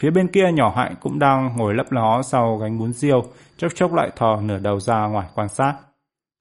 Phía 0.00 0.10
bên 0.10 0.28
kia 0.28 0.52
nhỏ 0.52 0.72
hạnh 0.76 0.94
cũng 1.00 1.18
đang 1.18 1.56
ngồi 1.56 1.74
lấp 1.74 1.92
ló 1.92 2.22
sau 2.22 2.56
gánh 2.56 2.78
bún 2.78 2.92
riêu, 2.92 3.22
chốc 3.56 3.72
chốc 3.74 3.92
lại 3.92 4.10
thò 4.16 4.40
nửa 4.40 4.58
đầu 4.58 4.80
ra 4.80 5.06
ngoài 5.06 5.26
quan 5.34 5.48
sát. 5.48 5.74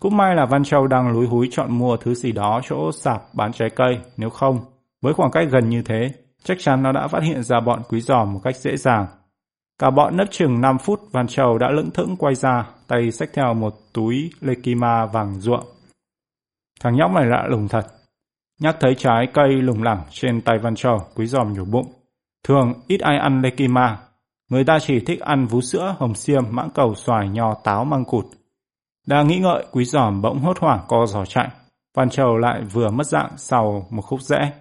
Cũng 0.01 0.17
may 0.17 0.35
là 0.35 0.45
Văn 0.45 0.63
Châu 0.63 0.87
đang 0.87 1.11
lúi 1.11 1.27
húi 1.27 1.47
chọn 1.51 1.77
mua 1.77 1.97
thứ 1.97 2.15
gì 2.15 2.31
đó 2.31 2.61
chỗ 2.63 2.91
sạp 2.91 3.21
bán 3.33 3.51
trái 3.53 3.69
cây, 3.69 3.99
nếu 4.17 4.29
không, 4.29 4.59
với 5.01 5.13
khoảng 5.13 5.31
cách 5.31 5.47
gần 5.51 5.69
như 5.69 5.81
thế, 5.81 6.11
chắc 6.43 6.57
chắn 6.59 6.83
nó 6.83 6.91
đã 6.91 7.07
phát 7.07 7.23
hiện 7.23 7.43
ra 7.43 7.59
bọn 7.59 7.81
quý 7.89 8.01
giòm 8.01 8.33
một 8.33 8.39
cách 8.43 8.55
dễ 8.55 8.77
dàng. 8.77 9.07
Cả 9.79 9.89
bọn 9.89 10.17
nấp 10.17 10.27
chừng 10.31 10.61
5 10.61 10.77
phút, 10.77 11.01
Văn 11.11 11.27
Châu 11.27 11.57
đã 11.57 11.69
lững 11.71 11.91
thững 11.91 12.15
quay 12.17 12.35
ra, 12.35 12.69
tay 12.87 13.11
xách 13.11 13.29
theo 13.33 13.53
một 13.53 13.73
túi 13.93 14.31
Lekima 14.41 15.05
vàng 15.05 15.39
ruộng. 15.39 15.65
Thằng 16.79 16.95
nhóc 16.95 17.11
này 17.11 17.25
lạ 17.25 17.47
lùng 17.49 17.67
thật. 17.67 17.87
Nhắc 18.59 18.77
thấy 18.79 18.95
trái 18.95 19.27
cây 19.33 19.49
lủng 19.49 19.83
lẳng 19.83 20.01
trên 20.09 20.41
tay 20.41 20.57
Văn 20.57 20.75
Châu, 20.75 20.97
quý 21.15 21.25
giòm 21.25 21.53
nhổ 21.53 21.65
bụng. 21.65 21.93
Thường 22.43 22.73
ít 22.87 22.99
ai 23.01 23.17
ăn 23.17 23.41
Lekima, 23.41 23.97
Người 24.49 24.63
ta 24.63 24.79
chỉ 24.79 24.99
thích 24.99 25.19
ăn 25.19 25.45
vú 25.45 25.61
sữa, 25.61 25.95
hồng 25.99 26.15
xiêm, 26.15 26.43
mãng 26.49 26.69
cầu, 26.73 26.95
xoài, 26.95 27.29
nho, 27.29 27.53
táo, 27.53 27.85
măng 27.85 28.05
cụt. 28.05 28.25
Đang 29.07 29.27
nghĩ 29.27 29.39
ngợi, 29.39 29.65
quý 29.71 29.85
giòm 29.85 30.21
bỗng 30.21 30.39
hốt 30.39 30.59
hoảng 30.59 30.79
co 30.87 31.05
giò 31.05 31.25
chạy. 31.25 31.47
Văn 31.95 32.09
Châu 32.09 32.37
lại 32.37 32.61
vừa 32.61 32.89
mất 32.89 33.07
dạng 33.07 33.29
sau 33.37 33.87
một 33.89 34.01
khúc 34.01 34.21
rẽ. 34.21 34.51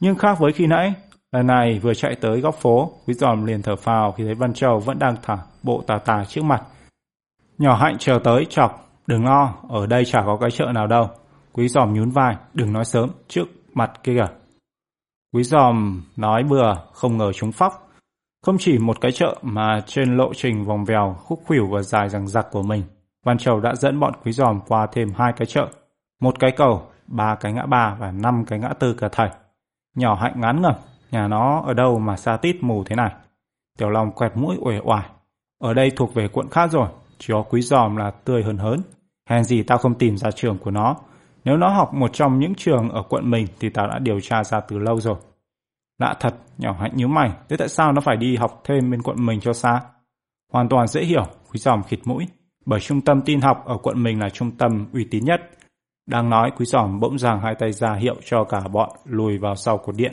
Nhưng 0.00 0.14
khác 0.14 0.38
với 0.38 0.52
khi 0.52 0.66
nãy, 0.66 0.92
lần 1.32 1.46
này 1.46 1.78
vừa 1.78 1.94
chạy 1.94 2.16
tới 2.20 2.40
góc 2.40 2.54
phố, 2.54 2.92
quý 3.06 3.14
giòm 3.14 3.44
liền 3.44 3.62
thở 3.62 3.76
phào 3.76 4.12
khi 4.12 4.24
thấy 4.24 4.34
Văn 4.34 4.54
Châu 4.54 4.78
vẫn 4.78 4.98
đang 4.98 5.14
thả 5.22 5.36
bộ 5.62 5.82
tà 5.86 5.98
tà 5.98 6.24
trước 6.28 6.44
mặt. 6.44 6.62
Nhỏ 7.58 7.76
Hạnh 7.76 7.96
chờ 7.98 8.18
tới 8.24 8.46
chọc, 8.50 8.88
đừng 9.06 9.24
lo, 9.24 9.54
ở 9.68 9.86
đây 9.86 10.04
chả 10.04 10.22
có 10.26 10.36
cái 10.40 10.50
chợ 10.50 10.66
nào 10.74 10.86
đâu. 10.86 11.08
Quý 11.52 11.68
giòm 11.68 11.94
nhún 11.94 12.10
vai, 12.10 12.36
đừng 12.54 12.72
nói 12.72 12.84
sớm, 12.84 13.10
trước 13.28 13.44
mặt 13.74 13.90
kia 14.02 14.14
kìa. 14.14 14.34
Quý 15.34 15.42
giòm 15.42 16.02
nói 16.16 16.42
bừa, 16.42 16.74
không 16.92 17.18
ngờ 17.18 17.32
chúng 17.32 17.52
phóc. 17.52 17.90
Không 18.42 18.56
chỉ 18.58 18.78
một 18.78 19.00
cái 19.00 19.12
chợ 19.12 19.38
mà 19.42 19.80
trên 19.86 20.16
lộ 20.16 20.34
trình 20.34 20.64
vòng 20.64 20.84
vèo, 20.84 21.16
khúc 21.18 21.42
khỉu 21.48 21.66
và 21.70 21.82
dài 21.82 22.08
rằng 22.08 22.28
giặc 22.28 22.46
của 22.50 22.62
mình, 22.62 22.82
Văn 23.28 23.38
Châu 23.38 23.60
đã 23.60 23.74
dẫn 23.74 24.00
bọn 24.00 24.12
quý 24.24 24.32
giòm 24.32 24.60
qua 24.68 24.86
thêm 24.92 25.08
hai 25.16 25.32
cái 25.32 25.46
chợ, 25.46 25.68
một 26.20 26.34
cái 26.38 26.50
cầu, 26.50 26.82
ba 27.06 27.34
cái 27.34 27.52
ngã 27.52 27.66
ba 27.66 27.96
và 27.98 28.10
năm 28.10 28.44
cái 28.46 28.58
ngã 28.58 28.68
tư 28.68 28.94
cả 28.94 29.08
thầy. 29.12 29.28
Nhỏ 29.96 30.14
hạnh 30.14 30.40
ngán 30.40 30.62
ngẩm, 30.62 30.74
nhà 31.10 31.28
nó 31.28 31.62
ở 31.66 31.74
đâu 31.74 31.98
mà 31.98 32.16
xa 32.16 32.36
tít 32.36 32.56
mù 32.60 32.84
thế 32.84 32.96
này. 32.96 33.10
Tiểu 33.78 33.90
Long 33.90 34.12
quẹt 34.12 34.32
mũi 34.36 34.56
uể 34.60 34.80
oải. 34.84 35.08
Ở 35.58 35.74
đây 35.74 35.90
thuộc 35.96 36.14
về 36.14 36.28
quận 36.28 36.48
khác 36.48 36.70
rồi, 36.70 36.88
chỉ 37.18 37.32
có 37.32 37.42
quý 37.42 37.60
giòm 37.60 37.96
là 37.96 38.10
tươi 38.10 38.42
hơn 38.42 38.58
hớn. 38.58 38.80
Hèn 39.30 39.44
gì 39.44 39.62
tao 39.62 39.78
không 39.78 39.94
tìm 39.94 40.16
ra 40.16 40.30
trường 40.30 40.58
của 40.58 40.70
nó. 40.70 40.96
Nếu 41.44 41.56
nó 41.56 41.68
học 41.68 41.94
một 41.94 42.10
trong 42.12 42.38
những 42.38 42.54
trường 42.54 42.90
ở 42.90 43.02
quận 43.08 43.30
mình 43.30 43.46
thì 43.60 43.68
tao 43.68 43.86
đã 43.86 43.98
điều 43.98 44.20
tra 44.20 44.44
ra 44.44 44.60
từ 44.60 44.78
lâu 44.78 45.00
rồi. 45.00 45.16
Lạ 45.98 46.14
thật, 46.20 46.34
nhỏ 46.58 46.76
hạnh 46.80 46.92
nhíu 46.94 47.08
mày, 47.08 47.30
thế 47.48 47.56
tại 47.56 47.68
sao 47.68 47.92
nó 47.92 48.00
phải 48.00 48.16
đi 48.16 48.36
học 48.36 48.60
thêm 48.64 48.90
bên 48.90 49.02
quận 49.02 49.26
mình 49.26 49.40
cho 49.40 49.52
xa? 49.52 49.80
Hoàn 50.52 50.68
toàn 50.68 50.86
dễ 50.86 51.04
hiểu, 51.04 51.24
quý 51.52 51.58
giòm 51.58 51.82
khịt 51.82 52.00
mũi, 52.04 52.26
bởi 52.68 52.80
trung 52.80 53.00
tâm 53.00 53.20
tin 53.20 53.40
học 53.40 53.62
ở 53.66 53.76
quận 53.82 54.02
mình 54.02 54.20
là 54.20 54.28
trung 54.28 54.50
tâm 54.50 54.86
uy 54.92 55.04
tín 55.10 55.24
nhất. 55.24 55.40
Đang 56.06 56.30
nói, 56.30 56.50
quý 56.56 56.66
giòm 56.66 57.00
bỗng 57.00 57.18
dàng 57.18 57.40
hai 57.40 57.54
tay 57.54 57.72
ra 57.72 57.94
hiệu 57.94 58.14
cho 58.24 58.44
cả 58.44 58.60
bọn 58.72 58.90
lùi 59.04 59.38
vào 59.38 59.54
sau 59.54 59.78
cột 59.78 59.96
điện. 59.96 60.12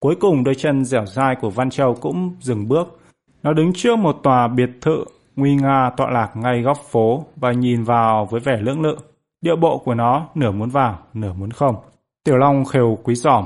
Cuối 0.00 0.16
cùng 0.20 0.44
đôi 0.44 0.54
chân 0.54 0.84
dẻo 0.84 1.06
dai 1.06 1.36
của 1.40 1.50
Văn 1.50 1.70
Châu 1.70 1.94
cũng 1.94 2.36
dừng 2.40 2.68
bước. 2.68 3.00
Nó 3.42 3.52
đứng 3.52 3.72
trước 3.74 3.98
một 3.98 4.16
tòa 4.22 4.48
biệt 4.48 4.70
thự 4.80 5.04
nguy 5.36 5.54
nga 5.54 5.90
tọa 5.96 6.10
lạc 6.10 6.36
ngay 6.36 6.62
góc 6.62 6.78
phố 6.90 7.24
và 7.36 7.52
nhìn 7.52 7.84
vào 7.84 8.26
với 8.30 8.40
vẻ 8.40 8.56
lưỡng 8.60 8.80
lự. 8.80 8.96
Điệu 9.40 9.56
bộ 9.56 9.78
của 9.78 9.94
nó 9.94 10.28
nửa 10.34 10.50
muốn 10.50 10.68
vào, 10.68 10.98
nửa 11.14 11.32
muốn 11.32 11.50
không. 11.50 11.76
Tiểu 12.24 12.36
Long 12.36 12.64
khều 12.64 12.98
quý 13.04 13.14
giòm. 13.14 13.44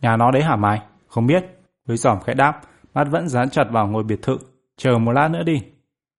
Nhà 0.00 0.16
nó 0.16 0.30
đấy 0.30 0.42
hả 0.42 0.56
mày? 0.56 0.80
Không 1.08 1.26
biết. 1.26 1.44
Quý 1.88 1.96
giòm 1.96 2.18
khẽ 2.20 2.34
đáp, 2.34 2.60
mắt 2.94 3.04
vẫn 3.10 3.28
dán 3.28 3.50
chặt 3.50 3.64
vào 3.70 3.86
ngôi 3.86 4.02
biệt 4.02 4.22
thự. 4.22 4.38
Chờ 4.76 4.98
một 4.98 5.12
lát 5.12 5.28
nữa 5.28 5.42
đi. 5.42 5.62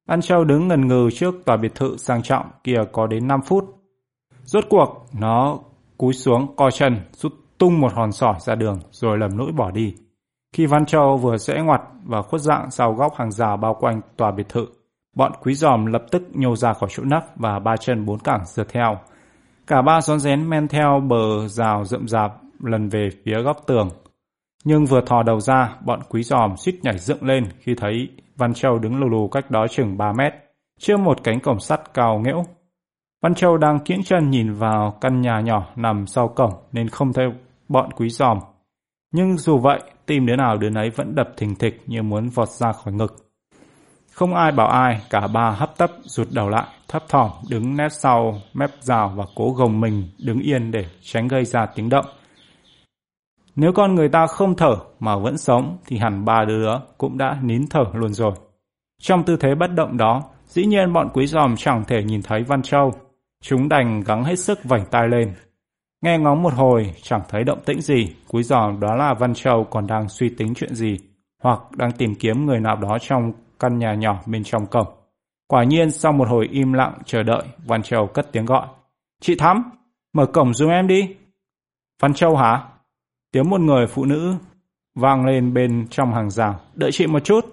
Văn 0.09 0.21
Châu 0.21 0.43
đứng 0.43 0.67
ngần 0.67 0.87
ngừ 0.87 1.09
trước 1.13 1.35
tòa 1.45 1.57
biệt 1.57 1.75
thự 1.75 1.97
sang 1.97 2.23
trọng 2.23 2.45
kia 2.63 2.77
có 2.91 3.07
đến 3.07 3.27
5 3.27 3.41
phút. 3.41 3.65
Rốt 4.43 4.63
cuộc, 4.69 5.05
nó 5.19 5.59
cúi 5.97 6.13
xuống 6.13 6.55
co 6.55 6.71
chân, 6.71 6.97
rút 7.11 7.33
tung 7.57 7.81
một 7.81 7.93
hòn 7.93 8.11
sỏi 8.11 8.35
ra 8.39 8.55
đường 8.55 8.79
rồi 8.91 9.17
lầm 9.17 9.37
lũi 9.37 9.51
bỏ 9.51 9.71
đi. 9.71 9.95
Khi 10.53 10.65
Văn 10.65 10.85
Châu 10.85 11.17
vừa 11.17 11.37
rẽ 11.37 11.61
ngoặt 11.61 11.81
và 12.03 12.21
khuất 12.21 12.41
dạng 12.41 12.71
sau 12.71 12.93
góc 12.93 13.15
hàng 13.15 13.31
rào 13.31 13.57
bao 13.57 13.73
quanh 13.79 14.01
tòa 14.17 14.31
biệt 14.31 14.49
thự, 14.49 14.65
bọn 15.15 15.31
quý 15.43 15.53
giòm 15.53 15.85
lập 15.85 16.03
tức 16.11 16.23
nhô 16.33 16.55
ra 16.55 16.73
khỏi 16.73 16.89
chỗ 16.93 17.03
nắp 17.03 17.37
và 17.37 17.59
ba 17.59 17.77
chân 17.77 18.05
bốn 18.05 18.19
cẳng 18.19 18.45
rượt 18.45 18.67
theo. 18.69 18.97
Cả 19.67 19.81
ba 19.81 20.01
rón 20.01 20.19
rén 20.19 20.49
men 20.49 20.67
theo 20.67 21.01
bờ 21.07 21.47
rào 21.47 21.85
rậm 21.85 22.07
rạp 22.07 22.31
lần 22.59 22.89
về 22.89 23.09
phía 23.25 23.41
góc 23.41 23.57
tường. 23.67 23.89
Nhưng 24.63 24.85
vừa 24.85 25.01
thò 25.01 25.23
đầu 25.23 25.39
ra, 25.39 25.75
bọn 25.85 25.99
quý 26.09 26.23
giòm 26.23 26.57
suýt 26.57 26.79
nhảy 26.83 26.97
dựng 26.97 27.23
lên 27.23 27.43
khi 27.59 27.75
thấy 27.75 28.09
Văn 28.39 28.53
Châu 28.53 28.79
đứng 28.79 28.99
lù 28.99 29.09
lù 29.09 29.27
cách 29.27 29.51
đó 29.51 29.67
chừng 29.67 29.97
3 29.97 30.13
mét, 30.13 30.33
trước 30.79 30.99
một 30.99 31.23
cánh 31.23 31.39
cổng 31.39 31.59
sắt 31.59 31.93
cao 31.93 32.19
nghẽo. 32.19 32.43
Văn 33.21 33.35
Châu 33.35 33.57
đang 33.57 33.79
kiễng 33.79 34.03
chân 34.03 34.29
nhìn 34.29 34.53
vào 34.53 34.97
căn 35.01 35.21
nhà 35.21 35.39
nhỏ 35.39 35.67
nằm 35.75 36.07
sau 36.07 36.27
cổng 36.27 36.53
nên 36.71 36.89
không 36.89 37.13
thấy 37.13 37.25
bọn 37.69 37.89
quý 37.91 38.09
giòm. 38.09 38.39
Nhưng 39.11 39.37
dù 39.37 39.57
vậy, 39.57 39.79
tim 40.05 40.25
đứa 40.25 40.35
nào 40.35 40.57
đứa 40.57 40.69
nấy 40.69 40.89
vẫn 40.89 41.15
đập 41.15 41.29
thình 41.37 41.55
thịch 41.55 41.81
như 41.85 42.03
muốn 42.03 42.29
vọt 42.29 42.49
ra 42.49 42.71
khỏi 42.71 42.93
ngực. 42.93 43.15
Không 44.13 44.35
ai 44.35 44.51
bảo 44.51 44.67
ai, 44.67 45.01
cả 45.09 45.27
ba 45.33 45.51
hấp 45.51 45.77
tấp 45.77 45.91
rụt 46.03 46.27
đầu 46.31 46.49
lại, 46.49 46.67
thấp 46.87 47.03
thỏm 47.09 47.31
đứng 47.49 47.77
nép 47.77 47.91
sau 47.91 48.35
mép 48.53 48.69
rào 48.79 49.13
và 49.15 49.23
cố 49.35 49.51
gồng 49.51 49.81
mình 49.81 50.03
đứng 50.25 50.39
yên 50.39 50.71
để 50.71 50.85
tránh 51.01 51.27
gây 51.27 51.45
ra 51.45 51.65
tiếng 51.75 51.89
động. 51.89 52.05
Nếu 53.59 53.71
con 53.73 53.95
người 53.95 54.09
ta 54.09 54.27
không 54.27 54.55
thở 54.55 54.75
mà 54.99 55.17
vẫn 55.17 55.37
sống 55.37 55.77
thì 55.85 55.97
hẳn 55.97 56.25
ba 56.25 56.45
đứa 56.47 56.69
cũng 56.97 57.17
đã 57.17 57.39
nín 57.41 57.67
thở 57.69 57.83
luôn 57.93 58.13
rồi. 58.13 58.31
Trong 59.01 59.23
tư 59.23 59.37
thế 59.37 59.55
bất 59.55 59.73
động 59.75 59.97
đó, 59.97 60.23
dĩ 60.47 60.65
nhiên 60.65 60.93
bọn 60.93 61.09
quý 61.13 61.27
giòm 61.27 61.55
chẳng 61.57 61.83
thể 61.87 62.03
nhìn 62.03 62.21
thấy 62.21 62.43
Văn 62.43 62.61
Châu. 62.61 62.93
Chúng 63.41 63.69
đành 63.69 64.01
gắng 64.01 64.23
hết 64.23 64.39
sức 64.39 64.59
vảnh 64.63 64.85
tai 64.91 65.07
lên, 65.07 65.33
Nghe 66.01 66.17
ngóng 66.17 66.43
một 66.43 66.53
hồi, 66.53 66.93
chẳng 67.01 67.21
thấy 67.29 67.43
động 67.43 67.59
tĩnh 67.65 67.81
gì, 67.81 68.15
quý 68.27 68.43
giòm 68.43 68.79
đó 68.79 68.95
là 68.95 69.13
Văn 69.13 69.33
Châu 69.33 69.63
còn 69.63 69.87
đang 69.87 70.09
suy 70.09 70.29
tính 70.29 70.53
chuyện 70.55 70.75
gì, 70.75 70.99
hoặc 71.43 71.59
đang 71.77 71.91
tìm 71.91 72.15
kiếm 72.15 72.45
người 72.45 72.59
nào 72.59 72.75
đó 72.75 72.97
trong 73.01 73.33
căn 73.59 73.79
nhà 73.79 73.93
nhỏ 73.93 74.19
bên 74.25 74.43
trong 74.43 74.65
cổng. 74.65 74.87
Quả 75.47 75.63
nhiên 75.63 75.91
sau 75.91 76.11
một 76.11 76.27
hồi 76.29 76.47
im 76.51 76.73
lặng 76.73 76.93
chờ 77.05 77.23
đợi, 77.23 77.43
Văn 77.65 77.83
Châu 77.83 78.07
cất 78.07 78.31
tiếng 78.31 78.45
gọi. 78.45 78.67
Chị 79.21 79.35
Thắm, 79.35 79.71
mở 80.13 80.25
cổng 80.25 80.53
giúp 80.53 80.69
em 80.69 80.87
đi. 80.87 81.15
Văn 82.01 82.13
Châu 82.13 82.35
hả? 82.35 82.65
Tiếng 83.31 83.49
một 83.49 83.61
người 83.61 83.87
phụ 83.87 84.05
nữ 84.05 84.35
vang 84.95 85.25
lên 85.25 85.53
bên 85.53 85.87
trong 85.89 86.13
hàng 86.13 86.29
rào. 86.29 86.59
Đợi 86.75 86.91
chị 86.91 87.07
một 87.07 87.23
chút. 87.23 87.45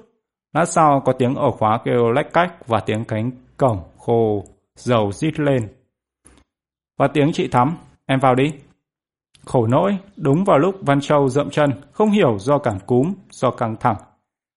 Lát 0.52 0.64
sau 0.64 1.02
có 1.04 1.12
tiếng 1.12 1.34
ổ 1.34 1.50
khóa 1.50 1.78
kêu 1.84 2.12
lách 2.12 2.32
cách 2.32 2.66
và 2.66 2.80
tiếng 2.80 3.04
cánh 3.04 3.30
cổng 3.56 3.78
khô 3.98 4.44
dầu 4.76 5.12
rít 5.12 5.40
lên. 5.40 5.68
Và 6.98 7.08
tiếng 7.08 7.32
chị 7.32 7.48
Thắm, 7.48 7.76
Em 8.06 8.20
vào 8.20 8.34
đi. 8.34 8.52
Khổ 9.44 9.66
nỗi, 9.66 9.98
đúng 10.16 10.44
vào 10.44 10.58
lúc 10.58 10.74
Văn 10.80 11.00
Châu 11.00 11.28
dậm 11.28 11.50
chân, 11.50 11.70
không 11.92 12.10
hiểu 12.10 12.38
do 12.38 12.58
cảm 12.58 12.78
cúm, 12.86 13.14
do 13.30 13.50
căng 13.50 13.76
thẳng, 13.80 13.96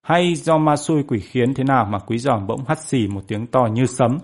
hay 0.02 0.36
do 0.36 0.58
ma 0.58 0.76
xui 0.76 1.04
quỷ 1.04 1.20
khiến 1.20 1.54
thế 1.54 1.64
nào 1.64 1.86
mà 1.86 2.00
quý 2.00 2.18
giòm 2.18 2.48
bỗng 2.48 2.64
hắt 2.68 2.80
xì 2.80 3.08
một 3.08 3.22
tiếng 3.28 3.48
to 3.48 3.68
như 3.74 3.86
sấm. 3.86 4.18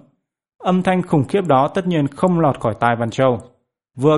Âm 0.63 0.83
thanh 0.83 1.01
khủng 1.01 1.23
khiếp 1.27 1.41
đó 1.47 1.67
tất 1.67 1.87
nhiên 1.87 2.07
không 2.07 2.39
lọt 2.39 2.59
khỏi 2.59 2.75
tai 2.79 2.95
Văn 2.95 3.09
Châu. 3.09 3.39
Vừa 3.97 4.17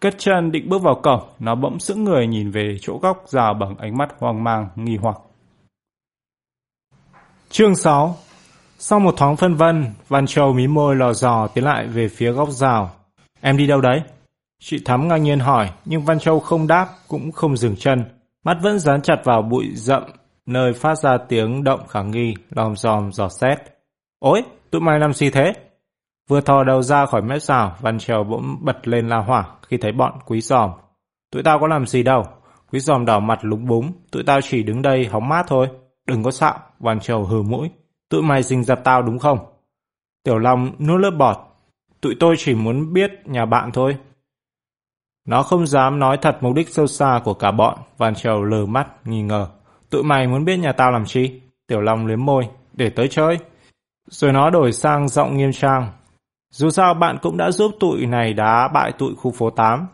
cất 0.00 0.14
chân 0.18 0.52
định 0.52 0.68
bước 0.68 0.82
vào 0.82 0.94
cổng, 1.02 1.20
nó 1.38 1.54
bỗng 1.54 1.78
sững 1.78 2.04
người 2.04 2.26
nhìn 2.26 2.50
về 2.50 2.76
chỗ 2.80 2.98
góc 3.02 3.24
rào 3.26 3.54
bằng 3.54 3.76
ánh 3.78 3.96
mắt 3.98 4.08
hoang 4.18 4.44
mang, 4.44 4.68
nghi 4.76 4.96
hoặc. 4.96 5.16
Chương 7.50 7.74
6 7.74 8.16
Sau 8.78 9.00
một 9.00 9.14
thoáng 9.16 9.36
phân 9.36 9.54
vân, 9.54 9.84
Văn 10.08 10.26
Châu 10.26 10.52
mí 10.52 10.66
môi 10.66 10.96
lò 10.96 11.12
dò 11.12 11.46
tiến 11.46 11.64
lại 11.64 11.86
về 11.86 12.08
phía 12.08 12.32
góc 12.32 12.50
rào. 12.50 12.90
Em 13.40 13.56
đi 13.56 13.66
đâu 13.66 13.80
đấy? 13.80 14.02
Chị 14.60 14.78
Thắm 14.84 15.08
ngang 15.08 15.22
nhiên 15.22 15.38
hỏi, 15.38 15.70
nhưng 15.84 16.02
Văn 16.02 16.18
Châu 16.18 16.40
không 16.40 16.66
đáp, 16.66 16.88
cũng 17.08 17.32
không 17.32 17.56
dừng 17.56 17.76
chân. 17.76 18.04
Mắt 18.44 18.56
vẫn 18.62 18.78
dán 18.78 19.02
chặt 19.02 19.16
vào 19.24 19.42
bụi 19.42 19.70
rậm, 19.74 20.02
nơi 20.46 20.72
phát 20.72 20.98
ra 20.98 21.18
tiếng 21.28 21.64
động 21.64 21.86
khả 21.88 22.02
nghi, 22.02 22.34
lòm 22.50 22.76
dòm 22.76 23.12
dò 23.12 23.28
xét. 23.28 23.58
Ôi, 24.18 24.42
tụi 24.70 24.80
mày 24.80 24.98
làm 24.98 25.12
gì 25.12 25.30
thế? 25.30 25.52
Vừa 26.28 26.40
thò 26.40 26.64
đầu 26.64 26.82
ra 26.82 27.06
khỏi 27.06 27.22
mép 27.22 27.42
rào, 27.42 27.76
Văn 27.80 27.98
trèo 27.98 28.24
bỗng 28.24 28.58
bật 28.60 28.88
lên 28.88 29.08
la 29.08 29.18
hỏa 29.18 29.46
khi 29.68 29.76
thấy 29.76 29.92
bọn 29.92 30.18
quý 30.26 30.40
giòm. 30.40 30.70
Tụi 31.32 31.42
tao 31.42 31.58
có 31.58 31.66
làm 31.66 31.86
gì 31.86 32.02
đâu. 32.02 32.24
Quý 32.72 32.80
giòm 32.80 33.04
đỏ 33.04 33.20
mặt 33.20 33.38
lúng 33.42 33.66
búng, 33.66 33.92
tụi 34.10 34.22
tao 34.26 34.40
chỉ 34.40 34.62
đứng 34.62 34.82
đây 34.82 35.06
hóng 35.06 35.28
mát 35.28 35.44
thôi. 35.48 35.68
Đừng 36.06 36.22
có 36.22 36.30
xạo, 36.30 36.58
Văn 36.78 37.00
trèo 37.00 37.24
hừ 37.24 37.42
mũi. 37.42 37.70
Tụi 38.08 38.22
mày 38.22 38.42
rình 38.42 38.64
dập 38.64 38.80
tao 38.84 39.02
đúng 39.02 39.18
không? 39.18 39.38
Tiểu 40.24 40.38
Long 40.38 40.70
nuốt 40.78 41.00
lớp 41.00 41.10
bọt. 41.10 41.36
Tụi 42.00 42.16
tôi 42.20 42.34
chỉ 42.38 42.54
muốn 42.54 42.92
biết 42.92 43.10
nhà 43.24 43.46
bạn 43.46 43.70
thôi. 43.72 43.96
Nó 45.26 45.42
không 45.42 45.66
dám 45.66 45.98
nói 45.98 46.18
thật 46.22 46.38
mục 46.40 46.54
đích 46.54 46.68
sâu 46.68 46.86
xa 46.86 47.20
của 47.24 47.34
cả 47.34 47.50
bọn, 47.50 47.78
văn 47.96 48.14
trèo 48.14 48.42
lờ 48.42 48.66
mắt, 48.66 49.06
nghi 49.06 49.22
ngờ. 49.22 49.48
Tụi 49.90 50.02
mày 50.02 50.26
muốn 50.26 50.44
biết 50.44 50.56
nhà 50.56 50.72
tao 50.72 50.92
làm 50.92 51.04
chi? 51.04 51.40
Tiểu 51.66 51.80
Long 51.80 52.06
liếm 52.06 52.24
môi, 52.24 52.48
để 52.72 52.90
tới 52.90 53.08
chơi. 53.08 53.38
Rồi 54.10 54.32
nó 54.32 54.50
đổi 54.50 54.72
sang 54.72 55.08
giọng 55.08 55.36
nghiêm 55.36 55.52
trang. 55.52 55.92
Dù 56.50 56.70
sao 56.70 56.94
bạn 56.94 57.16
cũng 57.22 57.36
đã 57.36 57.50
giúp 57.50 57.70
tụi 57.80 58.06
này 58.06 58.34
đá 58.34 58.68
bại 58.74 58.92
tụi 58.92 59.14
khu 59.14 59.30
phố 59.30 59.50
8. 59.50 59.86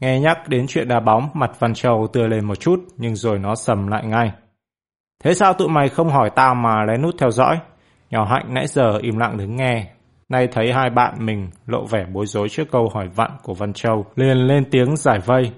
Nghe 0.00 0.20
nhắc 0.20 0.48
đến 0.48 0.66
chuyện 0.68 0.88
đá 0.88 1.00
bóng, 1.00 1.28
mặt 1.34 1.50
Văn 1.58 1.74
Châu 1.74 2.06
tươi 2.12 2.28
lên 2.28 2.44
một 2.44 2.54
chút, 2.54 2.80
nhưng 2.96 3.16
rồi 3.16 3.38
nó 3.38 3.54
sầm 3.54 3.86
lại 3.86 4.06
ngay. 4.06 4.32
Thế 5.24 5.34
sao 5.34 5.54
tụi 5.54 5.68
mày 5.68 5.88
không 5.88 6.08
hỏi 6.08 6.30
tao 6.30 6.54
mà 6.54 6.84
lén 6.84 7.02
nút 7.02 7.14
theo 7.18 7.30
dõi? 7.30 7.58
Nhỏ 8.10 8.24
Hạnh 8.24 8.54
nãy 8.54 8.66
giờ 8.66 8.98
im 9.02 9.18
lặng 9.18 9.38
đứng 9.38 9.56
nghe, 9.56 9.86
Nay 10.30 10.48
thấy 10.52 10.72
hai 10.72 10.90
bạn 10.90 11.14
mình 11.18 11.50
lộ 11.66 11.84
vẻ 11.84 12.06
bối 12.12 12.26
rối 12.26 12.48
trước 12.48 12.70
câu 12.70 12.88
hỏi 12.94 13.08
vặn 13.14 13.30
của 13.42 13.54
Văn 13.54 13.72
Châu, 13.72 14.06
liền 14.16 14.36
lên 14.36 14.64
tiếng 14.70 14.96
giải 14.96 15.18
vây. 15.18 15.52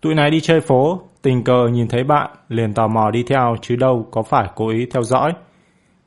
Tụi 0.00 0.14
này 0.14 0.30
đi 0.30 0.40
chơi 0.40 0.60
phố, 0.60 1.00
tình 1.22 1.44
cờ 1.44 1.68
nhìn 1.72 1.88
thấy 1.88 2.04
bạn, 2.04 2.30
liền 2.48 2.74
tò 2.74 2.88
mò 2.88 3.10
đi 3.10 3.22
theo 3.22 3.56
chứ 3.62 3.76
đâu 3.76 4.06
có 4.10 4.22
phải 4.22 4.48
cố 4.54 4.68
ý 4.68 4.86
theo 4.92 5.02
dõi. 5.02 5.32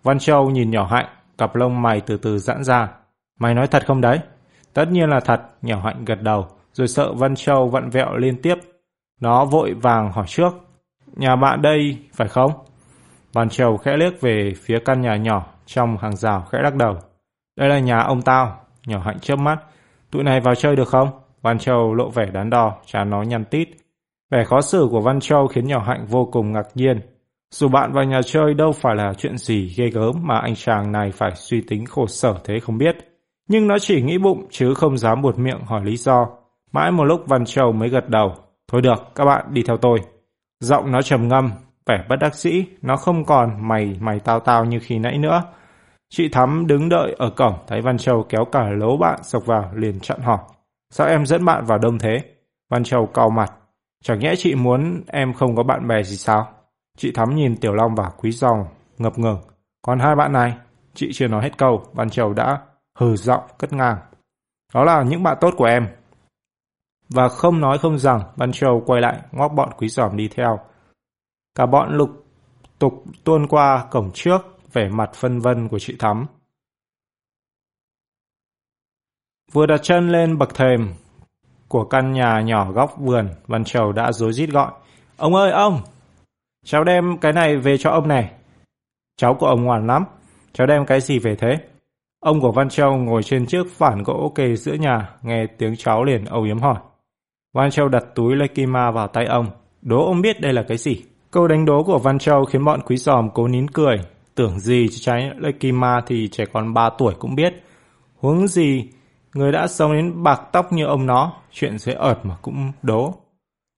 Văn 0.03 0.19
Châu 0.19 0.49
nhìn 0.49 0.71
nhỏ 0.71 0.88
hạnh, 0.91 1.05
cặp 1.38 1.55
lông 1.55 1.82
mày 1.82 2.01
từ 2.01 2.17
từ 2.17 2.38
giãn 2.38 2.63
ra. 2.63 2.88
Mày 3.39 3.53
nói 3.53 3.67
thật 3.67 3.84
không 3.88 4.01
đấy? 4.01 4.19
Tất 4.73 4.91
nhiên 4.91 5.09
là 5.09 5.19
thật, 5.19 5.41
nhỏ 5.61 5.82
hạnh 5.84 6.05
gật 6.05 6.21
đầu, 6.21 6.47
rồi 6.73 6.88
sợ 6.88 7.13
Văn 7.13 7.36
Châu 7.36 7.67
vặn 7.67 7.89
vẹo 7.89 8.17
liên 8.17 8.41
tiếp. 8.41 8.55
Nó 9.21 9.45
vội 9.45 9.73
vàng 9.73 10.11
hỏi 10.11 10.25
trước. 10.27 10.53
Nhà 11.15 11.36
bạn 11.36 11.61
đây, 11.61 11.97
phải 12.13 12.27
không? 12.27 12.51
Văn 13.34 13.49
Châu 13.49 13.77
khẽ 13.77 13.97
liếc 13.97 14.21
về 14.21 14.53
phía 14.63 14.79
căn 14.86 15.01
nhà 15.01 15.15
nhỏ 15.15 15.45
trong 15.65 15.97
hàng 15.97 16.15
rào 16.15 16.45
khẽ 16.51 16.59
lắc 16.61 16.75
đầu. 16.75 16.95
Đây 17.57 17.69
là 17.69 17.79
nhà 17.79 17.99
ông 17.99 18.21
tao. 18.21 18.59
Nhỏ 18.88 18.99
hạnh 18.99 19.19
chớp 19.19 19.36
mắt. 19.36 19.59
Tụi 20.11 20.23
này 20.23 20.39
vào 20.39 20.55
chơi 20.55 20.75
được 20.75 20.88
không? 20.88 21.09
Văn 21.41 21.59
Châu 21.59 21.93
lộ 21.93 22.09
vẻ 22.09 22.25
đắn 22.34 22.49
đo, 22.49 22.77
chán 22.86 23.09
nó 23.09 23.21
nhăn 23.21 23.45
tít. 23.45 23.69
Vẻ 24.32 24.43
khó 24.43 24.61
xử 24.61 24.88
của 24.91 25.01
Văn 25.01 25.19
Châu 25.19 25.47
khiến 25.47 25.67
nhỏ 25.67 25.79
hạnh 25.79 26.05
vô 26.09 26.29
cùng 26.32 26.51
ngạc 26.51 26.67
nhiên. 26.75 26.99
Dù 27.51 27.67
bạn 27.67 27.91
vào 27.93 28.03
nhà 28.03 28.21
chơi 28.25 28.53
đâu 28.53 28.71
phải 28.71 28.95
là 28.95 29.13
chuyện 29.17 29.38
gì 29.38 29.73
ghê 29.77 29.89
gớm 29.89 30.15
mà 30.21 30.39
anh 30.39 30.55
chàng 30.55 30.91
này 30.91 31.11
phải 31.11 31.32
suy 31.36 31.61
tính 31.61 31.86
khổ 31.86 32.07
sở 32.07 32.36
thế 32.43 32.59
không 32.59 32.77
biết. 32.77 32.95
Nhưng 33.52 33.68
nó 33.68 33.80
chỉ 33.80 34.02
nghĩ 34.02 34.18
bụng 34.18 34.47
chứ 34.49 34.74
không 34.74 34.97
dám 34.97 35.22
buột 35.22 35.38
miệng 35.38 35.60
hỏi 35.66 35.86
lý 35.86 35.97
do. 35.97 36.28
Mãi 36.72 36.91
một 36.91 37.04
lúc 37.04 37.24
Văn 37.28 37.45
Châu 37.45 37.72
mới 37.72 37.89
gật 37.89 38.10
đầu. 38.10 38.36
Thôi 38.72 38.82
được, 38.82 39.04
các 39.16 39.26
bạn 39.26 39.45
đi 39.49 39.64
theo 39.68 39.78
tôi. 39.78 39.99
Giọng 40.60 40.91
nó 40.91 41.02
trầm 41.02 41.28
ngâm, 41.28 41.52
vẻ 41.86 42.06
bất 42.10 42.16
đắc 42.16 42.36
dĩ, 42.36 42.66
nó 42.82 42.97
không 42.97 43.26
còn 43.26 43.68
mày 43.68 43.97
mày 43.99 44.20
tao 44.20 44.39
tao 44.39 44.66
như 44.66 44.80
khi 44.80 44.99
nãy 44.99 45.18
nữa. 45.18 45.43
Chị 46.10 46.30
Thắm 46.30 46.68
đứng 46.68 46.89
đợi 46.89 47.16
ở 47.18 47.30
cổng, 47.30 47.54
thấy 47.68 47.82
Văn 47.82 47.97
Châu 47.97 48.26
kéo 48.30 48.45
cả 48.45 48.70
lố 48.70 48.97
bạn 48.97 49.20
sộc 49.24 49.45
vào, 49.45 49.72
liền 49.76 49.99
chặn 49.99 50.20
hỏi. 50.22 50.39
Sao 50.89 51.08
em 51.08 51.26
dẫn 51.26 51.45
bạn 51.45 51.66
vào 51.66 51.78
đông 51.78 51.99
thế? 51.99 52.18
Văn 52.70 52.84
Châu 52.84 53.06
cau 53.06 53.30
mặt. 53.30 53.54
Chẳng 54.04 54.20
nhẽ 54.20 54.34
chị 54.38 54.56
muốn 54.56 55.02
em 55.08 55.34
không 55.34 55.56
có 55.56 55.64
bạn 55.64 55.88
bè 55.88 56.04
gì 56.04 56.16
sao? 56.16 56.47
Chị 56.97 57.12
Thắm 57.12 57.36
nhìn 57.36 57.58
Tiểu 57.58 57.74
Long 57.74 57.95
và 57.95 58.10
Quý 58.18 58.32
Dòng, 58.32 58.66
ngập 58.97 59.20
ngừng. 59.20 59.39
Còn 59.82 59.99
hai 59.99 60.16
bạn 60.16 60.34
này, 60.34 60.54
chị 60.93 61.10
chưa 61.14 61.28
nói 61.28 61.43
hết 61.43 61.58
câu, 61.58 61.84
Văn 61.93 62.10
Châu 62.10 62.34
đã 62.34 62.60
hừ 63.02 63.16
giọng 63.16 63.43
cất 63.58 63.74
ngang. 63.74 63.97
Đó 64.74 64.84
là 64.84 65.04
những 65.04 65.24
bạn 65.24 65.38
tốt 65.41 65.54
của 65.58 65.66
em. 65.66 65.88
Và 67.10 67.30
không 67.30 67.62
nói 67.62 67.78
không 67.78 67.97
rằng, 67.97 68.22
Văn 68.36 68.52
Châu 68.52 68.84
quay 68.86 69.02
lại 69.02 69.22
ngóc 69.32 69.52
bọn 69.56 69.70
Quý 69.78 69.88
giòm 69.88 70.18
đi 70.18 70.28
theo. 70.28 70.60
Cả 71.56 71.66
bọn 71.66 71.97
lục 71.97 72.10
tục 72.80 73.04
tuôn 73.24 73.47
qua 73.47 73.88
cổng 73.91 74.12
trước, 74.14 74.41
vẻ 74.74 74.89
mặt 74.89 75.10
phân 75.14 75.39
vân 75.39 75.68
của 75.68 75.80
chị 75.80 75.95
Thắm. 75.99 76.26
Vừa 79.52 79.66
đặt 79.66 79.80
chân 79.84 80.10
lên 80.10 80.38
bậc 80.38 80.56
thềm 80.56 80.93
của 81.68 81.86
căn 81.86 82.12
nhà 82.12 82.41
nhỏ 82.41 82.72
góc 82.72 82.95
vườn, 82.97 83.30
Văn 83.47 83.64
Châu 83.64 83.91
đã 83.91 84.12
rối 84.12 84.34
rít 84.34 84.49
gọi. 84.49 84.72
Ông 85.18 85.36
ơi 85.36 85.52
ông! 85.52 85.82
Cháu 86.66 86.84
đem 86.84 87.18
cái 87.18 87.34
này 87.34 87.58
về 87.58 87.78
cho 87.78 87.89
ông 87.89 88.08
này. 88.08 88.32
Cháu 89.18 89.36
của 89.39 89.47
ông 89.47 89.64
ngoan 89.64 89.88
lắm. 89.88 90.06
Cháu 90.54 90.68
đem 90.68 90.86
cái 90.86 91.02
gì 91.02 91.20
về 91.20 91.36
thế? 91.36 91.70
Ông 92.22 92.41
của 92.41 92.51
Văn 92.51 92.69
Châu 92.69 92.97
ngồi 92.97 93.24
trên 93.24 93.45
chiếc 93.45 93.63
phản 93.72 94.03
gỗ 94.03 94.32
kề 94.36 94.55
giữa 94.55 94.74
nhà, 94.74 95.09
nghe 95.22 95.45
tiếng 95.57 95.76
cháu 95.76 96.03
liền 96.03 96.26
âu 96.26 96.43
yếm 96.43 96.59
hỏi. 96.59 96.80
Văn 97.53 97.72
Châu 97.72 97.89
đặt 97.89 98.03
túi 98.15 98.36
Lekima 98.36 98.91
vào 98.91 99.07
tay 99.07 99.26
ông. 99.26 99.47
Đố 99.82 100.05
ông 100.05 100.22
biết 100.22 100.41
đây 100.41 100.53
là 100.53 100.63
cái 100.67 100.78
gì? 100.78 101.03
Câu 101.32 101.47
đánh 101.47 101.65
đố 101.65 101.84
của 101.84 101.99
Văn 101.99 102.19
Châu 102.19 102.45
khiến 102.45 102.65
bọn 102.65 102.82
quý 102.86 102.97
giòm 102.97 103.30
cố 103.34 103.47
nín 103.47 103.67
cười. 103.67 103.99
Tưởng 104.36 104.59
gì 104.59 104.88
chứ 104.91 104.97
trái 105.01 105.32
Lekima 105.38 106.01
thì 106.07 106.28
trẻ 106.32 106.45
con 106.53 106.74
3 106.74 106.89
tuổi 106.97 107.13
cũng 107.19 107.36
biết. 107.36 107.53
Huống 108.15 108.47
gì, 108.47 108.89
người 109.34 109.51
đã 109.51 109.67
sống 109.67 109.93
đến 109.93 110.24
bạc 110.24 110.41
tóc 110.51 110.74
như 110.74 110.86
ông 110.86 111.05
nó, 111.05 111.34
chuyện 111.51 111.78
dễ 111.78 111.93
ợt 111.93 112.17
mà 112.24 112.36
cũng 112.41 112.72
đố. 112.82 113.13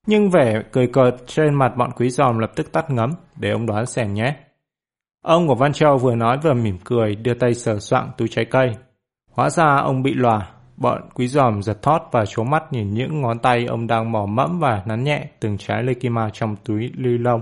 Nhưng 0.07 0.29
vẻ 0.29 0.61
cười 0.71 0.87
cợt 0.87 1.15
trên 1.27 1.53
mặt 1.53 1.77
bọn 1.77 1.91
quý 1.95 2.09
giòm 2.09 2.37
lập 2.37 2.51
tức 2.55 2.71
tắt 2.71 2.89
ngấm, 2.89 3.11
để 3.35 3.51
ông 3.51 3.65
đoán 3.65 3.85
xem 3.85 4.13
nhé. 4.13 4.35
Ông 5.23 5.47
của 5.47 5.55
Văn 5.55 5.73
Châu 5.73 5.97
vừa 5.97 6.15
nói 6.15 6.37
vừa 6.43 6.53
mỉm 6.53 6.77
cười, 6.83 7.15
đưa 7.15 7.33
tay 7.33 7.53
sờ 7.53 7.79
soạng 7.79 8.11
túi 8.17 8.27
trái 8.27 8.45
cây. 8.45 8.71
Hóa 9.31 9.49
ra 9.49 9.77
ông 9.77 10.03
bị 10.03 10.13
lòa, 10.13 10.49
bọn 10.77 11.09
quý 11.13 11.27
giòm 11.27 11.63
giật 11.63 11.81
thót 11.81 11.99
và 12.11 12.25
trố 12.25 12.43
mắt 12.43 12.63
nhìn 12.73 12.93
những 12.93 13.21
ngón 13.21 13.39
tay 13.39 13.65
ông 13.65 13.87
đang 13.87 14.11
mò 14.11 14.25
mẫm 14.25 14.59
và 14.59 14.83
nắn 14.85 15.03
nhẹ 15.03 15.27
từng 15.39 15.57
trái 15.57 15.83
lê 15.83 15.93
kima 15.93 16.29
trong 16.33 16.55
túi 16.55 16.91
lư 16.95 17.17
lông. 17.17 17.41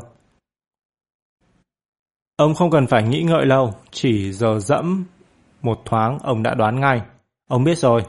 Ông 2.38 2.56
không 2.56 2.72
cần 2.72 2.88
phải 2.88 3.04
nghĩ 3.04 3.24
ngợi 3.24 3.46
lâu, 3.46 3.74
chỉ 3.92 4.32
giờ 4.32 4.60
dẫm 4.60 5.06
một 5.62 5.82
thoáng 5.86 6.18
ông 6.24 6.44
đã 6.44 6.54
đoán 6.54 6.80
ngay. 6.80 7.02
Ông 7.50 7.64
biết 7.64 7.78
rồi, 7.78 8.02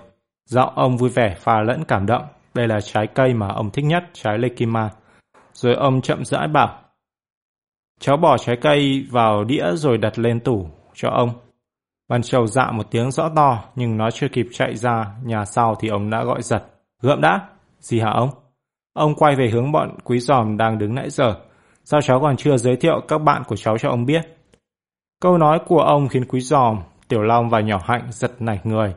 giọng 0.48 0.74
ông 0.74 0.96
vui 0.96 1.10
vẻ 1.10 1.36
pha 1.38 1.60
lẫn 1.60 1.84
cảm 1.88 2.06
động, 2.06 2.24
đây 2.54 2.68
là 2.68 2.80
trái 2.80 3.06
cây 3.06 3.34
mà 3.34 3.48
ông 3.48 3.70
thích 3.70 3.84
nhất, 3.84 4.04
trái 4.12 4.38
lê 4.38 4.48
kima. 4.48 4.90
Rồi 5.52 5.74
ông 5.74 6.00
chậm 6.00 6.24
rãi 6.24 6.48
bảo, 6.48 6.81
cháu 8.02 8.16
bỏ 8.16 8.38
trái 8.38 8.56
cây 8.56 9.06
vào 9.10 9.44
đĩa 9.44 9.64
rồi 9.74 9.98
đặt 9.98 10.18
lên 10.18 10.40
tủ 10.40 10.66
cho 10.94 11.08
ông. 11.08 11.30
Văn 12.08 12.22
Châu 12.22 12.46
dạ 12.46 12.70
một 12.70 12.90
tiếng 12.90 13.10
rõ 13.10 13.28
to, 13.36 13.64
nhưng 13.76 13.96
nó 13.96 14.10
chưa 14.10 14.28
kịp 14.28 14.46
chạy 14.52 14.76
ra 14.76 15.06
nhà 15.24 15.44
sau 15.44 15.74
thì 15.80 15.88
ông 15.88 16.10
đã 16.10 16.24
gọi 16.24 16.42
giật. 16.42 16.62
Gượm 17.02 17.20
đã! 17.20 17.40
Gì 17.80 18.00
hả 18.00 18.10
ông? 18.10 18.30
Ông 18.92 19.14
quay 19.14 19.36
về 19.36 19.50
hướng 19.50 19.72
bọn 19.72 19.96
quý 20.04 20.18
giòm 20.18 20.56
đang 20.56 20.78
đứng 20.78 20.94
nãy 20.94 21.10
giờ. 21.10 21.34
Sao 21.84 22.00
cháu 22.00 22.20
còn 22.20 22.36
chưa 22.36 22.56
giới 22.56 22.76
thiệu 22.76 23.00
các 23.08 23.18
bạn 23.18 23.42
của 23.46 23.56
cháu 23.56 23.78
cho 23.78 23.88
ông 23.88 24.06
biết? 24.06 24.38
Câu 25.20 25.38
nói 25.38 25.58
của 25.66 25.80
ông 25.80 26.08
khiến 26.08 26.24
quý 26.24 26.40
giòm, 26.40 26.78
Tiểu 27.08 27.22
Long 27.22 27.50
và 27.50 27.60
Nhỏ 27.60 27.80
Hạnh 27.84 28.06
giật 28.10 28.42
nảy 28.42 28.60
người. 28.64 28.94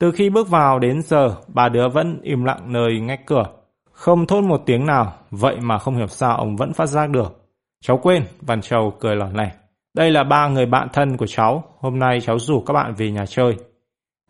Từ 0.00 0.12
khi 0.12 0.30
bước 0.30 0.48
vào 0.48 0.78
đến 0.78 1.02
giờ, 1.02 1.36
ba 1.48 1.68
đứa 1.68 1.88
vẫn 1.88 2.20
im 2.22 2.44
lặng 2.44 2.72
nơi 2.72 3.00
ngách 3.00 3.26
cửa. 3.26 3.44
Không 3.92 4.26
thốt 4.26 4.40
một 4.40 4.62
tiếng 4.66 4.86
nào, 4.86 5.12
vậy 5.30 5.56
mà 5.60 5.78
không 5.78 5.96
hiểu 5.96 6.06
sao 6.06 6.36
ông 6.36 6.56
vẫn 6.56 6.72
phát 6.72 6.86
giác 6.86 7.10
được. 7.10 7.43
Cháu 7.86 7.98
quên, 8.02 8.26
Văn 8.40 8.60
Châu 8.60 8.92
cười 9.00 9.16
lỏ 9.16 9.28
lẻ. 9.34 9.52
Đây 9.94 10.10
là 10.10 10.24
ba 10.24 10.48
người 10.48 10.66
bạn 10.66 10.88
thân 10.92 11.16
của 11.16 11.26
cháu, 11.26 11.64
hôm 11.78 11.98
nay 11.98 12.20
cháu 12.20 12.38
rủ 12.38 12.62
các 12.66 12.72
bạn 12.74 12.94
về 12.94 13.10
nhà 13.10 13.26
chơi. 13.26 13.56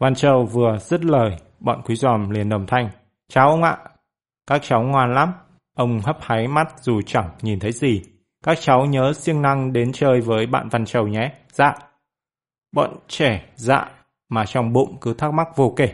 Văn 0.01 0.15
Châu 0.15 0.45
vừa 0.45 0.79
dứt 0.79 1.05
lời, 1.05 1.37
bọn 1.61 1.83
quý 1.85 1.97
giòm 1.97 2.31
liền 2.31 2.49
đồng 2.49 2.67
thanh. 2.67 2.89
cháu 3.29 3.51
ông 3.51 3.63
ạ, 3.63 3.79
các 4.47 4.63
cháu 4.63 4.83
ngoan 4.83 5.15
lắm. 5.15 5.33
Ông 5.77 6.01
hấp 6.01 6.19
háy 6.21 6.49
mắt 6.49 6.75
dù 6.81 7.01
chẳng 7.07 7.31
nhìn 7.43 7.61
thấy 7.61 7.73
gì. 7.73 8.03
Các 8.45 8.59
cháu 8.61 8.85
nhớ 8.87 9.13
siêng 9.13 9.43
năng 9.43 9.73
đến 9.73 9.93
chơi 9.93 10.21
với 10.21 10.47
bạn 10.47 10.69
Văn 10.69 10.85
Châu 10.85 11.09
nhé. 11.09 11.33
Dạ. 11.53 11.75
Bọn 12.73 12.97
trẻ, 13.09 13.45
dạ, 13.55 13.91
mà 14.29 14.47
trong 14.47 14.73
bụng 14.73 14.97
cứ 15.01 15.15
thắc 15.15 15.35
mắc 15.35 15.57
vô 15.57 15.75
kể. 15.77 15.93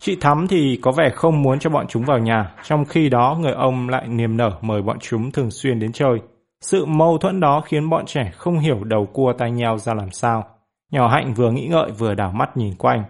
Chị 0.00 0.16
Thắm 0.20 0.46
thì 0.48 0.78
có 0.82 0.92
vẻ 0.92 1.10
không 1.10 1.42
muốn 1.42 1.58
cho 1.58 1.70
bọn 1.70 1.86
chúng 1.88 2.04
vào 2.04 2.18
nhà, 2.18 2.54
trong 2.62 2.84
khi 2.84 3.08
đó 3.08 3.38
người 3.40 3.52
ông 3.52 3.88
lại 3.88 4.08
niềm 4.08 4.36
nở 4.36 4.58
mời 4.60 4.82
bọn 4.82 4.98
chúng 5.00 5.30
thường 5.30 5.50
xuyên 5.50 5.78
đến 5.78 5.92
chơi. 5.92 6.18
Sự 6.60 6.84
mâu 6.84 7.18
thuẫn 7.18 7.40
đó 7.40 7.60
khiến 7.60 7.90
bọn 7.90 8.06
trẻ 8.06 8.30
không 8.34 8.58
hiểu 8.58 8.84
đầu 8.84 9.06
cua 9.06 9.32
tai 9.32 9.50
nheo 9.50 9.78
ra 9.78 9.94
làm 9.94 10.10
sao. 10.10 10.44
Nhỏ 10.92 11.08
Hạnh 11.08 11.34
vừa 11.34 11.50
nghĩ 11.50 11.66
ngợi 11.66 11.90
vừa 11.90 12.14
đảo 12.14 12.32
mắt 12.32 12.56
nhìn 12.56 12.74
quanh. 12.78 13.04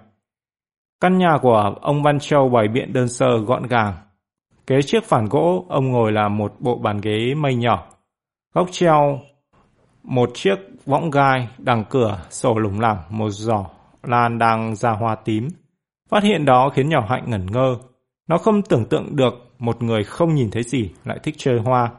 Căn 1.00 1.18
nhà 1.18 1.38
của 1.42 1.74
ông 1.80 2.02
Văn 2.02 2.18
Châu 2.20 2.48
bày 2.48 2.68
biện 2.68 2.92
đơn 2.92 3.08
sơ 3.08 3.38
gọn 3.38 3.66
gàng. 3.66 3.94
Kế 4.66 4.82
chiếc 4.82 5.04
phản 5.04 5.28
gỗ, 5.28 5.66
ông 5.68 5.90
ngồi 5.92 6.12
là 6.12 6.28
một 6.28 6.54
bộ 6.58 6.78
bàn 6.78 7.00
ghế 7.00 7.34
mây 7.34 7.54
nhỏ. 7.54 7.86
Góc 8.54 8.68
treo 8.70 9.20
một 10.02 10.30
chiếc 10.34 10.56
võng 10.86 11.10
gai, 11.10 11.48
đằng 11.58 11.84
cửa, 11.90 12.20
sổ 12.30 12.54
lủng 12.58 12.80
lẳng, 12.80 13.02
một 13.10 13.30
giỏ 13.30 13.64
lan 14.02 14.38
đang 14.38 14.76
ra 14.76 14.90
hoa 14.90 15.14
tím. 15.14 15.48
Phát 16.08 16.22
hiện 16.22 16.44
đó 16.44 16.70
khiến 16.74 16.88
nhỏ 16.88 17.06
hạnh 17.08 17.24
ngẩn 17.26 17.46
ngơ. 17.46 17.76
Nó 18.28 18.38
không 18.38 18.62
tưởng 18.62 18.84
tượng 18.84 19.16
được 19.16 19.34
một 19.58 19.82
người 19.82 20.04
không 20.04 20.34
nhìn 20.34 20.50
thấy 20.50 20.62
gì 20.62 20.90
lại 21.04 21.18
thích 21.22 21.34
chơi 21.38 21.58
hoa. 21.58 21.90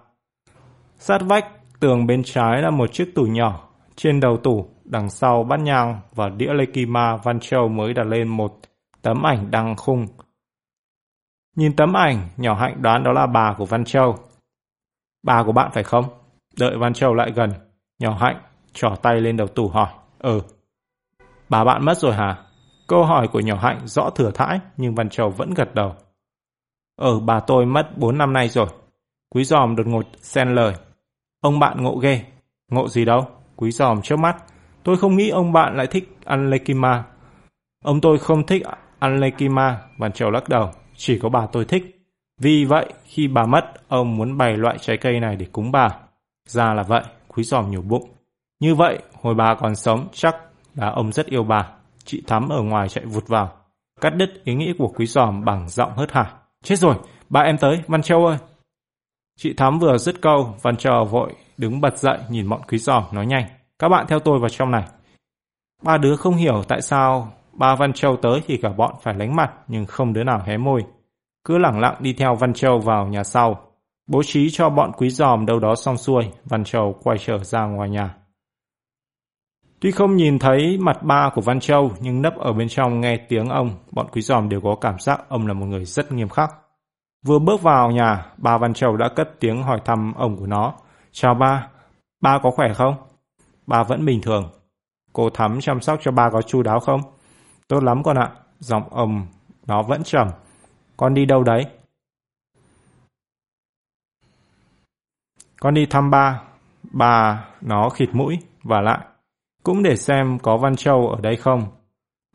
Sát 1.00 1.22
vách, 1.26 1.46
tường 1.80 2.08
bên 2.08 2.24
trái 2.26 2.62
là 2.62 2.70
một 2.70 2.94
chiếc 2.94 3.12
tủ 3.16 3.24
nhỏ. 3.24 3.70
Trên 3.96 4.20
đầu 4.20 4.38
tủ, 4.38 4.70
đằng 4.86 5.10
sau 5.10 5.44
bát 5.44 5.60
nhang 5.60 6.02
và 6.16 6.30
đĩa 6.30 6.48
lê 6.48 6.54
Lekima 6.54 7.16
Văn 7.16 7.40
Châu 7.40 7.68
mới 7.68 7.94
đặt 7.94 8.04
lên 8.04 8.28
một 8.28 8.60
tấm 9.02 9.26
ảnh 9.26 9.52
đăng 9.52 9.76
khung. 9.76 10.08
Nhìn 11.56 11.76
tấm 11.76 11.94
ảnh, 11.94 12.30
nhỏ 12.38 12.54
hạnh 12.54 12.82
đoán 12.82 13.04
đó 13.04 13.12
là 13.12 13.28
bà 13.28 13.56
của 13.58 13.66
Văn 13.66 13.86
Châu. 13.86 14.18
Bà 15.24 15.44
của 15.44 15.52
bạn 15.52 15.72
phải 15.74 15.84
không? 15.84 16.06
Đợi 16.60 16.78
Văn 16.78 16.94
Châu 16.94 17.14
lại 17.14 17.32
gần, 17.32 17.54
nhỏ 18.00 18.18
hạnh 18.20 18.42
trỏ 18.74 18.96
tay 19.02 19.22
lên 19.22 19.38
đầu 19.38 19.48
tủ 19.48 19.68
hỏi. 19.68 19.90
Ừ. 20.20 20.42
Bà 21.50 21.64
bạn 21.64 21.86
mất 21.86 21.98
rồi 21.98 22.14
hả? 22.14 22.38
Câu 22.88 23.06
hỏi 23.06 23.28
của 23.28 23.40
nhỏ 23.40 23.56
hạnh 23.56 23.80
rõ 23.86 24.10
thừa 24.10 24.32
thãi 24.32 24.60
nhưng 24.78 24.96
Văn 24.96 25.10
Châu 25.10 25.30
vẫn 25.30 25.54
gật 25.54 25.76
đầu. 25.76 25.96
Ừ, 26.96 27.20
bà 27.20 27.40
tôi 27.40 27.66
mất 27.66 27.98
4 27.98 28.18
năm 28.18 28.34
nay 28.34 28.50
rồi. 28.50 28.68
Quý 29.30 29.44
giòm 29.44 29.76
đột 29.76 29.88
ngột 29.88 30.06
xen 30.22 30.56
lời. 30.56 30.74
Ông 31.48 31.60
bạn 31.60 31.84
ngộ 31.84 31.98
ghê. 31.98 32.22
Ngộ 32.72 32.88
gì 32.88 33.06
đâu? 33.06 33.28
Quý 33.56 33.72
giòm 33.72 34.02
trước 34.02 34.20
mắt. 34.20 34.36
Tôi 34.84 34.98
không 34.98 35.16
nghĩ 35.16 35.30
ông 35.30 35.54
bạn 35.54 35.78
lại 35.78 35.88
thích 35.88 36.18
ăn 36.26 36.50
lekima. 36.50 37.04
Ông 37.84 38.02
tôi 38.02 38.18
không 38.18 38.46
thích 38.46 38.64
ăn 39.00 39.20
lekima. 39.20 39.82
bàn 39.98 40.12
trèo 40.12 40.32
lắc 40.32 40.50
đầu. 40.50 40.72
Chỉ 40.96 41.20
có 41.20 41.30
bà 41.30 41.46
tôi 41.52 41.66
thích. 41.66 42.06
Vì 42.42 42.66
vậy, 42.66 42.94
khi 43.04 43.28
bà 43.28 43.46
mất, 43.46 43.74
ông 43.88 44.18
muốn 44.18 44.38
bày 44.38 44.58
loại 44.58 44.78
trái 44.78 44.98
cây 44.98 45.20
này 45.20 45.36
để 45.36 45.46
cúng 45.52 45.72
bà. 45.72 45.90
Ra 46.48 46.74
là 46.74 46.84
vậy, 46.84 47.04
quý 47.28 47.44
giòm 47.44 47.72
nhiều 47.72 47.82
bụng. 47.82 48.10
Như 48.60 48.76
vậy, 48.76 49.00
hồi 49.22 49.36
bà 49.36 49.56
còn 49.56 49.76
sống, 49.76 50.08
chắc 50.14 50.36
là 50.76 50.90
ông 50.90 51.12
rất 51.12 51.26
yêu 51.26 51.44
bà. 51.44 51.68
Chị 52.04 52.24
Thắm 52.28 52.50
ở 52.50 52.62
ngoài 52.62 52.90
chạy 52.90 53.06
vụt 53.06 53.28
vào. 53.28 53.52
Cắt 54.02 54.10
đứt 54.10 54.44
ý 54.44 54.56
nghĩ 54.56 54.74
của 54.78 54.88
quý 54.96 55.06
giòm 55.06 55.46
bằng 55.46 55.70
giọng 55.70 55.92
hớt 55.96 56.12
hải. 56.12 56.32
Chết 56.64 56.76
rồi, 56.80 56.96
ba 57.30 57.42
em 57.42 57.58
tới, 57.58 57.82
Văn 57.88 58.02
Châu 58.02 58.26
ơi. 58.26 58.38
Chị 59.40 59.54
Thắm 59.54 59.80
vừa 59.80 59.98
dứt 59.98 60.22
câu, 60.22 60.56
Văn 60.62 60.78
Châu 60.78 61.06
vội 61.06 61.34
đứng 61.58 61.82
bật 61.82 61.98
dậy 61.98 62.18
nhìn 62.30 62.50
bọn 62.50 62.62
quý 62.68 62.78
giòm 62.78 63.04
nói 63.12 63.26
nhanh. 63.26 63.46
Các 63.80 63.90
bạn 63.90 64.06
theo 64.10 64.20
tôi 64.20 64.40
vào 64.40 64.50
trong 64.50 64.72
này. 64.72 64.84
Ba 65.84 65.98
đứa 65.98 66.16
không 66.16 66.36
hiểu 66.36 66.64
tại 66.68 66.82
sao 66.82 67.32
ba 67.54 67.76
Văn 67.76 67.94
Châu 67.94 68.18
tới 68.18 68.42
thì 68.48 68.58
cả 68.58 68.70
bọn 68.70 68.94
phải 69.02 69.14
lánh 69.14 69.36
mặt 69.36 69.54
nhưng 69.68 69.86
không 69.86 70.14
đứa 70.14 70.24
nào 70.24 70.42
hé 70.46 70.58
môi. 70.58 70.84
Cứ 71.44 71.58
lẳng 71.58 71.80
lặng 71.80 71.96
đi 72.00 72.14
theo 72.14 72.36
Văn 72.36 72.54
Châu 72.54 72.80
vào 72.80 73.08
nhà 73.08 73.24
sau. 73.24 73.62
Bố 74.08 74.24
trí 74.24 74.50
cho 74.50 74.70
bọn 74.70 74.92
quý 74.98 75.10
giòm 75.10 75.46
đâu 75.46 75.60
đó 75.60 75.76
xong 75.76 75.98
xuôi, 75.98 76.24
Văn 76.46 76.64
Châu 76.64 76.96
quay 77.04 77.18
trở 77.18 77.38
ra 77.38 77.66
ngoài 77.66 77.90
nhà. 77.90 78.16
Tuy 79.80 79.92
không 79.92 80.16
nhìn 80.16 80.40
thấy 80.40 80.78
mặt 80.78 81.04
ba 81.04 81.30
của 81.36 81.42
Văn 81.42 81.60
Châu, 81.60 81.92
nhưng 82.00 82.22
nấp 82.22 82.38
ở 82.38 82.54
bên 82.54 82.70
trong 82.70 83.02
nghe 83.02 83.18
tiếng 83.30 83.50
ông, 83.50 83.70
bọn 83.92 84.08
quý 84.12 84.22
giòm 84.22 84.50
đều 84.50 84.62
có 84.62 84.76
cảm 84.82 85.00
giác 85.00 85.22
ông 85.30 85.48
là 85.48 85.54
một 85.54 85.66
người 85.66 85.86
rất 85.86 86.12
nghiêm 86.12 86.30
khắc. 86.30 86.52
Vừa 87.28 87.40
bước 87.40 87.62
vào 87.62 87.92
nhà, 87.92 88.26
bà 88.38 88.58
Văn 88.58 88.74
Châu 88.74 88.98
đã 88.98 89.10
cất 89.16 89.30
tiếng 89.40 89.64
hỏi 89.64 89.82
thăm 89.86 90.14
ông 90.14 90.38
của 90.38 90.48
nó. 90.48 90.74
Chào 91.12 91.34
ba, 91.34 91.68
Ba 92.22 92.40
có 92.44 92.52
khỏe 92.52 92.74
không? 92.74 92.96
Ba 93.66 93.84
vẫn 93.84 94.06
bình 94.06 94.22
thường. 94.22 94.50
Cô 95.14 95.30
Thắm 95.30 95.62
chăm 95.62 95.82
sóc 95.82 96.00
cho 96.04 96.12
ba 96.12 96.30
có 96.30 96.42
chu 96.42 96.64
đáo 96.64 96.80
không? 96.80 97.02
Tốt 97.68 97.84
lắm 97.84 98.04
con 98.04 98.18
ạ. 98.18 98.32
Giọng 98.60 98.90
ông 98.90 99.28
nó 99.68 99.84
vẫn 99.84 100.04
trầm. 100.04 100.28
Con 100.98 101.14
đi 101.14 101.26
đâu 101.26 101.44
đấy? 101.44 101.66
Con 105.60 105.74
đi 105.74 105.86
thăm 105.86 106.12
ba. 106.12 106.42
Ba 106.92 107.46
nó 107.62 107.90
khịt 107.90 108.10
mũi 108.14 108.38
và 108.64 108.82
lại. 108.82 109.00
Cũng 109.64 109.84
để 109.84 109.96
xem 109.96 110.40
có 110.40 110.58
Văn 110.58 110.76
Châu 110.76 111.08
ở 111.08 111.22
đây 111.22 111.36
không. 111.36 111.68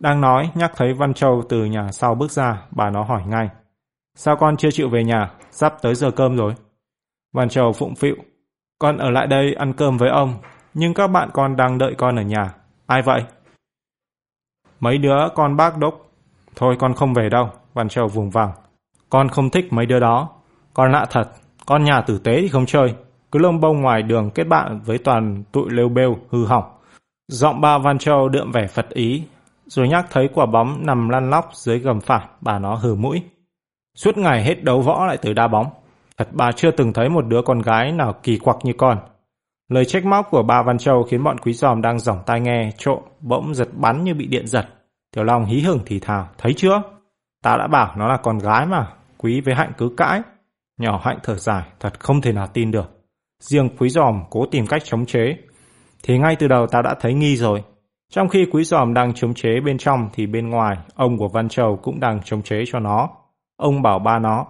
Đang 0.00 0.20
nói, 0.20 0.50
nhắc 0.54 0.72
thấy 0.76 0.94
Văn 0.94 1.14
Châu 1.14 1.42
từ 1.48 1.64
nhà 1.64 1.92
sau 1.92 2.14
bước 2.14 2.30
ra, 2.30 2.62
bà 2.70 2.90
nó 2.90 3.02
hỏi 3.02 3.22
ngay. 3.26 3.48
Sao 4.14 4.36
con 4.36 4.56
chưa 4.56 4.70
chịu 4.70 4.88
về 4.88 5.04
nhà? 5.04 5.30
Sắp 5.50 5.74
tới 5.82 5.94
giờ 5.94 6.10
cơm 6.10 6.36
rồi. 6.36 6.54
Văn 7.32 7.48
Châu 7.48 7.72
phụng 7.72 7.94
phịu. 7.94 8.16
Con 8.78 8.98
ở 8.98 9.10
lại 9.10 9.26
đây 9.26 9.54
ăn 9.54 9.72
cơm 9.72 9.96
với 9.96 10.08
ông, 10.08 10.34
nhưng 10.74 10.94
các 10.94 11.06
bạn 11.06 11.30
con 11.32 11.56
đang 11.56 11.78
đợi 11.78 11.94
con 11.98 12.16
ở 12.16 12.22
nhà. 12.22 12.54
Ai 12.86 13.02
vậy? 13.02 13.24
Mấy 14.80 14.98
đứa 14.98 15.28
con 15.34 15.56
bác 15.56 15.78
đốc. 15.78 16.10
Thôi 16.56 16.76
con 16.78 16.94
không 16.94 17.14
về 17.14 17.28
đâu, 17.28 17.50
Văn 17.74 17.88
Châu 17.88 18.08
vùng 18.08 18.30
vàng. 18.30 18.50
Con 19.10 19.28
không 19.28 19.50
thích 19.50 19.72
mấy 19.72 19.86
đứa 19.86 20.00
đó. 20.00 20.28
Con 20.74 20.92
lạ 20.92 21.06
thật, 21.10 21.28
con 21.66 21.84
nhà 21.84 22.00
tử 22.00 22.18
tế 22.18 22.40
thì 22.40 22.48
không 22.48 22.66
chơi. 22.66 22.94
Cứ 23.32 23.38
lông 23.38 23.60
bông 23.60 23.82
ngoài 23.82 24.02
đường 24.02 24.30
kết 24.30 24.44
bạn 24.44 24.80
với 24.84 24.98
toàn 24.98 25.44
tụi 25.52 25.70
lêu 25.70 25.88
bêu 25.88 26.18
hư 26.30 26.46
hỏng. 26.46 26.64
Giọng 27.28 27.60
ba 27.60 27.78
Văn 27.78 27.98
Châu 27.98 28.28
đượm 28.28 28.52
vẻ 28.52 28.66
Phật 28.66 28.88
ý, 28.88 29.22
rồi 29.66 29.88
nhắc 29.88 30.06
thấy 30.10 30.28
quả 30.34 30.46
bóng 30.46 30.86
nằm 30.86 31.08
lăn 31.08 31.30
lóc 31.30 31.50
dưới 31.54 31.78
gầm 31.78 32.00
phản, 32.00 32.28
bà 32.40 32.58
nó 32.58 32.74
hừ 32.74 32.94
mũi. 32.94 33.22
Suốt 33.94 34.18
ngày 34.18 34.44
hết 34.44 34.64
đấu 34.64 34.80
võ 34.80 35.06
lại 35.06 35.16
tới 35.16 35.34
đá 35.34 35.48
bóng. 35.48 35.66
Thật 36.18 36.28
bà 36.32 36.52
chưa 36.52 36.70
từng 36.70 36.92
thấy 36.92 37.08
một 37.08 37.26
đứa 37.26 37.42
con 37.42 37.58
gái 37.58 37.92
nào 37.92 38.14
kỳ 38.22 38.38
quặc 38.38 38.56
như 38.62 38.72
con. 38.78 38.98
Lời 39.68 39.84
trách 39.84 40.04
móc 40.04 40.26
của 40.30 40.42
bà 40.42 40.62
Văn 40.62 40.78
Châu 40.78 41.02
khiến 41.02 41.24
bọn 41.24 41.38
quý 41.38 41.52
giòm 41.52 41.82
đang 41.82 41.98
giỏng 41.98 42.18
tai 42.26 42.40
nghe, 42.40 42.70
trộm, 42.78 42.98
bỗng 43.20 43.54
giật 43.54 43.68
bắn 43.72 44.04
như 44.04 44.14
bị 44.14 44.26
điện 44.26 44.46
giật. 44.46 44.66
Tiểu 45.14 45.24
Long 45.24 45.44
hí 45.44 45.60
hửng 45.60 45.80
thì 45.86 46.00
thào, 46.00 46.28
thấy 46.38 46.54
chưa? 46.56 46.82
Ta 47.42 47.56
đã 47.56 47.66
bảo 47.66 47.94
nó 47.96 48.08
là 48.08 48.16
con 48.16 48.38
gái 48.38 48.66
mà, 48.66 48.86
quý 49.18 49.40
với 49.40 49.54
hạnh 49.54 49.72
cứ 49.78 49.90
cãi. 49.96 50.20
Nhỏ 50.78 51.00
hạnh 51.04 51.18
thở 51.22 51.34
dài, 51.34 51.62
thật 51.80 52.00
không 52.00 52.20
thể 52.20 52.32
nào 52.32 52.46
tin 52.46 52.70
được. 52.70 52.90
Riêng 53.42 53.68
quý 53.78 53.88
giòm 53.88 54.22
cố 54.30 54.46
tìm 54.46 54.66
cách 54.66 54.82
chống 54.84 55.06
chế. 55.06 55.36
Thì 56.02 56.18
ngay 56.18 56.36
từ 56.36 56.48
đầu 56.48 56.66
ta 56.66 56.82
đã 56.82 56.94
thấy 57.00 57.14
nghi 57.14 57.36
rồi. 57.36 57.62
Trong 58.12 58.28
khi 58.28 58.46
quý 58.52 58.64
giòm 58.64 58.94
đang 58.94 59.14
chống 59.14 59.34
chế 59.34 59.60
bên 59.64 59.78
trong 59.78 60.08
thì 60.12 60.26
bên 60.26 60.50
ngoài, 60.50 60.76
ông 60.94 61.18
của 61.18 61.28
Văn 61.28 61.48
Châu 61.48 61.78
cũng 61.82 62.00
đang 62.00 62.20
chống 62.24 62.42
chế 62.42 62.64
cho 62.66 62.78
nó. 62.78 63.08
Ông 63.62 63.82
bảo 63.82 63.98
ba 63.98 64.18
nó, 64.18 64.46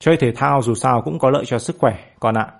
chơi 0.00 0.16
thể 0.16 0.32
thao 0.32 0.62
dù 0.62 0.74
sao 0.74 1.02
cũng 1.02 1.18
có 1.18 1.30
lợi 1.30 1.44
cho 1.46 1.58
sức 1.58 1.76
khỏe, 1.78 1.98
con 2.20 2.34
ạ. 2.34 2.52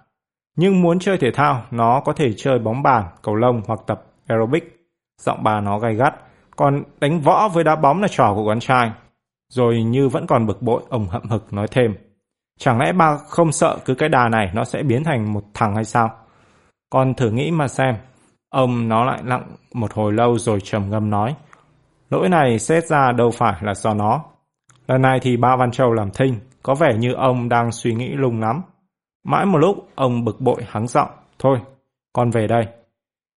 Nhưng 0.57 0.83
muốn 0.83 0.99
chơi 0.99 1.19
thể 1.19 1.31
thao, 1.31 1.63
nó 1.71 2.01
có 2.05 2.13
thể 2.13 2.33
chơi 2.37 2.59
bóng 2.59 2.83
bàn, 2.83 3.05
cầu 3.23 3.35
lông 3.35 3.63
hoặc 3.67 3.81
tập 3.87 4.03
aerobic. 4.27 4.89
Giọng 5.23 5.43
bà 5.43 5.61
nó 5.61 5.79
gay 5.79 5.95
gắt, 5.95 6.15
còn 6.57 6.83
đánh 7.01 7.21
võ 7.21 7.49
với 7.49 7.65
đá 7.65 7.77
bóng 7.77 8.03
là 8.03 8.09
trò 8.09 8.33
của 8.35 8.47
con 8.47 8.61
trai. 8.61 8.93
Rồi 9.53 9.83
như 9.83 10.09
vẫn 10.09 10.27
còn 10.27 10.47
bực 10.47 10.63
bội, 10.63 10.83
ông 10.89 11.07
hậm 11.07 11.23
hực 11.31 11.53
nói 11.53 11.67
thêm. 11.71 11.95
Chẳng 12.59 12.79
lẽ 12.79 12.93
ba 12.93 13.17
không 13.17 13.53
sợ 13.53 13.79
cứ 13.85 13.95
cái 13.95 14.09
đà 14.09 14.29
này 14.29 14.51
nó 14.55 14.65
sẽ 14.65 14.83
biến 14.83 15.05
thành 15.05 15.33
một 15.33 15.43
thằng 15.55 15.75
hay 15.75 15.85
sao? 15.85 16.11
Con 16.91 17.15
thử 17.15 17.31
nghĩ 17.31 17.51
mà 17.51 17.69
xem. 17.69 17.97
Ông 18.51 18.89
nó 18.89 19.05
lại 19.05 19.21
lặng 19.25 19.57
một 19.75 19.93
hồi 19.95 20.13
lâu 20.13 20.39
rồi 20.39 20.61
trầm 20.61 20.91
ngâm 20.91 21.11
nói. 21.11 21.35
Lỗi 22.11 22.29
này 22.29 22.59
xét 22.59 22.87
ra 22.87 23.13
đâu 23.13 23.31
phải 23.31 23.55
là 23.61 23.75
do 23.75 23.95
nó. 23.95 24.25
Lần 24.87 25.03
này 25.03 25.18
thì 25.22 25.37
ba 25.37 25.57
Văn 25.57 25.70
Châu 25.70 25.93
làm 25.93 26.11
thinh, 26.11 26.34
có 26.62 26.74
vẻ 26.74 26.97
như 26.99 27.12
ông 27.12 27.49
đang 27.49 27.72
suy 27.72 27.95
nghĩ 27.95 28.09
lung 28.09 28.41
lắm. 28.41 28.62
Mãi 29.24 29.47
một 29.47 29.59
lúc, 29.59 29.89
ông 29.95 30.24
bực 30.24 30.41
bội 30.41 30.62
hắng 30.68 30.87
giọng. 30.87 31.11
Thôi, 31.39 31.59
con 32.12 32.30
về 32.30 32.47
đây. 32.47 32.66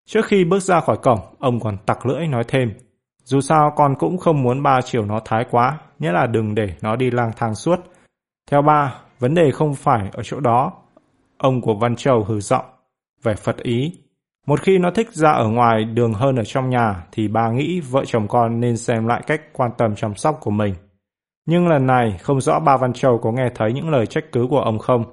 Trước 0.05 0.25
khi 0.25 0.43
bước 0.43 0.59
ra 0.59 0.79
khỏi 0.79 0.97
cổng, 0.97 1.19
ông 1.39 1.59
còn 1.59 1.77
tặc 1.85 2.05
lưỡi 2.05 2.27
nói 2.27 2.43
thêm. 2.47 2.73
Dù 3.23 3.41
sao 3.41 3.73
con 3.75 3.95
cũng 3.99 4.17
không 4.17 4.43
muốn 4.43 4.63
ba 4.63 4.81
chiều 4.81 5.05
nó 5.05 5.19
thái 5.25 5.45
quá, 5.51 5.77
nghĩa 5.99 6.11
là 6.11 6.27
đừng 6.27 6.55
để 6.55 6.75
nó 6.81 6.95
đi 6.95 7.11
lang 7.11 7.31
thang 7.37 7.55
suốt. 7.55 7.79
Theo 8.51 8.61
ba, 8.61 8.95
vấn 9.19 9.35
đề 9.35 9.51
không 9.51 9.75
phải 9.75 10.09
ở 10.13 10.23
chỗ 10.23 10.39
đó. 10.39 10.73
Ông 11.37 11.61
của 11.61 11.75
Văn 11.75 11.95
Châu 11.95 12.23
hừ 12.23 12.39
giọng, 12.39 12.65
vẻ 13.23 13.33
Phật 13.35 13.57
ý. 13.57 13.93
Một 14.47 14.61
khi 14.61 14.77
nó 14.77 14.91
thích 14.91 15.13
ra 15.13 15.31
ở 15.31 15.47
ngoài 15.47 15.83
đường 15.83 16.13
hơn 16.13 16.35
ở 16.35 16.43
trong 16.43 16.69
nhà 16.69 17.03
thì 17.11 17.27
ba 17.27 17.51
nghĩ 17.51 17.79
vợ 17.79 18.05
chồng 18.05 18.27
con 18.27 18.59
nên 18.59 18.77
xem 18.77 19.07
lại 19.07 19.21
cách 19.27 19.41
quan 19.53 19.71
tâm 19.77 19.95
chăm 19.95 20.15
sóc 20.15 20.37
của 20.41 20.51
mình. 20.51 20.75
Nhưng 21.49 21.67
lần 21.67 21.87
này 21.87 22.17
không 22.21 22.41
rõ 22.41 22.59
ba 22.59 22.77
Văn 22.77 22.93
Châu 22.93 23.17
có 23.17 23.31
nghe 23.31 23.49
thấy 23.55 23.73
những 23.73 23.89
lời 23.89 24.05
trách 24.05 24.23
cứ 24.31 24.47
của 24.49 24.59
ông 24.59 24.79
không. 24.79 25.03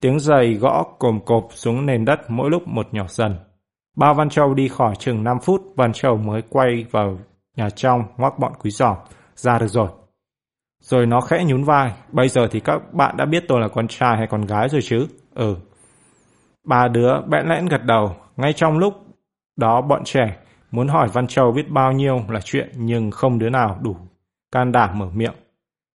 Tiếng 0.00 0.20
giày 0.20 0.54
gõ 0.54 0.84
cồm 0.98 1.20
cộp 1.26 1.48
xuống 1.50 1.86
nền 1.86 2.04
đất 2.04 2.20
mỗi 2.28 2.50
lúc 2.50 2.68
một 2.68 2.86
nhỏ 2.92 3.04
dần. 3.08 3.36
Ba 3.96 4.12
Văn 4.12 4.28
Châu 4.28 4.54
đi 4.54 4.68
khỏi 4.68 4.94
chừng 4.98 5.24
5 5.24 5.38
phút, 5.42 5.62
Văn 5.76 5.92
Châu 5.92 6.16
mới 6.16 6.42
quay 6.50 6.86
vào 6.90 7.18
nhà 7.56 7.70
trong 7.70 8.02
ngoắc 8.16 8.38
bọn 8.38 8.52
quý 8.58 8.70
giỏ. 8.70 8.96
Ra 9.34 9.58
được 9.58 9.66
rồi. 9.66 9.88
Rồi 10.82 11.06
nó 11.06 11.20
khẽ 11.20 11.44
nhún 11.44 11.64
vai. 11.64 11.92
Bây 12.12 12.28
giờ 12.28 12.48
thì 12.50 12.60
các 12.60 12.94
bạn 12.94 13.16
đã 13.16 13.24
biết 13.24 13.44
tôi 13.48 13.60
là 13.60 13.68
con 13.68 13.88
trai 13.88 14.16
hay 14.16 14.26
con 14.30 14.46
gái 14.46 14.68
rồi 14.68 14.80
chứ? 14.84 15.06
Ừ. 15.34 15.56
Ba 16.64 16.88
đứa 16.88 17.20
bẽn 17.26 17.46
lẽn 17.48 17.66
gật 17.66 17.84
đầu. 17.84 18.16
Ngay 18.36 18.52
trong 18.52 18.78
lúc 18.78 18.94
đó 19.56 19.80
bọn 19.80 20.04
trẻ 20.04 20.36
muốn 20.70 20.88
hỏi 20.88 21.08
Văn 21.12 21.26
Châu 21.26 21.52
biết 21.52 21.70
bao 21.70 21.92
nhiêu 21.92 22.20
là 22.28 22.40
chuyện 22.44 22.68
nhưng 22.76 23.10
không 23.10 23.38
đứa 23.38 23.50
nào 23.50 23.78
đủ 23.82 23.96
can 24.52 24.72
đảm 24.72 24.98
mở 24.98 25.06
miệng. 25.14 25.34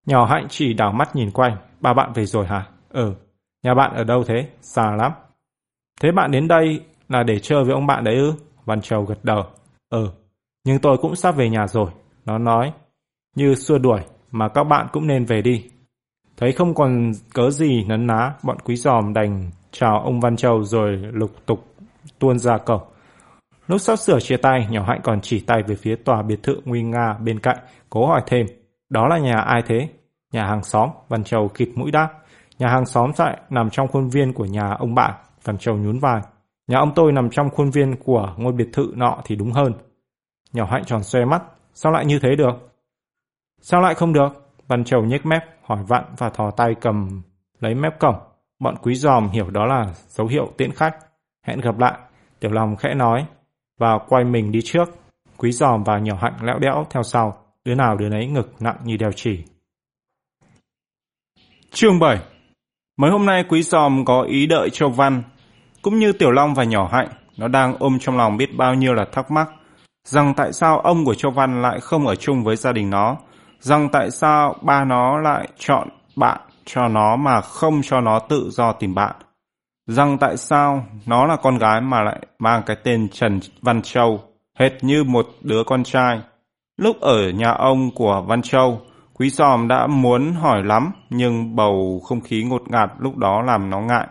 Nhỏ 0.05 0.25
hạnh 0.25 0.47
chỉ 0.49 0.73
đảo 0.73 0.91
mắt 0.91 1.15
nhìn 1.15 1.31
quanh. 1.31 1.57
Ba 1.79 1.93
bạn 1.93 2.13
về 2.13 2.25
rồi 2.25 2.45
hả? 2.45 2.67
Ừ. 2.89 3.13
Nhà 3.63 3.73
bạn 3.73 3.93
ở 3.93 4.03
đâu 4.03 4.23
thế? 4.23 4.49
Xa 4.61 4.95
lắm. 4.95 5.11
Thế 6.01 6.11
bạn 6.11 6.31
đến 6.31 6.47
đây 6.47 6.81
là 7.09 7.23
để 7.23 7.39
chơi 7.39 7.63
với 7.63 7.73
ông 7.73 7.87
bạn 7.87 8.03
đấy 8.03 8.15
ư? 8.15 8.33
Văn 8.65 8.81
Châu 8.81 9.03
gật 9.03 9.19
đầu. 9.23 9.43
Ừ. 9.89 10.07
Nhưng 10.65 10.79
tôi 10.79 10.97
cũng 10.97 11.15
sắp 11.15 11.35
về 11.35 11.49
nhà 11.49 11.67
rồi. 11.67 11.91
Nó 12.25 12.37
nói. 12.37 12.73
Như 13.35 13.55
xua 13.55 13.77
đuổi 13.77 14.01
mà 14.31 14.49
các 14.49 14.63
bạn 14.63 14.87
cũng 14.91 15.07
nên 15.07 15.25
về 15.25 15.41
đi. 15.41 15.69
Thấy 16.37 16.51
không 16.51 16.73
còn 16.73 17.11
cớ 17.33 17.49
gì 17.49 17.83
nấn 17.87 18.07
ná, 18.07 18.33
bọn 18.43 18.57
quý 18.59 18.75
giòm 18.75 19.13
đành 19.13 19.51
chào 19.71 19.99
ông 19.99 20.19
Văn 20.19 20.35
Châu 20.35 20.63
rồi 20.63 20.97
lục 20.97 21.31
tục 21.45 21.65
tuôn 22.19 22.39
ra 22.39 22.57
cổng. 22.57 22.81
Lúc 23.67 23.81
sắp 23.81 23.95
sửa 23.95 24.19
chia 24.19 24.37
tay, 24.37 24.67
nhỏ 24.69 24.83
hạnh 24.87 24.99
còn 25.03 25.21
chỉ 25.21 25.39
tay 25.39 25.63
về 25.63 25.75
phía 25.75 25.95
tòa 25.95 26.21
biệt 26.21 26.43
thự 26.43 26.61
nguy 26.65 26.83
nga 26.83 27.13
bên 27.13 27.39
cạnh, 27.39 27.57
cố 27.89 28.07
hỏi 28.07 28.21
thêm. 28.27 28.45
Đó 28.91 29.07
là 29.07 29.17
nhà 29.17 29.37
ai 29.37 29.61
thế? 29.67 29.89
Nhà 30.31 30.45
hàng 30.45 30.63
xóm, 30.63 30.89
Văn 31.09 31.23
Châu 31.23 31.47
kịt 31.47 31.69
mũi 31.75 31.91
đáp. 31.91 32.09
Nhà 32.59 32.67
hàng 32.67 32.85
xóm 32.85 33.11
tại 33.17 33.37
nằm 33.49 33.69
trong 33.69 33.87
khuôn 33.87 34.09
viên 34.09 34.33
của 34.33 34.45
nhà 34.45 34.69
ông 34.79 34.95
bạn, 34.95 35.13
Văn 35.43 35.57
Châu 35.57 35.77
nhún 35.77 35.99
vai. 35.99 36.21
Nhà 36.67 36.77
ông 36.77 36.91
tôi 36.95 37.11
nằm 37.11 37.29
trong 37.29 37.49
khuôn 37.49 37.69
viên 37.69 37.95
của 37.95 38.33
ngôi 38.37 38.53
biệt 38.53 38.69
thự 38.73 38.93
nọ 38.95 39.17
thì 39.25 39.35
đúng 39.35 39.51
hơn. 39.51 39.73
Nhỏ 40.53 40.65
hạnh 40.71 40.85
tròn 40.85 41.03
xoe 41.03 41.25
mắt, 41.25 41.43
sao 41.73 41.91
lại 41.91 42.05
như 42.05 42.19
thế 42.19 42.35
được? 42.35 42.71
Sao 43.61 43.81
lại 43.81 43.95
không 43.95 44.13
được? 44.13 44.29
Văn 44.67 44.83
Châu 44.83 45.03
nhếch 45.03 45.25
mép, 45.25 45.43
hỏi 45.63 45.79
vặn 45.87 46.03
và 46.17 46.29
thò 46.29 46.51
tay 46.51 46.75
cầm 46.81 47.21
lấy 47.59 47.75
mép 47.75 47.99
cổng. 47.99 48.15
Bọn 48.59 48.75
quý 48.81 48.95
giòm 48.95 49.29
hiểu 49.29 49.49
đó 49.49 49.65
là 49.65 49.85
dấu 50.07 50.27
hiệu 50.27 50.47
tiễn 50.57 50.71
khách. 50.71 50.95
Hẹn 51.47 51.59
gặp 51.59 51.79
lại. 51.79 51.97
Tiểu 52.39 52.51
Long 52.51 52.75
khẽ 52.75 52.93
nói 52.93 53.25
và 53.79 53.99
quay 54.07 54.23
mình 54.23 54.51
đi 54.51 54.59
trước. 54.63 54.89
Quý 55.37 55.51
giòm 55.51 55.83
và 55.83 55.99
nhỏ 55.99 56.15
hạnh 56.21 56.37
lẽo 56.41 56.59
đẽo 56.59 56.85
theo 56.89 57.03
sau. 57.03 57.40
Đứa 57.65 57.75
nào 57.75 57.97
đứa 57.97 58.09
nấy 58.09 58.27
ngực 58.27 58.61
nặng 58.61 58.77
như 58.83 58.97
đeo 58.97 59.11
chỉ. 59.11 59.43
Chương 61.71 61.99
7 61.99 62.19
Mấy 62.97 63.11
hôm 63.11 63.25
nay 63.25 63.45
quý 63.49 63.63
giòm 63.63 64.05
có 64.05 64.21
ý 64.21 64.47
đợi 64.47 64.69
Châu 64.69 64.89
Văn. 64.89 65.23
Cũng 65.81 65.99
như 65.99 66.13
Tiểu 66.13 66.31
Long 66.31 66.53
và 66.53 66.63
nhỏ 66.63 66.89
hạnh, 66.91 67.09
nó 67.37 67.47
đang 67.47 67.75
ôm 67.79 67.99
trong 67.99 68.17
lòng 68.17 68.37
biết 68.37 68.57
bao 68.57 68.75
nhiêu 68.75 68.93
là 68.93 69.05
thắc 69.11 69.31
mắc. 69.31 69.49
Rằng 70.03 70.33
tại 70.37 70.53
sao 70.53 70.79
ông 70.79 71.05
của 71.05 71.13
Châu 71.13 71.31
Văn 71.31 71.61
lại 71.61 71.79
không 71.79 72.07
ở 72.07 72.15
chung 72.15 72.43
với 72.43 72.55
gia 72.55 72.71
đình 72.71 72.89
nó 72.89 73.17
rằng 73.61 73.89
tại 73.89 74.11
sao 74.11 74.55
ba 74.61 74.83
nó 74.83 75.17
lại 75.17 75.47
chọn 75.57 75.89
bạn 76.15 76.41
cho 76.65 76.87
nó 76.87 77.15
mà 77.15 77.41
không 77.41 77.81
cho 77.83 78.01
nó 78.01 78.19
tự 78.19 78.49
do 78.51 78.71
tìm 78.71 78.95
bạn. 78.95 79.15
Rằng 79.87 80.17
tại 80.17 80.37
sao 80.37 80.85
nó 81.05 81.25
là 81.25 81.35
con 81.35 81.57
gái 81.57 81.81
mà 81.81 82.03
lại 82.03 82.19
mang 82.39 82.63
cái 82.65 82.77
tên 82.83 83.09
Trần 83.09 83.39
Văn 83.61 83.81
Châu, 83.81 84.23
hệt 84.59 84.71
như 84.81 85.03
một 85.03 85.27
đứa 85.41 85.63
con 85.63 85.83
trai. 85.83 86.21
Lúc 86.77 86.99
ở 86.99 87.29
nhà 87.29 87.51
ông 87.51 87.91
của 87.95 88.23
Văn 88.27 88.41
Châu, 88.41 88.81
Quý 89.13 89.29
Giòm 89.29 89.67
đã 89.67 89.87
muốn 89.87 90.33
hỏi 90.33 90.63
lắm, 90.63 90.91
nhưng 91.09 91.55
bầu 91.55 92.01
không 92.05 92.21
khí 92.21 92.43
ngột 92.43 92.61
ngạt 92.69 92.89
lúc 92.99 93.17
đó 93.17 93.41
làm 93.41 93.69
nó 93.69 93.81
ngại. 93.81 94.07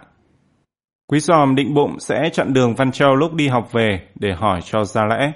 Quý 1.07 1.21
Giòm 1.21 1.55
định 1.55 1.75
bụng 1.75 2.01
sẽ 2.01 2.31
chặn 2.33 2.53
đường 2.53 2.75
Văn 2.75 2.93
Châu 2.93 3.15
lúc 3.15 3.35
đi 3.35 3.49
học 3.49 3.73
về 3.73 4.01
để 4.15 4.33
hỏi 4.33 4.61
cho 4.63 4.85
ra 4.85 5.03
lẽ. 5.05 5.33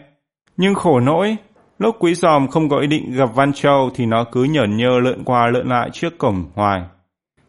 Nhưng 0.57 0.75
khổ 0.75 1.01
nỗi, 1.01 1.37
Lúc 1.79 1.97
quý 1.99 2.15
giòm 2.15 2.49
không 2.49 2.69
có 2.69 2.79
ý 2.79 2.87
định 2.87 3.13
gặp 3.13 3.31
Văn 3.35 3.53
Châu 3.53 3.91
thì 3.95 4.07
nó 4.07 4.25
cứ 4.33 4.45
nhởn 4.45 4.77
nhơ 4.77 5.01
lượn 5.03 5.25
qua 5.25 5.47
lượn 5.47 5.69
lại 5.69 5.91
trước 5.93 6.19
cổng 6.19 6.45
hoài. 6.55 6.83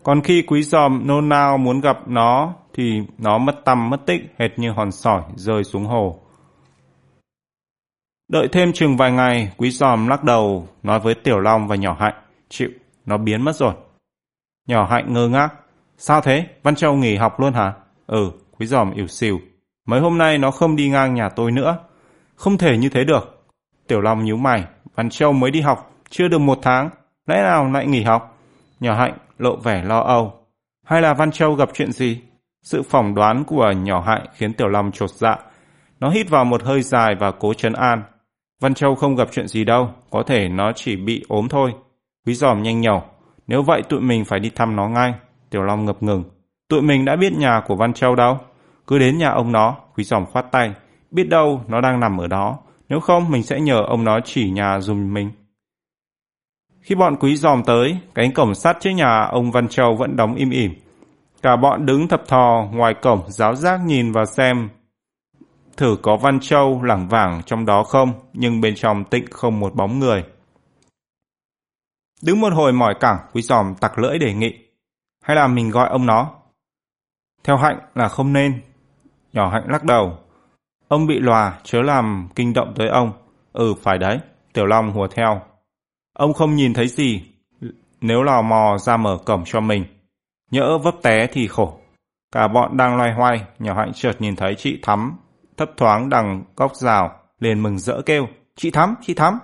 Còn 0.03 0.21
khi 0.21 0.41
quý 0.41 0.61
giòm 0.61 1.07
nôn 1.07 1.29
nao 1.29 1.57
muốn 1.57 1.81
gặp 1.81 2.07
nó 2.07 2.53
thì 2.73 3.01
nó 3.17 3.37
mất 3.37 3.65
tâm 3.65 3.89
mất 3.89 4.05
tích 4.05 4.21
hệt 4.39 4.59
như 4.59 4.71
hòn 4.71 4.91
sỏi 4.91 5.21
rơi 5.35 5.63
xuống 5.63 5.85
hồ. 5.85 6.19
Đợi 8.27 8.47
thêm 8.47 8.73
chừng 8.73 8.97
vài 8.97 9.11
ngày, 9.11 9.51
quý 9.57 9.69
giòm 9.69 10.07
lắc 10.07 10.23
đầu 10.23 10.67
nói 10.83 10.99
với 10.99 11.15
Tiểu 11.15 11.39
Long 11.39 11.67
và 11.67 11.75
nhỏ 11.75 11.97
hạnh. 11.99 12.15
Chịu, 12.49 12.69
nó 13.05 13.17
biến 13.17 13.41
mất 13.41 13.55
rồi. 13.55 13.73
Nhỏ 14.67 14.85
hạnh 14.85 15.13
ngơ 15.13 15.27
ngác. 15.27 15.49
Sao 15.97 16.21
thế? 16.21 16.47
Văn 16.63 16.75
Châu 16.75 16.95
nghỉ 16.95 17.15
học 17.15 17.39
luôn 17.39 17.53
hả? 17.53 17.73
Ừ, 18.07 18.31
quý 18.51 18.65
giòm 18.65 18.93
ỉu 18.93 19.07
xìu. 19.07 19.39
Mấy 19.87 19.99
hôm 19.99 20.17
nay 20.17 20.37
nó 20.37 20.51
không 20.51 20.75
đi 20.75 20.89
ngang 20.89 21.13
nhà 21.13 21.29
tôi 21.29 21.51
nữa. 21.51 21.77
Không 22.35 22.57
thể 22.57 22.77
như 22.77 22.89
thế 22.89 23.03
được. 23.03 23.45
Tiểu 23.87 24.01
Long 24.01 24.25
nhíu 24.25 24.37
mày, 24.37 24.63
Văn 24.95 25.09
Châu 25.09 25.33
mới 25.33 25.51
đi 25.51 25.61
học, 25.61 25.91
chưa 26.09 26.27
được 26.27 26.37
một 26.37 26.59
tháng, 26.61 26.89
lẽ 27.27 27.41
nào 27.41 27.71
lại 27.71 27.87
nghỉ 27.87 28.03
học? 28.03 28.37
Nhỏ 28.79 28.95
Hạnh 28.95 29.17
lộ 29.37 29.55
vẻ 29.55 29.83
lo 29.83 29.99
âu. 29.99 30.33
Hay 30.85 31.01
là 31.01 31.13
Văn 31.13 31.31
Châu 31.31 31.53
gặp 31.53 31.69
chuyện 31.73 31.91
gì? 31.91 32.21
Sự 32.63 32.83
phỏng 32.83 33.15
đoán 33.15 33.43
của 33.43 33.71
nhỏ 33.71 34.01
Hạnh 34.01 34.25
khiến 34.33 34.53
Tiểu 34.53 34.67
Long 34.67 34.91
trột 34.91 35.09
dạ. 35.09 35.37
Nó 35.99 36.09
hít 36.09 36.29
vào 36.29 36.45
một 36.45 36.63
hơi 36.63 36.81
dài 36.81 37.15
và 37.15 37.31
cố 37.31 37.53
chấn 37.53 37.73
an. 37.73 38.03
Văn 38.61 38.73
Châu 38.73 38.95
không 38.95 39.15
gặp 39.15 39.27
chuyện 39.31 39.47
gì 39.47 39.63
đâu, 39.63 39.89
có 40.09 40.23
thể 40.23 40.49
nó 40.49 40.71
chỉ 40.75 40.95
bị 40.95 41.25
ốm 41.27 41.47
thôi. 41.49 41.73
Quý 42.25 42.33
giòm 42.33 42.63
nhanh 42.63 42.81
nhẩu. 42.81 43.03
Nếu 43.47 43.63
vậy 43.63 43.83
tụi 43.89 44.01
mình 44.01 44.25
phải 44.25 44.39
đi 44.39 44.49
thăm 44.55 44.75
nó 44.75 44.87
ngay. 44.87 45.13
Tiểu 45.49 45.61
Long 45.61 45.85
ngập 45.85 46.03
ngừng. 46.03 46.23
Tụi 46.69 46.81
mình 46.81 47.05
đã 47.05 47.15
biết 47.15 47.33
nhà 47.33 47.61
của 47.67 47.75
Văn 47.75 47.93
Châu 47.93 48.15
đâu. 48.15 48.39
Cứ 48.87 48.99
đến 48.99 49.17
nhà 49.17 49.29
ông 49.29 49.51
nó, 49.51 49.75
quý 49.95 50.03
giòm 50.03 50.25
khoát 50.25 50.51
tay. 50.51 50.73
Biết 51.11 51.29
đâu 51.29 51.61
nó 51.67 51.81
đang 51.81 51.99
nằm 51.99 52.17
ở 52.17 52.27
đó. 52.27 52.59
Nếu 52.89 52.99
không 52.99 53.31
mình 53.31 53.43
sẽ 53.43 53.59
nhờ 53.59 53.83
ông 53.87 54.03
nó 54.03 54.19
chỉ 54.19 54.49
nhà 54.49 54.79
dùm 54.79 55.13
mình. 55.13 55.31
Khi 56.81 56.95
bọn 56.95 57.15
quý 57.15 57.35
giòm 57.35 57.63
tới, 57.63 57.97
cánh 58.15 58.31
cổng 58.31 58.55
sắt 58.55 58.77
trước 58.79 58.89
nhà 58.89 59.21
ông 59.21 59.51
Văn 59.51 59.67
Châu 59.67 59.95
vẫn 59.95 60.15
đóng 60.15 60.35
im 60.35 60.49
ỉm. 60.49 60.73
Cả 61.41 61.55
bọn 61.55 61.85
đứng 61.85 62.07
thập 62.07 62.27
thò 62.27 62.67
ngoài 62.73 62.93
cổng 63.01 63.21
giáo 63.27 63.55
giác 63.55 63.79
nhìn 63.85 64.11
vào 64.11 64.25
xem 64.25 64.69
thử 65.77 65.97
có 66.01 66.17
Văn 66.17 66.39
Châu 66.39 66.81
lẳng 66.83 67.07
vảng 67.07 67.41
trong 67.45 67.65
đó 67.65 67.83
không, 67.83 68.13
nhưng 68.33 68.61
bên 68.61 68.75
trong 68.75 69.03
tịnh 69.03 69.25
không 69.31 69.59
một 69.59 69.75
bóng 69.75 69.99
người. 69.99 70.23
Đứng 72.21 72.41
một 72.41 72.53
hồi 72.53 72.73
mỏi 72.73 72.95
cẳng, 72.99 73.17
quý 73.33 73.41
giòm 73.41 73.75
tặc 73.75 73.99
lưỡi 73.99 74.17
đề 74.17 74.33
nghị. 74.33 74.53
Hay 75.23 75.35
là 75.35 75.47
mình 75.47 75.69
gọi 75.69 75.89
ông 75.89 76.05
nó? 76.05 76.31
Theo 77.43 77.57
hạnh 77.57 77.79
là 77.95 78.07
không 78.07 78.33
nên. 78.33 78.61
Nhỏ 79.33 79.49
hạnh 79.49 79.65
lắc 79.67 79.83
đầu. 79.83 80.17
Ông 80.87 81.07
bị 81.07 81.19
lòa, 81.19 81.59
chớ 81.63 81.81
làm 81.81 82.29
kinh 82.35 82.53
động 82.53 82.73
tới 82.75 82.87
ông. 82.87 83.11
Ừ, 83.53 83.73
phải 83.81 83.97
đấy. 83.97 84.19
Tiểu 84.53 84.65
Long 84.65 84.91
hùa 84.91 85.07
theo. 85.07 85.41
Ông 86.13 86.33
không 86.33 86.55
nhìn 86.55 86.73
thấy 86.73 86.87
gì. 86.87 87.23
Nếu 88.01 88.23
lò 88.23 88.41
mò 88.41 88.77
ra 88.77 88.97
mở 88.97 89.17
cổng 89.25 89.43
cho 89.45 89.59
mình. 89.59 89.85
Nhỡ 90.51 90.77
vấp 90.77 90.95
té 91.03 91.27
thì 91.27 91.47
khổ. 91.47 91.79
Cả 92.31 92.47
bọn 92.47 92.77
đang 92.77 92.97
loay 92.97 93.13
hoay, 93.13 93.45
nhỏ 93.59 93.73
hạnh 93.73 93.91
chợt 93.93 94.13
nhìn 94.19 94.35
thấy 94.35 94.55
chị 94.55 94.79
Thắm 94.81 95.17
thấp 95.57 95.71
thoáng 95.77 96.09
đằng 96.09 96.43
góc 96.55 96.75
rào, 96.75 97.19
liền 97.39 97.63
mừng 97.63 97.79
rỡ 97.79 98.01
kêu, 98.05 98.27
chị 98.55 98.71
Thắm, 98.71 98.95
chị 99.01 99.13
Thắm. 99.13 99.39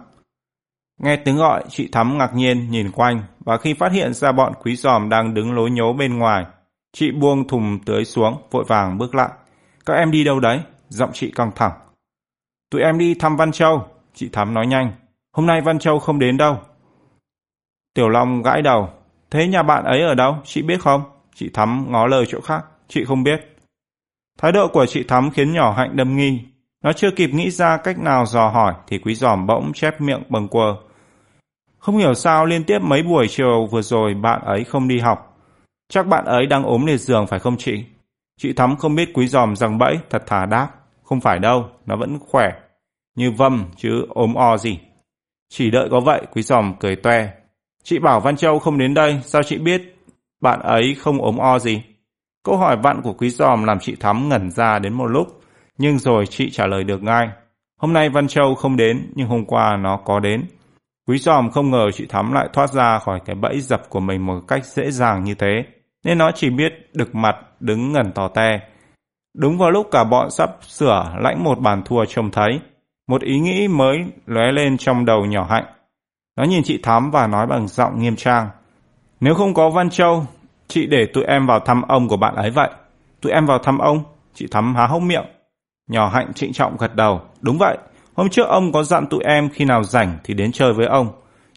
Nghe 1.00 1.16
tiếng 1.16 1.38
gọi, 1.38 1.64
chị 1.70 1.90
Thắm 1.92 2.18
ngạc 2.18 2.34
nhiên 2.34 2.72
nhìn 2.72 2.92
quanh, 2.92 3.24
và 3.40 3.58
khi 3.58 3.74
phát 3.74 3.92
hiện 3.92 4.14
ra 4.14 4.32
bọn 4.32 4.54
quý 4.64 4.76
giòm 4.76 5.10
đang 5.10 5.34
đứng 5.34 5.54
lối 5.54 5.72
nhố 5.72 5.94
bên 5.94 6.18
ngoài, 6.18 6.46
chị 6.94 7.12
buông 7.12 7.48
thùng 7.48 7.80
tưới 7.86 8.06
xuống, 8.06 8.48
vội 8.52 8.64
vàng 8.68 8.98
bước 8.98 9.16
lại. 9.16 9.30
Các 9.86 9.94
em 9.94 10.12
đi 10.12 10.24
đâu 10.24 10.40
đấy? 10.40 10.62
Giọng 10.90 11.10
chị 11.14 11.32
căng 11.36 11.52
thẳng. 11.56 11.72
Tụi 12.72 12.82
em 12.82 12.98
đi 12.98 13.14
thăm 13.14 13.36
Văn 13.36 13.52
Châu, 13.52 13.88
chị 14.14 14.30
Thắm 14.34 14.54
nói 14.54 14.68
nhanh. 14.68 14.92
Hôm 15.34 15.46
nay 15.46 15.62
Văn 15.62 15.80
Châu 15.80 16.00
không 16.00 16.20
đến 16.20 16.38
đâu. 16.38 16.60
Tiểu 17.94 18.10
Long 18.10 18.42
gãi 18.42 18.62
đầu. 18.62 18.90
Thế 19.32 19.48
nhà 19.48 19.64
bạn 19.64 19.84
ấy 19.84 20.02
ở 20.02 20.16
đâu? 20.16 20.38
Chị 20.46 20.62
biết 20.62 20.82
không? 20.82 21.04
Chị 21.36 21.50
Thắm 21.54 21.86
ngó 21.90 22.08
lời 22.08 22.26
chỗ 22.28 22.42
khác. 22.42 22.66
Chị 22.88 23.06
không 23.06 23.24
biết. 23.24 23.51
Thái 24.40 24.52
độ 24.52 24.68
của 24.68 24.86
chị 24.86 25.04
Thắm 25.04 25.32
khiến 25.32 25.54
nhỏ 25.54 25.72
hạnh 25.72 25.96
đâm 25.96 26.18
nghi. 26.18 26.40
Nó 26.84 26.94
chưa 26.94 27.12
kịp 27.12 27.30
nghĩ 27.34 27.52
ra 27.52 27.78
cách 27.78 28.00
nào 28.00 28.26
dò 28.26 28.50
hỏi 28.50 28.74
thì 28.88 28.98
quý 28.98 29.16
giòm 29.16 29.48
bỗng 29.48 29.74
chép 29.74 30.02
miệng 30.02 30.24
bâng 30.30 30.48
quơ. 30.48 30.76
Không 31.80 31.98
hiểu 31.98 32.14
sao 32.14 32.46
liên 32.46 32.64
tiếp 32.64 32.80
mấy 32.82 33.04
buổi 33.04 33.28
chiều 33.30 33.68
vừa 33.72 33.82
rồi 33.82 34.14
bạn 34.14 34.42
ấy 34.46 34.64
không 34.64 34.88
đi 34.88 35.00
học. 35.00 35.38
Chắc 35.90 36.08
bạn 36.08 36.26
ấy 36.26 36.46
đang 36.46 36.64
ốm 36.64 36.86
liệt 36.86 36.98
giường 36.98 37.28
phải 37.28 37.40
không 37.40 37.58
chị? 37.58 37.84
Chị 38.40 38.54
Thắm 38.54 38.76
không 38.76 38.96
biết 38.96 39.10
quý 39.14 39.28
giòm 39.28 39.56
rằng 39.56 39.78
bẫy, 39.78 39.98
thật 40.10 40.24
thà 40.28 40.46
đáp. 40.46 40.68
Không 41.04 41.22
phải 41.22 41.40
đâu, 41.40 41.66
nó 41.86 41.96
vẫn 41.96 42.20
khỏe. 42.20 42.52
Như 43.16 43.32
vâm 43.32 43.66
chứ 43.78 44.06
ốm 44.10 44.34
o 44.34 44.58
gì. 44.58 44.80
Chỉ 45.50 45.72
đợi 45.72 45.88
có 45.92 46.00
vậy, 46.00 46.22
quý 46.34 46.42
giòm 46.42 46.74
cười 46.80 46.96
toe. 46.96 47.30
Chị 47.84 48.00
bảo 48.00 48.20
Văn 48.20 48.36
Châu 48.36 48.60
không 48.60 48.78
đến 48.78 48.94
đây, 48.94 49.20
sao 49.26 49.44
chị 49.44 49.58
biết 49.58 49.96
bạn 50.42 50.60
ấy 50.60 50.96
không 51.00 51.22
ốm 51.22 51.38
o 51.38 51.60
gì? 51.60 51.82
Câu 52.44 52.58
hỏi 52.58 52.78
vặn 52.78 53.02
của 53.02 53.14
quý 53.14 53.30
giòm 53.30 53.64
làm 53.64 53.80
chị 53.80 53.96
Thắm 54.00 54.30
ngẩn 54.30 54.52
ra 54.52 54.80
đến 54.80 54.94
một 54.94 55.08
lúc, 55.08 55.42
nhưng 55.78 56.00
rồi 56.00 56.26
chị 56.26 56.50
trả 56.52 56.68
lời 56.68 56.84
được 56.84 57.04
ngay. 57.04 57.30
Hôm 57.80 57.94
nay 57.94 58.10
Văn 58.10 58.28
Châu 58.28 58.56
không 58.56 58.78
đến, 58.78 59.12
nhưng 59.16 59.28
hôm 59.28 59.46
qua 59.46 59.78
nó 59.78 59.98
có 60.06 60.20
đến. 60.20 60.46
Quý 61.08 61.18
giòm 61.18 61.52
không 61.52 61.72
ngờ 61.72 61.92
chị 61.94 62.06
Thắm 62.06 62.34
lại 62.34 62.50
thoát 62.54 62.74
ra 62.74 63.00
khỏi 63.00 63.20
cái 63.26 63.36
bẫy 63.36 63.62
dập 63.62 63.90
của 63.90 64.00
mình 64.00 64.26
một 64.26 64.40
cách 64.48 64.66
dễ 64.66 64.92
dàng 64.92 65.24
như 65.24 65.34
thế, 65.34 65.64
nên 66.04 66.18
nó 66.18 66.32
chỉ 66.36 66.50
biết 66.50 66.74
đực 66.94 67.16
mặt, 67.16 67.36
đứng 67.60 67.92
ngẩn 67.92 68.12
tò 68.12 68.28
te. 68.28 68.60
Đúng 69.38 69.58
vào 69.58 69.72
lúc 69.72 69.88
cả 69.92 70.04
bọn 70.04 70.32
sắp 70.32 70.50
sửa 70.62 71.16
lãnh 71.20 71.44
một 71.44 71.60
bàn 71.60 71.82
thua 71.86 72.06
trông 72.06 72.32
thấy, 72.32 72.60
một 73.08 73.22
ý 73.22 73.40
nghĩ 73.40 73.68
mới 73.68 74.06
lóe 74.26 74.52
lên 74.52 74.78
trong 74.78 75.06
đầu 75.06 75.26
nhỏ 75.26 75.48
hạnh. 75.50 75.66
Nó 76.38 76.44
nhìn 76.44 76.64
chị 76.64 76.80
Thắm 76.84 77.12
và 77.12 77.28
nói 77.28 77.48
bằng 77.48 77.68
giọng 77.68 78.00
nghiêm 78.00 78.16
trang. 78.16 78.50
Nếu 79.20 79.34
không 79.34 79.54
có 79.54 79.70
Văn 79.70 79.90
Châu, 79.90 80.26
Chị 80.72 80.86
để 80.86 81.06
tụi 81.06 81.24
em 81.24 81.48
vào 81.48 81.60
thăm 81.60 81.82
ông 81.82 82.08
của 82.08 82.18
bạn 82.18 82.36
ấy 82.36 82.50
vậy. 82.52 82.70
Tụi 83.22 83.32
em 83.32 83.46
vào 83.46 83.60
thăm 83.60 83.78
ông. 83.78 84.04
Chị 84.34 84.48
Thắm 84.52 84.76
há 84.76 84.86
hốc 84.88 85.02
miệng. 85.02 85.26
Nhỏ 85.90 86.10
hạnh 86.10 86.34
trịnh 86.34 86.54
trọng 86.54 86.78
gật 86.78 86.96
đầu. 86.96 87.22
Đúng 87.42 87.58
vậy. 87.58 87.78
Hôm 88.14 88.30
trước 88.30 88.48
ông 88.48 88.72
có 88.72 88.84
dặn 88.84 89.08
tụi 89.08 89.24
em 89.24 89.50
khi 89.50 89.66
nào 89.66 89.84
rảnh 89.84 90.18
thì 90.24 90.34
đến 90.34 90.52
chơi 90.52 90.74
với 90.74 90.86
ông. 90.86 91.08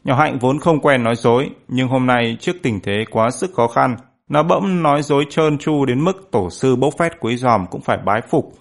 Nhỏ 0.05 0.15
hạnh 0.15 0.39
vốn 0.39 0.59
không 0.59 0.81
quen 0.81 1.03
nói 1.03 1.15
dối. 1.17 1.51
Nhưng 1.69 1.89
hôm 1.89 2.07
nay 2.07 2.37
trước 2.41 2.57
tình 2.63 2.81
thế 2.81 3.05
quá 3.11 3.31
sức 3.31 3.55
khó 3.55 3.69
khăn. 3.69 3.97
Nó 4.29 4.43
bỗng 4.43 4.83
nói 4.83 5.03
dối 5.03 5.25
trơn 5.31 5.59
tru 5.59 5.85
đến 5.85 6.05
mức 6.05 6.29
tổ 6.31 6.51
sư 6.51 6.77
bốc 6.77 6.95
phét 6.99 7.13
quý 7.21 7.37
giòm 7.37 7.67
cũng 7.67 7.81
phải 7.81 7.99
bái 8.05 8.21
phục. 8.31 8.53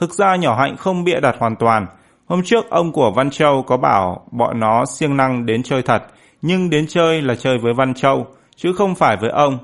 Thực 0.00 0.10
ra 0.14 0.36
nhỏ 0.36 0.56
hạnh 0.60 0.76
không 0.76 1.04
bịa 1.04 1.20
đặt 1.20 1.36
hoàn 1.38 1.56
toàn. 1.56 1.86
Hôm 2.26 2.42
trước 2.42 2.70
ông 2.70 2.92
của 2.92 3.10
Văn 3.10 3.30
Châu 3.30 3.62
có 3.62 3.76
bảo 3.76 4.26
bọn 4.32 4.60
nó 4.60 4.84
siêng 4.86 5.16
năng 5.16 5.46
đến 5.46 5.62
chơi 5.62 5.82
thật, 5.82 6.02
nhưng 6.42 6.70
đến 6.70 6.86
chơi 6.88 7.22
là 7.22 7.34
chơi 7.34 7.58
với 7.58 7.72
Văn 7.72 7.94
Châu, 7.94 8.26
chứ 8.56 8.72
không 8.72 8.94
phải 8.94 9.16
với 9.16 9.30
ông. 9.30 9.58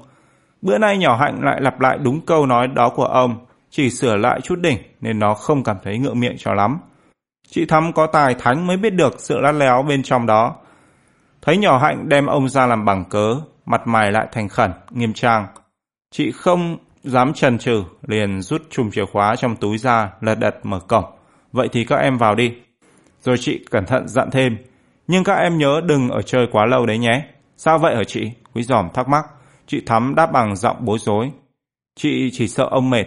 Bữa 0.62 0.78
nay 0.78 0.98
nhỏ 0.98 1.16
hạnh 1.16 1.44
lại 1.44 1.60
lặp 1.60 1.80
lại 1.80 1.98
đúng 2.02 2.20
câu 2.26 2.46
nói 2.46 2.68
đó 2.68 2.92
của 2.96 3.04
ông, 3.04 3.46
chỉ 3.70 3.90
sửa 3.90 4.16
lại 4.16 4.40
chút 4.40 4.58
đỉnh 4.60 4.78
nên 5.00 5.18
nó 5.18 5.34
không 5.34 5.64
cảm 5.64 5.76
thấy 5.84 5.98
ngượng 5.98 6.20
miệng 6.20 6.36
cho 6.38 6.54
lắm. 6.54 6.78
Chị 7.48 7.66
Thắm 7.66 7.92
có 7.92 8.06
tài 8.06 8.34
thánh 8.34 8.66
mới 8.66 8.76
biết 8.76 8.90
được 8.90 9.20
sự 9.20 9.38
lát 9.38 9.52
léo 9.52 9.82
bên 9.82 10.02
trong 10.02 10.26
đó. 10.26 10.56
Thấy 11.42 11.56
nhỏ 11.56 11.78
hạnh 11.78 12.08
đem 12.08 12.26
ông 12.26 12.48
ra 12.48 12.66
làm 12.66 12.84
bằng 12.84 13.04
cớ, 13.04 13.36
mặt 13.66 13.86
mày 13.86 14.12
lại 14.12 14.26
thành 14.32 14.48
khẩn, 14.48 14.70
nghiêm 14.90 15.12
trang. 15.12 15.46
Chị 16.10 16.32
không 16.32 16.76
dám 17.02 17.32
trần 17.32 17.58
trừ 17.58 17.84
liền 18.06 18.42
rút 18.42 18.62
chùm 18.70 18.90
chìa 18.90 19.04
khóa 19.12 19.36
trong 19.36 19.56
túi 19.56 19.78
ra, 19.78 20.10
lật 20.20 20.34
đật 20.34 20.56
mở 20.62 20.80
cổng. 20.88 21.04
Vậy 21.52 21.68
thì 21.72 21.84
các 21.84 21.96
em 21.96 22.18
vào 22.18 22.34
đi. 22.34 22.54
Rồi 23.20 23.36
chị 23.40 23.64
cẩn 23.70 23.86
thận 23.86 24.08
dặn 24.08 24.30
thêm. 24.30 24.56
Nhưng 25.06 25.24
các 25.24 25.34
em 25.34 25.58
nhớ 25.58 25.80
đừng 25.84 26.08
ở 26.08 26.22
chơi 26.22 26.46
quá 26.52 26.66
lâu 26.66 26.86
đấy 26.86 26.98
nhé. 26.98 27.24
Sao 27.56 27.78
vậy 27.78 27.96
hả 27.96 28.04
chị? 28.04 28.30
Quý 28.54 28.62
giòm 28.62 28.88
thắc 28.94 29.08
mắc. 29.08 29.24
Chị 29.70 29.82
Thắm 29.86 30.14
đáp 30.14 30.32
bằng 30.32 30.56
giọng 30.56 30.76
bối 30.80 30.98
rối. 30.98 31.30
Chị 31.96 32.30
chỉ 32.32 32.48
sợ 32.48 32.68
ông 32.70 32.90
mệt. 32.90 33.04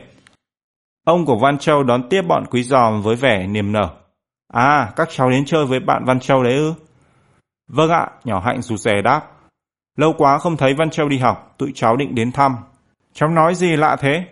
Ông 1.06 1.26
của 1.26 1.38
Văn 1.38 1.58
Châu 1.58 1.84
đón 1.84 2.10
tiếp 2.10 2.22
bọn 2.22 2.46
quý 2.52 2.64
giòm 2.64 3.02
với 3.02 3.16
vẻ 3.16 3.48
niềm 3.48 3.72
nở. 3.72 3.90
À, 4.54 4.92
các 4.96 5.10
cháu 5.12 5.30
đến 5.30 5.46
chơi 5.46 5.66
với 5.66 5.80
bạn 5.80 6.06
Văn 6.06 6.20
Châu 6.20 6.44
đấy 6.44 6.54
ư? 6.54 6.74
Vâng 7.68 7.90
ạ, 7.90 8.08
nhỏ 8.24 8.40
hạnh 8.40 8.62
rụt 8.62 8.80
rè 8.80 9.02
đáp. 9.02 9.22
Lâu 9.98 10.14
quá 10.18 10.38
không 10.38 10.58
thấy 10.58 10.74
Văn 10.74 10.90
Châu 10.90 11.10
đi 11.10 11.18
học, 11.18 11.56
tụi 11.58 11.72
cháu 11.76 11.96
định 11.96 12.16
đến 12.16 12.32
thăm. 12.32 12.56
Cháu 13.14 13.30
nói 13.30 13.56
gì 13.56 13.76
lạ 13.76 13.96
thế? 14.00 14.26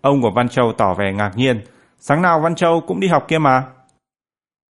Ông 0.00 0.22
của 0.22 0.30
Văn 0.30 0.48
Châu 0.48 0.72
tỏ 0.72 0.94
vẻ 0.94 1.12
ngạc 1.12 1.30
nhiên. 1.36 1.64
Sáng 1.98 2.22
nào 2.22 2.40
Văn 2.40 2.54
Châu 2.54 2.80
cũng 2.86 3.00
đi 3.00 3.08
học 3.08 3.24
kia 3.28 3.38
mà. 3.38 3.64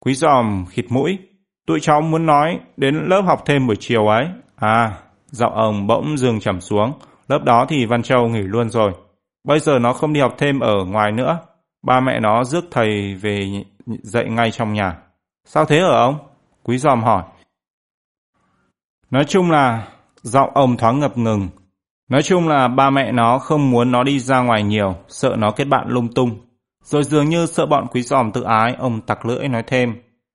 Quý 0.04 0.14
giòm 0.14 0.64
khịt 0.70 0.84
mũi. 0.88 1.18
Tụi 1.66 1.80
cháu 1.80 2.00
muốn 2.00 2.26
nói 2.26 2.60
đến 2.76 2.94
lớp 2.94 3.20
học 3.20 3.42
thêm 3.46 3.66
buổi 3.66 3.76
chiều 3.80 4.06
ấy. 4.06 4.26
À, 4.56 4.98
Giọng 5.30 5.54
ông 5.54 5.86
bỗng 5.86 6.18
dừng 6.18 6.40
trầm 6.40 6.60
xuống, 6.60 6.92
lớp 7.28 7.44
đó 7.44 7.66
thì 7.68 7.86
Văn 7.86 8.02
Châu 8.02 8.28
nghỉ 8.28 8.42
luôn 8.42 8.70
rồi. 8.70 8.92
Bây 9.44 9.58
giờ 9.58 9.78
nó 9.78 9.92
không 9.92 10.12
đi 10.12 10.20
học 10.20 10.34
thêm 10.38 10.60
ở 10.60 10.84
ngoài 10.84 11.12
nữa. 11.12 11.38
Ba 11.82 12.00
mẹ 12.00 12.20
nó 12.20 12.44
rước 12.44 12.64
thầy 12.70 13.14
về 13.14 13.64
dạy 13.86 14.24
ngay 14.24 14.50
trong 14.50 14.72
nhà. 14.72 14.98
Sao 15.44 15.64
thế 15.64 15.78
ở 15.78 15.90
ông? 15.90 16.18
Quý 16.62 16.78
giòm 16.78 17.02
hỏi. 17.02 17.22
Nói 19.10 19.24
chung 19.24 19.50
là 19.50 19.88
giọng 20.22 20.50
ông 20.54 20.76
thoáng 20.76 21.00
ngập 21.00 21.18
ngừng. 21.18 21.48
Nói 22.08 22.22
chung 22.22 22.48
là 22.48 22.68
ba 22.68 22.90
mẹ 22.90 23.12
nó 23.12 23.38
không 23.38 23.70
muốn 23.70 23.92
nó 23.92 24.02
đi 24.02 24.18
ra 24.18 24.40
ngoài 24.40 24.62
nhiều, 24.62 24.94
sợ 25.08 25.36
nó 25.38 25.50
kết 25.50 25.64
bạn 25.64 25.88
lung 25.88 26.08
tung. 26.14 26.38
Rồi 26.84 27.04
dường 27.04 27.28
như 27.28 27.46
sợ 27.46 27.66
bọn 27.66 27.86
quý 27.86 28.02
giòm 28.02 28.32
tự 28.32 28.42
ái, 28.42 28.74
ông 28.78 29.00
tặc 29.00 29.26
lưỡi 29.26 29.48
nói 29.48 29.62
thêm. 29.66 29.94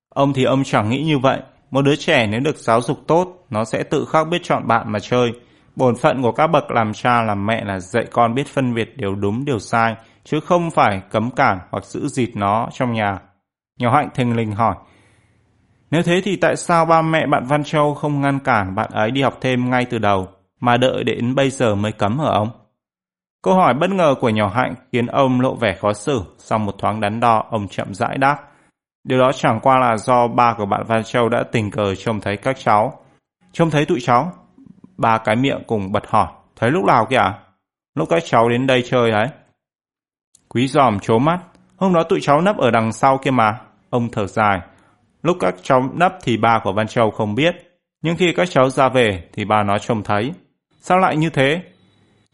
Ông 0.10 0.34
thì 0.34 0.44
ông 0.44 0.64
chẳng 0.64 0.90
nghĩ 0.90 1.04
như 1.04 1.20
vậy. 1.20 1.42
Một 1.72 1.82
đứa 1.82 1.96
trẻ 1.96 2.28
nếu 2.28 2.40
được 2.40 2.58
giáo 2.58 2.82
dục 2.82 3.00
tốt, 3.08 3.41
nó 3.52 3.64
sẽ 3.64 3.84
tự 3.84 4.06
khắc 4.06 4.28
biết 4.28 4.42
chọn 4.44 4.68
bạn 4.68 4.92
mà 4.92 5.00
chơi. 5.00 5.32
Bổn 5.76 5.96
phận 5.96 6.22
của 6.22 6.32
các 6.32 6.48
bậc 6.48 6.72
làm 6.72 6.94
cha 6.94 7.22
làm 7.22 7.46
mẹ 7.46 7.64
là 7.66 7.80
dạy 7.80 8.06
con 8.12 8.36
biết 8.36 8.48
phân 8.48 8.74
biệt 8.74 8.98
điều 8.98 9.16
đúng 9.16 9.46
điều 9.46 9.60
sai, 9.60 9.96
chứ 10.24 10.40
không 10.40 10.72
phải 10.72 11.02
cấm 11.12 11.32
cản 11.32 11.60
hoặc 11.72 11.86
giữ 11.86 12.08
dịt 12.08 12.30
nó 12.36 12.68
trong 12.74 12.94
nhà. 12.94 13.20
Nhỏ 13.80 13.96
hạnh 13.96 14.10
thình 14.14 14.36
lình 14.36 14.52
hỏi, 14.52 14.76
nếu 15.92 16.04
thế 16.04 16.22
thì 16.24 16.36
tại 16.36 16.56
sao 16.56 16.86
ba 16.86 17.02
mẹ 17.02 17.26
bạn 17.28 17.46
Văn 17.46 17.64
Châu 17.64 17.94
không 17.94 18.22
ngăn 18.22 18.40
cản 18.40 18.76
bạn 18.76 18.90
ấy 18.92 19.12
đi 19.12 19.22
học 19.22 19.38
thêm 19.42 19.70
ngay 19.70 19.86
từ 19.86 19.98
đầu, 19.98 20.28
mà 20.60 20.78
đợi 20.78 21.04
đến 21.04 21.36
bây 21.36 21.50
giờ 21.50 21.76
mới 21.76 21.92
cấm 21.92 22.20
hả 22.20 22.30
ông? 22.30 22.50
Câu 23.44 23.56
hỏi 23.56 23.74
bất 23.74 23.90
ngờ 23.90 24.16
của 24.22 24.30
nhỏ 24.30 24.48
hạnh 24.48 24.74
khiến 24.92 25.06
ông 25.06 25.42
lộ 25.42 25.56
vẻ 25.56 25.76
khó 25.82 25.94
xử. 25.94 26.22
Sau 26.38 26.60
một 26.60 26.76
thoáng 26.78 27.02
đắn 27.02 27.20
đo, 27.20 27.44
ông 27.50 27.68
chậm 27.68 27.94
rãi 27.94 28.18
đáp. 28.18 28.38
Điều 29.04 29.20
đó 29.20 29.32
chẳng 29.32 29.60
qua 29.60 29.78
là 29.78 29.98
do 29.98 30.28
ba 30.28 30.54
của 30.58 30.66
bạn 30.66 30.84
Văn 30.88 31.04
Châu 31.04 31.30
đã 31.30 31.44
tình 31.52 31.72
cờ 31.72 31.96
trông 31.96 32.22
thấy 32.22 32.38
các 32.38 32.58
cháu. 32.60 32.94
Trông 33.52 33.70
thấy 33.70 33.86
tụi 33.86 34.00
cháu? 34.02 34.34
Ba 34.98 35.18
cái 35.18 35.36
miệng 35.36 35.64
cùng 35.68 35.92
bật 35.92 36.08
hỏi. 36.08 36.28
Thấy 36.56 36.72
lúc 36.72 36.86
nào 36.86 37.06
kìa? 37.10 37.34
Lúc 37.96 38.10
các 38.10 38.24
cháu 38.26 38.50
đến 38.50 38.68
đây 38.68 38.84
chơi 38.86 39.12
đấy 39.12 39.28
Quý 40.50 40.68
giòm 40.68 41.00
chố 41.00 41.20
mắt. 41.20 41.40
Hôm 41.78 41.94
đó 41.94 42.04
tụi 42.04 42.22
cháu 42.22 42.42
nấp 42.42 42.58
ở 42.58 42.72
đằng 42.72 42.94
sau 42.94 43.18
kia 43.18 43.32
mà. 43.32 43.60
Ông 43.90 44.10
thở 44.12 44.28
dài. 44.28 44.62
Lúc 45.24 45.38
các 45.40 45.56
cháu 45.62 45.90
nấp 45.94 46.14
thì 46.24 46.38
ba 46.38 46.60
của 46.64 46.74
Văn 46.74 46.88
Châu 46.88 47.12
không 47.12 47.36
biết. 47.36 47.56
Nhưng 48.02 48.16
khi 48.16 48.34
các 48.34 48.50
cháu 48.50 48.70
ra 48.70 48.90
về 48.90 49.24
thì 49.34 49.46
ba 49.46 49.64
nó 49.64 49.78
trông 49.78 50.04
thấy. 50.04 50.32
Sao 50.80 51.00
lại 51.00 51.18
như 51.18 51.30
thế? 51.30 51.62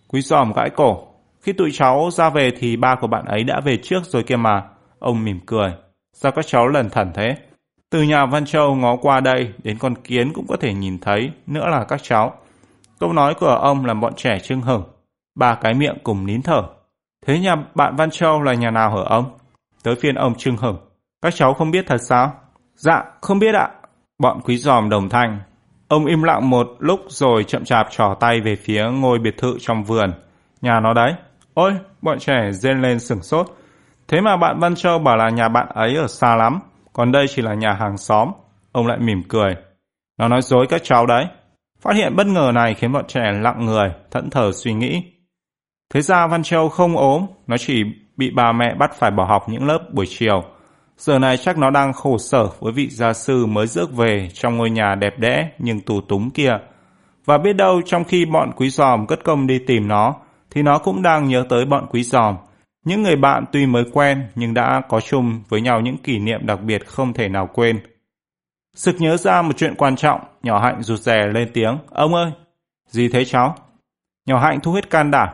Quý 0.07 0.21
giòm 0.21 0.53
gãi 0.53 0.69
cổ. 0.69 1.07
Khi 1.41 1.53
tụi 1.53 1.71
cháu 1.71 2.09
ra 2.11 2.29
về 2.29 2.51
thì 2.59 2.75
ba 2.75 2.95
của 3.01 3.07
bạn 3.07 3.25
ấy 3.25 3.43
đã 3.43 3.59
về 3.59 3.77
trước 3.83 4.05
rồi 4.05 4.23
kia 4.23 4.35
mà. 4.35 4.63
Ông 4.99 5.25
mỉm 5.25 5.39
cười. 5.45 5.71
Sao 6.13 6.31
các 6.31 6.47
cháu 6.47 6.67
lần 6.67 6.89
thần 6.89 7.11
thế? 7.13 7.35
Từ 7.89 8.03
nhà 8.03 8.25
Văn 8.25 8.45
Châu 8.45 8.75
ngó 8.75 8.95
qua 8.95 9.19
đây, 9.19 9.53
đến 9.63 9.77
con 9.77 9.95
kiến 9.95 10.33
cũng 10.33 10.47
có 10.47 10.55
thể 10.59 10.73
nhìn 10.73 10.99
thấy, 10.99 11.31
nữa 11.47 11.67
là 11.67 11.83
các 11.83 12.03
cháu. 12.03 12.33
Câu 12.99 13.13
nói 13.13 13.33
của 13.33 13.47
ông 13.47 13.85
làm 13.85 14.01
bọn 14.01 14.13
trẻ 14.15 14.39
trưng 14.39 14.61
hửng. 14.61 14.83
Ba 15.35 15.55
cái 15.55 15.73
miệng 15.73 15.97
cùng 16.03 16.25
nín 16.25 16.41
thở. 16.41 16.63
Thế 17.25 17.39
nhà 17.39 17.55
bạn 17.75 17.95
Văn 17.95 18.09
Châu 18.11 18.41
là 18.41 18.53
nhà 18.53 18.71
nào 18.71 18.91
hở 18.91 19.03
ông? 19.03 19.25
Tới 19.83 19.95
phiên 19.95 20.15
ông 20.15 20.35
trưng 20.35 20.57
hửng. 20.57 20.77
Các 21.21 21.35
cháu 21.35 21.53
không 21.53 21.71
biết 21.71 21.85
thật 21.87 21.97
sao? 22.01 22.33
Dạ, 22.75 23.03
không 23.21 23.39
biết 23.39 23.55
ạ. 23.55 23.69
Bọn 24.19 24.41
quý 24.43 24.57
giòm 24.57 24.89
đồng 24.89 25.09
thanh. 25.09 25.39
Ông 25.87 26.05
im 26.05 26.23
lặng 26.23 26.49
một 26.49 26.67
lúc 26.79 26.99
rồi 27.07 27.43
chậm 27.43 27.63
chạp 27.63 27.87
trỏ 27.91 28.15
tay 28.19 28.41
về 28.41 28.55
phía 28.55 28.83
ngôi 28.91 29.19
biệt 29.19 29.37
thự 29.37 29.57
trong 29.59 29.83
vườn. 29.83 30.13
Nhà 30.61 30.79
nó 30.79 30.93
đấy. 30.93 31.13
Ôi, 31.53 31.73
bọn 32.01 32.19
trẻ 32.19 32.51
rên 32.51 32.81
lên 32.81 32.99
sửng 32.99 33.21
sốt. 33.21 33.47
Thế 34.07 34.21
mà 34.21 34.37
bạn 34.37 34.59
Văn 34.59 34.75
Châu 34.75 34.99
bảo 34.99 35.17
là 35.17 35.29
nhà 35.29 35.49
bạn 35.49 35.67
ấy 35.69 35.95
ở 35.95 36.07
xa 36.07 36.35
lắm, 36.35 36.59
còn 36.97 37.11
đây 37.11 37.25
chỉ 37.27 37.41
là 37.41 37.53
nhà 37.53 37.73
hàng 37.73 37.97
xóm. 37.97 38.31
Ông 38.71 38.87
lại 38.87 38.97
mỉm 38.99 39.23
cười. 39.29 39.55
Nó 40.19 40.27
nói 40.27 40.41
dối 40.41 40.65
các 40.69 40.81
cháu 40.83 41.05
đấy. 41.05 41.25
Phát 41.81 41.95
hiện 41.95 42.15
bất 42.15 42.27
ngờ 42.27 42.51
này 42.53 42.73
khiến 42.73 42.91
bọn 42.91 43.05
trẻ 43.07 43.31
lặng 43.41 43.65
người, 43.65 43.91
thẫn 44.11 44.29
thờ 44.29 44.51
suy 44.53 44.73
nghĩ. 44.73 45.03
Thế 45.93 46.01
ra 46.01 46.27
Văn 46.27 46.43
Châu 46.43 46.69
không 46.69 46.97
ốm, 46.97 47.25
nó 47.47 47.57
chỉ 47.57 47.83
bị 48.17 48.31
bà 48.35 48.51
mẹ 48.51 48.75
bắt 48.79 48.91
phải 48.95 49.11
bỏ 49.11 49.25
học 49.25 49.49
những 49.49 49.67
lớp 49.67 49.79
buổi 49.93 50.05
chiều. 50.09 50.43
Giờ 50.97 51.19
này 51.19 51.37
chắc 51.37 51.57
nó 51.57 51.69
đang 51.69 51.93
khổ 51.93 52.17
sở 52.17 52.47
với 52.59 52.73
vị 52.73 52.89
gia 52.89 53.13
sư 53.13 53.45
mới 53.45 53.67
rước 53.67 53.93
về 53.93 54.29
trong 54.33 54.57
ngôi 54.57 54.69
nhà 54.69 54.95
đẹp 54.95 55.19
đẽ 55.19 55.49
nhưng 55.59 55.81
tù 55.81 56.01
túng 56.01 56.29
kia. 56.29 56.57
Và 57.25 57.37
biết 57.37 57.53
đâu 57.53 57.81
trong 57.85 58.03
khi 58.03 58.25
bọn 58.25 58.51
quý 58.55 58.69
giòm 58.69 59.07
cất 59.07 59.23
công 59.23 59.47
đi 59.47 59.59
tìm 59.67 59.87
nó, 59.87 60.15
thì 60.51 60.61
nó 60.61 60.77
cũng 60.77 61.01
đang 61.01 61.27
nhớ 61.27 61.45
tới 61.49 61.65
bọn 61.65 61.85
quý 61.89 62.03
giòm. 62.03 62.35
Những 62.87 63.03
người 63.03 63.15
bạn 63.15 63.45
tuy 63.51 63.65
mới 63.65 63.83
quen 63.93 64.27
nhưng 64.35 64.53
đã 64.53 64.81
có 64.89 65.01
chung 65.01 65.43
với 65.49 65.61
nhau 65.61 65.81
những 65.81 65.97
kỷ 65.97 66.19
niệm 66.19 66.45
đặc 66.45 66.61
biệt 66.61 66.87
không 66.87 67.13
thể 67.13 67.29
nào 67.29 67.49
quên. 67.53 67.79
Sực 68.75 68.95
nhớ 68.99 69.17
ra 69.17 69.41
một 69.41 69.57
chuyện 69.57 69.75
quan 69.75 69.95
trọng, 69.95 70.21
nhỏ 70.43 70.59
hạnh 70.59 70.83
rụt 70.83 70.99
rè 70.99 71.27
lên 71.33 71.51
tiếng. 71.53 71.77
Ông 71.89 72.13
ơi! 72.13 72.31
Gì 72.89 73.09
thế 73.09 73.25
cháu? 73.25 73.55
Nhỏ 74.25 74.39
hạnh 74.39 74.59
thu 74.59 74.73
hết 74.73 74.89
can 74.89 75.11
đảm. 75.11 75.29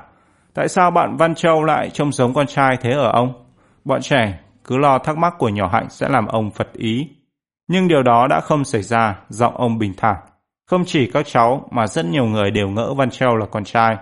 Tại 0.54 0.68
sao 0.68 0.92
bạn 0.92 1.18
Văn 1.18 1.36
Châu 1.36 1.64
lại 1.64 1.90
trông 1.90 2.12
giống 2.12 2.34
con 2.34 2.48
trai 2.48 2.78
thế 2.82 2.92
ở 2.92 3.12
ông? 3.12 3.46
Bọn 3.86 4.02
trẻ 4.02 4.40
cứ 4.64 4.78
lo 4.78 5.00
thắc 5.00 5.18
mắc 5.18 5.34
của 5.38 5.50
nhỏ 5.50 5.70
hạnh 5.74 5.90
sẽ 5.90 6.10
làm 6.10 6.28
ông 6.28 6.52
phật 6.52 6.74
ý. 6.74 7.08
Nhưng 7.68 7.88
điều 7.88 8.04
đó 8.04 8.28
đã 8.30 8.40
không 8.40 8.66
xảy 8.66 8.82
ra, 8.82 9.20
giọng 9.30 9.58
ông 9.58 9.78
bình 9.78 9.94
thản. 9.98 10.16
Không 10.70 10.84
chỉ 10.86 11.12
các 11.14 11.26
cháu 11.28 11.68
mà 11.72 11.88
rất 11.88 12.06
nhiều 12.06 12.26
người 12.26 12.52
đều 12.52 12.70
ngỡ 12.70 12.94
Văn 12.94 13.10
Châu 13.10 13.36
là 13.36 13.46
con 13.46 13.64
trai. 13.64 13.98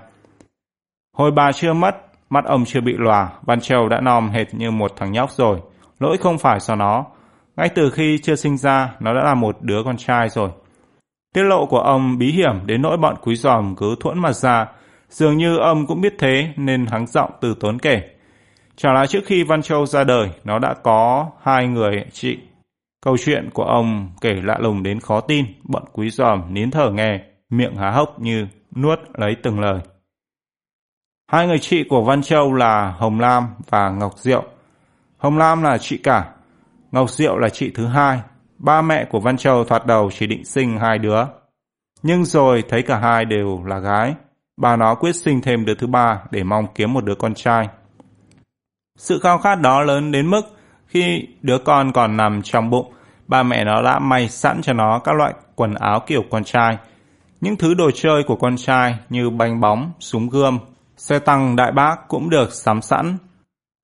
Hồi 1.17 1.31
bà 1.31 1.51
chưa 1.51 1.73
mất, 1.73 2.10
mắt 2.31 2.45
ông 2.45 2.65
chưa 2.65 2.81
bị 2.81 2.93
lòa, 2.97 3.29
Văn 3.41 3.59
Châu 3.59 3.89
đã 3.89 4.01
nom 4.01 4.29
hệt 4.29 4.53
như 4.53 4.71
một 4.71 4.91
thằng 4.95 5.11
nhóc 5.11 5.31
rồi. 5.31 5.59
Lỗi 5.99 6.17
không 6.17 6.37
phải 6.37 6.59
do 6.59 6.75
nó. 6.75 7.05
Ngay 7.57 7.69
từ 7.75 7.89
khi 7.89 8.17
chưa 8.23 8.35
sinh 8.35 8.57
ra, 8.57 8.93
nó 8.99 9.13
đã 9.13 9.23
là 9.23 9.33
một 9.35 9.57
đứa 9.61 9.83
con 9.85 9.97
trai 9.97 10.29
rồi. 10.29 10.49
Tiết 11.33 11.43
lộ 11.43 11.65
của 11.65 11.79
ông 11.79 12.17
bí 12.17 12.31
hiểm 12.31 12.65
đến 12.65 12.81
nỗi 12.81 12.97
bọn 12.97 13.15
quý 13.21 13.35
giòm 13.35 13.75
cứ 13.75 13.95
thuẫn 13.99 14.19
mặt 14.19 14.31
ra. 14.31 14.65
Dường 15.09 15.37
như 15.37 15.57
ông 15.57 15.87
cũng 15.87 16.01
biết 16.01 16.13
thế 16.19 16.53
nên 16.55 16.85
hắng 16.85 17.07
giọng 17.07 17.31
từ 17.41 17.55
tốn 17.59 17.79
kể. 17.79 18.01
Chả 18.75 18.93
là 18.93 19.05
trước 19.05 19.21
khi 19.25 19.43
Văn 19.43 19.61
Châu 19.61 19.85
ra 19.85 20.03
đời, 20.03 20.29
nó 20.43 20.59
đã 20.59 20.73
có 20.83 21.27
hai 21.41 21.67
người 21.67 22.05
chị. 22.11 22.37
Câu 23.05 23.17
chuyện 23.17 23.49
của 23.53 23.63
ông 23.63 24.09
kể 24.21 24.33
lạ 24.43 24.57
lùng 24.59 24.83
đến 24.83 24.99
khó 24.99 25.21
tin, 25.21 25.45
bọn 25.63 25.83
quý 25.93 26.09
giòm 26.09 26.53
nín 26.53 26.71
thở 26.71 26.89
nghe, 26.91 27.19
miệng 27.49 27.75
há 27.75 27.91
hốc 27.91 28.19
như 28.19 28.47
nuốt 28.75 28.99
lấy 29.13 29.35
từng 29.43 29.59
lời. 29.59 29.79
Hai 31.31 31.47
người 31.47 31.59
chị 31.59 31.83
của 31.83 32.03
Văn 32.03 32.21
Châu 32.21 32.53
là 32.53 32.95
Hồng 32.97 33.19
Lam 33.19 33.47
và 33.69 33.89
Ngọc 33.89 34.13
Diệu. 34.17 34.43
Hồng 35.17 35.37
Lam 35.37 35.63
là 35.63 35.77
chị 35.77 35.97
cả, 35.97 36.25
Ngọc 36.91 37.09
Diệu 37.09 37.37
là 37.37 37.49
chị 37.49 37.71
thứ 37.75 37.85
hai. 37.85 38.19
Ba 38.57 38.81
mẹ 38.81 39.05
của 39.05 39.19
Văn 39.19 39.37
Châu 39.37 39.63
thoạt 39.63 39.85
đầu 39.85 40.09
chỉ 40.11 40.27
định 40.27 40.45
sinh 40.45 40.79
hai 40.79 40.97
đứa. 40.97 41.23
Nhưng 42.03 42.25
rồi 42.25 42.63
thấy 42.69 42.81
cả 42.81 42.97
hai 42.97 43.25
đều 43.25 43.63
là 43.65 43.79
gái, 43.79 44.15
bà 44.57 44.75
nó 44.75 44.95
quyết 44.95 45.15
sinh 45.15 45.41
thêm 45.41 45.65
đứa 45.65 45.75
thứ 45.75 45.87
ba 45.87 46.21
để 46.31 46.43
mong 46.43 46.67
kiếm 46.75 46.93
một 46.93 47.05
đứa 47.05 47.15
con 47.15 47.33
trai. 47.33 47.67
Sự 48.97 49.19
khao 49.19 49.37
khát 49.37 49.61
đó 49.61 49.83
lớn 49.83 50.11
đến 50.11 50.29
mức 50.29 50.41
khi 50.87 51.27
đứa 51.41 51.57
con 51.57 51.91
còn 51.91 52.17
nằm 52.17 52.41
trong 52.41 52.69
bụng, 52.69 52.93
ba 53.27 53.43
mẹ 53.43 53.63
nó 53.63 53.81
đã 53.81 53.99
may 53.99 54.29
sẵn 54.29 54.61
cho 54.61 54.73
nó 54.73 54.99
các 54.99 55.15
loại 55.15 55.33
quần 55.55 55.73
áo 55.73 55.99
kiểu 56.07 56.23
con 56.31 56.43
trai. 56.43 56.77
Những 57.41 57.55
thứ 57.57 57.73
đồ 57.73 57.91
chơi 57.91 58.23
của 58.27 58.35
con 58.35 58.57
trai 58.57 58.97
như 59.09 59.29
bánh 59.29 59.59
bóng, 59.59 59.91
súng 59.99 60.29
gươm, 60.29 60.59
xe 61.01 61.19
tăng 61.19 61.55
đại 61.55 61.71
bác 61.71 62.07
cũng 62.07 62.29
được 62.29 62.53
sắm 62.53 62.81
sẵn. 62.81 63.17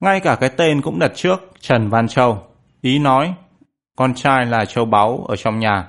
Ngay 0.03 0.19
cả 0.19 0.35
cái 0.35 0.49
tên 0.57 0.81
cũng 0.81 0.99
đặt 0.99 1.11
trước 1.15 1.39
Trần 1.60 1.89
Văn 1.89 2.07
Châu. 2.07 2.44
Ý 2.81 2.99
nói, 2.99 3.34
con 3.98 4.14
trai 4.14 4.45
là 4.45 4.65
châu 4.65 4.85
báu 4.85 5.26
ở 5.27 5.35
trong 5.35 5.60
nhà. 5.60 5.88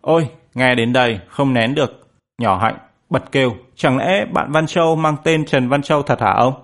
Ôi, 0.00 0.28
nghe 0.54 0.74
đến 0.74 0.92
đây 0.92 1.20
không 1.28 1.54
nén 1.54 1.74
được. 1.74 2.08
Nhỏ 2.38 2.58
hạnh, 2.58 2.78
bật 3.10 3.32
kêu, 3.32 3.56
chẳng 3.76 3.98
lẽ 3.98 4.24
bạn 4.32 4.52
Văn 4.52 4.66
Châu 4.66 4.96
mang 4.96 5.16
tên 5.24 5.44
Trần 5.46 5.68
Văn 5.68 5.82
Châu 5.82 6.02
thật 6.02 6.20
hả 6.20 6.32
ông? 6.32 6.54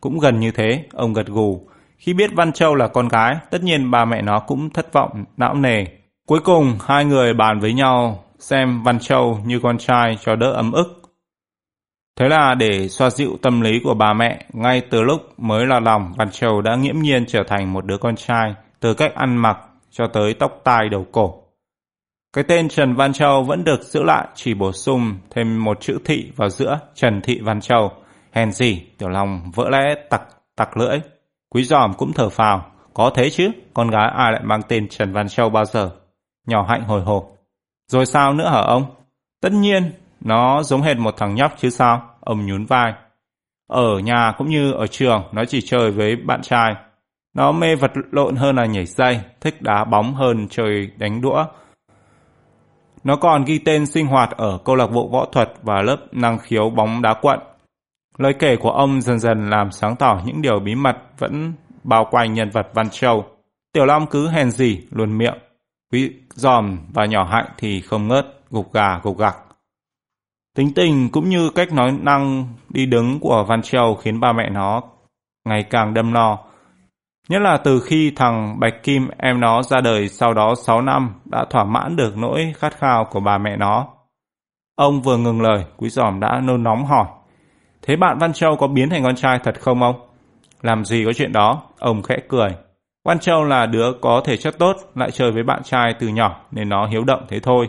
Cũng 0.00 0.18
gần 0.18 0.40
như 0.40 0.50
thế, 0.50 0.84
ông 0.92 1.12
gật 1.12 1.26
gù. 1.26 1.68
Khi 1.98 2.14
biết 2.14 2.30
Văn 2.34 2.52
Châu 2.52 2.74
là 2.74 2.88
con 2.88 3.08
gái, 3.08 3.36
tất 3.50 3.62
nhiên 3.62 3.90
bà 3.90 4.04
mẹ 4.04 4.22
nó 4.22 4.40
cũng 4.40 4.70
thất 4.70 4.92
vọng, 4.92 5.24
não 5.36 5.54
nề. 5.54 5.84
Cuối 6.26 6.40
cùng, 6.44 6.78
hai 6.86 7.04
người 7.04 7.34
bàn 7.34 7.60
với 7.60 7.72
nhau 7.72 8.24
xem 8.38 8.82
Văn 8.82 8.98
Châu 8.98 9.38
như 9.44 9.60
con 9.62 9.78
trai 9.78 10.18
cho 10.20 10.36
đỡ 10.36 10.52
ấm 10.52 10.72
ức. 10.72 10.99
Thế 12.20 12.28
là 12.28 12.54
để 12.54 12.88
xoa 12.88 13.10
dịu 13.10 13.38
tâm 13.42 13.60
lý 13.60 13.80
của 13.84 13.94
bà 13.94 14.12
mẹ, 14.12 14.44
ngay 14.52 14.82
từ 14.90 15.02
lúc 15.02 15.40
mới 15.40 15.66
là 15.66 15.80
lòng, 15.80 16.12
Văn 16.16 16.30
Châu 16.30 16.60
đã 16.60 16.76
nghiễm 16.76 16.98
nhiên 16.98 17.24
trở 17.26 17.42
thành 17.48 17.72
một 17.72 17.84
đứa 17.84 17.98
con 17.98 18.16
trai, 18.16 18.54
từ 18.80 18.94
cách 18.94 19.14
ăn 19.14 19.36
mặc 19.36 19.58
cho 19.90 20.06
tới 20.06 20.34
tóc 20.34 20.60
tai 20.64 20.88
đầu 20.88 21.06
cổ. 21.12 21.42
Cái 22.32 22.44
tên 22.48 22.68
Trần 22.68 22.94
Văn 22.94 23.12
Châu 23.12 23.42
vẫn 23.42 23.64
được 23.64 23.82
giữ 23.82 24.02
lại, 24.02 24.28
chỉ 24.34 24.54
bổ 24.54 24.72
sung 24.72 25.14
thêm 25.30 25.64
một 25.64 25.80
chữ 25.80 25.98
thị 26.04 26.32
vào 26.36 26.48
giữa 26.48 26.78
Trần 26.94 27.20
Thị 27.20 27.40
Văn 27.42 27.60
Châu. 27.60 27.92
Hèn 28.32 28.52
gì, 28.52 28.82
tiểu 28.98 29.08
long 29.08 29.50
vỡ 29.54 29.68
lẽ 29.70 29.94
tặc 30.10 30.22
tặc 30.56 30.76
lưỡi. 30.76 30.98
Quý 31.50 31.64
giòm 31.64 31.94
cũng 31.94 32.12
thở 32.12 32.28
phào, 32.28 32.66
có 32.94 33.10
thế 33.14 33.30
chứ, 33.30 33.50
con 33.74 33.90
gái 33.90 34.10
ai 34.16 34.32
lại 34.32 34.42
mang 34.44 34.62
tên 34.68 34.88
Trần 34.88 35.12
Văn 35.12 35.28
Châu 35.28 35.50
bao 35.50 35.64
giờ? 35.64 35.90
Nhỏ 36.46 36.66
hạnh 36.68 36.82
hồi 36.82 37.00
hộp. 37.00 37.28
Rồi 37.88 38.06
sao 38.06 38.32
nữa 38.32 38.48
hả 38.48 38.60
ông? 38.60 38.84
Tất 39.42 39.52
nhiên, 39.52 39.92
nó 40.20 40.62
giống 40.62 40.82
hệt 40.82 40.96
một 40.96 41.14
thằng 41.16 41.34
nhóc 41.34 41.54
chứ 41.58 41.70
sao? 41.70 42.09
Ông 42.20 42.46
nhún 42.46 42.64
vai. 42.64 42.92
Ở 43.66 43.98
nhà 43.98 44.32
cũng 44.38 44.48
như 44.48 44.72
ở 44.72 44.86
trường, 44.86 45.22
nó 45.32 45.44
chỉ 45.44 45.60
chơi 45.60 45.90
với 45.90 46.16
bạn 46.16 46.42
trai. 46.42 46.74
Nó 47.34 47.52
mê 47.52 47.76
vật 47.76 47.92
lộn 48.10 48.36
hơn 48.36 48.56
là 48.56 48.66
nhảy 48.66 48.86
dây, 48.86 49.20
thích 49.40 49.62
đá 49.62 49.84
bóng 49.84 50.14
hơn 50.14 50.48
chơi 50.50 50.90
đánh 50.96 51.20
đũa. 51.20 51.44
Nó 53.04 53.16
còn 53.16 53.44
ghi 53.44 53.58
tên 53.58 53.86
sinh 53.86 54.06
hoạt 54.06 54.30
ở 54.36 54.58
câu 54.64 54.76
lạc 54.76 54.86
bộ 54.86 55.08
võ 55.08 55.24
thuật 55.32 55.52
và 55.62 55.82
lớp 55.82 55.96
năng 56.12 56.38
khiếu 56.38 56.70
bóng 56.70 57.02
đá 57.02 57.14
quận. 57.22 57.38
Lời 58.18 58.34
kể 58.38 58.56
của 58.56 58.70
ông 58.70 59.00
dần 59.00 59.18
dần 59.18 59.50
làm 59.50 59.70
sáng 59.70 59.96
tỏ 59.96 60.20
những 60.24 60.42
điều 60.42 60.60
bí 60.60 60.74
mật 60.74 60.96
vẫn 61.18 61.52
bao 61.84 62.06
quanh 62.10 62.34
nhân 62.34 62.50
vật 62.50 62.66
Văn 62.74 62.90
Châu. 62.90 63.24
Tiểu 63.72 63.84
Long 63.84 64.06
cứ 64.06 64.28
hèn 64.28 64.50
gì, 64.50 64.86
luôn 64.90 65.18
miệng. 65.18 65.38
Quý 65.92 66.12
giòm 66.34 66.78
và 66.94 67.06
nhỏ 67.06 67.24
hạnh 67.24 67.46
thì 67.58 67.80
không 67.80 68.08
ngớt, 68.08 68.26
gục 68.50 68.72
gà 68.72 69.00
gục 69.02 69.18
gặc. 69.18 69.36
Tính 70.60 70.74
tình 70.74 71.08
cũng 71.12 71.28
như 71.28 71.50
cách 71.50 71.72
nói 71.72 71.92
năng 72.02 72.46
đi 72.68 72.86
đứng 72.86 73.20
của 73.20 73.44
Văn 73.48 73.62
Châu 73.62 73.94
khiến 73.94 74.20
ba 74.20 74.32
mẹ 74.32 74.50
nó 74.50 74.82
ngày 75.44 75.62
càng 75.62 75.94
đâm 75.94 76.12
lo. 76.12 76.38
Nhất 77.28 77.42
là 77.42 77.56
từ 77.56 77.80
khi 77.80 78.12
thằng 78.16 78.60
Bạch 78.60 78.82
Kim 78.82 79.08
em 79.18 79.40
nó 79.40 79.62
ra 79.62 79.80
đời 79.80 80.08
sau 80.08 80.34
đó 80.34 80.54
6 80.66 80.82
năm 80.82 81.14
đã 81.24 81.44
thỏa 81.50 81.64
mãn 81.64 81.96
được 81.96 82.16
nỗi 82.16 82.52
khát 82.56 82.78
khao 82.78 83.04
của 83.04 83.20
bà 83.20 83.38
mẹ 83.38 83.56
nó. 83.56 83.86
Ông 84.76 85.02
vừa 85.02 85.16
ngừng 85.16 85.40
lời, 85.40 85.64
quý 85.76 85.88
giòm 85.88 86.20
đã 86.20 86.40
nôn 86.44 86.62
nóng 86.62 86.86
hỏi. 86.86 87.06
Thế 87.82 87.96
bạn 87.96 88.18
Văn 88.18 88.32
Châu 88.32 88.56
có 88.56 88.66
biến 88.66 88.90
thành 88.90 89.02
con 89.04 89.16
trai 89.16 89.38
thật 89.44 89.60
không 89.60 89.82
ông? 89.82 89.96
Làm 90.62 90.84
gì 90.84 91.04
có 91.06 91.12
chuyện 91.12 91.32
đó? 91.32 91.62
Ông 91.78 92.02
khẽ 92.02 92.16
cười. 92.28 92.50
Văn 93.04 93.18
Châu 93.18 93.44
là 93.44 93.66
đứa 93.66 93.92
có 94.00 94.22
thể 94.24 94.36
chất 94.36 94.58
tốt, 94.58 94.76
lại 94.94 95.10
chơi 95.10 95.32
với 95.32 95.42
bạn 95.42 95.62
trai 95.62 95.94
từ 95.98 96.08
nhỏ 96.08 96.40
nên 96.50 96.68
nó 96.68 96.86
hiếu 96.86 97.04
động 97.04 97.26
thế 97.28 97.40
thôi. 97.40 97.68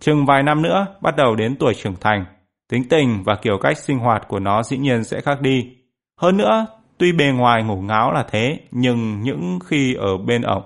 Chừng 0.00 0.26
vài 0.26 0.42
năm 0.42 0.62
nữa, 0.62 0.86
bắt 1.00 1.16
đầu 1.16 1.34
đến 1.34 1.56
tuổi 1.56 1.74
trưởng 1.74 1.96
thành. 2.00 2.24
Tính 2.70 2.88
tình 2.88 3.22
và 3.24 3.34
kiểu 3.42 3.58
cách 3.58 3.78
sinh 3.78 3.98
hoạt 3.98 4.28
của 4.28 4.38
nó 4.38 4.62
dĩ 4.62 4.78
nhiên 4.78 5.04
sẽ 5.04 5.20
khác 5.20 5.40
đi. 5.40 5.76
Hơn 6.20 6.36
nữa, 6.36 6.66
tuy 6.98 7.12
bề 7.12 7.24
ngoài 7.24 7.62
ngủ 7.62 7.76
ngáo 7.76 8.12
là 8.12 8.24
thế, 8.30 8.58
nhưng 8.70 9.22
những 9.22 9.58
khi 9.66 9.94
ở 9.94 10.16
bên 10.16 10.42
ổng 10.42 10.62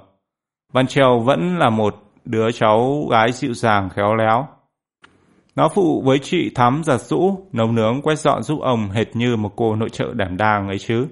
Văn 0.73 0.87
Trèo 0.87 1.21
vẫn 1.21 1.59
là 1.59 1.71
một 1.71 1.95
đứa 2.25 2.51
cháu 2.51 3.09
gái 3.11 3.33
dịu 3.33 3.55
dàng 3.55 3.89
khéo 3.91 4.15
léo. 4.15 4.47
Nó 5.57 5.69
phụ 5.69 6.03
với 6.07 6.19
chị 6.19 6.51
Thắm 6.55 6.83
giặt 6.85 7.01
rũ, 7.01 7.49
nấu 7.53 7.73
nướng 7.73 8.03
quét 8.03 8.19
dọn 8.19 8.43
giúp 8.43 8.61
ông 8.61 8.91
hệt 8.91 9.17
như 9.17 9.37
một 9.37 9.53
cô 9.57 9.77
nội 9.77 9.91
trợ 9.91 10.15
đảm 10.15 10.37
đang 10.37 10.69
ấy 10.69 10.79
chứ. 10.79 11.07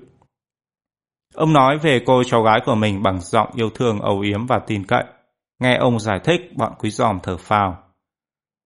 Ông 1.34 1.52
nói 1.52 1.78
về 1.78 2.00
cô 2.06 2.22
cháu 2.24 2.42
gái 2.42 2.60
của 2.66 2.74
mình 2.74 3.02
bằng 3.02 3.20
giọng 3.20 3.48
yêu 3.54 3.70
thương 3.70 4.00
âu 4.00 4.20
yếm 4.20 4.46
và 4.46 4.58
tin 4.66 4.84
cậy. 4.86 5.04
Nghe 5.58 5.76
ông 5.76 6.00
giải 6.00 6.20
thích, 6.24 6.40
bọn 6.56 6.72
quý 6.78 6.90
giòm 6.90 7.18
thở 7.22 7.36
phào. 7.36 7.81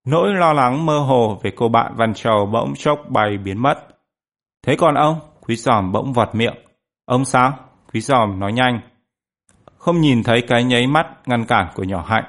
Nỗi 0.09 0.33
lo 0.33 0.53
lắng 0.53 0.85
mơ 0.85 0.99
hồ 0.99 1.39
về 1.43 1.51
cô 1.55 1.69
bạn 1.69 1.93
Văn 1.95 2.13
Châu 2.13 2.45
bỗng 2.45 2.73
chốc 2.75 2.99
bay 3.09 3.37
biến 3.37 3.61
mất. 3.61 3.87
Thế 4.65 4.75
còn 4.75 4.95
ông? 4.95 5.19
Quý 5.41 5.55
giòm 5.55 5.91
bỗng 5.91 6.13
vọt 6.13 6.35
miệng. 6.35 6.55
Ông 7.05 7.25
sao? 7.25 7.53
Quý 7.93 8.01
giòm 8.01 8.39
nói 8.39 8.53
nhanh. 8.53 8.79
Không 9.77 10.01
nhìn 10.01 10.23
thấy 10.23 10.41
cái 10.41 10.63
nháy 10.63 10.87
mắt 10.87 11.07
ngăn 11.25 11.45
cản 11.45 11.67
của 11.75 11.83
nhỏ 11.83 12.03
hạnh. 12.07 12.23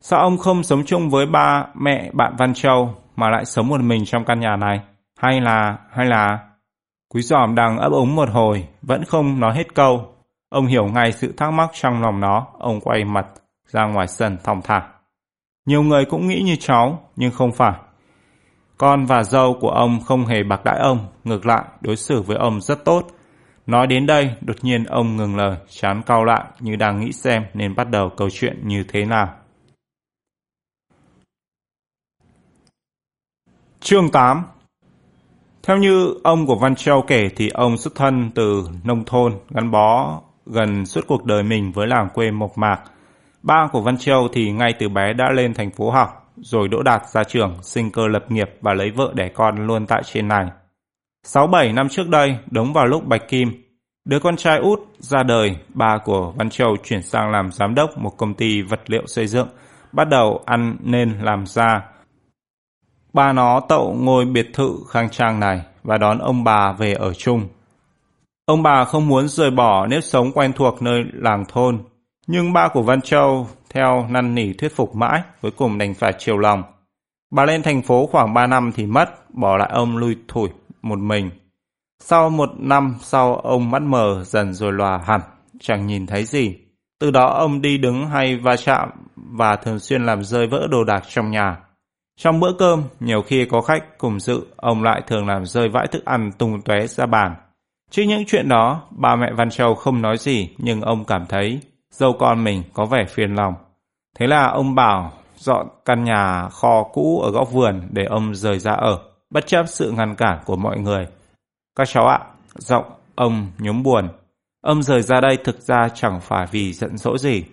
Sao 0.00 0.20
ông 0.20 0.38
không 0.38 0.62
sống 0.62 0.84
chung 0.86 1.10
với 1.10 1.26
ba 1.26 1.66
mẹ 1.74 2.10
bạn 2.12 2.34
Văn 2.38 2.54
Châu 2.54 2.94
mà 3.16 3.30
lại 3.30 3.44
sống 3.44 3.68
một 3.68 3.80
mình 3.80 4.04
trong 4.04 4.24
căn 4.24 4.40
nhà 4.40 4.56
này? 4.56 4.80
Hay 5.18 5.40
là, 5.40 5.78
hay 5.90 6.06
là... 6.06 6.38
Quý 7.14 7.22
giòm 7.22 7.54
đang 7.54 7.78
ấp 7.78 7.92
úng 7.92 8.16
một 8.16 8.28
hồi, 8.30 8.68
vẫn 8.82 9.04
không 9.04 9.40
nói 9.40 9.54
hết 9.54 9.74
câu. 9.74 10.14
Ông 10.48 10.66
hiểu 10.66 10.86
ngay 10.86 11.12
sự 11.12 11.34
thắc 11.36 11.52
mắc 11.52 11.70
trong 11.72 12.02
lòng 12.02 12.20
nó, 12.20 12.46
ông 12.58 12.80
quay 12.80 13.04
mặt 13.04 13.26
ra 13.66 13.84
ngoài 13.84 14.06
sân 14.06 14.38
thong 14.44 14.62
thả. 14.62 14.93
Nhiều 15.66 15.82
người 15.82 16.04
cũng 16.04 16.28
nghĩ 16.28 16.42
như 16.42 16.56
cháu, 16.56 17.10
nhưng 17.16 17.30
không 17.30 17.52
phải. 17.52 17.72
Con 18.78 19.06
và 19.06 19.24
dâu 19.24 19.56
của 19.60 19.70
ông 19.70 20.00
không 20.00 20.26
hề 20.26 20.42
bạc 20.42 20.64
đãi 20.64 20.78
ông, 20.78 21.06
ngược 21.24 21.46
lại 21.46 21.64
đối 21.80 21.96
xử 21.96 22.22
với 22.22 22.36
ông 22.36 22.60
rất 22.60 22.84
tốt. 22.84 23.06
Nói 23.66 23.86
đến 23.86 24.06
đây, 24.06 24.34
đột 24.40 24.56
nhiên 24.62 24.84
ông 24.84 25.16
ngừng 25.16 25.36
lời, 25.36 25.56
chán 25.68 26.02
cau 26.06 26.24
lại 26.24 26.44
như 26.60 26.76
đang 26.76 27.00
nghĩ 27.00 27.12
xem 27.12 27.44
nên 27.54 27.74
bắt 27.74 27.90
đầu 27.90 28.10
câu 28.16 28.28
chuyện 28.30 28.68
như 28.68 28.84
thế 28.88 29.04
nào. 29.04 29.34
Chương 33.80 34.10
8 34.10 34.42
Theo 35.62 35.76
như 35.76 36.14
ông 36.24 36.46
của 36.46 36.56
Văn 36.56 36.74
Châu 36.74 37.02
kể 37.02 37.28
thì 37.36 37.48
ông 37.48 37.76
xuất 37.76 37.94
thân 37.94 38.30
từ 38.34 38.68
nông 38.84 39.04
thôn, 39.04 39.32
gắn 39.50 39.70
bó 39.70 40.20
gần 40.46 40.86
suốt 40.86 41.00
cuộc 41.08 41.24
đời 41.24 41.42
mình 41.42 41.72
với 41.72 41.86
làng 41.86 42.08
quê 42.14 42.30
mộc 42.30 42.58
mạc. 42.58 42.80
Ba 43.44 43.68
của 43.72 43.80
Văn 43.80 43.98
Châu 43.98 44.28
thì 44.32 44.52
ngay 44.52 44.74
từ 44.78 44.88
bé 44.88 45.12
đã 45.12 45.30
lên 45.32 45.54
thành 45.54 45.70
phố 45.70 45.90
học, 45.90 46.32
rồi 46.36 46.68
đỗ 46.68 46.82
đạt 46.82 47.02
ra 47.06 47.24
trường, 47.24 47.58
sinh 47.62 47.90
cơ 47.90 48.06
lập 48.08 48.24
nghiệp 48.28 48.50
và 48.60 48.74
lấy 48.74 48.90
vợ 48.90 49.12
đẻ 49.14 49.28
con 49.28 49.66
luôn 49.66 49.86
tại 49.86 50.02
trên 50.04 50.28
này. 50.28 50.46
6-7 51.26 51.74
năm 51.74 51.88
trước 51.88 52.08
đây, 52.08 52.36
đúng 52.50 52.72
vào 52.72 52.86
lúc 52.86 53.06
Bạch 53.06 53.28
Kim, 53.28 53.52
đứa 54.04 54.18
con 54.18 54.36
trai 54.36 54.58
út 54.58 54.80
ra 54.98 55.22
đời, 55.22 55.56
ba 55.74 55.98
của 56.04 56.32
Văn 56.36 56.50
Châu 56.50 56.76
chuyển 56.84 57.02
sang 57.02 57.30
làm 57.30 57.52
giám 57.52 57.74
đốc 57.74 57.98
một 57.98 58.10
công 58.16 58.34
ty 58.34 58.62
vật 58.62 58.80
liệu 58.86 59.06
xây 59.06 59.26
dựng, 59.26 59.48
bắt 59.92 60.08
đầu 60.08 60.42
ăn 60.46 60.76
nên 60.80 61.18
làm 61.20 61.46
ra. 61.46 61.82
Ba 63.12 63.32
nó 63.32 63.60
tậu 63.68 63.96
ngôi 64.00 64.24
biệt 64.24 64.50
thự 64.52 64.76
khang 64.88 65.10
trang 65.10 65.40
này 65.40 65.60
và 65.82 65.98
đón 65.98 66.18
ông 66.18 66.44
bà 66.44 66.72
về 66.72 66.92
ở 66.92 67.14
chung. 67.14 67.48
Ông 68.46 68.62
bà 68.62 68.84
không 68.84 69.08
muốn 69.08 69.28
rời 69.28 69.50
bỏ 69.50 69.86
nếp 69.86 70.04
sống 70.04 70.32
quen 70.32 70.52
thuộc 70.52 70.82
nơi 70.82 71.04
làng 71.12 71.44
thôn, 71.48 71.78
nhưng 72.26 72.52
ba 72.52 72.68
của 72.68 72.82
Văn 72.82 73.00
Châu 73.00 73.48
theo 73.70 74.06
năn 74.08 74.34
nỉ 74.34 74.52
thuyết 74.52 74.76
phục 74.76 74.94
mãi, 74.94 75.22
cuối 75.42 75.50
cùng 75.50 75.78
đành 75.78 75.94
phải 75.94 76.12
chiều 76.18 76.38
lòng. 76.38 76.62
Bà 77.30 77.44
lên 77.44 77.62
thành 77.62 77.82
phố 77.82 78.06
khoảng 78.06 78.34
3 78.34 78.46
năm 78.46 78.72
thì 78.74 78.86
mất, 78.86 79.30
bỏ 79.30 79.56
lại 79.56 79.70
ông 79.72 79.96
lui 79.96 80.16
thủi 80.28 80.48
một 80.82 80.98
mình. 80.98 81.30
Sau 82.02 82.30
một 82.30 82.50
năm 82.58 82.96
sau 83.00 83.36
ông 83.36 83.70
mắt 83.70 83.82
mờ 83.82 84.24
dần 84.24 84.54
rồi 84.54 84.72
lòa 84.72 84.98
hẳn, 85.06 85.20
chẳng 85.60 85.86
nhìn 85.86 86.06
thấy 86.06 86.24
gì. 86.24 86.56
Từ 87.00 87.10
đó 87.10 87.26
ông 87.26 87.62
đi 87.62 87.78
đứng 87.78 88.06
hay 88.06 88.36
va 88.36 88.56
chạm 88.56 88.88
và 89.16 89.56
thường 89.56 89.78
xuyên 89.78 90.06
làm 90.06 90.24
rơi 90.24 90.46
vỡ 90.46 90.66
đồ 90.70 90.84
đạc 90.84 91.02
trong 91.08 91.30
nhà. 91.30 91.56
Trong 92.16 92.40
bữa 92.40 92.52
cơm, 92.58 92.82
nhiều 93.00 93.22
khi 93.22 93.44
có 93.44 93.60
khách 93.60 93.98
cùng 93.98 94.20
dự, 94.20 94.40
ông 94.56 94.82
lại 94.82 95.02
thường 95.06 95.26
làm 95.26 95.46
rơi 95.46 95.68
vãi 95.68 95.86
thức 95.86 96.04
ăn 96.04 96.30
tung 96.38 96.62
tóe 96.62 96.86
ra 96.86 97.06
bàn. 97.06 97.34
Trước 97.90 98.02
những 98.02 98.24
chuyện 98.26 98.48
đó, 98.48 98.82
ba 98.90 99.16
mẹ 99.16 99.32
Văn 99.36 99.50
Châu 99.50 99.74
không 99.74 100.02
nói 100.02 100.18
gì, 100.18 100.48
nhưng 100.58 100.80
ông 100.80 101.04
cảm 101.04 101.26
thấy 101.26 101.60
dâu 101.96 102.12
con 102.12 102.44
mình 102.44 102.62
có 102.72 102.84
vẻ 102.84 103.04
phiền 103.08 103.34
lòng. 103.34 103.54
Thế 104.18 104.26
là 104.26 104.46
ông 104.48 104.74
bảo 104.74 105.12
dọn 105.36 105.66
căn 105.84 106.04
nhà 106.04 106.48
kho 106.48 106.82
cũ 106.82 107.20
ở 107.20 107.30
góc 107.30 107.52
vườn 107.52 107.88
để 107.90 108.04
ông 108.04 108.34
rời 108.34 108.58
ra 108.58 108.72
ở, 108.72 108.98
bất 109.30 109.46
chấp 109.46 109.64
sự 109.68 109.90
ngăn 109.90 110.14
cản 110.14 110.38
của 110.44 110.56
mọi 110.56 110.78
người. 110.78 111.06
Các 111.76 111.88
cháu 111.88 112.06
ạ, 112.06 112.20
giọng 112.54 112.84
ông 113.14 113.46
nhốm 113.58 113.82
buồn. 113.82 114.08
Ông 114.60 114.82
rời 114.82 115.02
ra 115.02 115.20
đây 115.20 115.36
thực 115.44 115.60
ra 115.60 115.88
chẳng 115.94 116.20
phải 116.20 116.46
vì 116.50 116.72
giận 116.72 116.98
dỗi 116.98 117.18
gì. 117.18 117.44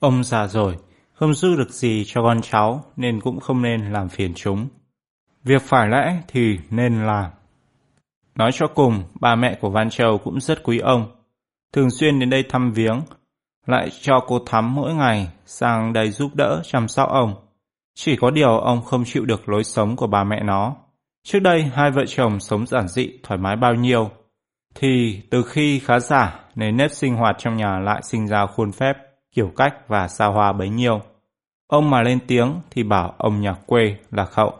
Ông 0.00 0.24
già 0.24 0.46
rồi, 0.46 0.76
không 1.12 1.34
giữ 1.34 1.56
được 1.56 1.70
gì 1.70 2.04
cho 2.06 2.22
con 2.22 2.40
cháu 2.42 2.84
nên 2.96 3.20
cũng 3.20 3.40
không 3.40 3.62
nên 3.62 3.92
làm 3.92 4.08
phiền 4.08 4.32
chúng. 4.34 4.68
Việc 5.44 5.62
phải 5.62 5.88
lẽ 5.88 6.16
thì 6.28 6.58
nên 6.70 7.06
làm. 7.06 7.30
Nói 8.34 8.50
cho 8.54 8.66
cùng, 8.66 9.02
ba 9.20 9.34
mẹ 9.34 9.54
của 9.60 9.70
Văn 9.70 9.90
Châu 9.90 10.18
cũng 10.18 10.40
rất 10.40 10.62
quý 10.62 10.78
ông. 10.78 11.06
Thường 11.72 11.90
xuyên 11.90 12.18
đến 12.18 12.30
đây 12.30 12.44
thăm 12.48 12.72
viếng, 12.72 13.02
lại 13.66 13.88
cho 14.00 14.20
cô 14.26 14.38
Thắm 14.46 14.74
mỗi 14.74 14.94
ngày 14.94 15.28
sang 15.46 15.92
đây 15.92 16.10
giúp 16.10 16.30
đỡ 16.34 16.60
chăm 16.64 16.88
sóc 16.88 17.08
ông. 17.08 17.34
Chỉ 17.94 18.16
có 18.16 18.30
điều 18.30 18.58
ông 18.58 18.82
không 18.82 19.04
chịu 19.04 19.24
được 19.24 19.48
lối 19.48 19.64
sống 19.64 19.96
của 19.96 20.06
bà 20.06 20.24
mẹ 20.24 20.42
nó. 20.42 20.76
Trước 21.24 21.38
đây 21.40 21.62
hai 21.62 21.90
vợ 21.90 22.04
chồng 22.06 22.40
sống 22.40 22.66
giản 22.66 22.88
dị 22.88 23.10
thoải 23.22 23.38
mái 23.38 23.56
bao 23.56 23.74
nhiêu, 23.74 24.10
thì 24.74 25.22
từ 25.30 25.42
khi 25.42 25.78
khá 25.78 26.00
giả 26.00 26.40
nên 26.54 26.76
nếp 26.76 26.90
sinh 26.90 27.16
hoạt 27.16 27.36
trong 27.38 27.56
nhà 27.56 27.78
lại 27.78 28.02
sinh 28.02 28.26
ra 28.26 28.46
khuôn 28.46 28.72
phép, 28.72 28.96
kiểu 29.34 29.52
cách 29.56 29.74
và 29.88 30.08
xa 30.08 30.26
hoa 30.26 30.52
bấy 30.52 30.68
nhiêu. 30.68 31.00
Ông 31.66 31.90
mà 31.90 32.02
lên 32.02 32.18
tiếng 32.26 32.60
thì 32.70 32.82
bảo 32.82 33.14
ông 33.18 33.40
nhà 33.40 33.54
quê 33.66 33.96
là 34.10 34.24
khậu. 34.24 34.54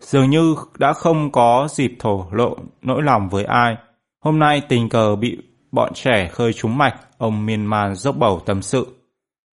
Dường 0.00 0.30
như 0.30 0.54
đã 0.78 0.92
không 0.92 1.32
có 1.32 1.68
dịp 1.70 1.96
thổ 1.98 2.26
lộ 2.30 2.56
nỗi 2.82 3.02
lòng 3.02 3.28
với 3.28 3.44
ai. 3.44 3.76
Hôm 4.24 4.38
nay 4.38 4.62
tình 4.68 4.88
cờ 4.88 5.16
bị 5.16 5.38
bọn 5.76 5.92
trẻ 5.94 6.28
khơi 6.28 6.52
trúng 6.52 6.78
mạch, 6.78 6.94
ông 7.18 7.46
miên 7.46 7.66
man 7.66 7.94
dốc 7.94 8.16
bầu 8.18 8.40
tâm 8.46 8.62
sự. 8.62 8.86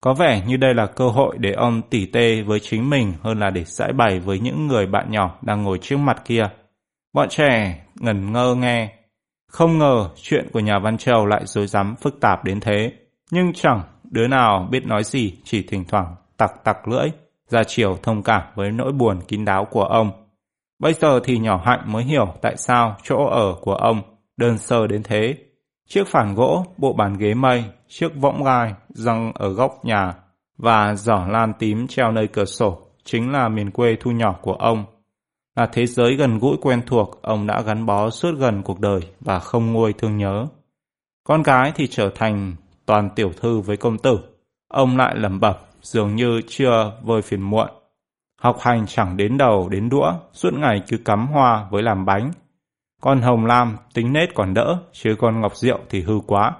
Có 0.02 0.14
vẻ 0.14 0.44
như 0.48 0.58
đây 0.58 0.74
là 0.74 0.86
cơ 0.86 1.08
hội 1.08 1.38
để 1.40 1.52
ông 1.52 1.82
tỉ 1.90 2.06
tê 2.06 2.42
với 2.42 2.60
chính 2.60 2.90
mình 2.90 3.14
hơn 3.22 3.40
là 3.40 3.50
để 3.50 3.64
giải 3.64 3.94
bày 3.94 4.20
với 4.20 4.40
những 4.40 4.68
người 4.68 4.86
bạn 4.86 5.12
nhỏ 5.12 5.40
đang 5.42 5.64
ngồi 5.64 5.78
trước 5.82 5.98
mặt 5.98 6.22
kia. 6.26 6.50
Bọn 7.14 7.30
trẻ 7.30 7.86
ngẩn 7.96 8.32
ngơ 8.32 8.56
nghe. 8.56 8.94
Không 9.48 9.78
ngờ 9.78 10.10
chuyện 10.16 10.48
của 10.54 10.60
nhà 10.60 10.80
Văn 10.80 10.98
Châu 10.98 11.26
lại 11.26 11.42
dối 11.46 11.68
rắm 11.68 11.96
phức 11.96 12.20
tạp 12.22 12.44
đến 12.44 12.60
thế. 12.60 12.92
Nhưng 13.32 13.54
chẳng 13.54 13.82
đứa 14.04 14.28
nào 14.28 14.68
biết 14.72 14.86
nói 14.86 15.04
gì 15.04 15.34
chỉ 15.44 15.64
thỉnh 15.64 15.84
thoảng 15.88 16.16
tặc 16.38 16.64
tặc 16.64 16.88
lưỡi, 16.88 17.10
ra 17.50 17.64
chiều 17.64 17.98
thông 18.04 18.24
cảm 18.24 18.42
với 18.56 18.72
nỗi 18.72 18.92
buồn 18.92 19.22
kín 19.28 19.46
đáo 19.46 19.66
của 19.66 19.84
ông. 19.84 20.12
Bây 20.80 20.94
giờ 20.94 21.20
thì 21.24 21.38
nhỏ 21.38 21.62
hạnh 21.66 21.82
mới 21.86 22.04
hiểu 22.04 22.34
tại 22.42 22.58
sao 22.58 22.96
chỗ 23.04 23.26
ở 23.26 23.56
của 23.62 23.76
ông 23.76 24.02
đơn 24.38 24.58
sơ 24.58 24.88
đến 24.88 25.04
thế. 25.04 25.36
Chiếc 25.94 26.08
phản 26.08 26.36
gỗ, 26.36 26.66
bộ 26.78 26.94
bàn 26.94 27.18
ghế 27.18 27.34
mây, 27.34 27.64
chiếc 27.88 28.16
võng 28.16 28.44
gai 28.44 28.74
răng 28.90 29.32
ở 29.36 29.50
góc 29.54 29.86
nhà 29.86 30.14
và 30.58 30.96
giỏ 30.96 31.26
lan 31.30 31.54
tím 31.60 31.88
treo 31.88 32.12
nơi 32.12 32.28
cửa 32.28 32.46
sổ 32.46 32.80
chính 33.04 33.32
là 33.32 33.50
miền 33.50 33.72
quê 33.72 33.98
thu 34.00 34.12
nhỏ 34.12 34.36
của 34.42 34.54
ông. 34.54 34.86
Là 35.56 35.68
thế 35.74 35.86
giới 35.86 36.16
gần 36.16 36.40
gũi 36.40 36.58
quen 36.62 36.82
thuộc, 36.86 37.20
ông 37.22 37.48
đã 37.48 37.62
gắn 37.62 37.86
bó 37.86 38.10
suốt 38.10 38.32
gần 38.38 38.64
cuộc 38.64 38.80
đời 38.80 39.00
và 39.20 39.40
không 39.40 39.74
nguôi 39.74 39.94
thương 39.94 40.18
nhớ. 40.18 40.48
Con 41.24 41.44
gái 41.44 41.72
thì 41.76 41.88
trở 41.88 42.10
thành 42.16 42.56
toàn 42.86 43.10
tiểu 43.16 43.32
thư 43.42 43.60
với 43.60 43.78
công 43.78 43.98
tử. 43.98 44.20
Ông 44.68 44.98
lại 44.98 45.16
lẩm 45.18 45.40
bẩm, 45.40 45.56
dường 45.82 46.16
như 46.16 46.42
chưa 46.48 46.92
vơi 47.04 47.22
phiền 47.22 47.42
muộn. 47.42 47.70
Học 48.42 48.58
hành 48.60 48.86
chẳng 48.88 49.18
đến 49.18 49.38
đầu 49.38 49.70
đến 49.70 49.90
đũa, 49.90 50.14
suốt 50.34 50.54
ngày 50.54 50.82
cứ 50.88 50.98
cắm 50.98 51.28
hoa 51.28 51.68
với 51.72 51.84
làm 51.84 52.06
bánh. 52.06 52.32
Con 53.04 53.22
Hồng 53.22 53.46
Lam 53.46 53.78
tính 53.94 54.14
nết 54.14 54.36
còn 54.36 54.54
đỡ, 54.54 54.78
chứ 54.92 55.16
con 55.20 55.42
Ngọc 55.42 55.56
Diệu 55.56 55.80
thì 55.90 56.02
hư 56.02 56.20
quá. 56.28 56.52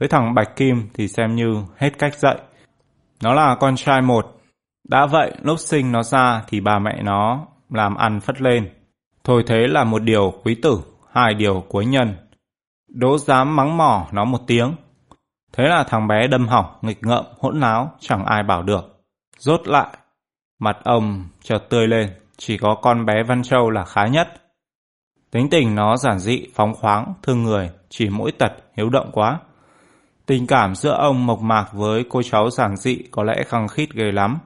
Với 0.00 0.08
thằng 0.08 0.34
Bạch 0.34 0.56
Kim 0.56 0.88
thì 0.94 1.08
xem 1.08 1.36
như 1.36 1.64
hết 1.76 1.98
cách 1.98 2.14
dạy. 2.14 2.36
Nó 3.22 3.34
là 3.34 3.56
con 3.60 3.76
trai 3.76 4.02
một. 4.02 4.26
Đã 4.88 5.06
vậy, 5.06 5.32
lúc 5.42 5.58
sinh 5.58 5.92
nó 5.92 6.02
ra 6.02 6.42
thì 6.48 6.60
bà 6.60 6.78
mẹ 6.78 7.02
nó 7.02 7.46
làm 7.70 7.94
ăn 7.94 8.20
phất 8.20 8.42
lên. 8.42 8.70
Thôi 9.24 9.44
thế 9.46 9.66
là 9.66 9.84
một 9.84 9.98
điều 9.98 10.32
quý 10.44 10.54
tử, 10.62 10.80
hai 11.12 11.34
điều 11.34 11.64
cuối 11.68 11.86
nhân. 11.86 12.16
Đố 12.88 13.18
dám 13.18 13.56
mắng 13.56 13.76
mỏ 13.76 14.06
nó 14.12 14.24
một 14.24 14.40
tiếng. 14.46 14.74
Thế 15.52 15.64
là 15.64 15.84
thằng 15.88 16.08
bé 16.08 16.26
đâm 16.26 16.48
hỏng, 16.48 16.66
nghịch 16.82 16.98
ngợm, 17.02 17.24
hỗn 17.40 17.60
láo, 17.60 17.92
chẳng 18.00 18.24
ai 18.24 18.42
bảo 18.42 18.62
được. 18.62 19.02
Rốt 19.38 19.68
lại, 19.68 19.96
mặt 20.58 20.76
ông 20.84 21.24
chợt 21.42 21.58
tươi 21.68 21.86
lên, 21.86 22.10
chỉ 22.36 22.58
có 22.58 22.76
con 22.82 23.06
bé 23.06 23.22
Văn 23.22 23.42
Châu 23.42 23.70
là 23.70 23.84
khá 23.84 24.06
nhất. 24.06 24.28
Tính 25.30 25.50
tình 25.50 25.74
nó 25.74 25.96
giản 25.96 26.18
dị, 26.18 26.46
phóng 26.54 26.74
khoáng, 26.74 27.14
thương 27.22 27.42
người, 27.42 27.70
chỉ 27.88 28.08
mỗi 28.10 28.32
tật, 28.32 28.52
hiếu 28.76 28.90
động 28.90 29.10
quá. 29.12 29.40
Tình 30.26 30.46
cảm 30.46 30.74
giữa 30.74 30.92
ông 30.92 31.26
mộc 31.26 31.40
mạc 31.40 31.72
với 31.72 32.04
cô 32.08 32.22
cháu 32.22 32.50
giản 32.50 32.76
dị 32.76 32.98
có 33.10 33.24
lẽ 33.24 33.42
khăng 33.46 33.68
khít 33.68 33.88
ghê 33.94 34.12
lắm. 34.12 34.38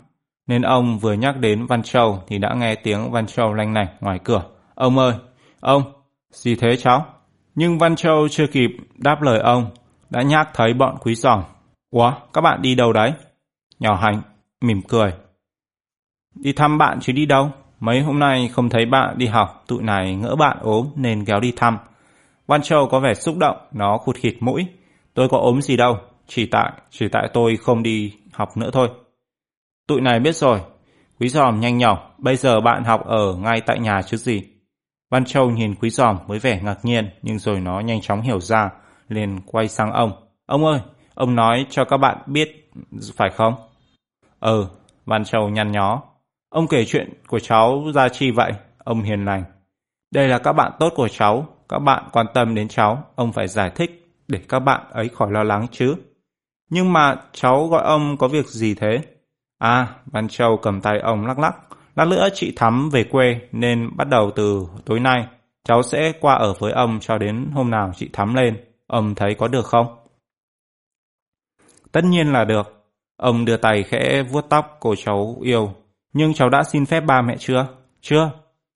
Nên 0.47 0.63
ông 0.63 0.99
vừa 0.99 1.13
nhắc 1.13 1.37
đến 1.37 1.67
Văn 1.67 1.83
Châu 1.83 2.23
thì 2.27 2.39
đã 2.39 2.55
nghe 2.55 2.75
tiếng 2.75 3.11
Văn 3.11 3.27
Châu 3.27 3.55
lanh 3.55 3.75
lảnh 3.75 3.87
ngoài 4.01 4.19
cửa. 4.25 4.43
Ông 4.75 4.99
ơi, 4.99 5.15
ông, 5.61 5.83
gì 6.33 6.55
thế 6.57 6.77
cháu? 6.77 7.07
Nhưng 7.55 7.79
Văn 7.79 7.97
Châu 7.97 8.29
chưa 8.29 8.47
kịp 8.47 8.71
đáp 8.95 9.23
lời 9.23 9.39
ông, 9.39 9.67
đã 10.11 10.23
nhắc 10.23 10.49
thấy 10.55 10.75
bọn 10.75 10.97
quý 11.01 11.15
giòm. 11.15 11.43
Ủa, 11.91 12.13
các 12.33 12.41
bạn 12.41 12.63
đi 12.63 12.75
đâu 12.75 12.93
đấy? 12.93 13.13
Nhỏ 13.79 13.95
hành, 13.95 14.23
mỉm 14.61 14.83
cười. 14.89 15.13
Đi 16.35 16.53
thăm 16.53 16.79
bạn 16.79 16.99
chứ 17.01 17.13
đi 17.13 17.27
đâu? 17.27 17.51
Mấy 17.83 18.01
hôm 18.01 18.19
nay 18.19 18.49
không 18.49 18.69
thấy 18.69 18.87
bạn 18.87 19.19
đi 19.19 19.27
học, 19.27 19.65
tụi 19.67 19.83
này 19.83 20.15
ngỡ 20.15 20.37
bạn 20.37 20.57
ốm 20.61 20.89
nên 20.97 21.25
kéo 21.25 21.41
đi 21.41 21.53
thăm. 21.57 21.79
Văn 22.47 22.63
Châu 22.63 22.89
có 22.91 23.01
vẻ 23.01 23.15
xúc 23.15 23.37
động, 23.39 23.57
nó 23.73 23.99
khụt 23.99 24.17
khịt 24.17 24.35
mũi. 24.41 24.67
Tôi 25.15 25.29
có 25.29 25.39
ốm 25.39 25.63
gì 25.63 25.77
đâu, 25.77 25.97
chỉ 26.27 26.47
tại, 26.47 26.73
chỉ 26.91 27.09
tại 27.09 27.29
tôi 27.33 27.57
không 27.57 27.83
đi 27.83 28.13
học 28.33 28.57
nữa 28.57 28.71
thôi. 28.73 28.89
Tụi 29.87 30.01
này 30.01 30.21
biết 30.21 30.37
rồi. 30.37 30.61
Quý 31.21 31.29
giòm 31.29 31.61
nhanh 31.61 31.79
nhỏ, 31.79 32.11
bây 32.19 32.37
giờ 32.37 32.61
bạn 32.61 32.85
học 32.85 33.07
ở 33.07 33.35
ngay 33.35 33.61
tại 33.67 33.79
nhà 33.79 34.03
chứ 34.03 34.17
gì. 34.17 34.43
Văn 35.11 35.25
Châu 35.25 35.51
nhìn 35.51 35.75
quý 35.75 35.91
giòm 35.91 36.19
với 36.27 36.39
vẻ 36.39 36.61
ngạc 36.63 36.79
nhiên, 36.83 37.11
nhưng 37.23 37.39
rồi 37.39 37.61
nó 37.61 37.81
nhanh 37.81 38.01
chóng 38.01 38.21
hiểu 38.21 38.41
ra, 38.41 38.71
liền 39.09 39.41
quay 39.47 39.69
sang 39.69 39.93
ông. 39.93 40.13
Ông 40.47 40.65
ơi, 40.65 40.81
ông 41.15 41.35
nói 41.35 41.67
cho 41.71 41.85
các 41.85 41.97
bạn 41.97 42.19
biết, 42.27 42.71
phải 43.17 43.31
không? 43.31 43.55
Ừ, 44.41 44.67
Văn 45.07 45.25
Châu 45.25 45.49
nhăn 45.49 45.73
nhó. 45.73 46.12
Ông 46.53 46.69
kể 46.69 46.85
chuyện 46.85 47.12
của 47.27 47.39
cháu 47.39 47.85
ra 47.95 48.09
chi 48.09 48.31
vậy? 48.31 48.53
Ông 48.79 49.03
hiền 49.03 49.24
lành. 49.24 49.45
Đây 50.15 50.29
là 50.29 50.39
các 50.39 50.53
bạn 50.53 50.73
tốt 50.79 50.93
của 50.97 51.09
cháu, 51.09 51.47
các 51.69 51.79
bạn 51.79 52.05
quan 52.12 52.27
tâm 52.35 52.55
đến 52.55 52.69
cháu, 52.69 53.05
ông 53.15 53.33
phải 53.33 53.49
giải 53.49 53.70
thích 53.74 54.09
để 54.29 54.41
các 54.49 54.59
bạn 54.59 54.81
ấy 54.91 55.09
khỏi 55.09 55.31
lo 55.31 55.43
lắng 55.43 55.66
chứ. 55.73 55.95
Nhưng 56.70 56.93
mà 56.93 57.16
cháu 57.33 57.69
gọi 57.69 57.83
ông 57.83 58.16
có 58.16 58.29
việc 58.29 58.47
gì 58.47 58.74
thế? 58.74 59.01
À, 59.59 59.95
Văn 60.07 60.29
Châu 60.29 60.57
cầm 60.57 60.81
tay 60.81 60.99
ông 60.99 61.27
lắc 61.27 61.39
lắc. 61.39 61.57
Lát 61.97 62.05
nữa 62.05 62.29
chị 62.35 62.53
Thắm 62.57 62.91
về 62.91 63.05
quê 63.05 63.41
nên 63.53 63.91
bắt 63.97 64.09
đầu 64.09 64.31
từ 64.31 64.66
tối 64.85 65.01
nay 65.01 65.27
cháu 65.65 65.83
sẽ 65.83 66.12
qua 66.20 66.35
ở 66.35 66.55
với 66.59 66.73
ông 66.73 66.99
cho 67.01 67.19
đến 67.19 67.51
hôm 67.55 67.70
nào 67.70 67.93
chị 67.97 68.09
Thắm 68.12 68.35
lên. 68.35 68.65
Ông 68.87 69.15
thấy 69.15 69.35
có 69.35 69.49
được 69.49 69.66
không? 69.66 69.87
Tất 71.93 72.05
nhiên 72.05 72.33
là 72.33 72.45
được. 72.45 72.85
Ông 73.16 73.45
đưa 73.45 73.57
tay 73.57 73.83
khẽ 73.83 74.23
vuốt 74.23 74.49
tóc 74.49 74.77
cô 74.81 74.95
cháu 74.95 75.37
yêu. 75.43 75.82
Nhưng 76.13 76.35
cháu 76.35 76.49
đã 76.49 76.63
xin 76.63 76.87
phép 76.87 77.01
ba 77.01 77.23
mẹ 77.23 77.37
chưa? 77.39 77.67
Chưa. 78.01 78.31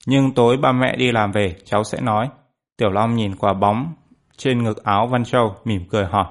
Nhưng 0.07 0.35
tối 0.35 0.57
ba 0.57 0.73
mẹ 0.73 0.97
đi 0.97 1.13
làm 1.13 1.33
về 1.33 1.57
cháu 1.65 1.85
sẽ 1.85 2.01
nói. 2.01 2.29
Tiểu 2.77 2.91
Long 2.91 3.17
nhìn 3.17 3.37
quả 3.37 3.55
bóng 3.55 3.95
trên 4.37 4.65
ngực 4.65 4.85
áo 4.85 5.07
Văn 5.07 5.25
Châu 5.25 5.57
mỉm 5.65 5.85
cười 5.91 6.05
hỏi. 6.05 6.27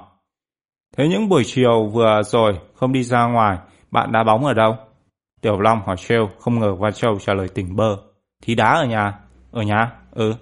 Thế 0.96 1.08
những 1.08 1.28
buổi 1.28 1.42
chiều 1.46 1.86
vừa 1.86 2.22
rồi 2.22 2.58
không 2.74 2.92
đi 2.92 3.02
ra 3.02 3.26
ngoài, 3.26 3.58
bạn 3.90 4.12
đá 4.12 4.24
bóng 4.24 4.44
ở 4.44 4.54
đâu? 4.54 4.76
Tiểu 5.40 5.60
Long 5.60 5.80
hỏi 5.86 5.96
trêu, 5.96 6.28
không 6.40 6.60
ngờ 6.60 6.74
Văn 6.74 6.92
Châu 6.92 7.18
trả 7.18 7.34
lời 7.34 7.48
tỉnh 7.48 7.76
bơ. 7.76 7.96
Thì 8.42 8.54
đá 8.54 8.74
ở 8.74 8.84
nhà. 8.84 9.18
Ở 9.52 9.62
nhà? 9.62 9.92
Ừ. 10.10 10.34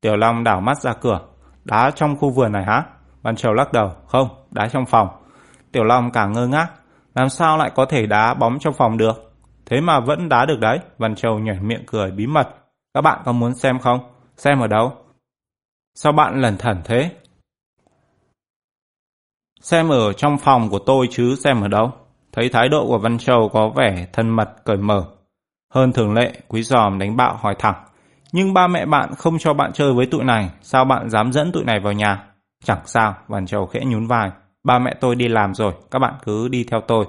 Tiểu 0.00 0.16
Long 0.16 0.44
đảo 0.44 0.60
mắt 0.60 0.78
ra 0.80 0.92
cửa. 0.92 1.20
Đá 1.64 1.90
trong 1.90 2.16
khu 2.16 2.30
vườn 2.30 2.52
này 2.52 2.64
hả? 2.64 2.84
Văn 3.22 3.36
Châu 3.36 3.52
lắc 3.52 3.72
đầu. 3.72 3.92
Không, 4.06 4.28
đá 4.50 4.68
trong 4.68 4.86
phòng. 4.86 5.08
Tiểu 5.72 5.84
Long 5.84 6.10
càng 6.10 6.32
ngơ 6.32 6.46
ngác. 6.46 6.68
Làm 7.14 7.28
sao 7.28 7.58
lại 7.58 7.70
có 7.74 7.86
thể 7.86 8.06
đá 8.06 8.34
bóng 8.34 8.58
trong 8.58 8.74
phòng 8.74 8.96
được? 8.96 9.25
Thế 9.66 9.80
mà 9.80 10.00
vẫn 10.00 10.28
đá 10.28 10.46
được 10.46 10.60
đấy. 10.60 10.78
Văn 10.98 11.14
Châu 11.14 11.38
nhảy 11.38 11.60
miệng 11.60 11.84
cười 11.86 12.10
bí 12.10 12.26
mật. 12.26 12.48
Các 12.94 13.00
bạn 13.00 13.22
có 13.24 13.32
muốn 13.32 13.54
xem 13.54 13.78
không? 13.78 14.00
Xem 14.36 14.60
ở 14.60 14.66
đâu? 14.66 14.92
Sao 15.94 16.12
bạn 16.12 16.40
lẩn 16.40 16.56
thẩn 16.56 16.80
thế? 16.84 17.10
Xem 19.60 19.88
ở 19.88 20.12
trong 20.12 20.38
phòng 20.38 20.68
của 20.70 20.78
tôi 20.78 21.08
chứ 21.10 21.36
xem 21.36 21.60
ở 21.60 21.68
đâu. 21.68 21.92
Thấy 22.32 22.48
thái 22.48 22.68
độ 22.68 22.86
của 22.86 22.98
Văn 22.98 23.18
Châu 23.18 23.48
có 23.52 23.68
vẻ 23.68 24.06
thân 24.12 24.28
mật 24.28 24.64
cởi 24.64 24.76
mở. 24.76 25.04
Hơn 25.74 25.92
thường 25.92 26.14
lệ, 26.14 26.32
quý 26.48 26.62
giòm 26.62 26.98
đánh 26.98 27.16
bạo 27.16 27.36
hỏi 27.36 27.54
thẳng. 27.58 27.84
Nhưng 28.32 28.54
ba 28.54 28.66
mẹ 28.66 28.86
bạn 28.86 29.14
không 29.14 29.38
cho 29.38 29.54
bạn 29.54 29.72
chơi 29.72 29.92
với 29.92 30.06
tụi 30.06 30.24
này, 30.24 30.50
sao 30.62 30.84
bạn 30.84 31.10
dám 31.10 31.32
dẫn 31.32 31.52
tụi 31.52 31.64
này 31.64 31.80
vào 31.80 31.92
nhà? 31.92 32.26
Chẳng 32.64 32.80
sao, 32.86 33.14
Văn 33.28 33.46
Châu 33.46 33.66
khẽ 33.66 33.80
nhún 33.86 34.06
vai. 34.06 34.30
Ba 34.64 34.78
mẹ 34.78 34.94
tôi 35.00 35.14
đi 35.14 35.28
làm 35.28 35.54
rồi, 35.54 35.72
các 35.90 35.98
bạn 35.98 36.14
cứ 36.24 36.48
đi 36.48 36.64
theo 36.64 36.80
tôi. 36.80 37.06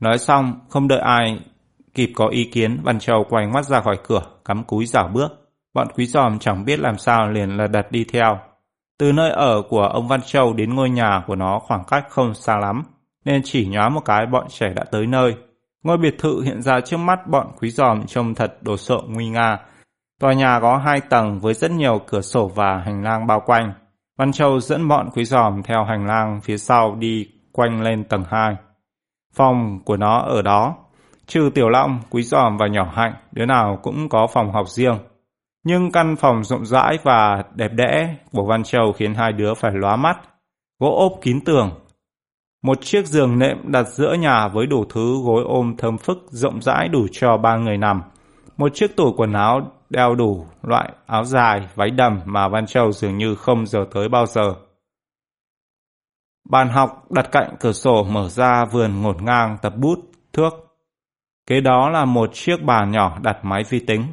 Nói 0.00 0.18
xong, 0.18 0.60
không 0.68 0.88
đợi 0.88 0.98
ai 0.98 1.40
kịp 1.94 2.12
có 2.14 2.28
ý 2.28 2.44
kiến, 2.44 2.80
Văn 2.82 2.98
Châu 2.98 3.24
quay 3.30 3.46
ngoắt 3.46 3.64
ra 3.64 3.80
khỏi 3.80 3.98
cửa, 4.02 4.22
cắm 4.44 4.64
cúi 4.64 4.86
rảo 4.86 5.08
bước. 5.08 5.28
Bọn 5.74 5.88
quý 5.94 6.06
giòm 6.06 6.38
chẳng 6.38 6.64
biết 6.64 6.80
làm 6.80 6.98
sao 6.98 7.30
liền 7.30 7.56
là 7.56 7.66
đặt 7.66 7.92
đi 7.92 8.04
theo. 8.04 8.38
Từ 8.98 9.12
nơi 9.12 9.30
ở 9.30 9.62
của 9.68 9.82
ông 9.82 10.08
Văn 10.08 10.20
Châu 10.22 10.52
đến 10.52 10.74
ngôi 10.74 10.90
nhà 10.90 11.22
của 11.26 11.36
nó 11.36 11.58
khoảng 11.58 11.84
cách 11.84 12.04
không 12.08 12.34
xa 12.34 12.56
lắm, 12.56 12.82
nên 13.24 13.40
chỉ 13.44 13.66
nhóa 13.66 13.88
một 13.88 14.00
cái 14.04 14.26
bọn 14.26 14.46
trẻ 14.48 14.68
đã 14.74 14.84
tới 14.84 15.06
nơi. 15.06 15.36
Ngôi 15.82 15.98
biệt 15.98 16.14
thự 16.18 16.42
hiện 16.42 16.62
ra 16.62 16.80
trước 16.80 16.96
mắt 16.96 17.26
bọn 17.26 17.46
quý 17.60 17.70
giòm 17.70 18.06
trông 18.06 18.34
thật 18.34 18.58
đồ 18.60 18.76
sộ 18.76 19.02
nguy 19.08 19.28
nga. 19.28 19.58
Tòa 20.20 20.32
nhà 20.32 20.60
có 20.60 20.76
hai 20.76 21.00
tầng 21.00 21.40
với 21.40 21.54
rất 21.54 21.70
nhiều 21.70 22.00
cửa 22.06 22.20
sổ 22.20 22.48
và 22.48 22.78
hành 22.78 23.02
lang 23.02 23.26
bao 23.26 23.40
quanh. 23.46 23.72
Văn 24.18 24.32
Châu 24.32 24.60
dẫn 24.60 24.88
bọn 24.88 25.10
quý 25.14 25.24
giòm 25.24 25.62
theo 25.62 25.84
hành 25.84 26.06
lang 26.06 26.40
phía 26.40 26.58
sau 26.58 26.94
đi 26.94 27.28
quanh 27.52 27.82
lên 27.82 28.04
tầng 28.04 28.24
2. 28.30 28.56
Phòng 29.34 29.80
của 29.84 29.96
nó 29.96 30.18
ở 30.18 30.42
đó. 30.42 30.76
Trừ 31.30 31.50
Tiểu 31.54 31.68
Long, 31.68 32.00
Quý 32.10 32.22
Giòm 32.22 32.56
và 32.56 32.66
Nhỏ 32.66 32.92
Hạnh, 32.94 33.14
đứa 33.32 33.46
nào 33.46 33.78
cũng 33.82 34.08
có 34.08 34.26
phòng 34.26 34.52
học 34.52 34.68
riêng. 34.68 34.98
Nhưng 35.64 35.92
căn 35.92 36.16
phòng 36.16 36.44
rộng 36.44 36.66
rãi 36.66 36.98
và 37.02 37.42
đẹp 37.54 37.72
đẽ 37.72 38.16
của 38.32 38.44
Văn 38.44 38.62
Châu 38.62 38.92
khiến 38.92 39.14
hai 39.14 39.32
đứa 39.32 39.54
phải 39.54 39.72
lóa 39.74 39.96
mắt. 39.96 40.20
Gỗ 40.78 40.96
ốp 40.96 41.22
kín 41.22 41.40
tường. 41.44 41.70
Một 42.62 42.78
chiếc 42.80 43.06
giường 43.06 43.38
nệm 43.38 43.72
đặt 43.72 43.82
giữa 43.82 44.14
nhà 44.14 44.48
với 44.48 44.66
đủ 44.66 44.84
thứ 44.84 45.22
gối 45.24 45.44
ôm 45.46 45.74
thơm 45.78 45.98
phức 45.98 46.18
rộng 46.28 46.62
rãi 46.62 46.88
đủ 46.88 47.06
cho 47.12 47.36
ba 47.36 47.56
người 47.56 47.76
nằm. 47.76 48.02
Một 48.56 48.74
chiếc 48.74 48.96
tủ 48.96 49.12
quần 49.16 49.32
áo 49.32 49.72
đeo 49.90 50.14
đủ 50.14 50.46
loại 50.62 50.92
áo 51.06 51.24
dài, 51.24 51.68
váy 51.74 51.90
đầm 51.90 52.20
mà 52.24 52.48
Văn 52.48 52.66
Châu 52.66 52.92
dường 52.92 53.18
như 53.18 53.34
không 53.34 53.66
giờ 53.66 53.84
tới 53.94 54.08
bao 54.08 54.26
giờ. 54.26 54.54
Bàn 56.50 56.68
học 56.68 57.10
đặt 57.10 57.28
cạnh 57.32 57.56
cửa 57.60 57.72
sổ 57.72 58.04
mở 58.04 58.28
ra 58.28 58.64
vườn 58.64 59.02
ngổn 59.02 59.16
ngang 59.24 59.56
tập 59.62 59.72
bút, 59.76 59.98
thước. 60.32 60.69
Kế 61.46 61.60
đó 61.60 61.90
là 61.90 62.04
một 62.04 62.30
chiếc 62.32 62.62
bàn 62.62 62.90
nhỏ 62.90 63.18
đặt 63.22 63.38
máy 63.42 63.62
vi 63.68 63.80
tính. 63.80 64.04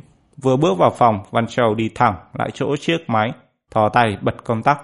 Vừa 0.44 0.58
bước 0.58 0.78
vào 0.78 0.92
phòng, 0.98 1.20
Văn 1.32 1.48
Châu 1.48 1.76
đi 1.76 1.90
thẳng 1.96 2.16
lại 2.34 2.50
chỗ 2.54 2.76
chiếc 2.76 2.98
máy, 3.08 3.32
thò 3.72 3.90
tay 3.90 4.18
bật 4.22 4.44
công 4.44 4.64
tắc. 4.64 4.82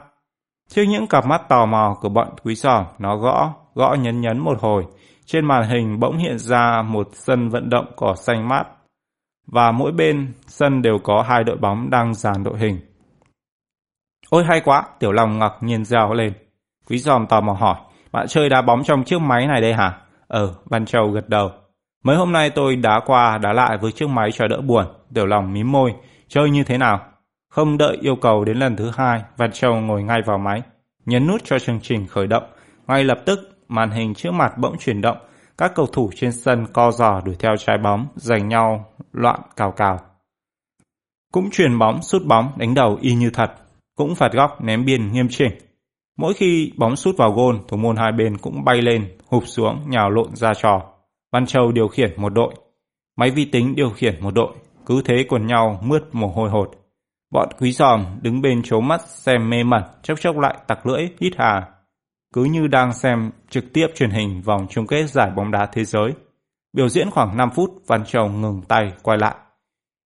Trước 0.70 0.84
những 0.84 1.08
cặp 1.08 1.26
mắt 1.26 1.50
tò 1.50 1.66
mò 1.66 1.98
của 2.02 2.10
bọn 2.10 2.28
quý 2.44 2.56
giòm, 2.56 2.86
nó 3.00 3.18
gõ, 3.18 3.54
gõ 3.76 3.94
nhấn 3.94 4.22
nhấn 4.22 4.40
một 4.40 4.62
hồi. 4.62 4.86
Trên 5.26 5.46
màn 5.46 5.70
hình 5.70 6.00
bỗng 6.00 6.18
hiện 6.18 6.40
ra 6.40 6.82
một 6.82 7.10
sân 7.14 7.50
vận 7.50 7.70
động 7.70 7.86
cỏ 7.96 8.16
xanh 8.16 8.50
mát. 8.50 8.64
Và 9.48 9.72
mỗi 9.72 9.92
bên 9.92 10.34
sân 10.48 10.82
đều 10.82 10.98
có 11.04 11.22
hai 11.28 11.44
đội 11.44 11.58
bóng 11.58 11.90
đang 11.90 12.14
dàn 12.14 12.44
đội 12.44 12.58
hình. 12.60 12.80
Ôi 14.30 14.44
hay 14.44 14.62
quá, 14.62 14.84
Tiểu 15.00 15.12
Long 15.12 15.40
ngạc 15.40 15.54
nhiên 15.62 15.86
reo 15.86 16.14
lên. 16.14 16.34
Quý 16.90 16.98
giòm 16.98 17.28
tò 17.28 17.42
mò 17.42 17.54
hỏi, 17.54 17.76
bạn 18.12 18.28
chơi 18.28 18.50
đá 18.50 18.62
bóng 18.62 18.84
trong 18.84 19.04
chiếc 19.04 19.22
máy 19.22 19.48
này 19.48 19.62
đây 19.62 19.74
hả? 19.74 19.98
Ờ, 20.28 20.54
Văn 20.66 20.86
Châu 20.86 21.12
gật 21.12 21.30
đầu. 21.30 21.52
Mấy 22.04 22.16
hôm 22.16 22.32
nay 22.32 22.50
tôi 22.50 22.76
đá 22.76 23.00
qua 23.06 23.38
đá 23.38 23.54
lại 23.54 23.78
với 23.78 23.92
chiếc 23.92 24.10
máy 24.10 24.32
cho 24.32 24.48
đỡ 24.48 24.62
buồn. 24.62 24.86
Tiểu 25.14 25.26
lòng 25.26 25.54
mím 25.54 25.72
môi. 25.72 25.94
Chơi 26.28 26.50
như 26.50 26.64
thế 26.64 26.78
nào? 26.78 27.02
Không 27.50 27.78
đợi 27.78 27.98
yêu 28.02 28.16
cầu 28.16 28.46
đến 28.46 28.58
lần 28.58 28.76
thứ 28.76 28.92
hai, 28.98 29.22
Văn 29.38 29.52
Châu 29.52 29.76
ngồi 29.76 30.04
ngay 30.04 30.22
vào 30.26 30.38
máy. 30.38 30.62
Nhấn 31.06 31.28
nút 31.28 31.42
cho 31.44 31.60
chương 31.60 31.80
trình 31.82 32.08
khởi 32.08 32.28
động. 32.28 32.44
Ngay 32.88 33.04
lập 33.04 33.20
tức, 33.26 33.40
màn 33.68 33.92
hình 33.92 34.14
trước 34.14 34.32
mặt 34.32 34.58
bỗng 34.58 34.78
chuyển 34.78 35.02
động. 35.02 35.18
Các 35.58 35.72
cầu 35.76 35.86
thủ 35.86 36.10
trên 36.16 36.32
sân 36.32 36.68
co 36.74 36.92
giò 36.92 37.22
đuổi 37.26 37.36
theo 37.40 37.58
trái 37.58 37.78
bóng, 37.78 38.08
giành 38.16 38.48
nhau, 38.48 38.86
loạn 39.12 39.40
cào 39.56 39.72
cào. 39.72 40.00
Cũng 41.32 41.50
truyền 41.52 41.80
bóng, 41.80 42.02
sút 42.02 42.26
bóng, 42.26 42.52
đánh 42.58 42.74
đầu 42.74 42.98
y 43.02 43.14
như 43.14 43.30
thật. 43.30 43.52
Cũng 43.98 44.16
phạt 44.16 44.34
góc, 44.34 44.62
ném 44.64 44.86
biên 44.86 45.12
nghiêm 45.12 45.28
chỉnh. 45.30 45.52
Mỗi 46.18 46.34
khi 46.34 46.72
bóng 46.78 46.96
sút 46.96 47.18
vào 47.18 47.32
gôn, 47.32 47.60
thủ 47.68 47.78
môn 47.78 47.96
hai 47.96 48.12
bên 48.12 48.38
cũng 48.38 48.64
bay 48.64 48.82
lên, 48.82 49.18
hụp 49.28 49.44
xuống, 49.48 49.90
nhào 49.90 50.10
lộn 50.10 50.36
ra 50.36 50.54
trò. 50.54 50.93
Văn 51.34 51.46
Châu 51.46 51.72
điều 51.72 51.88
khiển 51.88 52.14
một 52.18 52.30
đội, 52.30 52.54
máy 53.16 53.32
vi 53.32 53.46
tính 53.46 53.76
điều 53.76 53.90
khiển 53.90 54.24
một 54.24 54.34
đội, 54.34 54.54
cứ 54.86 55.02
thế 55.06 55.26
quần 55.30 55.48
nhau 55.48 55.80
mướt 55.84 56.04
mồ 56.12 56.28
hôi 56.28 56.50
hột. 56.50 56.72
Bọn 57.32 57.50
quý 57.60 57.72
giòm 57.72 58.06
đứng 58.22 58.42
bên 58.42 58.64
chố 58.64 58.82
mắt 58.82 59.02
xem 59.08 59.50
mê 59.50 59.64
mẩn, 59.64 59.84
chốc 60.04 60.20
chốc 60.20 60.38
lại 60.38 60.58
tặc 60.68 60.86
lưỡi, 60.86 61.08
hít 61.20 61.34
hà. 61.38 61.68
Cứ 62.34 62.44
như 62.44 62.68
đang 62.68 62.94
xem 62.94 63.32
trực 63.50 63.74
tiếp 63.74 63.88
truyền 63.96 64.10
hình 64.10 64.42
vòng 64.42 64.68
chung 64.70 64.88
kết 64.88 65.10
giải 65.10 65.32
bóng 65.36 65.52
đá 65.52 65.66
thế 65.66 65.86
giới. 65.86 66.12
Biểu 66.74 66.90
diễn 66.90 67.12
khoảng 67.12 67.38
5 67.38 67.50
phút, 67.56 67.72
Văn 67.88 68.06
Châu 68.06 68.30
ngừng 68.30 68.62
tay, 68.68 68.92
quay 69.04 69.18
lại. 69.18 69.36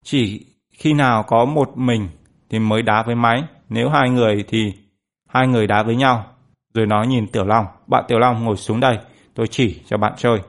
Chỉ 0.05 0.45
khi 0.71 0.93
nào 0.93 1.23
có 1.23 1.45
một 1.45 1.77
mình 1.77 2.09
thì 2.49 2.59
mới 2.59 2.81
đá 2.81 3.03
với 3.03 3.15
máy, 3.15 3.43
nếu 3.69 3.89
hai 3.89 4.09
người 4.09 4.45
thì 4.47 4.73
hai 5.29 5.47
người 5.47 5.67
đá 5.67 5.83
với 5.83 5.95
nhau. 5.95 6.25
Rồi 6.73 6.85
nó 6.85 7.03
nhìn 7.03 7.27
Tiểu 7.27 7.45
Long, 7.45 7.65
bạn 7.87 8.03
Tiểu 8.07 8.19
Long 8.19 8.45
ngồi 8.45 8.57
xuống 8.57 8.79
đây, 8.79 8.97
tôi 9.33 9.47
chỉ 9.47 9.81
cho 9.87 9.97
bạn 9.97 10.13
chơi. 10.17 10.39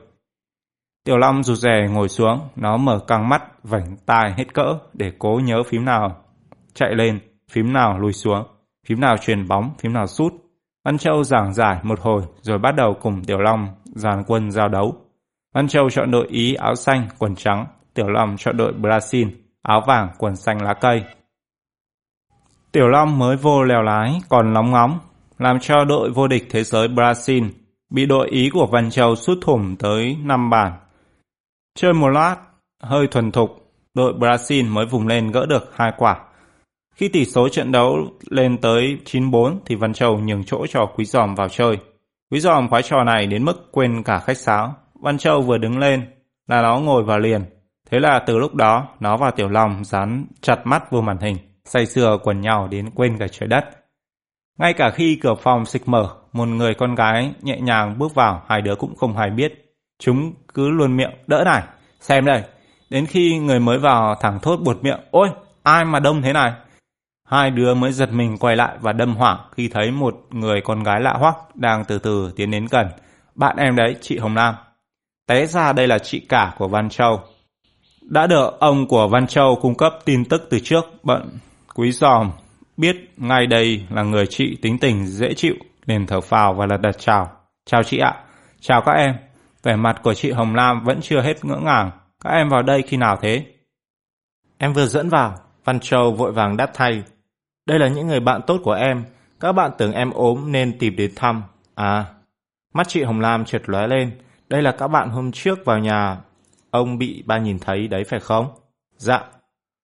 Tiểu 1.09 1.19
Long 1.19 1.43
rụt 1.43 1.59
rè 1.59 1.89
ngồi 1.91 2.09
xuống, 2.09 2.49
nó 2.57 2.77
mở 2.77 2.99
căng 3.07 3.29
mắt, 3.29 3.43
vảnh 3.63 3.97
tai 4.07 4.33
hết 4.37 4.55
cỡ 4.55 4.79
để 4.93 5.13
cố 5.19 5.41
nhớ 5.45 5.63
phím 5.63 5.85
nào 5.85 6.17
chạy 6.75 6.95
lên, 6.95 7.19
phím 7.51 7.73
nào 7.73 7.99
lùi 7.99 8.13
xuống, 8.13 8.47
phím 8.89 9.01
nào 9.01 9.17
truyền 9.17 9.49
bóng, 9.49 9.71
phím 9.79 9.93
nào 9.93 10.07
sút. 10.07 10.33
Văn 10.85 10.99
Châu 10.99 11.25
giảng 11.25 11.55
giải 11.55 11.79
một 11.83 12.01
hồi 12.01 12.23
rồi 12.41 12.59
bắt 12.59 12.75
đầu 12.77 12.97
cùng 13.01 13.25
Tiểu 13.25 13.39
Long 13.39 13.69
dàn 13.85 14.25
quân 14.27 14.51
giao 14.51 14.69
đấu. 14.69 14.97
Văn 15.55 15.69
Châu 15.69 15.91
chọn 15.91 16.11
đội 16.11 16.27
Ý 16.29 16.55
áo 16.55 16.75
xanh, 16.75 17.09
quần 17.19 17.35
trắng, 17.35 17.67
Tiểu 17.95 18.09
Long 18.09 18.37
chọn 18.37 18.57
đội 18.57 18.73
Brazil, 18.73 19.31
áo 19.63 19.83
vàng, 19.87 20.09
quần 20.19 20.37
xanh 20.37 20.63
lá 20.63 20.75
cây. 20.75 21.05
Tiểu 22.73 22.89
Long 22.89 23.19
mới 23.19 23.37
vô 23.37 23.63
lèo 23.63 23.83
lái, 23.83 24.19
còn 24.29 24.55
lóng 24.55 24.71
ngóng, 24.71 24.99
làm 25.39 25.61
cho 25.61 25.85
đội 25.85 26.11
vô 26.11 26.29
địch 26.29 26.47
thế 26.51 26.65
giới 26.65 26.89
Brazil 26.89 27.49
bị 27.91 28.07
đội 28.07 28.29
Ý 28.29 28.51
của 28.51 28.67
Văn 28.67 28.91
Châu 28.91 29.17
sút 29.17 29.39
thủng 29.43 29.77
tới 29.77 30.17
5 30.25 30.51
bàn. 30.51 30.73
Chơi 31.81 31.93
một 31.93 32.09
lát, 32.09 32.37
hơi 32.83 33.07
thuần 33.07 33.33
thục, 33.33 33.73
đội 33.95 34.13
Brazil 34.13 34.73
mới 34.73 34.87
vùng 34.87 35.07
lên 35.07 35.31
gỡ 35.31 35.47
được 35.47 35.73
hai 35.77 35.93
quả. 35.97 36.17
Khi 36.95 37.09
tỷ 37.09 37.25
số 37.25 37.49
trận 37.49 37.73
đấu 37.73 37.97
lên 38.31 38.59
tới 38.59 38.99
9-4 39.05 39.59
thì 39.67 39.75
Văn 39.75 39.93
Châu 39.93 40.19
nhường 40.19 40.45
chỗ 40.45 40.67
cho 40.67 40.87
Quý 40.87 41.05
Giòm 41.05 41.35
vào 41.35 41.49
chơi. 41.49 41.79
Quý 42.31 42.41
Giòm 42.41 42.69
khoái 42.69 42.83
trò 42.83 43.05
này 43.05 43.27
đến 43.27 43.45
mức 43.45 43.69
quên 43.73 44.03
cả 44.03 44.19
khách 44.19 44.37
sáo. 44.37 44.75
Văn 45.03 45.19
Châu 45.19 45.43
vừa 45.43 45.59
đứng 45.59 45.79
lên 45.79 46.07
là 46.49 46.63
nó 46.63 46.79
ngồi 46.79 47.03
vào 47.03 47.19
liền. 47.19 47.45
Thế 47.91 48.01
là 48.01 48.23
từ 48.27 48.39
lúc 48.39 48.55
đó 48.55 48.89
nó 49.01 49.17
và 49.17 49.31
Tiểu 49.31 49.49
Long 49.49 49.85
dán 49.85 50.27
chặt 50.41 50.67
mắt 50.67 50.91
vô 50.91 51.01
màn 51.01 51.19
hình, 51.19 51.37
say 51.65 51.87
sưa 51.87 52.19
quần 52.23 52.41
nhau 52.41 52.69
đến 52.71 52.91
quên 52.91 53.19
cả 53.19 53.27
trời 53.29 53.49
đất. 53.49 53.65
Ngay 54.59 54.73
cả 54.73 54.91
khi 54.91 55.19
cửa 55.23 55.35
phòng 55.35 55.67
xịch 55.67 55.83
mở, 55.87 56.15
một 56.33 56.49
người 56.49 56.75
con 56.75 56.95
gái 56.95 57.33
nhẹ 57.43 57.61
nhàng 57.61 57.99
bước 57.99 58.15
vào, 58.15 58.43
hai 58.49 58.63
đứa 58.63 58.75
cũng 58.75 58.97
không 58.97 59.17
hay 59.17 59.31
biết. 59.31 59.68
Chúng 59.99 60.33
cứ 60.55 60.71
luôn 60.71 60.97
miệng, 60.97 61.11
đỡ 61.27 61.45
này, 61.45 61.63
xem 62.01 62.25
đây. 62.25 62.43
Đến 62.91 63.07
khi 63.07 63.39
người 63.39 63.61
mới 63.61 63.79
vào 63.79 64.15
thẳng 64.21 64.39
thốt 64.43 64.57
buột 64.57 64.83
miệng, 64.83 65.01
ôi, 65.11 65.29
ai 65.63 65.85
mà 65.85 66.01
đông 66.01 66.23
thế 66.23 66.33
này? 66.33 66.53
Hai 67.29 67.51
đứa 67.51 67.75
mới 67.75 67.93
giật 67.93 68.13
mình 68.13 68.39
quay 68.39 68.57
lại 68.57 68.77
và 68.81 68.93
đâm 68.93 69.15
hoảng 69.15 69.39
khi 69.53 69.69
thấy 69.69 69.91
một 69.91 70.15
người 70.31 70.61
con 70.65 70.83
gái 70.83 71.01
lạ 71.01 71.13
hoắc 71.19 71.57
đang 71.57 71.85
từ 71.85 71.99
từ 71.99 72.33
tiến 72.37 72.51
đến 72.51 72.67
gần. 72.71 72.87
Bạn 73.35 73.57
em 73.57 73.77
đấy, 73.77 73.97
chị 74.01 74.19
Hồng 74.19 74.37
Lam. 74.37 74.55
Té 75.27 75.47
ra 75.47 75.73
đây 75.73 75.87
là 75.87 75.99
chị 75.99 76.21
cả 76.21 76.55
của 76.59 76.69
Văn 76.69 76.89
Châu. 76.89 77.21
Đã 78.03 78.27
được 78.27 78.57
ông 78.61 78.87
của 78.87 79.09
Văn 79.09 79.27
Châu 79.27 79.59
cung 79.63 79.75
cấp 79.75 79.93
tin 80.05 80.25
tức 80.25 80.47
từ 80.51 80.61
trước, 80.61 80.85
bận 81.03 81.39
quý 81.75 81.93
giòm 81.93 82.31
biết 82.77 82.97
ngay 83.17 83.47
đây 83.47 83.87
là 83.91 84.03
người 84.03 84.27
chị 84.27 84.57
tính 84.63 84.79
tình 84.79 85.07
dễ 85.07 85.35
chịu 85.35 85.55
liền 85.87 86.07
thở 86.07 86.21
phào 86.21 86.55
và 86.55 86.67
lật 86.67 86.77
đật 86.77 86.99
chào. 86.99 87.31
Chào 87.67 87.83
chị 87.83 87.99
ạ. 87.99 88.15
Chào 88.61 88.83
các 88.83 88.93
em. 88.93 89.15
Vẻ 89.63 89.77
mặt 89.77 90.01
của 90.03 90.15
chị 90.15 90.31
Hồng 90.31 90.55
Lam 90.55 90.85
vẫn 90.85 91.01
chưa 91.03 91.21
hết 91.21 91.45
ngỡ 91.45 91.57
ngàng. 91.57 91.91
Các 92.25 92.31
em 92.31 92.49
vào 92.49 92.63
đây 92.63 92.83
khi 92.83 92.97
nào 92.97 93.17
thế? 93.23 93.47
Em 94.59 94.73
vừa 94.73 94.87
dẫn 94.87 95.09
vào. 95.09 95.35
Văn 95.65 95.81
Châu 95.81 96.13
vội 96.13 96.33
vàng 96.33 96.57
đáp 96.57 96.71
thay. 96.75 97.03
Đây 97.67 97.79
là 97.79 97.89
những 97.89 98.07
người 98.07 98.21
bạn 98.21 98.41
tốt 98.47 98.61
của 98.65 98.73
em. 98.73 99.05
Các 99.41 99.53
bạn 99.53 99.71
tưởng 99.79 99.93
em 99.93 100.11
ốm 100.11 100.53
nên 100.53 100.79
tìm 100.79 100.97
đến 100.97 101.13
thăm. 101.17 101.43
À, 101.75 102.07
mắt 102.75 102.89
chị 102.89 103.03
Hồng 103.03 103.21
Lam 103.21 103.45
trượt 103.45 103.69
lóe 103.69 103.87
lên. 103.87 104.19
Đây 104.49 104.63
là 104.63 104.73
các 104.73 104.89
bạn 104.89 105.09
hôm 105.11 105.33
trước 105.33 105.59
vào 105.65 105.79
nhà. 105.79 106.19
Ông 106.71 106.99
bị 106.99 107.23
ba 107.27 107.39
nhìn 107.39 107.59
thấy 107.59 107.89
đấy 107.89 108.05
phải 108.05 108.21
không? 108.21 108.51
Dạ. 108.97 109.25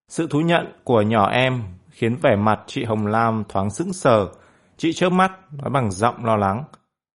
Sự 0.09 0.27
thú 0.31 0.41
nhận 0.41 0.73
của 0.85 1.03
nhỏ 1.03 1.31
em 1.31 1.63
khiến 1.91 2.17
vẻ 2.23 2.37
mặt 2.37 2.61
chị 2.67 2.85
Hồng 2.85 3.07
Lam 3.07 3.45
thoáng 3.49 3.71
sững 3.71 3.93
sờ. 3.93 4.29
Chị 4.77 4.93
chớp 4.93 5.11
mắt, 5.11 5.33
nói 5.53 5.71
bằng 5.71 5.91
giọng 5.91 6.25
lo 6.25 6.37
lắng. 6.37 6.65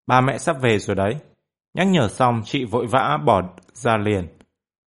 Ba 0.08 0.22
mẹ 0.22 0.38
sắp 0.38 0.62
về 0.62 0.80
rồi 0.80 0.96
đấy. 0.96 1.16
Nhắc 1.74 1.88
nhở 1.88 2.08
xong, 2.08 2.42
chị 2.46 2.66
vội 2.66 2.86
vã 2.86 3.18
bỏ 3.26 3.42
ra 3.74 3.98
liền. 3.98 4.28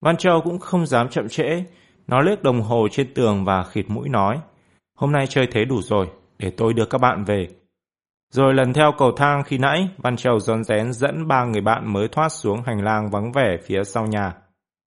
Văn 0.01 0.17
Châu 0.17 0.41
cũng 0.41 0.59
không 0.59 0.87
dám 0.87 1.09
chậm 1.09 1.29
trễ. 1.29 1.65
Nó 2.07 2.21
liếc 2.21 2.43
đồng 2.43 2.63
hồ 2.63 2.89
trên 2.91 3.15
tường 3.15 3.45
và 3.45 3.63
khịt 3.63 3.85
mũi 3.89 4.09
nói. 4.09 4.41
Hôm 4.99 5.13
nay 5.13 5.27
chơi 5.27 5.47
thế 5.47 5.65
đủ 5.65 5.83
rồi, 5.83 6.11
để 6.39 6.51
tôi 6.51 6.73
đưa 6.73 6.85
các 6.85 6.99
bạn 6.99 7.25
về. 7.25 7.49
Rồi 8.33 8.55
lần 8.55 8.73
theo 8.73 8.93
cầu 8.99 9.13
thang 9.17 9.43
khi 9.47 9.59
nãy, 9.59 9.89
Văn 9.99 10.17
Châu 10.17 10.41
rón 10.41 10.65
rén 10.65 10.93
dẫn 10.93 11.29
ba 11.29 11.45
người 11.45 11.61
bạn 11.61 11.93
mới 11.93 12.09
thoát 12.09 12.29
xuống 12.29 12.63
hành 12.67 12.85
lang 12.85 13.11
vắng 13.11 13.33
vẻ 13.33 13.57
phía 13.67 13.85
sau 13.85 14.07
nhà. 14.07 14.35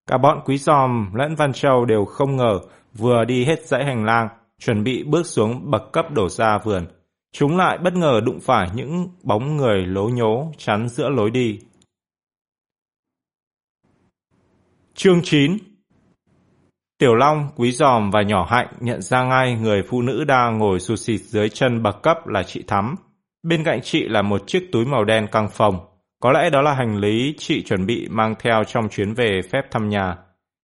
Cả 0.09 0.17
bọn 0.17 0.41
quý 0.45 0.57
giòm 0.57 1.13
lẫn 1.13 1.35
Văn 1.35 1.53
Châu 1.53 1.85
đều 1.85 2.05
không 2.05 2.35
ngờ 2.35 2.59
vừa 2.93 3.25
đi 3.25 3.45
hết 3.45 3.67
dãy 3.67 3.85
hành 3.85 4.05
lang, 4.05 4.27
chuẩn 4.59 4.83
bị 4.83 5.03
bước 5.03 5.25
xuống 5.25 5.71
bậc 5.71 5.91
cấp 5.93 6.05
đổ 6.11 6.29
ra 6.29 6.57
vườn. 6.57 6.85
Chúng 7.33 7.57
lại 7.57 7.77
bất 7.77 7.93
ngờ 7.93 8.21
đụng 8.25 8.39
phải 8.39 8.67
những 8.73 9.07
bóng 9.23 9.57
người 9.57 9.85
lố 9.85 10.09
nhố 10.09 10.51
chắn 10.57 10.87
giữa 10.89 11.09
lối 11.09 11.31
đi. 11.31 11.59
Chương 14.97 15.21
9 15.23 15.57
Tiểu 16.99 17.15
Long, 17.15 17.49
Quý 17.55 17.71
Giòm 17.71 18.11
và 18.11 18.21
Nhỏ 18.21 18.47
Hạnh 18.49 18.67
nhận 18.79 19.01
ra 19.01 19.23
ngay 19.23 19.55
người 19.55 19.83
phụ 19.89 20.01
nữ 20.01 20.23
đang 20.23 20.57
ngồi 20.57 20.79
sụt 20.79 20.99
xịt 20.99 21.21
dưới 21.21 21.49
chân 21.49 21.83
bậc 21.83 22.03
cấp 22.03 22.27
là 22.27 22.43
chị 22.43 22.63
Thắm. 22.67 22.95
Bên 23.43 23.63
cạnh 23.63 23.79
chị 23.83 24.07
là 24.07 24.21
một 24.21 24.47
chiếc 24.47 24.69
túi 24.71 24.85
màu 24.85 25.03
đen 25.03 25.27
căng 25.31 25.49
phồng. 25.49 25.79
Có 26.19 26.31
lẽ 26.31 26.49
đó 26.49 26.61
là 26.61 26.73
hành 26.73 26.97
lý 26.97 27.33
chị 27.37 27.63
chuẩn 27.63 27.85
bị 27.85 28.07
mang 28.09 28.35
theo 28.39 28.63
trong 28.63 28.89
chuyến 28.89 29.13
về 29.13 29.41
phép 29.51 29.61
thăm 29.71 29.89
nhà. 29.89 30.15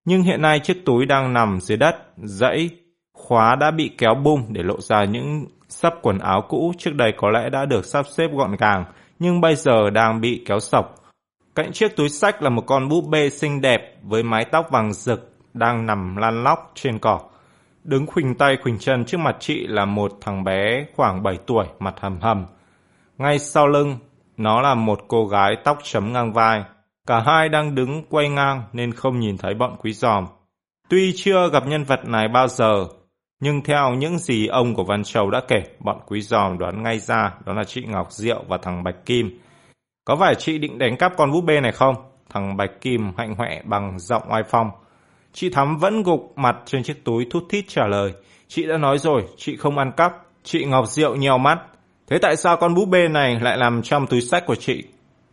Nhưng 0.06 0.22
hiện 0.22 0.42
nay 0.42 0.60
chiếc 0.60 0.86
túi 0.86 1.06
đang 1.06 1.34
nằm 1.34 1.60
dưới 1.62 1.78
đất, 1.78 1.96
dãy, 2.18 2.70
khóa 3.14 3.56
đã 3.56 3.72
bị 3.72 3.92
kéo 3.98 4.16
bung 4.16 4.54
để 4.54 4.64
lộ 4.64 4.82
ra 4.82 5.04
những 5.04 5.46
sắp 5.70 5.94
quần 6.02 6.20
áo 6.20 6.42
cũ 6.50 6.74
trước 6.78 6.92
đây 6.94 7.14
có 7.18 7.30
lẽ 7.30 7.50
đã 7.50 7.66
được 7.66 7.86
sắp 7.86 8.06
xếp 8.18 8.28
gọn 8.34 8.56
gàng, 8.56 8.86
nhưng 9.20 9.42
bây 9.42 9.56
giờ 9.56 9.90
đang 9.90 10.22
bị 10.22 10.44
kéo 10.48 10.60
sọc. 10.60 11.01
Cạnh 11.56 11.72
chiếc 11.72 11.96
túi 11.96 12.10
sách 12.10 12.42
là 12.42 12.50
một 12.50 12.64
con 12.68 12.90
búp 12.90 13.04
bê 13.10 13.30
xinh 13.30 13.62
đẹp 13.62 13.96
với 14.04 14.24
mái 14.24 14.46
tóc 14.46 14.68
vàng 14.72 14.94
rực 14.94 15.32
đang 15.54 15.86
nằm 15.86 16.16
lăn 16.16 16.44
lóc 16.44 16.72
trên 16.76 17.00
cỏ. 17.00 17.20
Đứng 17.84 18.08
khuỳnh 18.08 18.36
tay 18.36 18.58
khuỳnh 18.64 18.78
chân 18.80 19.06
trước 19.06 19.18
mặt 19.18 19.36
chị 19.40 19.68
là 19.68 19.86
một 19.86 20.12
thằng 20.22 20.44
bé 20.44 20.86
khoảng 20.96 21.24
7 21.24 21.38
tuổi, 21.48 21.66
mặt 21.80 21.96
hầm 22.00 22.20
hầm. 22.22 22.46
Ngay 23.18 23.40
sau 23.40 23.68
lưng, 23.68 23.98
nó 24.38 24.62
là 24.62 24.76
một 24.76 25.00
cô 25.08 25.28
gái 25.28 25.56
tóc 25.64 25.80
chấm 25.84 26.14
ngang 26.14 26.34
vai. 26.34 26.64
Cả 27.08 27.24
hai 27.26 27.50
đang 27.50 27.76
đứng 27.76 28.04
quay 28.10 28.30
ngang 28.30 28.64
nên 28.74 28.94
không 28.94 29.20
nhìn 29.20 29.38
thấy 29.38 29.54
bọn 29.54 29.76
quý 29.80 29.94
giòm. 29.94 30.26
Tuy 30.90 31.14
chưa 31.16 31.50
gặp 31.50 31.68
nhân 31.68 31.84
vật 31.84 32.06
này 32.06 32.28
bao 32.28 32.48
giờ, 32.48 32.88
nhưng 33.40 33.62
theo 33.62 33.94
những 33.94 34.18
gì 34.18 34.48
ông 34.48 34.76
của 34.76 34.84
Văn 34.84 35.04
Châu 35.04 35.30
đã 35.30 35.42
kể, 35.48 35.64
bọn 35.80 36.00
quý 36.08 36.22
giòm 36.22 36.58
đoán 36.58 36.84
ngay 36.84 37.00
ra 37.00 37.34
đó 37.46 37.54
là 37.54 37.64
chị 37.64 37.86
Ngọc 37.88 38.12
Diệu 38.12 38.44
và 38.48 38.58
thằng 38.62 38.84
Bạch 38.84 39.06
Kim. 39.06 39.40
Có 40.06 40.16
phải 40.16 40.36
chị 40.36 40.58
định 40.58 40.78
đánh 40.78 40.98
cắp 40.98 41.18
con 41.18 41.32
búp 41.32 41.42
bê 41.42 41.62
này 41.62 41.72
không? 41.72 41.96
Thằng 42.30 42.58
Bạch 42.58 42.82
Kim 42.82 43.12
hạnh 43.18 43.36
hoẹ 43.36 43.62
bằng 43.66 44.00
giọng 44.00 44.24
oai 44.32 44.44
phong. 44.50 44.72
Chị 45.34 45.50
Thắm 45.50 45.78
vẫn 45.78 46.04
gục 46.04 46.34
mặt 46.36 46.56
trên 46.66 46.84
chiếc 46.84 47.04
túi 47.04 47.28
thút 47.30 47.44
thít 47.50 47.66
trả 47.68 47.88
lời. 47.88 48.14
Chị 48.48 48.68
đã 48.68 48.78
nói 48.78 48.98
rồi, 48.98 49.24
chị 49.38 49.58
không 49.58 49.78
ăn 49.78 49.92
cắp. 49.98 50.14
Chị 50.44 50.66
Ngọc 50.66 50.88
Diệu 50.88 51.16
nhèo 51.16 51.38
mắt. 51.38 51.60
Thế 52.08 52.18
tại 52.18 52.36
sao 52.36 52.58
con 52.58 52.76
búp 52.76 52.86
bê 52.86 53.08
này 53.08 53.40
lại 53.40 53.58
làm 53.58 53.82
trong 53.82 54.08
túi 54.08 54.22
sách 54.22 54.46
của 54.46 54.56
chị? 54.56 54.84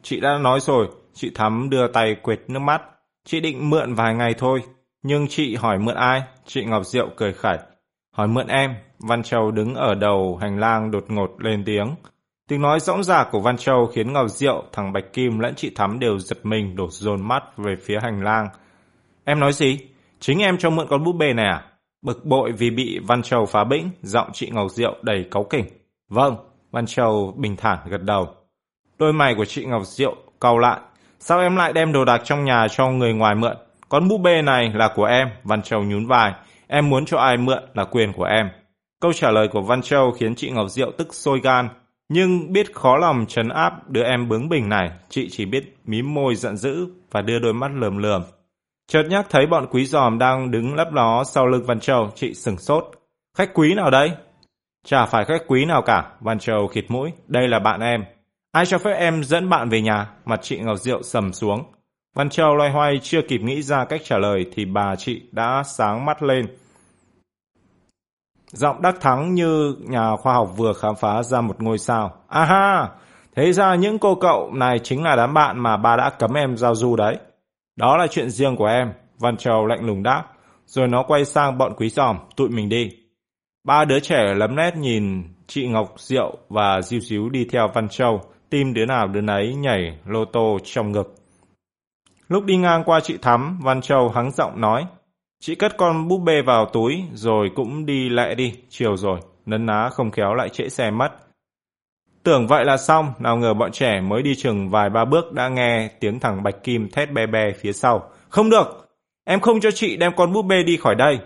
Chị 0.03 0.21
đã 0.21 0.39
nói 0.39 0.61
rồi, 0.61 0.89
chị 1.15 1.31
Thắm 1.35 1.71
đưa 1.71 1.89
tay 1.89 2.17
quệt 2.23 2.41
nước 2.49 2.59
mắt. 2.59 2.83
Chị 3.25 3.41
định 3.41 3.71
mượn 3.71 3.95
vài 3.95 4.15
ngày 4.15 4.35
thôi. 4.39 4.63
Nhưng 5.03 5.29
chị 5.29 5.55
hỏi 5.55 5.79
mượn 5.79 5.95
ai? 5.95 6.23
Chị 6.47 6.65
Ngọc 6.65 6.87
Diệu 6.87 7.09
cười 7.17 7.33
khẩy. 7.33 7.59
Hỏi 8.13 8.29
mượn 8.29 8.47
em. 8.47 8.75
Văn 8.99 9.23
Châu 9.23 9.51
đứng 9.51 9.75
ở 9.75 9.95
đầu 9.95 10.39
hành 10.41 10.59
lang 10.59 10.91
đột 10.91 11.05
ngột 11.09 11.31
lên 11.39 11.65
tiếng. 11.65 11.95
Tiếng 12.49 12.63
nói 12.63 12.81
rõng 12.81 13.03
rạc 13.03 13.29
của 13.31 13.41
Văn 13.41 13.57
Châu 13.57 13.87
khiến 13.87 14.13
Ngọc 14.13 14.29
Diệu, 14.29 14.65
thằng 14.73 14.93
Bạch 14.93 15.13
Kim 15.13 15.39
lẫn 15.39 15.55
chị 15.55 15.71
Thắm 15.77 15.99
đều 15.99 16.19
giật 16.19 16.39
mình 16.43 16.77
đổ 16.77 16.89
dồn 16.91 17.29
mắt 17.29 17.43
về 17.57 17.75
phía 17.77 17.99
hành 18.03 18.23
lang. 18.23 18.49
Em 19.25 19.41
nói 19.41 19.53
gì? 19.53 19.79
Chính 20.21 20.39
em 20.39 20.59
cho 20.59 20.71
mượn 20.71 20.87
con 20.91 21.05
búp 21.05 21.13
bê 21.13 21.33
này 21.33 21.47
à? 21.47 21.65
Bực 22.03 22.25
bội 22.25 22.53
vì 22.53 22.71
bị 22.71 22.99
Văn 23.07 23.23
Châu 23.23 23.47
phá 23.47 23.65
bĩnh, 23.65 23.91
giọng 24.03 24.31
chị 24.33 24.51
Ngọc 24.53 24.71
Diệu 24.71 24.97
đầy 25.03 25.25
cáu 25.31 25.45
kỉnh. 25.45 25.65
Vâng, 26.09 26.37
Văn 26.71 26.87
Châu 26.87 27.35
bình 27.37 27.57
thản 27.57 27.79
gật 27.91 28.03
đầu. 28.03 28.29
Đôi 28.99 29.13
mày 29.13 29.35
của 29.35 29.45
chị 29.45 29.65
Ngọc 29.65 29.83
Diệu 29.85 30.17
cau 30.41 30.59
lại. 30.59 30.81
Sao 31.19 31.41
em 31.41 31.57
lại 31.57 31.73
đem 31.73 31.93
đồ 31.93 32.05
đạc 32.05 32.21
trong 32.25 32.45
nhà 32.45 32.67
cho 32.71 32.89
người 32.89 33.15
ngoài 33.15 33.35
mượn? 33.35 33.57
Con 33.89 34.09
búp 34.09 34.19
bê 34.19 34.43
này 34.43 34.73
là 34.75 34.93
của 34.95 35.05
em, 35.05 35.29
Văn 35.45 35.63
Châu 35.63 35.85
nhún 35.85 36.07
vai. 36.07 36.33
Em 36.67 36.91
muốn 36.91 37.05
cho 37.05 37.19
ai 37.19 37.37
mượn 37.37 37.63
là 37.75 37.85
quyền 37.85 38.13
của 38.13 38.25
em. 38.25 38.49
Câu 39.01 39.13
trả 39.13 39.31
lời 39.31 39.49
của 39.49 39.61
Văn 39.61 39.83
Châu 39.83 40.13
khiến 40.13 40.35
chị 40.35 40.51
Ngọc 40.51 40.69
Diệu 40.71 40.91
tức 40.99 41.15
sôi 41.15 41.41
gan. 41.41 41.69
Nhưng 42.09 42.53
biết 42.53 42.75
khó 42.75 42.97
lòng 42.97 43.27
trấn 43.29 43.49
áp 43.49 43.91
đứa 43.91 44.03
em 44.03 44.29
bướng 44.29 44.49
bỉnh 44.49 44.69
này, 44.69 44.91
chị 45.09 45.29
chỉ 45.31 45.45
biết 45.45 45.77
mím 45.85 46.15
môi 46.15 46.35
giận 46.35 46.57
dữ 46.57 46.87
và 47.11 47.23
đưa 47.23 47.39
đôi 47.39 47.55
mắt 47.55 47.71
lườm 47.75 47.99
lườm. 47.99 48.23
Chợt 48.89 49.03
nhắc 49.03 49.27
thấy 49.31 49.47
bọn 49.47 49.67
quý 49.71 49.85
giòm 49.85 50.19
đang 50.19 50.51
đứng 50.51 50.75
lấp 50.75 50.93
ló 50.93 51.25
sau 51.25 51.47
lưng 51.47 51.65
Văn 51.67 51.81
Châu, 51.81 52.11
chị 52.15 52.35
sửng 52.35 52.59
sốt. 52.59 52.85
Khách 53.37 53.55
quý 53.55 53.75
nào 53.75 53.91
đây? 53.91 54.11
Chả 54.87 55.07
phải 55.07 55.25
khách 55.25 55.43
quý 55.47 55.65
nào 55.65 55.83
cả, 55.83 56.13
Văn 56.21 56.39
Châu 56.39 56.67
khịt 56.67 56.85
mũi. 56.89 57.11
Đây 57.27 57.49
là 57.49 57.59
bạn 57.59 57.81
em. 57.81 58.05
Ai 58.53 58.67
cho 58.67 58.79
phép 58.79 58.93
em 58.93 59.25
dẫn 59.25 59.49
bạn 59.49 59.69
về 59.69 59.81
nhà? 59.81 60.11
Mặt 60.25 60.41
chị 60.43 60.59
Ngọc 60.59 60.79
Diệu 60.79 61.03
sầm 61.03 61.33
xuống. 61.33 61.65
Văn 62.15 62.31
Châu 62.31 62.55
loay 62.55 62.71
hoay 62.71 63.01
chưa 63.03 63.23
kịp 63.23 63.41
nghĩ 63.41 63.63
ra 63.63 63.85
cách 63.85 64.01
trả 64.05 64.19
lời 64.19 64.47
thì 64.55 64.65
bà 64.65 64.97
chị 64.97 65.23
đã 65.33 65.63
sáng 65.67 66.05
mắt 66.05 66.23
lên. 66.23 66.47
Giọng 68.53 68.83
đắc 68.83 69.01
thắng 69.01 69.35
như 69.35 69.75
nhà 69.81 70.17
khoa 70.17 70.35
học 70.35 70.51
vừa 70.57 70.73
khám 70.73 70.95
phá 70.97 71.23
ra 71.23 71.41
một 71.41 71.63
ngôi 71.63 71.79
sao. 71.79 72.13
Aha! 72.29 72.89
Thế 73.37 73.53
ra 73.53 73.75
những 73.75 73.99
cô 73.99 74.15
cậu 74.15 74.53
này 74.53 74.79
chính 74.79 75.03
là 75.03 75.17
đám 75.17 75.35
bạn 75.35 75.59
mà 75.59 75.77
bà 75.77 75.97
đã 75.97 76.11
cấm 76.11 76.35
em 76.35 76.57
giao 76.57 76.75
du 76.75 76.97
đấy. 76.97 77.17
Đó 77.77 77.97
là 77.97 78.07
chuyện 78.07 78.31
riêng 78.31 78.57
của 78.57 78.67
em, 78.67 78.93
Văn 79.19 79.37
Châu 79.37 79.67
lạnh 79.67 79.87
lùng 79.87 80.03
đáp. 80.03 80.25
Rồi 80.67 80.89
nó 80.89 81.03
quay 81.03 81.25
sang 81.25 81.59
bọn 81.59 81.73
quý 81.77 81.89
giòm, 81.89 82.19
tụi 82.37 82.49
mình 82.49 82.69
đi. 82.69 82.91
Ba 83.65 83.85
đứa 83.85 84.01
trẻ 84.01 84.35
lấm 84.37 84.57
nét 84.57 84.77
nhìn 84.77 85.23
chị 85.47 85.69
Ngọc 85.69 85.95
Diệu 85.97 86.37
và 86.49 86.81
Diêu 86.83 87.01
Diếu 87.01 87.29
đi 87.29 87.47
theo 87.53 87.69
Văn 87.75 87.89
Châu, 87.89 88.21
tim 88.51 88.75
đứa 88.75 88.87
nào 88.87 89.07
đứa 89.07 89.21
nấy 89.21 89.55
nhảy 89.55 89.99
lô 90.07 90.25
tô 90.25 90.59
trong 90.65 90.93
ngực. 90.93 91.15
Lúc 92.29 92.45
đi 92.45 92.57
ngang 92.57 92.85
qua 92.85 93.01
chị 93.01 93.19
Thắm, 93.23 93.59
Văn 93.63 93.81
Châu 93.81 94.09
hắng 94.09 94.31
giọng 94.31 94.61
nói. 94.61 94.87
Chị 95.41 95.55
cất 95.55 95.77
con 95.77 96.09
búp 96.09 96.19
bê 96.19 96.43
vào 96.43 96.67
túi 96.67 97.05
rồi 97.13 97.51
cũng 97.57 97.87
đi 97.87 98.09
lẹ 98.09 98.35
đi, 98.35 98.53
chiều 98.69 98.97
rồi, 98.97 99.21
nấn 99.47 99.67
ná 99.67 99.89
không 99.93 100.11
khéo 100.11 100.35
lại 100.35 100.49
trễ 100.49 100.69
xe 100.69 100.91
mất. 100.91 101.11
Tưởng 102.23 102.47
vậy 102.47 102.65
là 102.65 102.77
xong, 102.77 103.13
nào 103.19 103.37
ngờ 103.37 103.55
bọn 103.55 103.73
trẻ 103.73 104.01
mới 104.01 104.23
đi 104.23 104.35
chừng 104.35 104.71
vài 104.71 104.91
ba 104.91 105.05
bước 105.05 105.33
đã 105.33 105.49
nghe 105.49 105.89
tiếng 106.01 106.21
thằng 106.21 106.43
Bạch 106.43 106.63
Kim 106.65 106.91
thét 106.91 107.13
be 107.13 107.27
be 107.27 107.53
phía 107.61 107.73
sau. 107.73 108.11
Không 108.29 108.51
được, 108.51 108.89
em 109.25 109.41
không 109.41 109.61
cho 109.61 109.71
chị 109.71 109.97
đem 109.97 110.13
con 110.17 110.33
búp 110.33 110.43
bê 110.43 110.63
đi 110.63 110.77
khỏi 110.77 110.95
đây. 110.95 111.19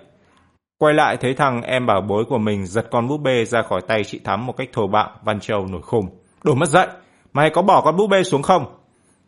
Quay 0.78 0.94
lại 0.94 1.16
thấy 1.16 1.34
thằng 1.34 1.62
em 1.62 1.86
bảo 1.86 2.00
bối 2.00 2.24
của 2.28 2.38
mình 2.38 2.66
giật 2.66 2.86
con 2.90 3.08
búp 3.08 3.18
bê 3.18 3.44
ra 3.44 3.62
khỏi 3.62 3.80
tay 3.88 4.04
chị 4.04 4.20
Thắm 4.24 4.46
một 4.46 4.56
cách 4.56 4.68
thô 4.72 4.86
bạo, 4.86 5.10
Văn 5.24 5.40
Châu 5.40 5.66
nổi 5.66 5.82
khùng. 5.82 6.06
Đồ 6.44 6.54
mất 6.54 6.68
dậy, 6.68 6.86
mày 7.32 7.50
có 7.50 7.62
bỏ 7.62 7.80
con 7.84 7.96
búp 7.96 8.06
bê 8.06 8.22
xuống 8.22 8.42
không? 8.42 8.64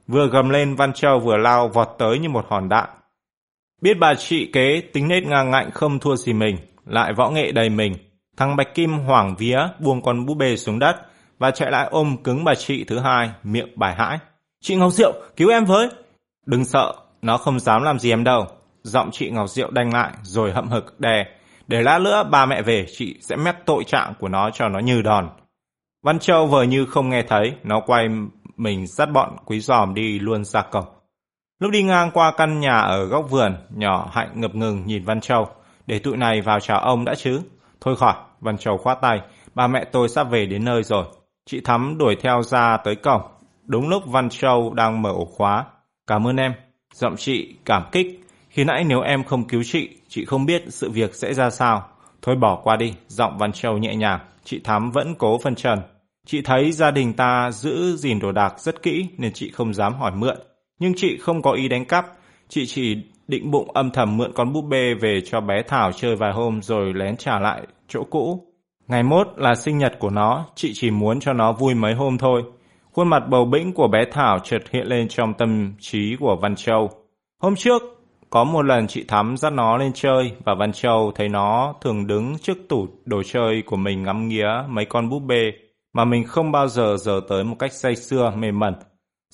Vừa 0.06 0.26
gầm 0.26 0.50
lên 0.50 0.74
Văn 0.74 0.92
Châu 0.92 1.18
vừa 1.18 1.36
lao 1.36 1.68
vọt 1.68 1.88
tới 1.98 2.18
như 2.18 2.28
một 2.28 2.44
hòn 2.48 2.68
đạn. 2.68 2.88
Biết 3.82 3.94
bà 4.00 4.14
chị 4.14 4.50
kế 4.52 4.80
tính 4.92 5.08
nết 5.08 5.24
ngang 5.24 5.50
ngạnh 5.50 5.70
không 5.70 5.98
thua 5.98 6.16
gì 6.16 6.32
mình, 6.32 6.56
lại 6.86 7.12
võ 7.12 7.30
nghệ 7.30 7.52
đầy 7.52 7.68
mình. 7.68 7.94
Thằng 8.36 8.56
Bạch 8.56 8.74
Kim 8.74 8.92
hoảng 8.92 9.34
vía 9.38 9.58
buông 9.78 10.02
con 10.02 10.26
búp 10.26 10.34
bê 10.34 10.56
xuống 10.56 10.78
đất 10.78 10.96
và 11.38 11.50
chạy 11.50 11.70
lại 11.70 11.88
ôm 11.90 12.16
cứng 12.24 12.44
bà 12.44 12.54
chị 12.54 12.84
thứ 12.84 12.98
hai, 12.98 13.30
miệng 13.42 13.68
bài 13.76 13.94
hãi. 13.98 14.18
Chị 14.60 14.76
Ngọc 14.76 14.92
Diệu, 14.92 15.12
cứu 15.36 15.50
em 15.50 15.64
với! 15.64 15.88
Đừng 16.46 16.64
sợ, 16.64 16.94
nó 17.22 17.36
không 17.36 17.60
dám 17.60 17.82
làm 17.82 17.98
gì 17.98 18.10
em 18.10 18.24
đâu. 18.24 18.46
Giọng 18.82 19.10
chị 19.12 19.30
Ngọc 19.30 19.48
Diệu 19.48 19.70
đanh 19.70 19.92
lại 19.92 20.12
rồi 20.22 20.52
hậm 20.52 20.68
hực 20.68 21.00
đè. 21.00 21.24
Để 21.66 21.82
lát 21.82 21.98
nữa 21.98 22.28
ba 22.30 22.46
mẹ 22.46 22.62
về 22.62 22.86
chị 22.96 23.16
sẽ 23.20 23.36
mép 23.36 23.66
tội 23.66 23.84
trạng 23.84 24.14
của 24.20 24.28
nó 24.28 24.50
cho 24.50 24.68
nó 24.68 24.78
như 24.78 25.02
đòn. 25.02 25.28
Văn 26.02 26.18
Châu 26.18 26.46
vờ 26.46 26.62
như 26.62 26.86
không 26.86 27.08
nghe 27.08 27.22
thấy, 27.28 27.52
nó 27.62 27.80
quay 27.86 28.08
mình 28.56 28.86
dắt 28.86 29.08
bọn 29.12 29.36
quý 29.44 29.60
giòm 29.60 29.94
đi 29.94 30.18
luôn 30.18 30.44
ra 30.44 30.62
cổng. 30.62 30.93
Lúc 31.64 31.72
đi 31.72 31.82
ngang 31.82 32.10
qua 32.10 32.32
căn 32.36 32.60
nhà 32.60 32.78
ở 32.78 33.04
góc 33.04 33.30
vườn, 33.30 33.56
nhỏ 33.76 34.10
hạnh 34.12 34.28
ngập 34.34 34.54
ngừng 34.54 34.86
nhìn 34.86 35.04
Văn 35.04 35.20
Châu. 35.20 35.48
Để 35.86 35.98
tụi 35.98 36.16
này 36.16 36.40
vào 36.40 36.60
chào 36.60 36.80
ông 36.80 37.04
đã 37.04 37.14
chứ? 37.14 37.40
Thôi 37.80 37.96
khỏi, 37.96 38.14
Văn 38.40 38.58
Châu 38.58 38.78
khoát 38.78 38.98
tay. 39.00 39.20
Ba 39.54 39.66
mẹ 39.66 39.84
tôi 39.84 40.08
sắp 40.08 40.30
về 40.30 40.46
đến 40.46 40.64
nơi 40.64 40.82
rồi. 40.82 41.04
Chị 41.46 41.60
Thắm 41.60 41.98
đuổi 41.98 42.16
theo 42.20 42.42
ra 42.42 42.76
tới 42.76 42.96
cổng. 42.96 43.22
Đúng 43.62 43.88
lúc 43.88 44.02
Văn 44.06 44.28
Châu 44.28 44.74
đang 44.74 45.02
mở 45.02 45.10
ổ 45.10 45.24
khóa. 45.24 45.64
Cảm 46.06 46.26
ơn 46.26 46.36
em. 46.36 46.54
Giọng 46.94 47.16
chị 47.16 47.56
cảm 47.64 47.82
kích. 47.92 48.24
Khi 48.48 48.64
nãy 48.64 48.84
nếu 48.84 49.00
em 49.00 49.24
không 49.24 49.48
cứu 49.48 49.62
chị, 49.64 49.88
chị 50.08 50.24
không 50.24 50.46
biết 50.46 50.64
sự 50.68 50.90
việc 50.90 51.14
sẽ 51.14 51.34
ra 51.34 51.50
sao. 51.50 51.88
Thôi 52.22 52.36
bỏ 52.36 52.60
qua 52.64 52.76
đi, 52.76 52.94
giọng 53.08 53.38
Văn 53.38 53.52
Châu 53.52 53.78
nhẹ 53.78 53.94
nhàng. 53.94 54.20
Chị 54.44 54.60
Thắm 54.64 54.90
vẫn 54.90 55.14
cố 55.14 55.38
phân 55.38 55.54
trần. 55.54 55.82
Chị 56.26 56.42
thấy 56.42 56.72
gia 56.72 56.90
đình 56.90 57.12
ta 57.12 57.50
giữ 57.50 57.96
gìn 57.96 58.18
đồ 58.18 58.32
đạc 58.32 58.60
rất 58.60 58.82
kỹ 58.82 59.08
nên 59.18 59.32
chị 59.32 59.50
không 59.50 59.74
dám 59.74 59.94
hỏi 59.94 60.12
mượn. 60.14 60.36
Nhưng 60.78 60.94
chị 60.96 61.16
không 61.16 61.42
có 61.42 61.52
ý 61.52 61.68
đánh 61.68 61.84
cắp. 61.84 62.06
Chị 62.48 62.66
chỉ 62.66 62.96
định 63.28 63.50
bụng 63.50 63.70
âm 63.74 63.90
thầm 63.90 64.16
mượn 64.16 64.32
con 64.34 64.52
búp 64.52 64.62
bê 64.62 64.94
về 65.00 65.20
cho 65.24 65.40
bé 65.40 65.62
Thảo 65.68 65.92
chơi 65.92 66.16
vài 66.16 66.32
hôm 66.32 66.62
rồi 66.62 66.92
lén 66.94 67.16
trả 67.16 67.38
lại 67.40 67.62
chỗ 67.88 68.04
cũ. 68.10 68.46
Ngày 68.88 69.02
mốt 69.02 69.26
là 69.36 69.54
sinh 69.54 69.78
nhật 69.78 69.98
của 69.98 70.10
nó, 70.10 70.46
chị 70.54 70.72
chỉ 70.74 70.90
muốn 70.90 71.20
cho 71.20 71.32
nó 71.32 71.52
vui 71.52 71.74
mấy 71.74 71.94
hôm 71.94 72.18
thôi. 72.18 72.42
Khuôn 72.92 73.08
mặt 73.08 73.22
bầu 73.28 73.44
bĩnh 73.44 73.72
của 73.72 73.88
bé 73.88 74.04
Thảo 74.12 74.38
chợt 74.38 74.62
hiện 74.70 74.86
lên 74.86 75.08
trong 75.08 75.34
tâm 75.34 75.74
trí 75.80 76.16
của 76.20 76.36
Văn 76.42 76.56
Châu. 76.56 76.90
Hôm 77.42 77.56
trước, 77.56 77.82
có 78.30 78.44
một 78.44 78.62
lần 78.62 78.86
chị 78.86 79.04
Thắm 79.08 79.36
dắt 79.36 79.52
nó 79.52 79.76
lên 79.76 79.92
chơi 79.92 80.32
và 80.44 80.54
Văn 80.54 80.72
Châu 80.72 81.12
thấy 81.14 81.28
nó 81.28 81.74
thường 81.80 82.06
đứng 82.06 82.38
trước 82.38 82.58
tủ 82.68 82.86
đồ 83.04 83.22
chơi 83.22 83.62
của 83.66 83.76
mình 83.76 84.02
ngắm 84.02 84.28
nghía 84.28 84.48
mấy 84.68 84.84
con 84.84 85.08
búp 85.08 85.20
bê 85.20 85.52
mà 85.92 86.04
mình 86.04 86.24
không 86.24 86.52
bao 86.52 86.68
giờ 86.68 86.96
giờ 86.96 87.20
tới 87.28 87.44
một 87.44 87.56
cách 87.58 87.72
say 87.72 87.96
sưa 87.96 88.32
mềm 88.36 88.58
mẩn. 88.58 88.74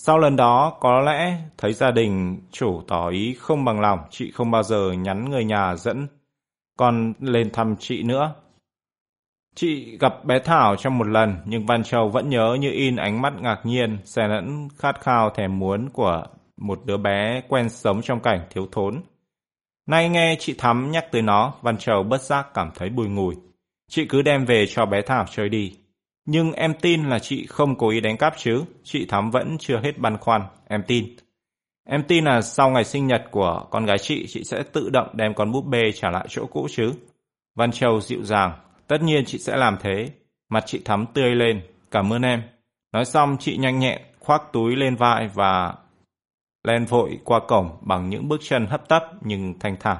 Sau 0.02 0.18
lần 0.18 0.36
đó, 0.36 0.77
có 0.81 1.01
lẽ 1.01 1.36
thấy 1.59 1.72
gia 1.72 1.90
đình 1.90 2.40
chủ 2.52 2.82
tỏ 2.89 3.09
ý 3.09 3.35
không 3.35 3.64
bằng 3.64 3.81
lòng, 3.81 3.98
chị 4.10 4.31
không 4.31 4.51
bao 4.51 4.62
giờ 4.62 4.93
nhắn 4.93 5.31
người 5.31 5.44
nhà 5.44 5.77
dẫn 5.77 6.06
con 6.77 7.12
lên 7.20 7.51
thăm 7.52 7.77
chị 7.78 8.02
nữa. 8.02 8.35
Chị 9.55 9.98
gặp 9.98 10.24
bé 10.24 10.39
Thảo 10.39 10.77
trong 10.77 10.98
một 10.98 11.06
lần, 11.06 11.36
nhưng 11.44 11.66
Văn 11.66 11.82
Châu 11.82 12.09
vẫn 12.09 12.28
nhớ 12.28 12.56
như 12.60 12.70
in 12.70 12.97
ánh 12.97 13.22
mắt 13.22 13.32
ngạc 13.40 13.60
nhiên, 13.64 13.98
xen 14.05 14.31
lẫn 14.31 14.68
khát 14.78 15.01
khao 15.01 15.31
thèm 15.31 15.59
muốn 15.59 15.89
của 15.90 16.24
một 16.56 16.81
đứa 16.85 16.97
bé 16.97 17.43
quen 17.48 17.68
sống 17.68 18.02
trong 18.02 18.20
cảnh 18.20 18.40
thiếu 18.51 18.68
thốn. 18.72 19.02
Nay 19.86 20.09
nghe 20.09 20.36
chị 20.39 20.55
Thắm 20.59 20.90
nhắc 20.90 21.05
tới 21.12 21.22
nó, 21.22 21.55
Văn 21.62 21.77
Châu 21.77 22.02
bất 22.02 22.22
giác 22.22 22.55
cảm 22.55 22.70
thấy 22.74 22.89
bùi 22.89 23.09
ngùi. 23.09 23.35
Chị 23.90 24.06
cứ 24.09 24.22
đem 24.22 24.44
về 24.44 24.66
cho 24.66 24.86
bé 24.86 25.02
Thảo 25.02 25.24
chơi 25.31 25.48
đi. 25.48 25.80
Nhưng 26.32 26.52
em 26.52 26.74
tin 26.74 27.09
là 27.09 27.19
chị 27.19 27.47
không 27.47 27.78
cố 27.78 27.89
ý 27.89 28.01
đánh 28.01 28.16
cắp 28.16 28.35
chứ, 28.36 28.65
chị 28.85 29.07
Thắm 29.07 29.31
vẫn 29.31 29.57
chưa 29.59 29.81
hết 29.85 29.98
băn 29.98 30.19
khoăn, 30.19 30.43
em 30.69 30.82
tin. 30.86 31.16
Em 31.89 32.02
tin 32.09 32.24
là 32.24 32.40
sau 32.40 32.70
ngày 32.70 32.85
sinh 32.85 33.07
nhật 33.07 33.23
của 33.31 33.66
con 33.70 33.86
gái 33.86 33.98
chị, 33.98 34.27
chị 34.28 34.44
sẽ 34.44 34.62
tự 34.73 34.90
động 34.90 35.09
đem 35.12 35.35
con 35.35 35.52
búp 35.52 35.65
bê 35.66 35.93
trả 35.94 36.11
lại 36.11 36.27
chỗ 36.28 36.47
cũ 36.47 36.66
chứ. 36.70 36.93
Văn 37.55 37.73
Châu 37.73 38.01
dịu 38.01 38.24
dàng, 38.24 38.52
Tất 38.86 39.02
nhiên 39.02 39.24
chị 39.27 39.39
sẽ 39.39 39.57
làm 39.57 39.77
thế. 39.82 40.11
Mặt 40.48 40.65
chị 40.66 40.82
thắm 40.85 41.07
tươi 41.15 41.35
lên. 41.35 41.62
Cảm 41.90 42.12
ơn 42.12 42.23
em. 42.23 42.43
Nói 42.93 43.05
xong 43.05 43.36
chị 43.40 43.57
nhanh 43.57 43.78
nhẹn 43.78 44.02
khoác 44.20 44.43
túi 44.52 44.77
lên 44.77 44.97
vai 44.97 45.28
và 45.35 45.74
len 46.65 46.85
vội 46.85 47.19
qua 47.24 47.40
cổng 47.48 47.70
bằng 47.81 48.11
những 48.11 48.28
bước 48.28 48.40
chân 48.43 48.66
hấp 48.66 48.89
tấp 48.89 49.02
nhưng 49.20 49.59
thanh 49.61 49.77
thản. 49.81 49.97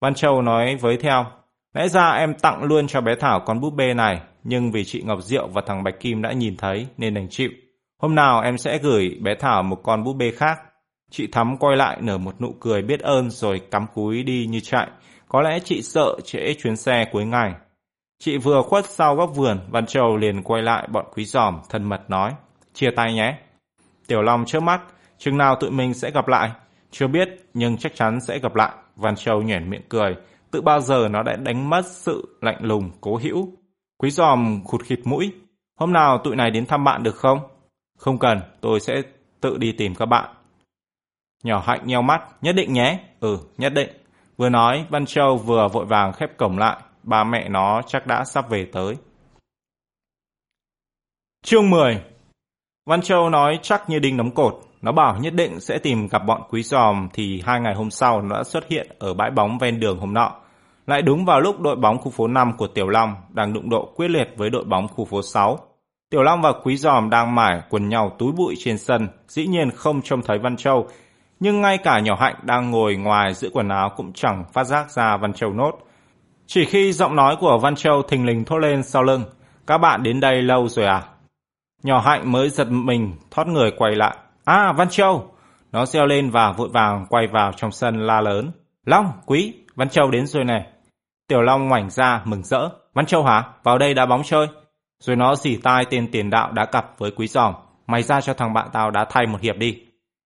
Văn 0.00 0.14
Châu 0.14 0.42
nói 0.42 0.76
với 0.76 0.96
theo. 0.96 1.26
Lẽ 1.74 1.88
ra 1.88 2.10
em 2.10 2.34
tặng 2.34 2.62
luôn 2.62 2.86
cho 2.86 3.00
bé 3.00 3.14
Thảo 3.20 3.40
con 3.46 3.60
búp 3.60 3.70
bê 3.70 3.94
này, 3.94 4.20
nhưng 4.44 4.70
vì 4.70 4.84
chị 4.84 5.02
Ngọc 5.04 5.22
Diệu 5.22 5.48
và 5.48 5.62
thằng 5.66 5.82
Bạch 5.82 6.00
Kim 6.00 6.22
đã 6.22 6.32
nhìn 6.32 6.56
thấy 6.56 6.86
nên 6.96 7.14
đành 7.14 7.28
chịu. 7.28 7.50
Hôm 8.02 8.14
nào 8.14 8.40
em 8.40 8.58
sẽ 8.58 8.78
gửi 8.78 9.18
bé 9.20 9.34
Thảo 9.34 9.62
một 9.62 9.80
con 9.82 10.04
búp 10.04 10.12
bê 10.12 10.30
khác. 10.30 10.58
Chị 11.10 11.26
Thắm 11.32 11.56
quay 11.56 11.76
lại 11.76 11.98
nở 12.00 12.18
một 12.18 12.40
nụ 12.40 12.54
cười 12.60 12.82
biết 12.82 13.00
ơn 13.00 13.30
rồi 13.30 13.60
cắm 13.70 13.86
cúi 13.94 14.22
đi 14.22 14.46
như 14.46 14.60
chạy. 14.60 14.88
Có 15.28 15.40
lẽ 15.42 15.58
chị 15.64 15.82
sợ 15.82 16.16
trễ 16.24 16.54
chuyến 16.54 16.76
xe 16.76 17.04
cuối 17.12 17.24
ngày. 17.24 17.52
Chị 18.18 18.38
vừa 18.38 18.62
khuất 18.62 18.90
sau 18.90 19.16
góc 19.16 19.36
vườn, 19.36 19.60
Văn 19.70 19.86
Châu 19.86 20.16
liền 20.16 20.42
quay 20.42 20.62
lại 20.62 20.88
bọn 20.92 21.06
quý 21.14 21.24
giòm, 21.24 21.60
thân 21.70 21.84
mật 21.88 22.10
nói. 22.10 22.32
Chia 22.74 22.90
tay 22.96 23.12
nhé. 23.14 23.38
Tiểu 24.06 24.22
Long 24.22 24.44
trước 24.46 24.62
mắt, 24.62 24.80
chừng 25.18 25.38
nào 25.38 25.56
tụi 25.56 25.70
mình 25.70 25.94
sẽ 25.94 26.10
gặp 26.10 26.28
lại? 26.28 26.50
Chưa 26.90 27.06
biết, 27.06 27.28
nhưng 27.54 27.76
chắc 27.76 27.94
chắn 27.94 28.20
sẽ 28.20 28.38
gặp 28.38 28.54
lại. 28.54 28.72
Văn 28.96 29.16
Châu 29.16 29.42
nhoẻn 29.42 29.70
miệng 29.70 29.88
cười. 29.88 30.14
Tự 30.50 30.60
bao 30.60 30.80
giờ 30.80 31.08
nó 31.10 31.22
đã 31.22 31.36
đánh 31.36 31.70
mất 31.70 31.86
sự 31.86 32.38
lạnh 32.40 32.58
lùng, 32.60 32.90
cố 33.00 33.16
hữu. 33.22 33.52
Quý 34.04 34.10
giòm 34.10 34.60
khụt 34.64 34.82
khịt 34.82 35.00
mũi. 35.04 35.32
Hôm 35.80 35.92
nào 35.92 36.18
tụi 36.18 36.36
này 36.36 36.50
đến 36.50 36.66
thăm 36.66 36.84
bạn 36.84 37.02
được 37.02 37.16
không? 37.16 37.38
Không 37.98 38.18
cần, 38.18 38.40
tôi 38.60 38.80
sẽ 38.80 39.02
tự 39.40 39.58
đi 39.58 39.72
tìm 39.72 39.94
các 39.94 40.06
bạn. 40.06 40.34
Nhỏ 41.44 41.62
hạnh 41.66 41.86
nheo 41.86 42.02
mắt, 42.02 42.22
nhất 42.42 42.52
định 42.52 42.72
nhé. 42.72 43.00
Ừ, 43.20 43.38
nhất 43.58 43.72
định. 43.74 43.88
Vừa 44.36 44.48
nói, 44.48 44.86
Văn 44.90 45.06
Châu 45.06 45.36
vừa 45.36 45.68
vội 45.68 45.84
vàng 45.84 46.12
khép 46.12 46.36
cổng 46.38 46.58
lại, 46.58 46.76
ba 47.02 47.24
mẹ 47.24 47.48
nó 47.48 47.82
chắc 47.86 48.06
đã 48.06 48.24
sắp 48.24 48.50
về 48.50 48.66
tới. 48.72 48.96
Chương 51.42 51.70
10 51.70 52.02
Văn 52.86 53.02
Châu 53.02 53.30
nói 53.30 53.58
chắc 53.62 53.90
như 53.90 53.98
đinh 53.98 54.16
nấm 54.16 54.30
cột. 54.30 54.60
Nó 54.82 54.92
bảo 54.92 55.18
nhất 55.20 55.34
định 55.34 55.60
sẽ 55.60 55.78
tìm 55.78 56.08
gặp 56.08 56.22
bọn 56.26 56.42
quý 56.50 56.62
giòm 56.62 57.08
thì 57.12 57.42
hai 57.44 57.60
ngày 57.60 57.74
hôm 57.74 57.90
sau 57.90 58.22
nó 58.22 58.36
đã 58.36 58.44
xuất 58.44 58.68
hiện 58.68 58.86
ở 58.98 59.14
bãi 59.14 59.30
bóng 59.30 59.58
ven 59.58 59.80
đường 59.80 59.98
hôm 59.98 60.14
nọ. 60.14 60.43
Lại 60.86 61.02
đúng 61.02 61.24
vào 61.24 61.40
lúc 61.40 61.60
đội 61.60 61.76
bóng 61.76 61.98
khu 61.98 62.10
phố 62.10 62.26
5 62.26 62.52
của 62.56 62.66
Tiểu 62.66 62.88
Long 62.88 63.14
đang 63.28 63.52
đụng 63.52 63.70
độ 63.70 63.92
quyết 63.96 64.08
liệt 64.08 64.28
với 64.36 64.50
đội 64.50 64.64
bóng 64.64 64.88
khu 64.88 65.04
phố 65.04 65.22
6. 65.22 65.58
Tiểu 66.10 66.22
Long 66.22 66.42
và 66.42 66.52
Quý 66.64 66.76
Giòm 66.76 67.10
đang 67.10 67.34
mải 67.34 67.62
quần 67.70 67.88
nhau 67.88 68.16
túi 68.18 68.32
bụi 68.32 68.54
trên 68.58 68.78
sân, 68.78 69.08
dĩ 69.28 69.46
nhiên 69.46 69.70
không 69.70 70.02
trông 70.02 70.22
thấy 70.22 70.38
Văn 70.38 70.56
Châu. 70.56 70.88
Nhưng 71.40 71.60
ngay 71.60 71.78
cả 71.78 72.00
nhỏ 72.00 72.16
hạnh 72.20 72.34
đang 72.42 72.70
ngồi 72.70 72.96
ngoài 72.96 73.34
giữ 73.34 73.50
quần 73.52 73.68
áo 73.68 73.90
cũng 73.96 74.12
chẳng 74.12 74.44
phát 74.52 74.64
giác 74.64 74.90
ra 74.90 75.16
Văn 75.16 75.32
Châu 75.32 75.52
nốt. 75.52 75.72
Chỉ 76.46 76.64
khi 76.64 76.92
giọng 76.92 77.16
nói 77.16 77.36
của 77.40 77.58
Văn 77.58 77.74
Châu 77.76 78.02
thình 78.02 78.26
lình 78.26 78.44
thốt 78.44 78.58
lên 78.58 78.82
sau 78.82 79.02
lưng, 79.02 79.24
các 79.66 79.78
bạn 79.78 80.02
đến 80.02 80.20
đây 80.20 80.42
lâu 80.42 80.68
rồi 80.68 80.86
à? 80.86 81.02
Nhỏ 81.82 82.00
hạnh 82.00 82.32
mới 82.32 82.50
giật 82.50 82.70
mình, 82.70 83.12
thoát 83.30 83.48
người 83.48 83.70
quay 83.70 83.94
lại. 83.94 84.16
À, 84.44 84.72
Văn 84.72 84.88
Châu! 84.88 85.30
Nó 85.72 85.86
reo 85.86 86.06
lên 86.06 86.30
và 86.30 86.52
vội 86.52 86.68
vàng 86.68 87.06
quay 87.08 87.26
vào 87.26 87.52
trong 87.52 87.72
sân 87.72 88.06
la 88.06 88.20
lớn. 88.20 88.50
Long, 88.86 89.12
quý, 89.26 89.54
Văn 89.74 89.88
Châu 89.88 90.10
đến 90.10 90.26
rồi 90.26 90.44
này. 90.44 90.66
Tiểu 91.28 91.42
Long 91.42 91.68
ngoảnh 91.68 91.90
ra, 91.90 92.22
mừng 92.24 92.42
rỡ. 92.42 92.68
Văn 92.94 93.06
Châu 93.06 93.24
hả? 93.24 93.44
Vào 93.62 93.78
đây 93.78 93.94
đá 93.94 94.06
bóng 94.06 94.22
chơi. 94.24 94.46
Rồi 95.00 95.16
nó 95.16 95.34
dỉ 95.34 95.56
tai 95.56 95.84
tên 95.90 96.10
tiền 96.12 96.30
đạo 96.30 96.52
đã 96.52 96.66
cặp 96.66 96.98
với 96.98 97.10
quý 97.10 97.26
giòm. 97.26 97.54
Mày 97.86 98.02
ra 98.02 98.20
cho 98.20 98.34
thằng 98.34 98.52
bạn 98.52 98.68
tao 98.72 98.90
đá 98.90 99.04
thay 99.10 99.26
một 99.26 99.40
hiệp 99.40 99.56
đi. 99.56 99.82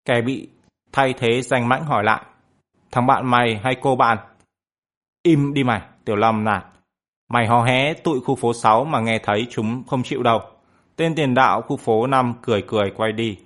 Kẻ 0.06 0.22
bị 0.22 0.50
thay 0.92 1.14
thế 1.14 1.42
danh 1.42 1.70
mãnh 1.70 1.86
hỏi 1.86 2.04
lại. 2.04 2.22
Thằng 2.92 3.08
bạn 3.08 3.26
mày 3.26 3.60
hay 3.64 3.76
cô 3.82 3.96
bạn? 3.96 4.18
Im 5.24 5.54
đi 5.54 5.64
mày. 5.64 5.82
Tiểu 6.06 6.16
Long 6.16 6.44
nạt. 6.44 6.66
Mày 7.30 7.48
hò 7.48 7.64
hé 7.64 7.94
tụi 7.94 8.20
khu 8.20 8.36
phố 8.36 8.54
6 8.54 8.86
mà 8.86 9.00
nghe 9.00 9.20
thấy 9.24 9.48
chúng 9.50 9.84
không 9.88 10.04
chịu 10.04 10.24
đâu. 10.24 10.40
Tên 10.96 11.16
tiền 11.16 11.34
đạo 11.34 11.62
khu 11.62 11.78
phố 11.78 12.08
5 12.08 12.34
cười 12.42 12.62
cười 12.68 12.92
quay 12.96 13.12
đi. 13.12 13.38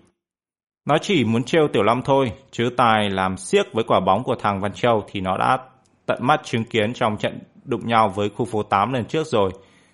Nó 0.85 0.97
chỉ 1.01 1.25
muốn 1.25 1.43
trêu 1.43 1.67
Tiểu 1.73 1.83
Long 1.83 2.01
thôi, 2.01 2.33
chứ 2.51 2.69
tài 2.77 3.09
làm 3.09 3.37
siếc 3.37 3.73
với 3.73 3.83
quả 3.83 3.99
bóng 3.99 4.23
của 4.23 4.35
thằng 4.39 4.61
Văn 4.61 4.73
Châu 4.73 5.03
thì 5.07 5.21
nó 5.21 5.37
đã 5.37 5.57
tận 6.05 6.17
mắt 6.21 6.41
chứng 6.43 6.63
kiến 6.63 6.93
trong 6.93 7.17
trận 7.17 7.39
đụng 7.63 7.87
nhau 7.87 8.09
với 8.09 8.29
khu 8.29 8.45
phố 8.45 8.63
8 8.63 8.93
lần 8.93 9.05
trước 9.05 9.27
rồi. 9.27 9.51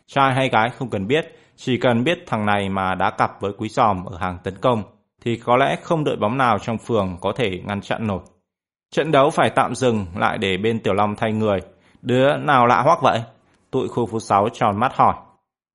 Trai 0.07 0.33
hay 0.33 0.49
gái 0.49 0.69
không 0.69 0.89
cần 0.89 1.07
biết, 1.07 1.25
chỉ 1.55 1.77
cần 1.77 2.03
biết 2.03 2.23
thằng 2.27 2.45
này 2.45 2.69
mà 2.69 2.95
đã 2.95 3.09
cặp 3.09 3.41
với 3.41 3.51
quý 3.57 3.69
giòm 3.69 4.05
ở 4.05 4.17
hàng 4.17 4.37
tấn 4.43 4.57
công. 4.57 4.83
thì 5.21 5.35
có 5.35 5.57
lẽ 5.57 5.75
không 5.83 6.03
đội 6.03 6.15
bóng 6.15 6.37
nào 6.37 6.59
trong 6.59 6.77
phường 6.77 7.17
có 7.21 7.33
thể 7.35 7.61
ngăn 7.65 7.81
chặn 7.81 8.07
nổi. 8.07 8.19
Trận 8.91 9.11
đấu 9.11 9.29
phải 9.29 9.49
tạm 9.49 9.75
dừng 9.75 10.05
lại 10.15 10.37
để 10.37 10.57
bên 10.57 10.79
Tiểu 10.79 10.93
Long 10.93 11.15
thay 11.15 11.31
người. 11.31 11.59
Đứa 12.01 12.37
nào 12.37 12.67
lạ 12.67 12.81
hoắc 12.81 13.01
vậy? 13.01 13.21
Tụi 13.71 13.87
khu 13.87 14.05
phố 14.05 14.19
6 14.19 14.49
tròn 14.53 14.79
mắt 14.79 14.91
hỏi. 14.95 15.15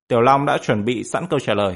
Tiểu 0.08 0.20
Long 0.20 0.46
đã 0.46 0.58
chuẩn 0.58 0.84
bị 0.84 1.04
sẵn 1.04 1.26
câu 1.30 1.38
trả 1.40 1.54
lời. 1.54 1.74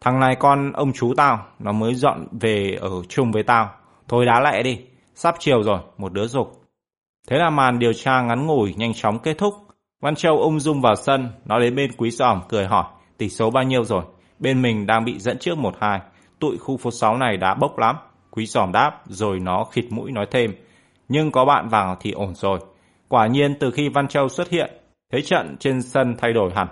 Thằng 0.00 0.20
này 0.20 0.36
con 0.36 0.72
ông 0.72 0.92
chú 0.92 1.14
tao, 1.16 1.46
nó 1.58 1.72
mới 1.72 1.94
dọn 1.94 2.26
về 2.40 2.78
ở 2.80 2.90
chung 3.08 3.32
với 3.32 3.42
tao. 3.42 3.70
Thôi 4.08 4.26
đá 4.26 4.40
lẹ 4.40 4.62
đi, 4.62 4.80
sắp 5.14 5.34
chiều 5.38 5.62
rồi, 5.62 5.78
một 5.96 6.12
đứa 6.12 6.26
dục. 6.26 6.62
Thế 7.30 7.38
là 7.38 7.50
màn 7.50 7.78
điều 7.78 7.92
tra 7.92 8.22
ngắn 8.22 8.46
ngủi 8.46 8.74
nhanh 8.76 8.94
chóng 8.94 9.18
kết 9.18 9.38
thúc. 9.38 9.54
Văn 10.00 10.14
Châu 10.14 10.38
ung 10.38 10.60
dung 10.60 10.80
vào 10.80 10.94
sân, 10.94 11.28
nó 11.44 11.58
đến 11.58 11.74
bên 11.74 11.92
quý 11.96 12.10
giòm 12.10 12.40
cười 12.48 12.66
hỏi, 12.66 12.84
tỷ 13.18 13.28
số 13.28 13.50
bao 13.50 13.64
nhiêu 13.64 13.84
rồi? 13.84 14.02
Bên 14.38 14.62
mình 14.62 14.86
đang 14.86 15.04
bị 15.04 15.18
dẫn 15.18 15.38
trước 15.38 15.58
1-2. 15.58 15.98
Tụi 16.38 16.58
khu 16.58 16.76
phố 16.76 16.90
6 16.90 17.16
này 17.16 17.36
đã 17.36 17.54
bốc 17.54 17.78
lắm. 17.78 17.96
Quý 18.30 18.46
giòm 18.46 18.72
đáp, 18.72 19.00
rồi 19.06 19.40
nó 19.40 19.64
khịt 19.64 19.84
mũi 19.90 20.12
nói 20.12 20.26
thêm. 20.30 20.54
Nhưng 21.08 21.30
có 21.30 21.44
bạn 21.44 21.68
vào 21.68 21.96
thì 22.00 22.10
ổn 22.10 22.34
rồi. 22.34 22.58
Quả 23.08 23.26
nhiên 23.26 23.54
từ 23.60 23.70
khi 23.70 23.88
Văn 23.88 24.08
Châu 24.08 24.28
xuất 24.28 24.50
hiện, 24.50 24.70
thế 25.12 25.22
trận 25.22 25.56
trên 25.60 25.82
sân 25.82 26.14
thay 26.18 26.32
đổi 26.32 26.50
hẳn. 26.54 26.68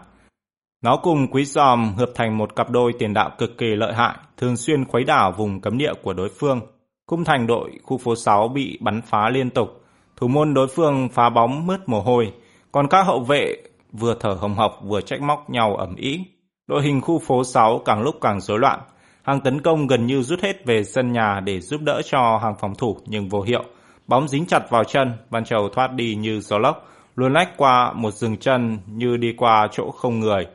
Nó 0.82 0.96
cùng 0.96 1.26
Quý 1.30 1.44
Giòm 1.44 1.94
hợp 1.94 2.10
thành 2.14 2.38
một 2.38 2.56
cặp 2.56 2.70
đôi 2.70 2.92
tiền 2.98 3.14
đạo 3.14 3.30
cực 3.38 3.58
kỳ 3.58 3.66
lợi 3.66 3.94
hại, 3.94 4.16
thường 4.36 4.56
xuyên 4.56 4.84
khuấy 4.84 5.04
đảo 5.04 5.32
vùng 5.36 5.60
cấm 5.60 5.78
địa 5.78 5.92
của 6.02 6.12
đối 6.12 6.28
phương. 6.28 6.60
Cung 7.06 7.24
thành 7.24 7.46
đội 7.46 7.70
khu 7.82 7.98
phố 7.98 8.14
6 8.16 8.48
bị 8.48 8.78
bắn 8.80 9.02
phá 9.02 9.28
liên 9.28 9.50
tục, 9.50 9.82
thủ 10.16 10.28
môn 10.28 10.54
đối 10.54 10.68
phương 10.68 11.08
phá 11.08 11.30
bóng 11.30 11.66
mướt 11.66 11.88
mồ 11.88 12.00
hôi, 12.00 12.32
còn 12.72 12.88
các 12.88 13.02
hậu 13.02 13.20
vệ 13.20 13.56
vừa 13.92 14.14
thở 14.20 14.30
hồng 14.30 14.54
hộc 14.54 14.78
vừa 14.82 15.00
trách 15.00 15.20
móc 15.22 15.50
nhau 15.50 15.76
ẩm 15.76 15.96
ý. 15.96 16.24
Đội 16.66 16.82
hình 16.82 17.00
khu 17.00 17.18
phố 17.18 17.44
6 17.44 17.82
càng 17.84 18.02
lúc 18.02 18.14
càng 18.20 18.40
rối 18.40 18.58
loạn, 18.58 18.80
hàng 19.22 19.40
tấn 19.40 19.60
công 19.60 19.86
gần 19.86 20.06
như 20.06 20.22
rút 20.22 20.40
hết 20.42 20.66
về 20.66 20.84
sân 20.84 21.12
nhà 21.12 21.40
để 21.44 21.60
giúp 21.60 21.80
đỡ 21.80 22.02
cho 22.04 22.38
hàng 22.42 22.54
phòng 22.60 22.74
thủ 22.74 22.96
nhưng 23.06 23.28
vô 23.28 23.42
hiệu. 23.42 23.64
Bóng 24.06 24.28
dính 24.28 24.46
chặt 24.46 24.70
vào 24.70 24.84
chân, 24.84 25.12
Văn 25.30 25.44
Châu 25.44 25.68
thoát 25.68 25.92
đi 25.92 26.14
như 26.14 26.40
gió 26.40 26.58
lốc, 26.58 26.88
luôn 27.14 27.32
lách 27.32 27.56
qua 27.56 27.92
một 27.92 28.10
rừng 28.10 28.36
chân 28.36 28.78
như 28.86 29.16
đi 29.16 29.32
qua 29.36 29.68
chỗ 29.72 29.90
không 29.90 30.20
người. 30.20 30.46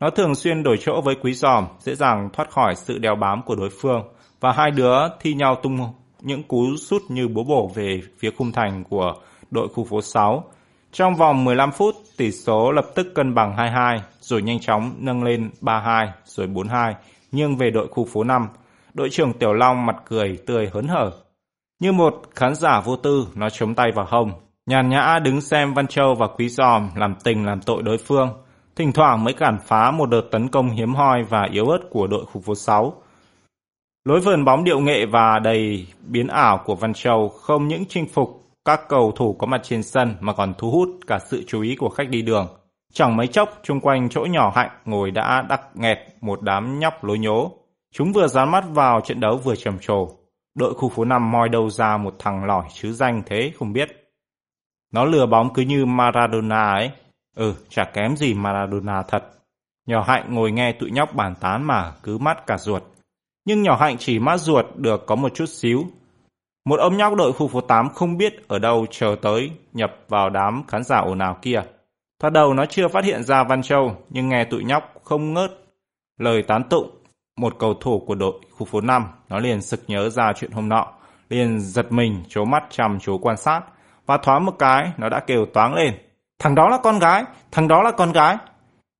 Nó 0.00 0.10
thường 0.10 0.34
xuyên 0.34 0.62
đổi 0.62 0.76
chỗ 0.80 1.00
với 1.00 1.14
quý 1.22 1.32
giòm, 1.32 1.66
dễ 1.78 1.94
dàng 1.94 2.28
thoát 2.32 2.50
khỏi 2.50 2.74
sự 2.74 2.98
đeo 2.98 3.14
bám 3.16 3.42
của 3.42 3.54
đối 3.54 3.70
phương, 3.80 4.02
và 4.40 4.52
hai 4.52 4.70
đứa 4.70 4.98
thi 5.20 5.34
nhau 5.34 5.54
tung 5.62 5.76
những 6.20 6.42
cú 6.42 6.76
sút 6.76 7.02
như 7.08 7.28
búa 7.28 7.44
bổ 7.44 7.70
về 7.74 8.00
phía 8.18 8.30
khung 8.30 8.52
thành 8.52 8.84
của 8.84 9.14
đội 9.50 9.68
khu 9.68 9.84
phố 9.84 10.02
6. 10.02 10.44
Trong 10.92 11.14
vòng 11.14 11.44
15 11.44 11.72
phút, 11.72 11.94
tỷ 12.16 12.32
số 12.32 12.72
lập 12.72 12.86
tức 12.94 13.06
cân 13.14 13.34
bằng 13.34 13.56
2-2, 13.56 13.98
rồi 14.20 14.42
nhanh 14.42 14.60
chóng 14.60 14.94
nâng 14.98 15.22
lên 15.22 15.50
3-2, 15.60 16.06
rồi 16.24 16.46
4-2, 16.46 16.92
nhưng 17.32 17.56
về 17.56 17.70
đội 17.70 17.88
khu 17.88 18.04
phố 18.04 18.24
5. 18.24 18.48
Đội 18.94 19.10
trưởng 19.10 19.32
Tiểu 19.32 19.52
Long 19.52 19.86
mặt 19.86 19.96
cười 20.08 20.38
tươi 20.46 20.70
hớn 20.72 20.88
hở. 20.88 21.10
Như 21.80 21.92
một 21.92 22.22
khán 22.34 22.54
giả 22.54 22.80
vô 22.80 22.96
tư, 22.96 23.28
nó 23.34 23.50
chống 23.50 23.74
tay 23.74 23.92
vào 23.94 24.06
hông. 24.08 24.32
Nhàn 24.66 24.88
nhã 24.88 25.18
đứng 25.24 25.40
xem 25.40 25.74
Văn 25.74 25.86
Châu 25.86 26.14
và 26.14 26.26
Quý 26.26 26.48
Giòm 26.48 26.90
làm 26.94 27.14
tình 27.24 27.46
làm 27.46 27.60
tội 27.60 27.82
đối 27.82 27.98
phương. 27.98 28.28
Thỉnh 28.76 28.92
thoảng 28.92 29.24
mới 29.24 29.34
cản 29.34 29.58
phá 29.64 29.90
một 29.90 30.06
đợt 30.06 30.22
tấn 30.30 30.48
công 30.48 30.70
hiếm 30.70 30.94
hoi 30.94 31.22
và 31.22 31.48
yếu 31.52 31.66
ớt 31.66 31.78
của 31.90 32.06
đội 32.06 32.24
khu 32.26 32.40
phố 32.40 32.54
6. 32.54 33.02
Lối 34.06 34.20
vườn 34.20 34.44
bóng 34.44 34.64
điệu 34.64 34.80
nghệ 34.80 35.06
và 35.06 35.38
đầy 35.38 35.86
biến 36.06 36.26
ảo 36.26 36.62
của 36.64 36.74
Văn 36.74 36.92
Châu 36.94 37.28
không 37.28 37.68
những 37.68 37.84
chinh 37.88 38.06
phục 38.08 38.42
các 38.64 38.80
cầu 38.88 39.12
thủ 39.16 39.32
có 39.38 39.46
mặt 39.46 39.60
trên 39.64 39.82
sân 39.82 40.16
mà 40.20 40.32
còn 40.32 40.54
thu 40.58 40.70
hút 40.70 40.88
cả 41.06 41.18
sự 41.18 41.44
chú 41.46 41.62
ý 41.62 41.76
của 41.76 41.88
khách 41.88 42.08
đi 42.08 42.22
đường. 42.22 42.48
Chẳng 42.92 43.16
mấy 43.16 43.26
chốc, 43.26 43.60
chung 43.62 43.80
quanh 43.80 44.08
chỗ 44.08 44.20
nhỏ 44.30 44.52
hạnh 44.56 44.70
ngồi 44.84 45.10
đã 45.10 45.42
đặc 45.48 45.60
nghẹt 45.74 45.98
một 46.20 46.42
đám 46.42 46.78
nhóc 46.78 47.04
lối 47.04 47.18
nhố. 47.18 47.52
Chúng 47.94 48.12
vừa 48.12 48.26
dán 48.26 48.50
mắt 48.50 48.64
vào 48.70 49.00
trận 49.00 49.20
đấu 49.20 49.36
vừa 49.36 49.56
trầm 49.56 49.78
trồ. 49.78 50.08
Đội 50.54 50.74
khu 50.74 50.88
phố 50.88 51.04
năm 51.04 51.30
moi 51.30 51.48
đâu 51.48 51.70
ra 51.70 51.96
một 51.96 52.14
thằng 52.18 52.44
lỏi 52.44 52.64
chứ 52.72 52.92
danh 52.92 53.22
thế 53.26 53.52
không 53.58 53.72
biết. 53.72 53.88
Nó 54.92 55.04
lừa 55.04 55.26
bóng 55.26 55.54
cứ 55.54 55.62
như 55.62 55.86
Maradona 55.86 56.70
ấy. 56.72 56.90
Ừ, 57.36 57.54
chả 57.68 57.84
kém 57.84 58.16
gì 58.16 58.34
Maradona 58.34 59.02
thật. 59.02 59.24
Nhỏ 59.86 60.02
hạnh 60.02 60.34
ngồi 60.34 60.52
nghe 60.52 60.72
tụi 60.72 60.90
nhóc 60.90 61.14
bàn 61.14 61.34
tán 61.40 61.64
mà 61.64 61.92
cứ 62.02 62.18
mắt 62.18 62.46
cả 62.46 62.58
ruột. 62.58 62.82
Nhưng 63.46 63.62
nhỏ 63.62 63.76
hạnh 63.80 63.96
chỉ 63.98 64.18
mát 64.18 64.36
ruột 64.36 64.66
được 64.76 65.06
có 65.06 65.14
một 65.14 65.34
chút 65.34 65.46
xíu. 65.46 65.84
Một 66.64 66.80
ông 66.80 66.96
nhóc 66.96 67.14
đội 67.14 67.32
khu 67.32 67.48
phố 67.48 67.60
8 67.60 67.88
không 67.88 68.16
biết 68.16 68.48
ở 68.48 68.58
đâu 68.58 68.86
chờ 68.90 69.16
tới 69.22 69.50
nhập 69.72 69.96
vào 70.08 70.30
đám 70.30 70.62
khán 70.68 70.84
giả 70.84 70.98
ồn 70.98 71.18
ào 71.18 71.38
kia. 71.42 71.62
Thoạt 72.20 72.32
đầu 72.32 72.54
nó 72.54 72.66
chưa 72.66 72.88
phát 72.88 73.04
hiện 73.04 73.22
ra 73.24 73.44
Văn 73.44 73.62
Châu, 73.62 73.96
nhưng 74.10 74.28
nghe 74.28 74.44
tụi 74.44 74.64
nhóc 74.64 74.94
không 75.04 75.34
ngớt. 75.34 75.50
Lời 76.18 76.42
tán 76.42 76.62
tụng, 76.70 76.90
một 77.36 77.58
cầu 77.58 77.74
thủ 77.74 78.04
của 78.06 78.14
đội 78.14 78.40
khu 78.50 78.66
phố 78.66 78.80
5, 78.80 79.04
nó 79.28 79.38
liền 79.38 79.62
sực 79.62 79.80
nhớ 79.86 80.08
ra 80.10 80.32
chuyện 80.36 80.50
hôm 80.50 80.68
nọ. 80.68 80.86
Liền 81.28 81.60
giật 81.60 81.92
mình, 81.92 82.22
chố 82.28 82.44
mắt 82.44 82.64
chăm 82.70 82.98
chú 83.00 83.18
quan 83.18 83.36
sát. 83.36 83.60
Và 84.06 84.16
thoáng 84.16 84.44
một 84.44 84.54
cái, 84.58 84.92
nó 84.96 85.08
đã 85.08 85.20
kêu 85.20 85.46
toáng 85.46 85.74
lên. 85.74 85.94
Thằng 86.38 86.54
đó 86.54 86.68
là 86.68 86.78
con 86.82 86.98
gái, 86.98 87.24
thằng 87.50 87.68
đó 87.68 87.82
là 87.82 87.90
con 87.90 88.12
gái. 88.12 88.36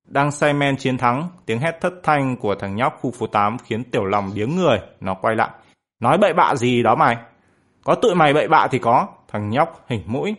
Đang 0.06 0.30
say 0.30 0.52
men 0.52 0.76
chiến 0.76 0.98
thắng, 0.98 1.28
tiếng 1.46 1.58
hét 1.58 1.80
thất 1.80 1.94
thanh 2.02 2.36
của 2.36 2.54
thằng 2.54 2.76
nhóc 2.76 2.98
khu 3.00 3.10
phố 3.10 3.26
8 3.26 3.56
khiến 3.58 3.84
tiểu 3.84 4.04
lòng 4.04 4.30
biếng 4.34 4.56
người. 4.56 4.78
Nó 5.00 5.14
quay 5.14 5.36
lại. 5.36 5.50
Nói 6.00 6.18
bậy 6.18 6.32
bạ 6.32 6.54
gì 6.54 6.82
đó 6.82 6.94
mày? 6.94 7.16
Có 7.84 7.94
tụi 7.94 8.14
mày 8.14 8.34
bậy 8.34 8.48
bạ 8.48 8.68
thì 8.70 8.78
có. 8.78 9.08
Thằng 9.28 9.50
nhóc 9.50 9.84
hình 9.88 10.02
mũi. 10.06 10.34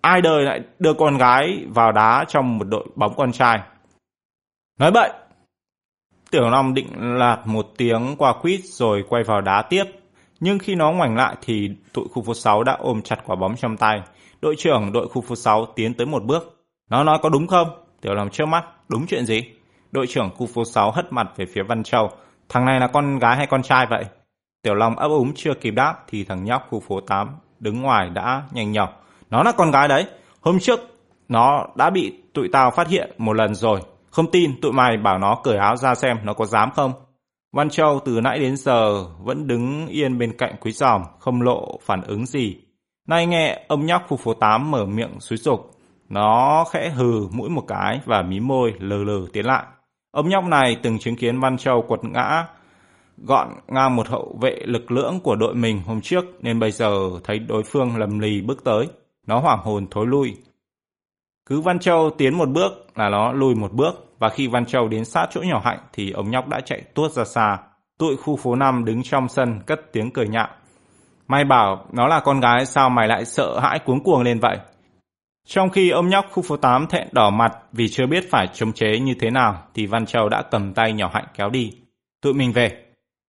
Ai 0.00 0.20
đời 0.20 0.42
lại 0.42 0.60
đưa 0.78 0.94
con 0.94 1.18
gái 1.18 1.64
vào 1.68 1.92
đá 1.92 2.24
trong 2.28 2.58
một 2.58 2.64
đội 2.64 2.86
bóng 2.94 3.14
con 3.16 3.32
trai? 3.32 3.60
Nói 4.78 4.90
bậy. 4.90 5.10
Tiểu 6.30 6.50
Long 6.50 6.74
định 6.74 7.18
lạt 7.18 7.38
một 7.44 7.66
tiếng 7.76 8.16
qua 8.18 8.34
quýt 8.42 8.60
rồi 8.64 9.04
quay 9.08 9.22
vào 9.22 9.40
đá 9.40 9.62
tiếp. 9.62 9.84
Nhưng 10.40 10.58
khi 10.58 10.74
nó 10.74 10.92
ngoảnh 10.92 11.16
lại 11.16 11.36
thì 11.42 11.70
tụi 11.92 12.04
khu 12.12 12.22
phố 12.22 12.34
6 12.34 12.62
đã 12.62 12.72
ôm 12.72 13.02
chặt 13.02 13.16
quả 13.26 13.36
bóng 13.36 13.56
trong 13.56 13.76
tay. 13.76 14.02
Đội 14.40 14.54
trưởng 14.58 14.92
đội 14.92 15.08
khu 15.08 15.22
phố 15.22 15.36
6 15.36 15.66
tiến 15.66 15.94
tới 15.94 16.06
một 16.06 16.24
bước. 16.24 16.64
Nó 16.90 17.04
nói 17.04 17.18
có 17.22 17.28
đúng 17.28 17.46
không? 17.46 17.83
Tiểu 18.04 18.14
Long 18.14 18.30
trước 18.30 18.46
mắt. 18.46 18.64
Đúng 18.88 19.06
chuyện 19.06 19.26
gì? 19.26 19.42
Đội 19.92 20.06
trưởng 20.06 20.30
khu 20.36 20.46
phố 20.46 20.64
6 20.64 20.90
hất 20.90 21.12
mặt 21.12 21.26
về 21.36 21.46
phía 21.46 21.62
Văn 21.62 21.82
Châu. 21.82 22.10
Thằng 22.48 22.64
này 22.64 22.80
là 22.80 22.86
con 22.86 23.18
gái 23.18 23.36
hay 23.36 23.46
con 23.46 23.62
trai 23.62 23.86
vậy? 23.90 24.04
Tiểu 24.62 24.74
Long 24.74 24.96
ấp 24.96 25.08
úng 25.08 25.32
chưa 25.34 25.54
kịp 25.54 25.70
đáp 25.70 26.04
thì 26.08 26.24
thằng 26.24 26.44
nhóc 26.44 26.66
khu 26.70 26.80
phố 26.80 27.00
8 27.00 27.36
đứng 27.60 27.82
ngoài 27.82 28.10
đã 28.10 28.42
nhanh 28.52 28.72
nhọc. 28.72 29.06
Nó 29.30 29.42
là 29.42 29.52
con 29.52 29.70
gái 29.70 29.88
đấy. 29.88 30.06
Hôm 30.40 30.58
trước, 30.58 30.80
nó 31.28 31.66
đã 31.76 31.90
bị 31.90 32.22
tụi 32.34 32.48
tao 32.52 32.70
phát 32.70 32.88
hiện 32.88 33.10
một 33.18 33.32
lần 33.32 33.54
rồi. 33.54 33.80
Không 34.10 34.30
tin, 34.30 34.60
tụi 34.60 34.72
mày 34.72 34.96
bảo 34.96 35.18
nó 35.18 35.40
cởi 35.44 35.56
áo 35.56 35.76
ra 35.76 35.94
xem 35.94 36.18
nó 36.24 36.34
có 36.34 36.46
dám 36.46 36.70
không. 36.70 36.92
Văn 37.52 37.70
Châu 37.70 38.00
từ 38.04 38.20
nãy 38.20 38.38
đến 38.38 38.56
giờ 38.56 39.04
vẫn 39.18 39.46
đứng 39.46 39.86
yên 39.86 40.18
bên 40.18 40.36
cạnh 40.38 40.54
quý 40.60 40.72
giòm, 40.72 41.02
không 41.18 41.42
lộ 41.42 41.78
phản 41.82 42.02
ứng 42.02 42.26
gì. 42.26 42.56
Nay 43.08 43.26
nghe 43.26 43.64
ông 43.68 43.86
nhóc 43.86 44.02
khu 44.08 44.16
phố 44.16 44.34
8 44.34 44.70
mở 44.70 44.84
miệng 44.84 45.20
xúi 45.20 45.38
dục. 45.38 45.73
Nó 46.08 46.64
khẽ 46.70 46.88
hừ 46.88 47.28
mũi 47.30 47.50
một 47.50 47.64
cái 47.68 48.00
và 48.04 48.22
mí 48.22 48.40
môi 48.40 48.74
lờ 48.78 49.04
lờ 49.04 49.26
tiến 49.32 49.46
lại. 49.46 49.64
Ông 50.10 50.28
nhóc 50.28 50.44
này 50.44 50.76
từng 50.82 50.98
chứng 50.98 51.16
kiến 51.16 51.40
Văn 51.40 51.56
Châu 51.56 51.82
quật 51.82 52.04
ngã, 52.04 52.46
gọn 53.18 53.48
ngang 53.68 53.96
một 53.96 54.08
hậu 54.08 54.38
vệ 54.40 54.56
lực 54.64 54.90
lưỡng 54.90 55.20
của 55.20 55.36
đội 55.36 55.54
mình 55.54 55.82
hôm 55.86 56.00
trước, 56.00 56.24
nên 56.40 56.60
bây 56.60 56.70
giờ 56.70 57.10
thấy 57.24 57.38
đối 57.38 57.62
phương 57.62 57.96
lầm 57.96 58.18
lì 58.18 58.40
bước 58.40 58.64
tới. 58.64 58.88
Nó 59.26 59.38
hoảng 59.38 59.60
hồn 59.62 59.86
thối 59.90 60.06
lui. 60.06 60.36
Cứ 61.46 61.60
Văn 61.60 61.78
Châu 61.78 62.10
tiến 62.18 62.38
một 62.38 62.48
bước 62.48 62.72
là 62.94 63.08
nó 63.08 63.32
lùi 63.32 63.54
một 63.54 63.72
bước, 63.72 63.94
và 64.18 64.28
khi 64.28 64.46
Văn 64.46 64.66
Châu 64.66 64.88
đến 64.88 65.04
sát 65.04 65.26
chỗ 65.30 65.40
nhỏ 65.42 65.60
hạnh 65.64 65.78
thì 65.92 66.10
ông 66.10 66.30
nhóc 66.30 66.48
đã 66.48 66.60
chạy 66.60 66.82
tuốt 66.94 67.12
ra 67.12 67.24
xa. 67.24 67.58
Tụi 67.98 68.16
khu 68.16 68.36
phố 68.36 68.54
năm 68.54 68.84
đứng 68.84 69.02
trong 69.02 69.28
sân 69.28 69.60
cất 69.66 69.92
tiếng 69.92 70.10
cười 70.10 70.28
nhạo. 70.28 70.48
Mày 71.28 71.44
bảo 71.44 71.86
nó 71.92 72.06
là 72.06 72.20
con 72.20 72.40
gái 72.40 72.66
sao 72.66 72.90
mày 72.90 73.08
lại 73.08 73.24
sợ 73.24 73.58
hãi 73.60 73.78
cuống 73.78 74.04
cuồng 74.04 74.22
lên 74.22 74.40
vậy? 74.40 74.58
Trong 75.46 75.70
khi 75.70 75.90
ông 75.90 76.08
nhóc 76.08 76.26
khu 76.32 76.42
phố 76.42 76.56
8 76.56 76.86
thẹn 76.86 77.08
đỏ 77.12 77.30
mặt 77.30 77.52
vì 77.72 77.88
chưa 77.88 78.06
biết 78.06 78.30
phải 78.30 78.46
chống 78.54 78.72
chế 78.72 78.98
như 78.98 79.14
thế 79.20 79.30
nào 79.30 79.62
thì 79.74 79.86
Văn 79.86 80.06
Châu 80.06 80.28
đã 80.28 80.42
cầm 80.50 80.74
tay 80.74 80.92
nhỏ 80.92 81.10
hạnh 81.14 81.26
kéo 81.34 81.50
đi. 81.50 81.72
Tụi 82.22 82.34
mình 82.34 82.52
về. 82.52 82.84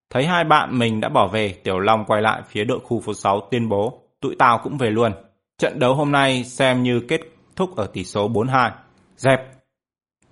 Thấy 0.10 0.26
hai 0.26 0.44
bạn 0.44 0.80
mình 0.80 1.02
đã 1.02 1.10
bỏ 1.10 1.28
về, 1.28 1.54
Tiểu 1.64 1.80
Long 1.80 2.06
quay 2.06 2.22
lại 2.22 2.42
phía 2.48 2.64
đội 2.64 2.80
khu 2.84 3.00
phố 3.00 3.14
6 3.14 3.48
tuyên 3.52 3.70
bố. 3.70 4.02
Tụi 4.22 4.36
tao 4.40 4.60
cũng 4.64 4.78
về 4.78 4.90
luôn. 4.90 5.12
Trận 5.58 5.80
đấu 5.80 5.96
hôm 5.96 6.12
nay 6.12 6.44
xem 6.44 6.84
như 6.84 7.00
kết 7.08 7.22
thúc 7.56 7.76
ở 7.76 7.88
tỷ 7.94 8.04
số 8.04 8.30
4-2. 8.30 8.72
Dẹp. 9.18 9.40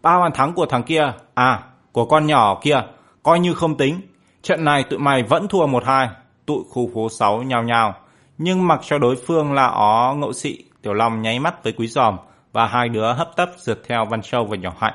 Ba 0.01 0.19
bàn 0.19 0.31
thắng 0.33 0.53
của 0.53 0.65
thằng 0.65 0.83
kia, 0.83 1.13
à, 1.33 1.63
của 1.91 2.05
con 2.05 2.27
nhỏ 2.27 2.59
kia, 2.61 2.81
coi 3.23 3.39
như 3.39 3.53
không 3.53 3.77
tính. 3.77 4.01
Trận 4.41 4.63
này 4.63 4.83
tụi 4.83 4.99
mày 4.99 5.23
vẫn 5.23 5.47
thua 5.47 5.67
1-2. 5.67 6.07
Tụi 6.45 6.63
khu 6.69 6.89
phố 6.93 7.09
6 7.09 7.43
nhào 7.43 7.63
nhào. 7.63 7.95
Nhưng 8.37 8.67
mặc 8.67 8.79
cho 8.83 8.97
đối 8.97 9.15
phương 9.15 9.53
là 9.53 9.67
ó 9.67 10.13
ngộ 10.13 10.33
sĩ, 10.33 10.63
Tiểu 10.83 10.93
Long 10.93 11.21
nháy 11.21 11.39
mắt 11.39 11.63
với 11.63 11.73
Quý 11.73 11.87
Giòm 11.87 12.17
và 12.51 12.67
hai 12.67 12.89
đứa 12.89 13.13
hấp 13.13 13.35
tấp 13.35 13.49
rượt 13.57 13.79
theo 13.87 14.05
Văn 14.05 14.21
Châu 14.21 14.45
và 14.45 14.57
Nhỏ 14.57 14.73
Hạnh. 14.79 14.93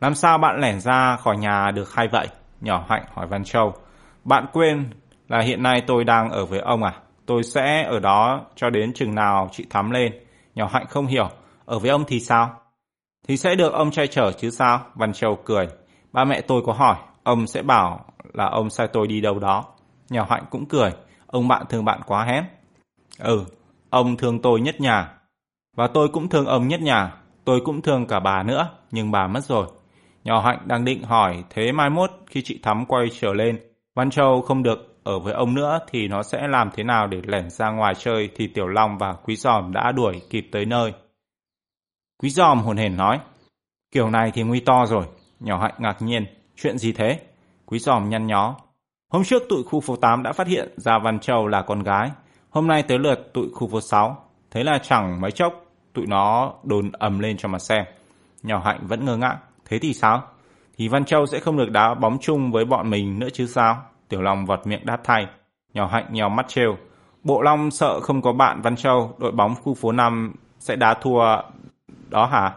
Làm 0.00 0.14
sao 0.14 0.38
bạn 0.38 0.60
lẻn 0.60 0.80
ra 0.80 1.16
khỏi 1.16 1.36
nhà 1.36 1.70
được 1.70 1.94
hay 1.94 2.08
vậy? 2.08 2.28
Nhỏ 2.60 2.84
Hạnh 2.88 3.04
hỏi 3.14 3.26
Văn 3.26 3.44
Châu. 3.44 3.74
Bạn 4.24 4.46
quên 4.52 4.90
là 5.28 5.40
hiện 5.40 5.62
nay 5.62 5.82
tôi 5.86 6.04
đang 6.04 6.30
ở 6.30 6.46
với 6.46 6.58
ông 6.58 6.82
à? 6.82 6.92
Tôi 7.26 7.42
sẽ 7.42 7.82
ở 7.82 8.00
đó 8.00 8.40
cho 8.56 8.70
đến 8.70 8.92
chừng 8.92 9.14
nào 9.14 9.48
chị 9.52 9.66
Thắm 9.70 9.90
lên. 9.90 10.12
Nhỏ 10.54 10.68
Hạnh 10.72 10.86
không 10.88 11.06
hiểu. 11.06 11.28
Ở 11.64 11.78
với 11.78 11.90
ông 11.90 12.04
thì 12.08 12.20
sao? 12.20 12.60
Thì 13.28 13.36
sẽ 13.36 13.54
được 13.54 13.72
ông 13.72 13.90
trai 13.90 14.06
chở 14.06 14.32
chứ 14.32 14.50
sao? 14.50 14.80
Văn 14.94 15.12
Châu 15.12 15.38
cười. 15.44 15.68
Ba 16.12 16.24
mẹ 16.24 16.40
tôi 16.40 16.62
có 16.66 16.72
hỏi. 16.72 16.96
ông 17.22 17.46
sẽ 17.46 17.62
bảo 17.62 18.04
là 18.32 18.46
ông 18.46 18.70
sai 18.70 18.88
tôi 18.92 19.06
đi 19.06 19.20
đâu 19.20 19.38
đó. 19.38 19.64
Nhỏ 20.10 20.26
hạnh 20.30 20.44
cũng 20.50 20.66
cười, 20.66 20.90
ông 21.26 21.48
bạn 21.48 21.66
thương 21.68 21.84
bạn 21.84 22.00
quá 22.06 22.24
hén. 22.24 22.44
Ừ, 23.18 23.44
ông 23.96 24.16
thương 24.16 24.42
tôi 24.42 24.60
nhất 24.60 24.80
nhà. 24.80 25.12
Và 25.76 25.86
tôi 25.86 26.08
cũng 26.08 26.28
thương 26.28 26.46
ông 26.46 26.68
nhất 26.68 26.80
nhà, 26.80 27.14
tôi 27.44 27.60
cũng 27.64 27.82
thương 27.82 28.06
cả 28.06 28.20
bà 28.20 28.42
nữa, 28.42 28.70
nhưng 28.90 29.10
bà 29.10 29.26
mất 29.26 29.44
rồi. 29.44 29.66
Nhỏ 30.24 30.40
hạnh 30.40 30.58
đang 30.64 30.84
định 30.84 31.02
hỏi, 31.02 31.44
thế 31.50 31.72
mai 31.72 31.90
mốt 31.90 32.10
khi 32.26 32.42
chị 32.42 32.60
Thắm 32.62 32.84
quay 32.86 33.06
trở 33.20 33.32
lên, 33.32 33.60
Văn 33.94 34.10
Châu 34.10 34.42
không 34.42 34.62
được 34.62 35.00
ở 35.04 35.18
với 35.18 35.32
ông 35.32 35.54
nữa 35.54 35.78
thì 35.90 36.08
nó 36.08 36.22
sẽ 36.22 36.48
làm 36.48 36.70
thế 36.74 36.84
nào 36.84 37.06
để 37.06 37.20
lẻn 37.26 37.50
ra 37.50 37.70
ngoài 37.70 37.94
chơi 37.94 38.30
thì 38.36 38.46
Tiểu 38.46 38.66
Long 38.66 38.98
và 38.98 39.12
Quý 39.12 39.36
Giòm 39.36 39.72
đã 39.72 39.92
đuổi 39.92 40.22
kịp 40.30 40.48
tới 40.52 40.64
nơi. 40.64 40.92
Quý 42.22 42.30
Giòm 42.30 42.58
hồn 42.58 42.76
hển 42.76 42.96
nói, 42.96 43.20
kiểu 43.92 44.10
này 44.10 44.30
thì 44.34 44.42
nguy 44.42 44.60
to 44.60 44.86
rồi. 44.86 45.04
Nhỏ 45.40 45.58
hạnh 45.62 45.74
ngạc 45.78 46.02
nhiên, 46.02 46.26
chuyện 46.56 46.78
gì 46.78 46.92
thế? 46.92 47.20
Quý 47.66 47.78
Giòm 47.78 48.08
nhăn 48.08 48.26
nhó. 48.26 48.56
Hôm 49.12 49.24
trước 49.24 49.42
tụi 49.48 49.62
khu 49.62 49.80
phố 49.80 49.96
8 49.96 50.22
đã 50.22 50.32
phát 50.32 50.46
hiện 50.46 50.74
ra 50.76 50.98
Văn 50.98 51.18
Châu 51.18 51.46
là 51.46 51.62
con 51.62 51.82
gái. 51.82 52.10
Hôm 52.56 52.66
nay 52.66 52.82
tới 52.82 52.98
lượt 52.98 53.32
tụi 53.34 53.48
khu 53.54 53.68
phố 53.68 53.80
6. 53.80 54.16
Thế 54.50 54.64
là 54.64 54.78
chẳng 54.82 55.20
mấy 55.20 55.30
chốc 55.30 55.64
tụi 55.92 56.06
nó 56.06 56.52
đồn 56.62 56.92
ầm 56.92 57.18
lên 57.18 57.36
cho 57.36 57.48
mà 57.48 57.58
xem. 57.58 57.84
Nhỏ 58.42 58.62
hạnh 58.64 58.86
vẫn 58.86 59.04
ngơ 59.04 59.16
ngác. 59.16 59.38
Thế 59.64 59.78
thì 59.78 59.92
sao? 59.92 60.22
Thì 60.78 60.88
Văn 60.88 61.04
Châu 61.04 61.26
sẽ 61.26 61.40
không 61.40 61.56
được 61.56 61.70
đá 61.70 61.94
bóng 61.94 62.18
chung 62.20 62.52
với 62.52 62.64
bọn 62.64 62.90
mình 62.90 63.18
nữa 63.18 63.28
chứ 63.32 63.46
sao? 63.46 63.82
Tiểu 64.08 64.22
Long 64.22 64.46
vọt 64.46 64.66
miệng 64.66 64.86
đáp 64.86 65.00
thay. 65.04 65.26
Nhỏ 65.74 65.86
hạnh 65.86 66.06
nhèo 66.10 66.28
mắt 66.28 66.48
trêu. 66.48 66.76
Bộ 67.22 67.42
Long 67.42 67.70
sợ 67.70 68.00
không 68.00 68.22
có 68.22 68.32
bạn 68.32 68.60
Văn 68.62 68.76
Châu, 68.76 69.14
đội 69.18 69.32
bóng 69.32 69.54
khu 69.54 69.74
phố 69.74 69.92
5 69.92 70.34
sẽ 70.58 70.76
đá 70.76 70.94
thua 70.94 71.22
đó 72.08 72.26
hả? 72.26 72.54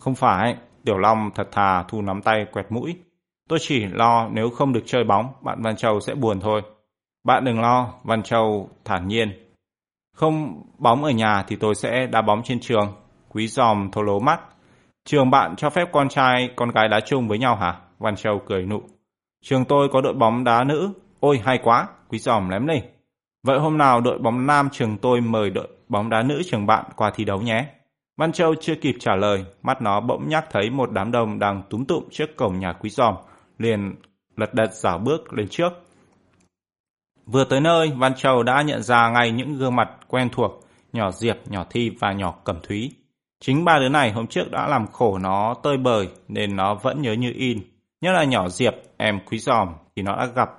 Không 0.00 0.14
phải, 0.14 0.56
Tiểu 0.84 0.98
Long 0.98 1.30
thật 1.34 1.48
thà 1.52 1.82
thu 1.88 2.02
nắm 2.02 2.22
tay 2.22 2.46
quẹt 2.52 2.66
mũi. 2.70 2.96
Tôi 3.48 3.58
chỉ 3.62 3.86
lo 3.86 4.28
nếu 4.28 4.50
không 4.50 4.72
được 4.72 4.82
chơi 4.86 5.04
bóng, 5.04 5.32
bạn 5.40 5.62
Văn 5.62 5.76
Châu 5.76 6.00
sẽ 6.00 6.14
buồn 6.14 6.40
thôi. 6.40 6.62
Bạn 7.26 7.44
đừng 7.44 7.60
lo, 7.60 7.88
Văn 8.04 8.22
Châu 8.22 8.68
thản 8.84 9.08
nhiên. 9.08 9.32
Không 10.16 10.62
bóng 10.78 11.04
ở 11.04 11.10
nhà 11.10 11.44
thì 11.48 11.56
tôi 11.56 11.74
sẽ 11.74 12.06
đá 12.06 12.22
bóng 12.22 12.42
trên 12.42 12.60
trường. 12.60 12.92
Quý 13.28 13.48
giòm 13.48 13.90
thô 13.90 14.02
lố 14.02 14.18
mắt. 14.20 14.40
Trường 15.04 15.30
bạn 15.30 15.56
cho 15.56 15.70
phép 15.70 15.88
con 15.92 16.08
trai, 16.08 16.50
con 16.56 16.70
gái 16.70 16.88
đá 16.88 17.00
chung 17.00 17.28
với 17.28 17.38
nhau 17.38 17.56
hả? 17.56 17.80
Văn 17.98 18.16
Châu 18.16 18.42
cười 18.46 18.66
nụ. 18.66 18.82
Trường 19.44 19.64
tôi 19.64 19.88
có 19.92 20.00
đội 20.00 20.14
bóng 20.14 20.44
đá 20.44 20.64
nữ. 20.64 20.90
Ôi 21.20 21.40
hay 21.44 21.58
quá, 21.62 21.88
quý 22.08 22.18
giòm 22.18 22.48
lém 22.48 22.66
lên. 22.66 22.82
Vậy 23.46 23.58
hôm 23.58 23.78
nào 23.78 24.00
đội 24.00 24.18
bóng 24.18 24.46
nam 24.46 24.68
trường 24.72 24.98
tôi 24.98 25.20
mời 25.20 25.50
đội 25.50 25.68
bóng 25.88 26.10
đá 26.10 26.22
nữ 26.22 26.42
trường 26.46 26.66
bạn 26.66 26.84
qua 26.96 27.10
thi 27.14 27.24
đấu 27.24 27.40
nhé. 27.40 27.66
Văn 28.16 28.32
Châu 28.32 28.54
chưa 28.54 28.74
kịp 28.74 28.96
trả 29.00 29.16
lời, 29.16 29.44
mắt 29.62 29.82
nó 29.82 30.00
bỗng 30.00 30.28
nhắc 30.28 30.44
thấy 30.50 30.70
một 30.70 30.92
đám 30.92 31.12
đông 31.12 31.38
đang 31.38 31.62
túm 31.70 31.84
tụm 31.84 32.04
trước 32.10 32.36
cổng 32.36 32.58
nhà 32.58 32.72
quý 32.72 32.90
giòm, 32.90 33.14
liền 33.58 33.94
lật 34.36 34.54
đật 34.54 34.74
giả 34.74 34.98
bước 34.98 35.32
lên 35.32 35.48
trước. 35.48 35.85
Vừa 37.26 37.44
tới 37.44 37.60
nơi, 37.60 37.92
Văn 37.96 38.14
Châu 38.14 38.42
đã 38.42 38.62
nhận 38.62 38.82
ra 38.82 39.10
ngay 39.10 39.30
những 39.30 39.58
gương 39.58 39.76
mặt 39.76 39.88
quen 40.08 40.28
thuộc, 40.32 40.52
nhỏ 40.92 41.10
Diệp, 41.10 41.36
nhỏ 41.48 41.64
Thi 41.70 41.90
và 42.00 42.12
nhỏ 42.12 42.34
Cẩm 42.44 42.56
Thúy. 42.62 42.92
Chính 43.40 43.64
ba 43.64 43.78
đứa 43.78 43.88
này 43.88 44.12
hôm 44.12 44.26
trước 44.26 44.50
đã 44.50 44.68
làm 44.68 44.86
khổ 44.86 45.18
nó 45.18 45.54
tơi 45.62 45.76
bời 45.76 46.08
nên 46.28 46.56
nó 46.56 46.74
vẫn 46.74 47.02
nhớ 47.02 47.12
như 47.12 47.32
in. 47.36 47.58
Nhất 48.00 48.12
là 48.12 48.24
nhỏ 48.24 48.48
Diệp, 48.48 48.74
em 48.96 49.20
quý 49.30 49.38
giòm 49.38 49.68
thì 49.96 50.02
nó 50.02 50.16
đã 50.16 50.26
gặp 50.26 50.50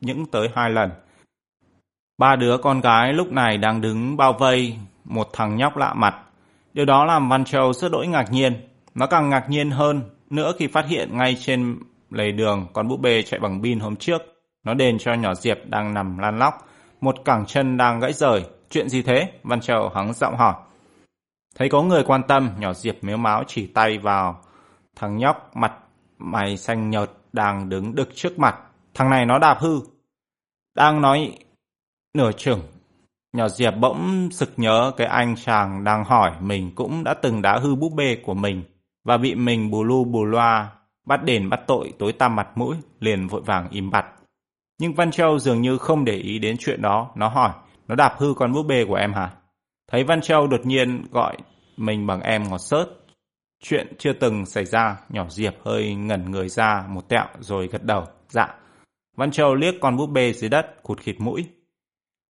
những 0.00 0.26
tới 0.26 0.48
hai 0.54 0.70
lần. 0.70 0.90
Ba 2.18 2.36
đứa 2.36 2.56
con 2.58 2.80
gái 2.80 3.12
lúc 3.12 3.32
này 3.32 3.58
đang 3.58 3.80
đứng 3.80 4.16
bao 4.16 4.32
vây 4.32 4.76
một 5.04 5.28
thằng 5.32 5.56
nhóc 5.56 5.76
lạ 5.76 5.94
mặt. 5.94 6.14
Điều 6.72 6.84
đó 6.84 7.04
làm 7.04 7.28
Văn 7.28 7.44
Châu 7.44 7.72
rất 7.72 7.92
đỗi 7.92 8.06
ngạc 8.06 8.32
nhiên. 8.32 8.52
Nó 8.94 9.06
càng 9.06 9.30
ngạc 9.30 9.50
nhiên 9.50 9.70
hơn 9.70 10.02
nữa 10.30 10.52
khi 10.58 10.66
phát 10.66 10.86
hiện 10.86 11.16
ngay 11.16 11.36
trên 11.40 11.78
lề 12.10 12.32
đường 12.32 12.66
con 12.72 12.88
búp 12.88 13.00
bê 13.00 13.22
chạy 13.22 13.40
bằng 13.40 13.62
pin 13.62 13.80
hôm 13.80 13.96
trước. 13.96 14.37
Nó 14.64 14.74
đền 14.74 14.98
cho 14.98 15.14
nhỏ 15.14 15.34
Diệp 15.34 15.58
đang 15.64 15.94
nằm 15.94 16.18
lan 16.18 16.38
lóc. 16.38 16.54
Một 17.00 17.14
cẳng 17.24 17.46
chân 17.46 17.76
đang 17.76 18.00
gãy 18.00 18.12
rời. 18.12 18.44
Chuyện 18.70 18.88
gì 18.88 19.02
thế? 19.02 19.32
Văn 19.42 19.60
Châu 19.60 19.88
hắng 19.88 20.12
giọng 20.12 20.36
hỏi. 20.36 20.54
Thấy 21.56 21.68
có 21.68 21.82
người 21.82 22.04
quan 22.04 22.22
tâm, 22.28 22.50
nhỏ 22.58 22.72
Diệp 22.72 23.04
mếu 23.04 23.16
máu 23.16 23.44
chỉ 23.46 23.66
tay 23.66 23.98
vào 23.98 24.42
thằng 24.96 25.16
nhóc 25.16 25.56
mặt 25.56 25.72
mày 26.18 26.56
xanh 26.56 26.90
nhợt 26.90 27.10
đang 27.32 27.68
đứng 27.68 27.94
đực 27.94 28.08
trước 28.14 28.38
mặt. 28.38 28.58
Thằng 28.94 29.10
này 29.10 29.26
nó 29.26 29.38
đạp 29.38 29.58
hư. 29.60 29.80
Đang 30.76 31.02
nói 31.02 31.38
nửa 32.14 32.32
chừng. 32.32 32.60
Nhỏ 33.32 33.48
Diệp 33.48 33.74
bỗng 33.80 34.28
sực 34.30 34.52
nhớ 34.56 34.92
cái 34.96 35.06
anh 35.06 35.36
chàng 35.36 35.84
đang 35.84 36.04
hỏi 36.04 36.32
mình 36.40 36.72
cũng 36.74 37.04
đã 37.04 37.14
từng 37.14 37.42
đá 37.42 37.58
hư 37.58 37.74
búp 37.74 37.92
bê 37.96 38.16
của 38.24 38.34
mình 38.34 38.62
và 39.04 39.16
bị 39.16 39.34
mình 39.34 39.70
bù 39.70 39.84
lu 39.84 40.04
bù 40.04 40.24
loa 40.24 40.72
bắt 41.06 41.24
đền 41.24 41.48
bắt 41.48 41.60
tội 41.66 41.92
tối 41.98 42.12
tăm 42.12 42.36
mặt 42.36 42.48
mũi 42.54 42.76
liền 43.00 43.26
vội 43.26 43.40
vàng 43.40 43.68
im 43.70 43.90
bặt. 43.90 44.06
Nhưng 44.80 44.94
Văn 44.94 45.10
Châu 45.10 45.38
dường 45.38 45.60
như 45.60 45.78
không 45.78 46.04
để 46.04 46.16
ý 46.16 46.38
đến 46.38 46.56
chuyện 46.58 46.82
đó, 46.82 47.10
nó 47.14 47.28
hỏi, 47.28 47.50
nó 47.88 47.94
đạp 47.94 48.14
hư 48.18 48.34
con 48.34 48.52
búp 48.52 48.62
bê 48.62 48.84
của 48.84 48.94
em 48.94 49.12
hả? 49.12 49.30
Thấy 49.90 50.04
Văn 50.04 50.20
Châu 50.20 50.46
đột 50.46 50.60
nhiên 50.66 51.04
gọi 51.10 51.36
mình 51.76 52.06
bằng 52.06 52.20
em 52.20 52.50
ngọt 52.50 52.58
sớt. 52.58 52.86
Chuyện 53.62 53.92
chưa 53.98 54.12
từng 54.12 54.46
xảy 54.46 54.64
ra, 54.64 54.96
nhỏ 55.08 55.26
Diệp 55.28 55.54
hơi 55.64 55.94
ngẩn 55.94 56.30
người 56.30 56.48
ra 56.48 56.84
một 56.88 57.08
tẹo 57.08 57.24
rồi 57.38 57.68
gật 57.68 57.82
đầu, 57.82 58.04
dạ. 58.28 58.54
Văn 59.16 59.30
Châu 59.30 59.54
liếc 59.54 59.74
con 59.80 59.96
búp 59.96 60.06
bê 60.06 60.32
dưới 60.32 60.50
đất, 60.50 60.82
cụt 60.82 61.00
khịt 61.00 61.16
mũi. 61.18 61.46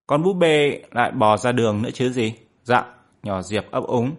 Con 0.07 0.23
búp 0.23 0.33
bê 0.33 0.83
lại 0.93 1.13
bò 1.13 1.37
ra 1.37 1.53
đường 1.53 1.83
nữa 1.83 1.91
chứ 1.95 2.11
gì? 2.11 2.35
Dạ, 2.63 2.85
nhỏ 3.23 3.43
Diệp 3.43 3.71
ấp 3.71 3.85
úng. 3.85 4.13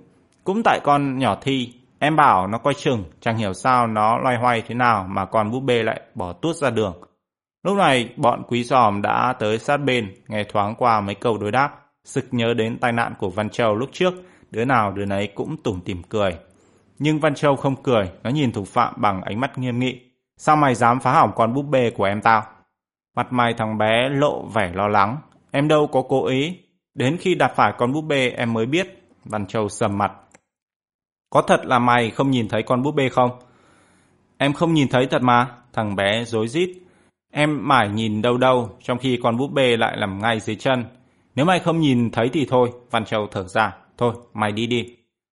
Cũng 0.44 0.62
tại 0.64 0.80
con 0.84 1.18
nhỏ 1.18 1.38
Thi, 1.42 1.74
em 2.00 2.16
bảo 2.16 2.48
nó 2.48 2.58
coi 2.58 2.74
chừng, 2.74 3.04
chẳng 3.20 3.38
hiểu 3.38 3.54
sao 3.54 3.88
nó 3.88 4.18
loay 4.18 4.38
hoay 4.38 4.62
thế 4.68 4.76
nào 4.76 5.08
mà 5.10 5.26
con 5.26 5.52
búp 5.52 5.60
bê 5.60 5.84
lại 5.84 6.02
bỏ 6.16 6.34
tuốt 6.34 6.56
ra 6.56 6.70
đường. 6.70 7.02
Lúc 7.64 7.78
này, 7.78 8.10
bọn 8.18 8.44
quý 8.48 8.64
giòm 8.64 9.02
đã 9.02 9.34
tới 9.40 9.60
sát 9.60 9.78
bên, 9.78 10.14
nghe 10.28 10.44
thoáng 10.44 10.76
qua 10.76 11.02
mấy 11.02 11.16
câu 11.16 11.38
đối 11.38 11.52
đáp, 11.52 11.70
sực 12.04 12.26
nhớ 12.32 12.54
đến 12.54 12.78
tai 12.80 12.92
nạn 12.92 13.14
của 13.20 13.30
Văn 13.30 13.50
Châu 13.50 13.76
lúc 13.76 13.90
trước, 13.94 14.14
đứa 14.52 14.66
nào 14.66 14.92
đứa 14.92 15.06
nấy 15.06 15.28
cũng 15.36 15.58
tủm 15.64 15.82
tỉm 15.82 16.02
cười. 16.10 16.38
Nhưng 17.00 17.20
Văn 17.20 17.36
Châu 17.36 17.56
không 17.56 17.84
cười, 17.84 18.12
nó 18.24 18.30
nhìn 18.30 18.52
thủ 18.52 18.66
phạm 18.66 18.94
bằng 18.98 19.22
ánh 19.22 19.40
mắt 19.40 19.58
nghiêm 19.58 19.80
nghị. 19.80 20.00
Sao 20.38 20.56
mày 20.56 20.76
dám 20.76 21.00
phá 21.00 21.14
hỏng 21.14 21.32
con 21.36 21.54
búp 21.54 21.66
bê 21.70 21.90
của 21.90 22.04
em 22.04 22.22
tao? 22.22 22.44
Mặt 23.16 23.28
mày 23.34 23.54
thằng 23.54 23.78
bé 23.78 24.10
lộ 24.10 24.46
vẻ 24.46 24.72
lo 24.74 24.88
lắng. 24.88 25.18
Em 25.52 25.68
đâu 25.68 25.88
có 25.88 26.02
cố 26.10 26.26
ý. 26.26 26.58
Đến 26.94 27.18
khi 27.18 27.36
đạp 27.36 27.54
phải 27.56 27.74
con 27.78 27.94
búp 27.94 28.02
bê 28.02 28.30
em 28.30 28.54
mới 28.54 28.66
biết. 28.66 29.04
Văn 29.26 29.46
Châu 29.46 29.70
sầm 29.70 29.98
mặt. 29.98 30.12
Có 31.30 31.42
thật 31.42 31.66
là 31.66 31.80
mày 31.80 32.10
không 32.12 32.32
nhìn 32.32 32.48
thấy 32.48 32.64
con 32.64 32.84
búp 32.84 32.96
bê 32.96 33.10
không? 33.10 33.32
Em 34.38 34.54
không 34.54 34.74
nhìn 34.74 34.88
thấy 34.88 35.08
thật 35.08 35.22
mà. 35.22 35.48
Thằng 35.74 35.96
bé 35.96 36.24
dối 36.26 36.48
rít 36.48 36.70
Em 37.32 37.68
mải 37.68 37.90
nhìn 37.90 38.22
đâu 38.22 38.38
đâu, 38.38 38.70
trong 38.84 38.98
khi 38.98 39.20
con 39.24 39.38
búp 39.38 39.52
bê 39.54 39.78
lại 39.78 39.98
nằm 40.00 40.20
ngay 40.22 40.40
dưới 40.40 40.56
chân. 40.56 40.86
Nếu 41.36 41.46
mày 41.46 41.60
không 41.60 41.80
nhìn 41.80 42.12
thấy 42.12 42.30
thì 42.34 42.46
thôi, 42.50 42.72
Văn 42.92 43.06
Châu 43.06 43.28
thở 43.32 43.44
ra. 43.44 43.76
Thôi, 43.98 44.14
mày 44.34 44.52
đi 44.52 44.68
đi. 44.68 44.86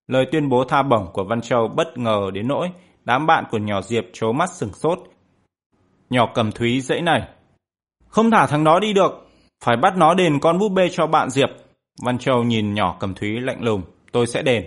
Lời 0.08 0.26
tuyên 0.32 0.50
bố 0.50 0.64
tha 0.64 0.84
bổng 0.84 1.08
của 1.14 1.24
Văn 1.24 1.42
Châu 1.42 1.68
bất 1.68 1.98
ngờ 1.98 2.32
đến 2.34 2.48
nỗi 2.48 2.70
đám 3.08 3.26
bạn 3.26 3.44
của 3.52 3.58
nhỏ 3.58 3.82
Diệp 3.82 4.04
trố 4.14 4.32
mắt 4.32 4.50
sừng 4.54 4.74
sốt. 4.74 5.00
Nhỏ 6.10 6.32
cầm 6.34 6.52
thúy 6.52 6.82
dãy 6.82 7.02
này. 7.02 7.22
Không 8.08 8.32
thả 8.32 8.48
thằng 8.48 8.64
đó 8.64 8.80
đi 8.80 8.94
được, 8.94 9.28
phải 9.64 9.78
bắt 9.78 9.98
nó 9.98 10.14
đền 10.14 10.40
con 10.40 10.60
búp 10.60 10.70
bê 10.70 10.90
cho 10.92 11.08
bạn 11.08 11.30
Diệp. 11.30 11.50
Văn 12.04 12.18
Châu 12.18 12.44
nhìn 12.44 12.74
nhỏ 12.74 12.98
cầm 13.00 13.14
thúy 13.14 13.40
lạnh 13.42 13.64
lùng, 13.64 13.82
tôi 14.12 14.28
sẽ 14.28 14.42
đền. 14.42 14.66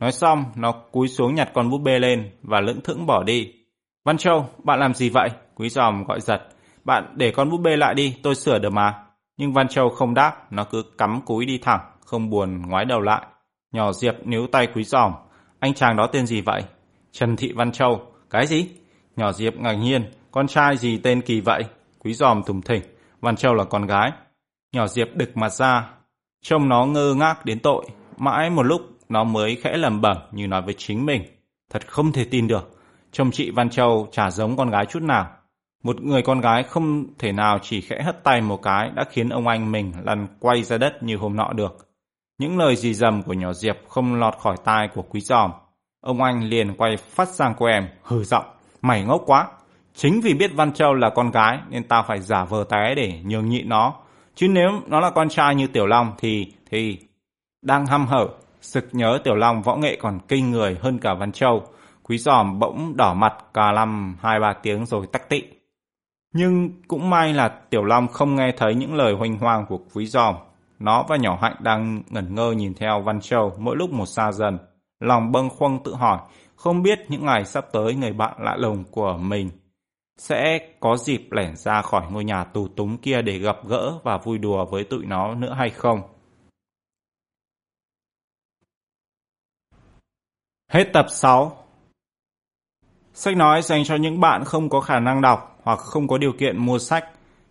Nói 0.00 0.12
xong, 0.12 0.44
nó 0.56 0.72
cúi 0.72 1.08
xuống 1.08 1.34
nhặt 1.34 1.50
con 1.54 1.70
búp 1.70 1.78
bê 1.78 1.98
lên 1.98 2.30
và 2.42 2.60
lững 2.60 2.80
thững 2.80 3.06
bỏ 3.06 3.22
đi. 3.22 3.52
Văn 4.04 4.16
Châu, 4.16 4.48
bạn 4.64 4.80
làm 4.80 4.94
gì 4.94 5.08
vậy? 5.08 5.28
Quý 5.54 5.68
giòm 5.68 6.04
gọi 6.04 6.20
giật. 6.20 6.48
Bạn 6.84 7.14
để 7.16 7.30
con 7.30 7.50
búp 7.50 7.58
bê 7.58 7.76
lại 7.76 7.94
đi, 7.94 8.16
tôi 8.22 8.34
sửa 8.34 8.58
được 8.58 8.72
mà. 8.72 8.94
Nhưng 9.36 9.52
Văn 9.52 9.68
Châu 9.68 9.88
không 9.88 10.14
đáp, 10.14 10.52
nó 10.52 10.64
cứ 10.64 10.82
cắm 10.98 11.20
cúi 11.20 11.46
đi 11.46 11.58
thẳng, 11.58 11.80
không 12.00 12.30
buồn 12.30 12.62
ngoái 12.66 12.84
đầu 12.84 13.00
lại. 13.00 13.26
Nhỏ 13.72 13.92
Diệp 13.92 14.26
níu 14.26 14.46
tay 14.52 14.68
quý 14.74 14.84
giòm. 14.84 15.12
Anh 15.58 15.74
chàng 15.74 15.96
đó 15.96 16.06
tên 16.12 16.26
gì 16.26 16.40
vậy? 16.40 16.62
Trần 17.12 17.36
Thị 17.36 17.52
Văn 17.52 17.72
Châu. 17.72 18.06
Cái 18.30 18.46
gì? 18.46 18.68
Nhỏ 19.16 19.32
Diệp 19.32 19.56
ngạc 19.56 19.72
nhiên. 19.72 20.10
Con 20.30 20.46
trai 20.46 20.76
gì 20.76 20.98
tên 20.98 21.22
kỳ 21.22 21.40
vậy? 21.40 21.64
Quý 21.98 22.14
giòm 22.14 22.42
thùng 22.42 22.62
thỉnh. 22.62 22.82
Văn 23.20 23.36
Châu 23.36 23.54
là 23.54 23.64
con 23.64 23.86
gái. 23.86 24.12
Nhỏ 24.72 24.86
Diệp 24.86 25.08
đực 25.14 25.36
mặt 25.36 25.52
ra. 25.52 25.90
Trông 26.42 26.68
nó 26.68 26.86
ngơ 26.86 27.14
ngác 27.14 27.44
đến 27.44 27.58
tội. 27.60 27.84
Mãi 28.16 28.50
một 28.50 28.62
lúc 28.62 28.82
nó 29.08 29.24
mới 29.24 29.56
khẽ 29.62 29.76
lầm 29.76 30.00
bẩm 30.00 30.16
như 30.32 30.46
nói 30.46 30.62
với 30.62 30.74
chính 30.78 31.06
mình. 31.06 31.22
Thật 31.70 31.88
không 31.88 32.12
thể 32.12 32.24
tin 32.24 32.46
được. 32.46 32.70
Trông 33.12 33.30
chị 33.30 33.50
Văn 33.50 33.70
Châu 33.70 34.08
chả 34.12 34.30
giống 34.30 34.56
con 34.56 34.70
gái 34.70 34.86
chút 34.86 35.02
nào. 35.02 35.30
Một 35.84 36.02
người 36.02 36.22
con 36.22 36.40
gái 36.40 36.62
không 36.62 37.04
thể 37.18 37.32
nào 37.32 37.58
chỉ 37.62 37.80
khẽ 37.80 38.02
hất 38.04 38.24
tay 38.24 38.40
một 38.40 38.62
cái 38.62 38.90
đã 38.94 39.04
khiến 39.10 39.28
ông 39.28 39.48
anh 39.48 39.72
mình 39.72 39.92
lăn 40.04 40.26
quay 40.40 40.62
ra 40.62 40.78
đất 40.78 41.02
như 41.02 41.16
hôm 41.16 41.36
nọ 41.36 41.52
được. 41.52 41.88
Những 42.38 42.58
lời 42.58 42.76
dì 42.76 42.94
dầm 42.94 43.22
của 43.22 43.32
nhỏ 43.32 43.52
Diệp 43.52 43.76
không 43.88 44.14
lọt 44.14 44.34
khỏi 44.38 44.56
tai 44.64 44.88
của 44.94 45.02
quý 45.02 45.20
giòm. 45.20 45.50
Ông 46.00 46.22
anh 46.22 46.44
liền 46.44 46.74
quay 46.74 46.96
phát 46.96 47.28
sang 47.28 47.54
cô 47.58 47.66
em, 47.66 47.88
hừ 48.02 48.24
giọng, 48.24 48.44
mày 48.82 49.04
ngốc 49.04 49.22
quá. 49.26 49.46
Chính 49.94 50.20
vì 50.20 50.34
biết 50.34 50.50
Văn 50.54 50.72
Châu 50.72 50.94
là 50.94 51.10
con 51.10 51.30
gái 51.30 51.58
nên 51.68 51.84
tao 51.84 52.04
phải 52.08 52.20
giả 52.20 52.44
vờ 52.44 52.64
té 52.70 52.94
để 52.96 53.20
nhường 53.24 53.48
nhịn 53.48 53.68
nó. 53.68 53.94
Chứ 54.34 54.48
nếu 54.48 54.70
nó 54.86 55.00
là 55.00 55.10
con 55.10 55.28
trai 55.28 55.54
như 55.54 55.66
Tiểu 55.66 55.86
Long 55.86 56.12
thì, 56.18 56.52
thì... 56.70 56.98
Đang 57.62 57.86
hăm 57.86 58.06
hở, 58.06 58.28
sực 58.60 58.88
nhớ 58.92 59.18
Tiểu 59.24 59.34
Long 59.34 59.62
võ 59.62 59.76
nghệ 59.76 59.96
còn 60.00 60.18
kinh 60.28 60.50
người 60.50 60.76
hơn 60.80 60.98
cả 60.98 61.14
Văn 61.14 61.32
Châu. 61.32 61.62
Quý 62.02 62.18
giòm 62.18 62.58
bỗng 62.58 62.96
đỏ 62.96 63.14
mặt 63.14 63.34
cà 63.54 63.72
lăm 63.72 64.16
hai 64.20 64.40
ba 64.40 64.52
tiếng 64.62 64.86
rồi 64.86 65.06
tắc 65.12 65.28
tị. 65.28 65.42
Nhưng 66.34 66.82
cũng 66.88 67.10
may 67.10 67.34
là 67.34 67.48
Tiểu 67.48 67.84
Long 67.84 68.08
không 68.08 68.34
nghe 68.34 68.52
thấy 68.56 68.74
những 68.74 68.94
lời 68.94 69.14
hoành 69.14 69.38
hoang 69.38 69.66
của 69.66 69.78
quý 69.94 70.06
giòm. 70.06 70.34
Nó 70.78 71.04
và 71.08 71.16
nhỏ 71.16 71.38
hạnh 71.42 71.56
đang 71.60 72.02
ngẩn 72.10 72.34
ngơ 72.34 72.52
nhìn 72.52 72.74
theo 72.74 73.02
Văn 73.02 73.20
Châu 73.20 73.52
mỗi 73.58 73.76
lúc 73.76 73.90
một 73.90 74.06
xa 74.06 74.32
dần. 74.32 74.58
Lòng 75.00 75.32
bâng 75.32 75.48
khuâng 75.50 75.78
tự 75.84 75.94
hỏi, 75.94 76.18
không 76.56 76.82
biết 76.82 76.98
những 77.08 77.26
ngày 77.26 77.44
sắp 77.44 77.66
tới 77.72 77.94
người 77.94 78.12
bạn 78.12 78.36
lạ 78.40 78.56
lùng 78.56 78.84
của 78.90 79.16
mình 79.16 79.50
sẽ 80.18 80.58
có 80.80 80.96
dịp 80.96 81.28
lẻn 81.30 81.56
ra 81.56 81.82
khỏi 81.82 82.02
ngôi 82.10 82.24
nhà 82.24 82.44
tù 82.44 82.68
túng 82.68 82.98
kia 82.98 83.22
để 83.22 83.38
gặp 83.38 83.56
gỡ 83.66 83.92
và 84.02 84.18
vui 84.18 84.38
đùa 84.38 84.64
với 84.64 84.84
tụi 84.84 85.06
nó 85.06 85.34
nữa 85.34 85.54
hay 85.58 85.70
không. 85.70 86.02
Hết 90.70 90.84
tập 90.92 91.06
6 91.08 91.64
Sách 93.12 93.36
nói 93.36 93.62
dành 93.62 93.84
cho 93.84 93.96
những 93.96 94.20
bạn 94.20 94.44
không 94.44 94.68
có 94.68 94.80
khả 94.80 95.00
năng 95.00 95.20
đọc 95.20 95.53
hoặc 95.64 95.78
không 95.78 96.08
có 96.08 96.18
điều 96.18 96.32
kiện 96.32 96.56
mua 96.56 96.78
sách. 96.78 97.04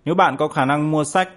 Nếu 0.05 0.15
bạn 0.15 0.37
có 0.37 0.47
khả 0.47 0.65
năng 0.65 0.91
mua 0.91 1.03
sách, 1.03 1.29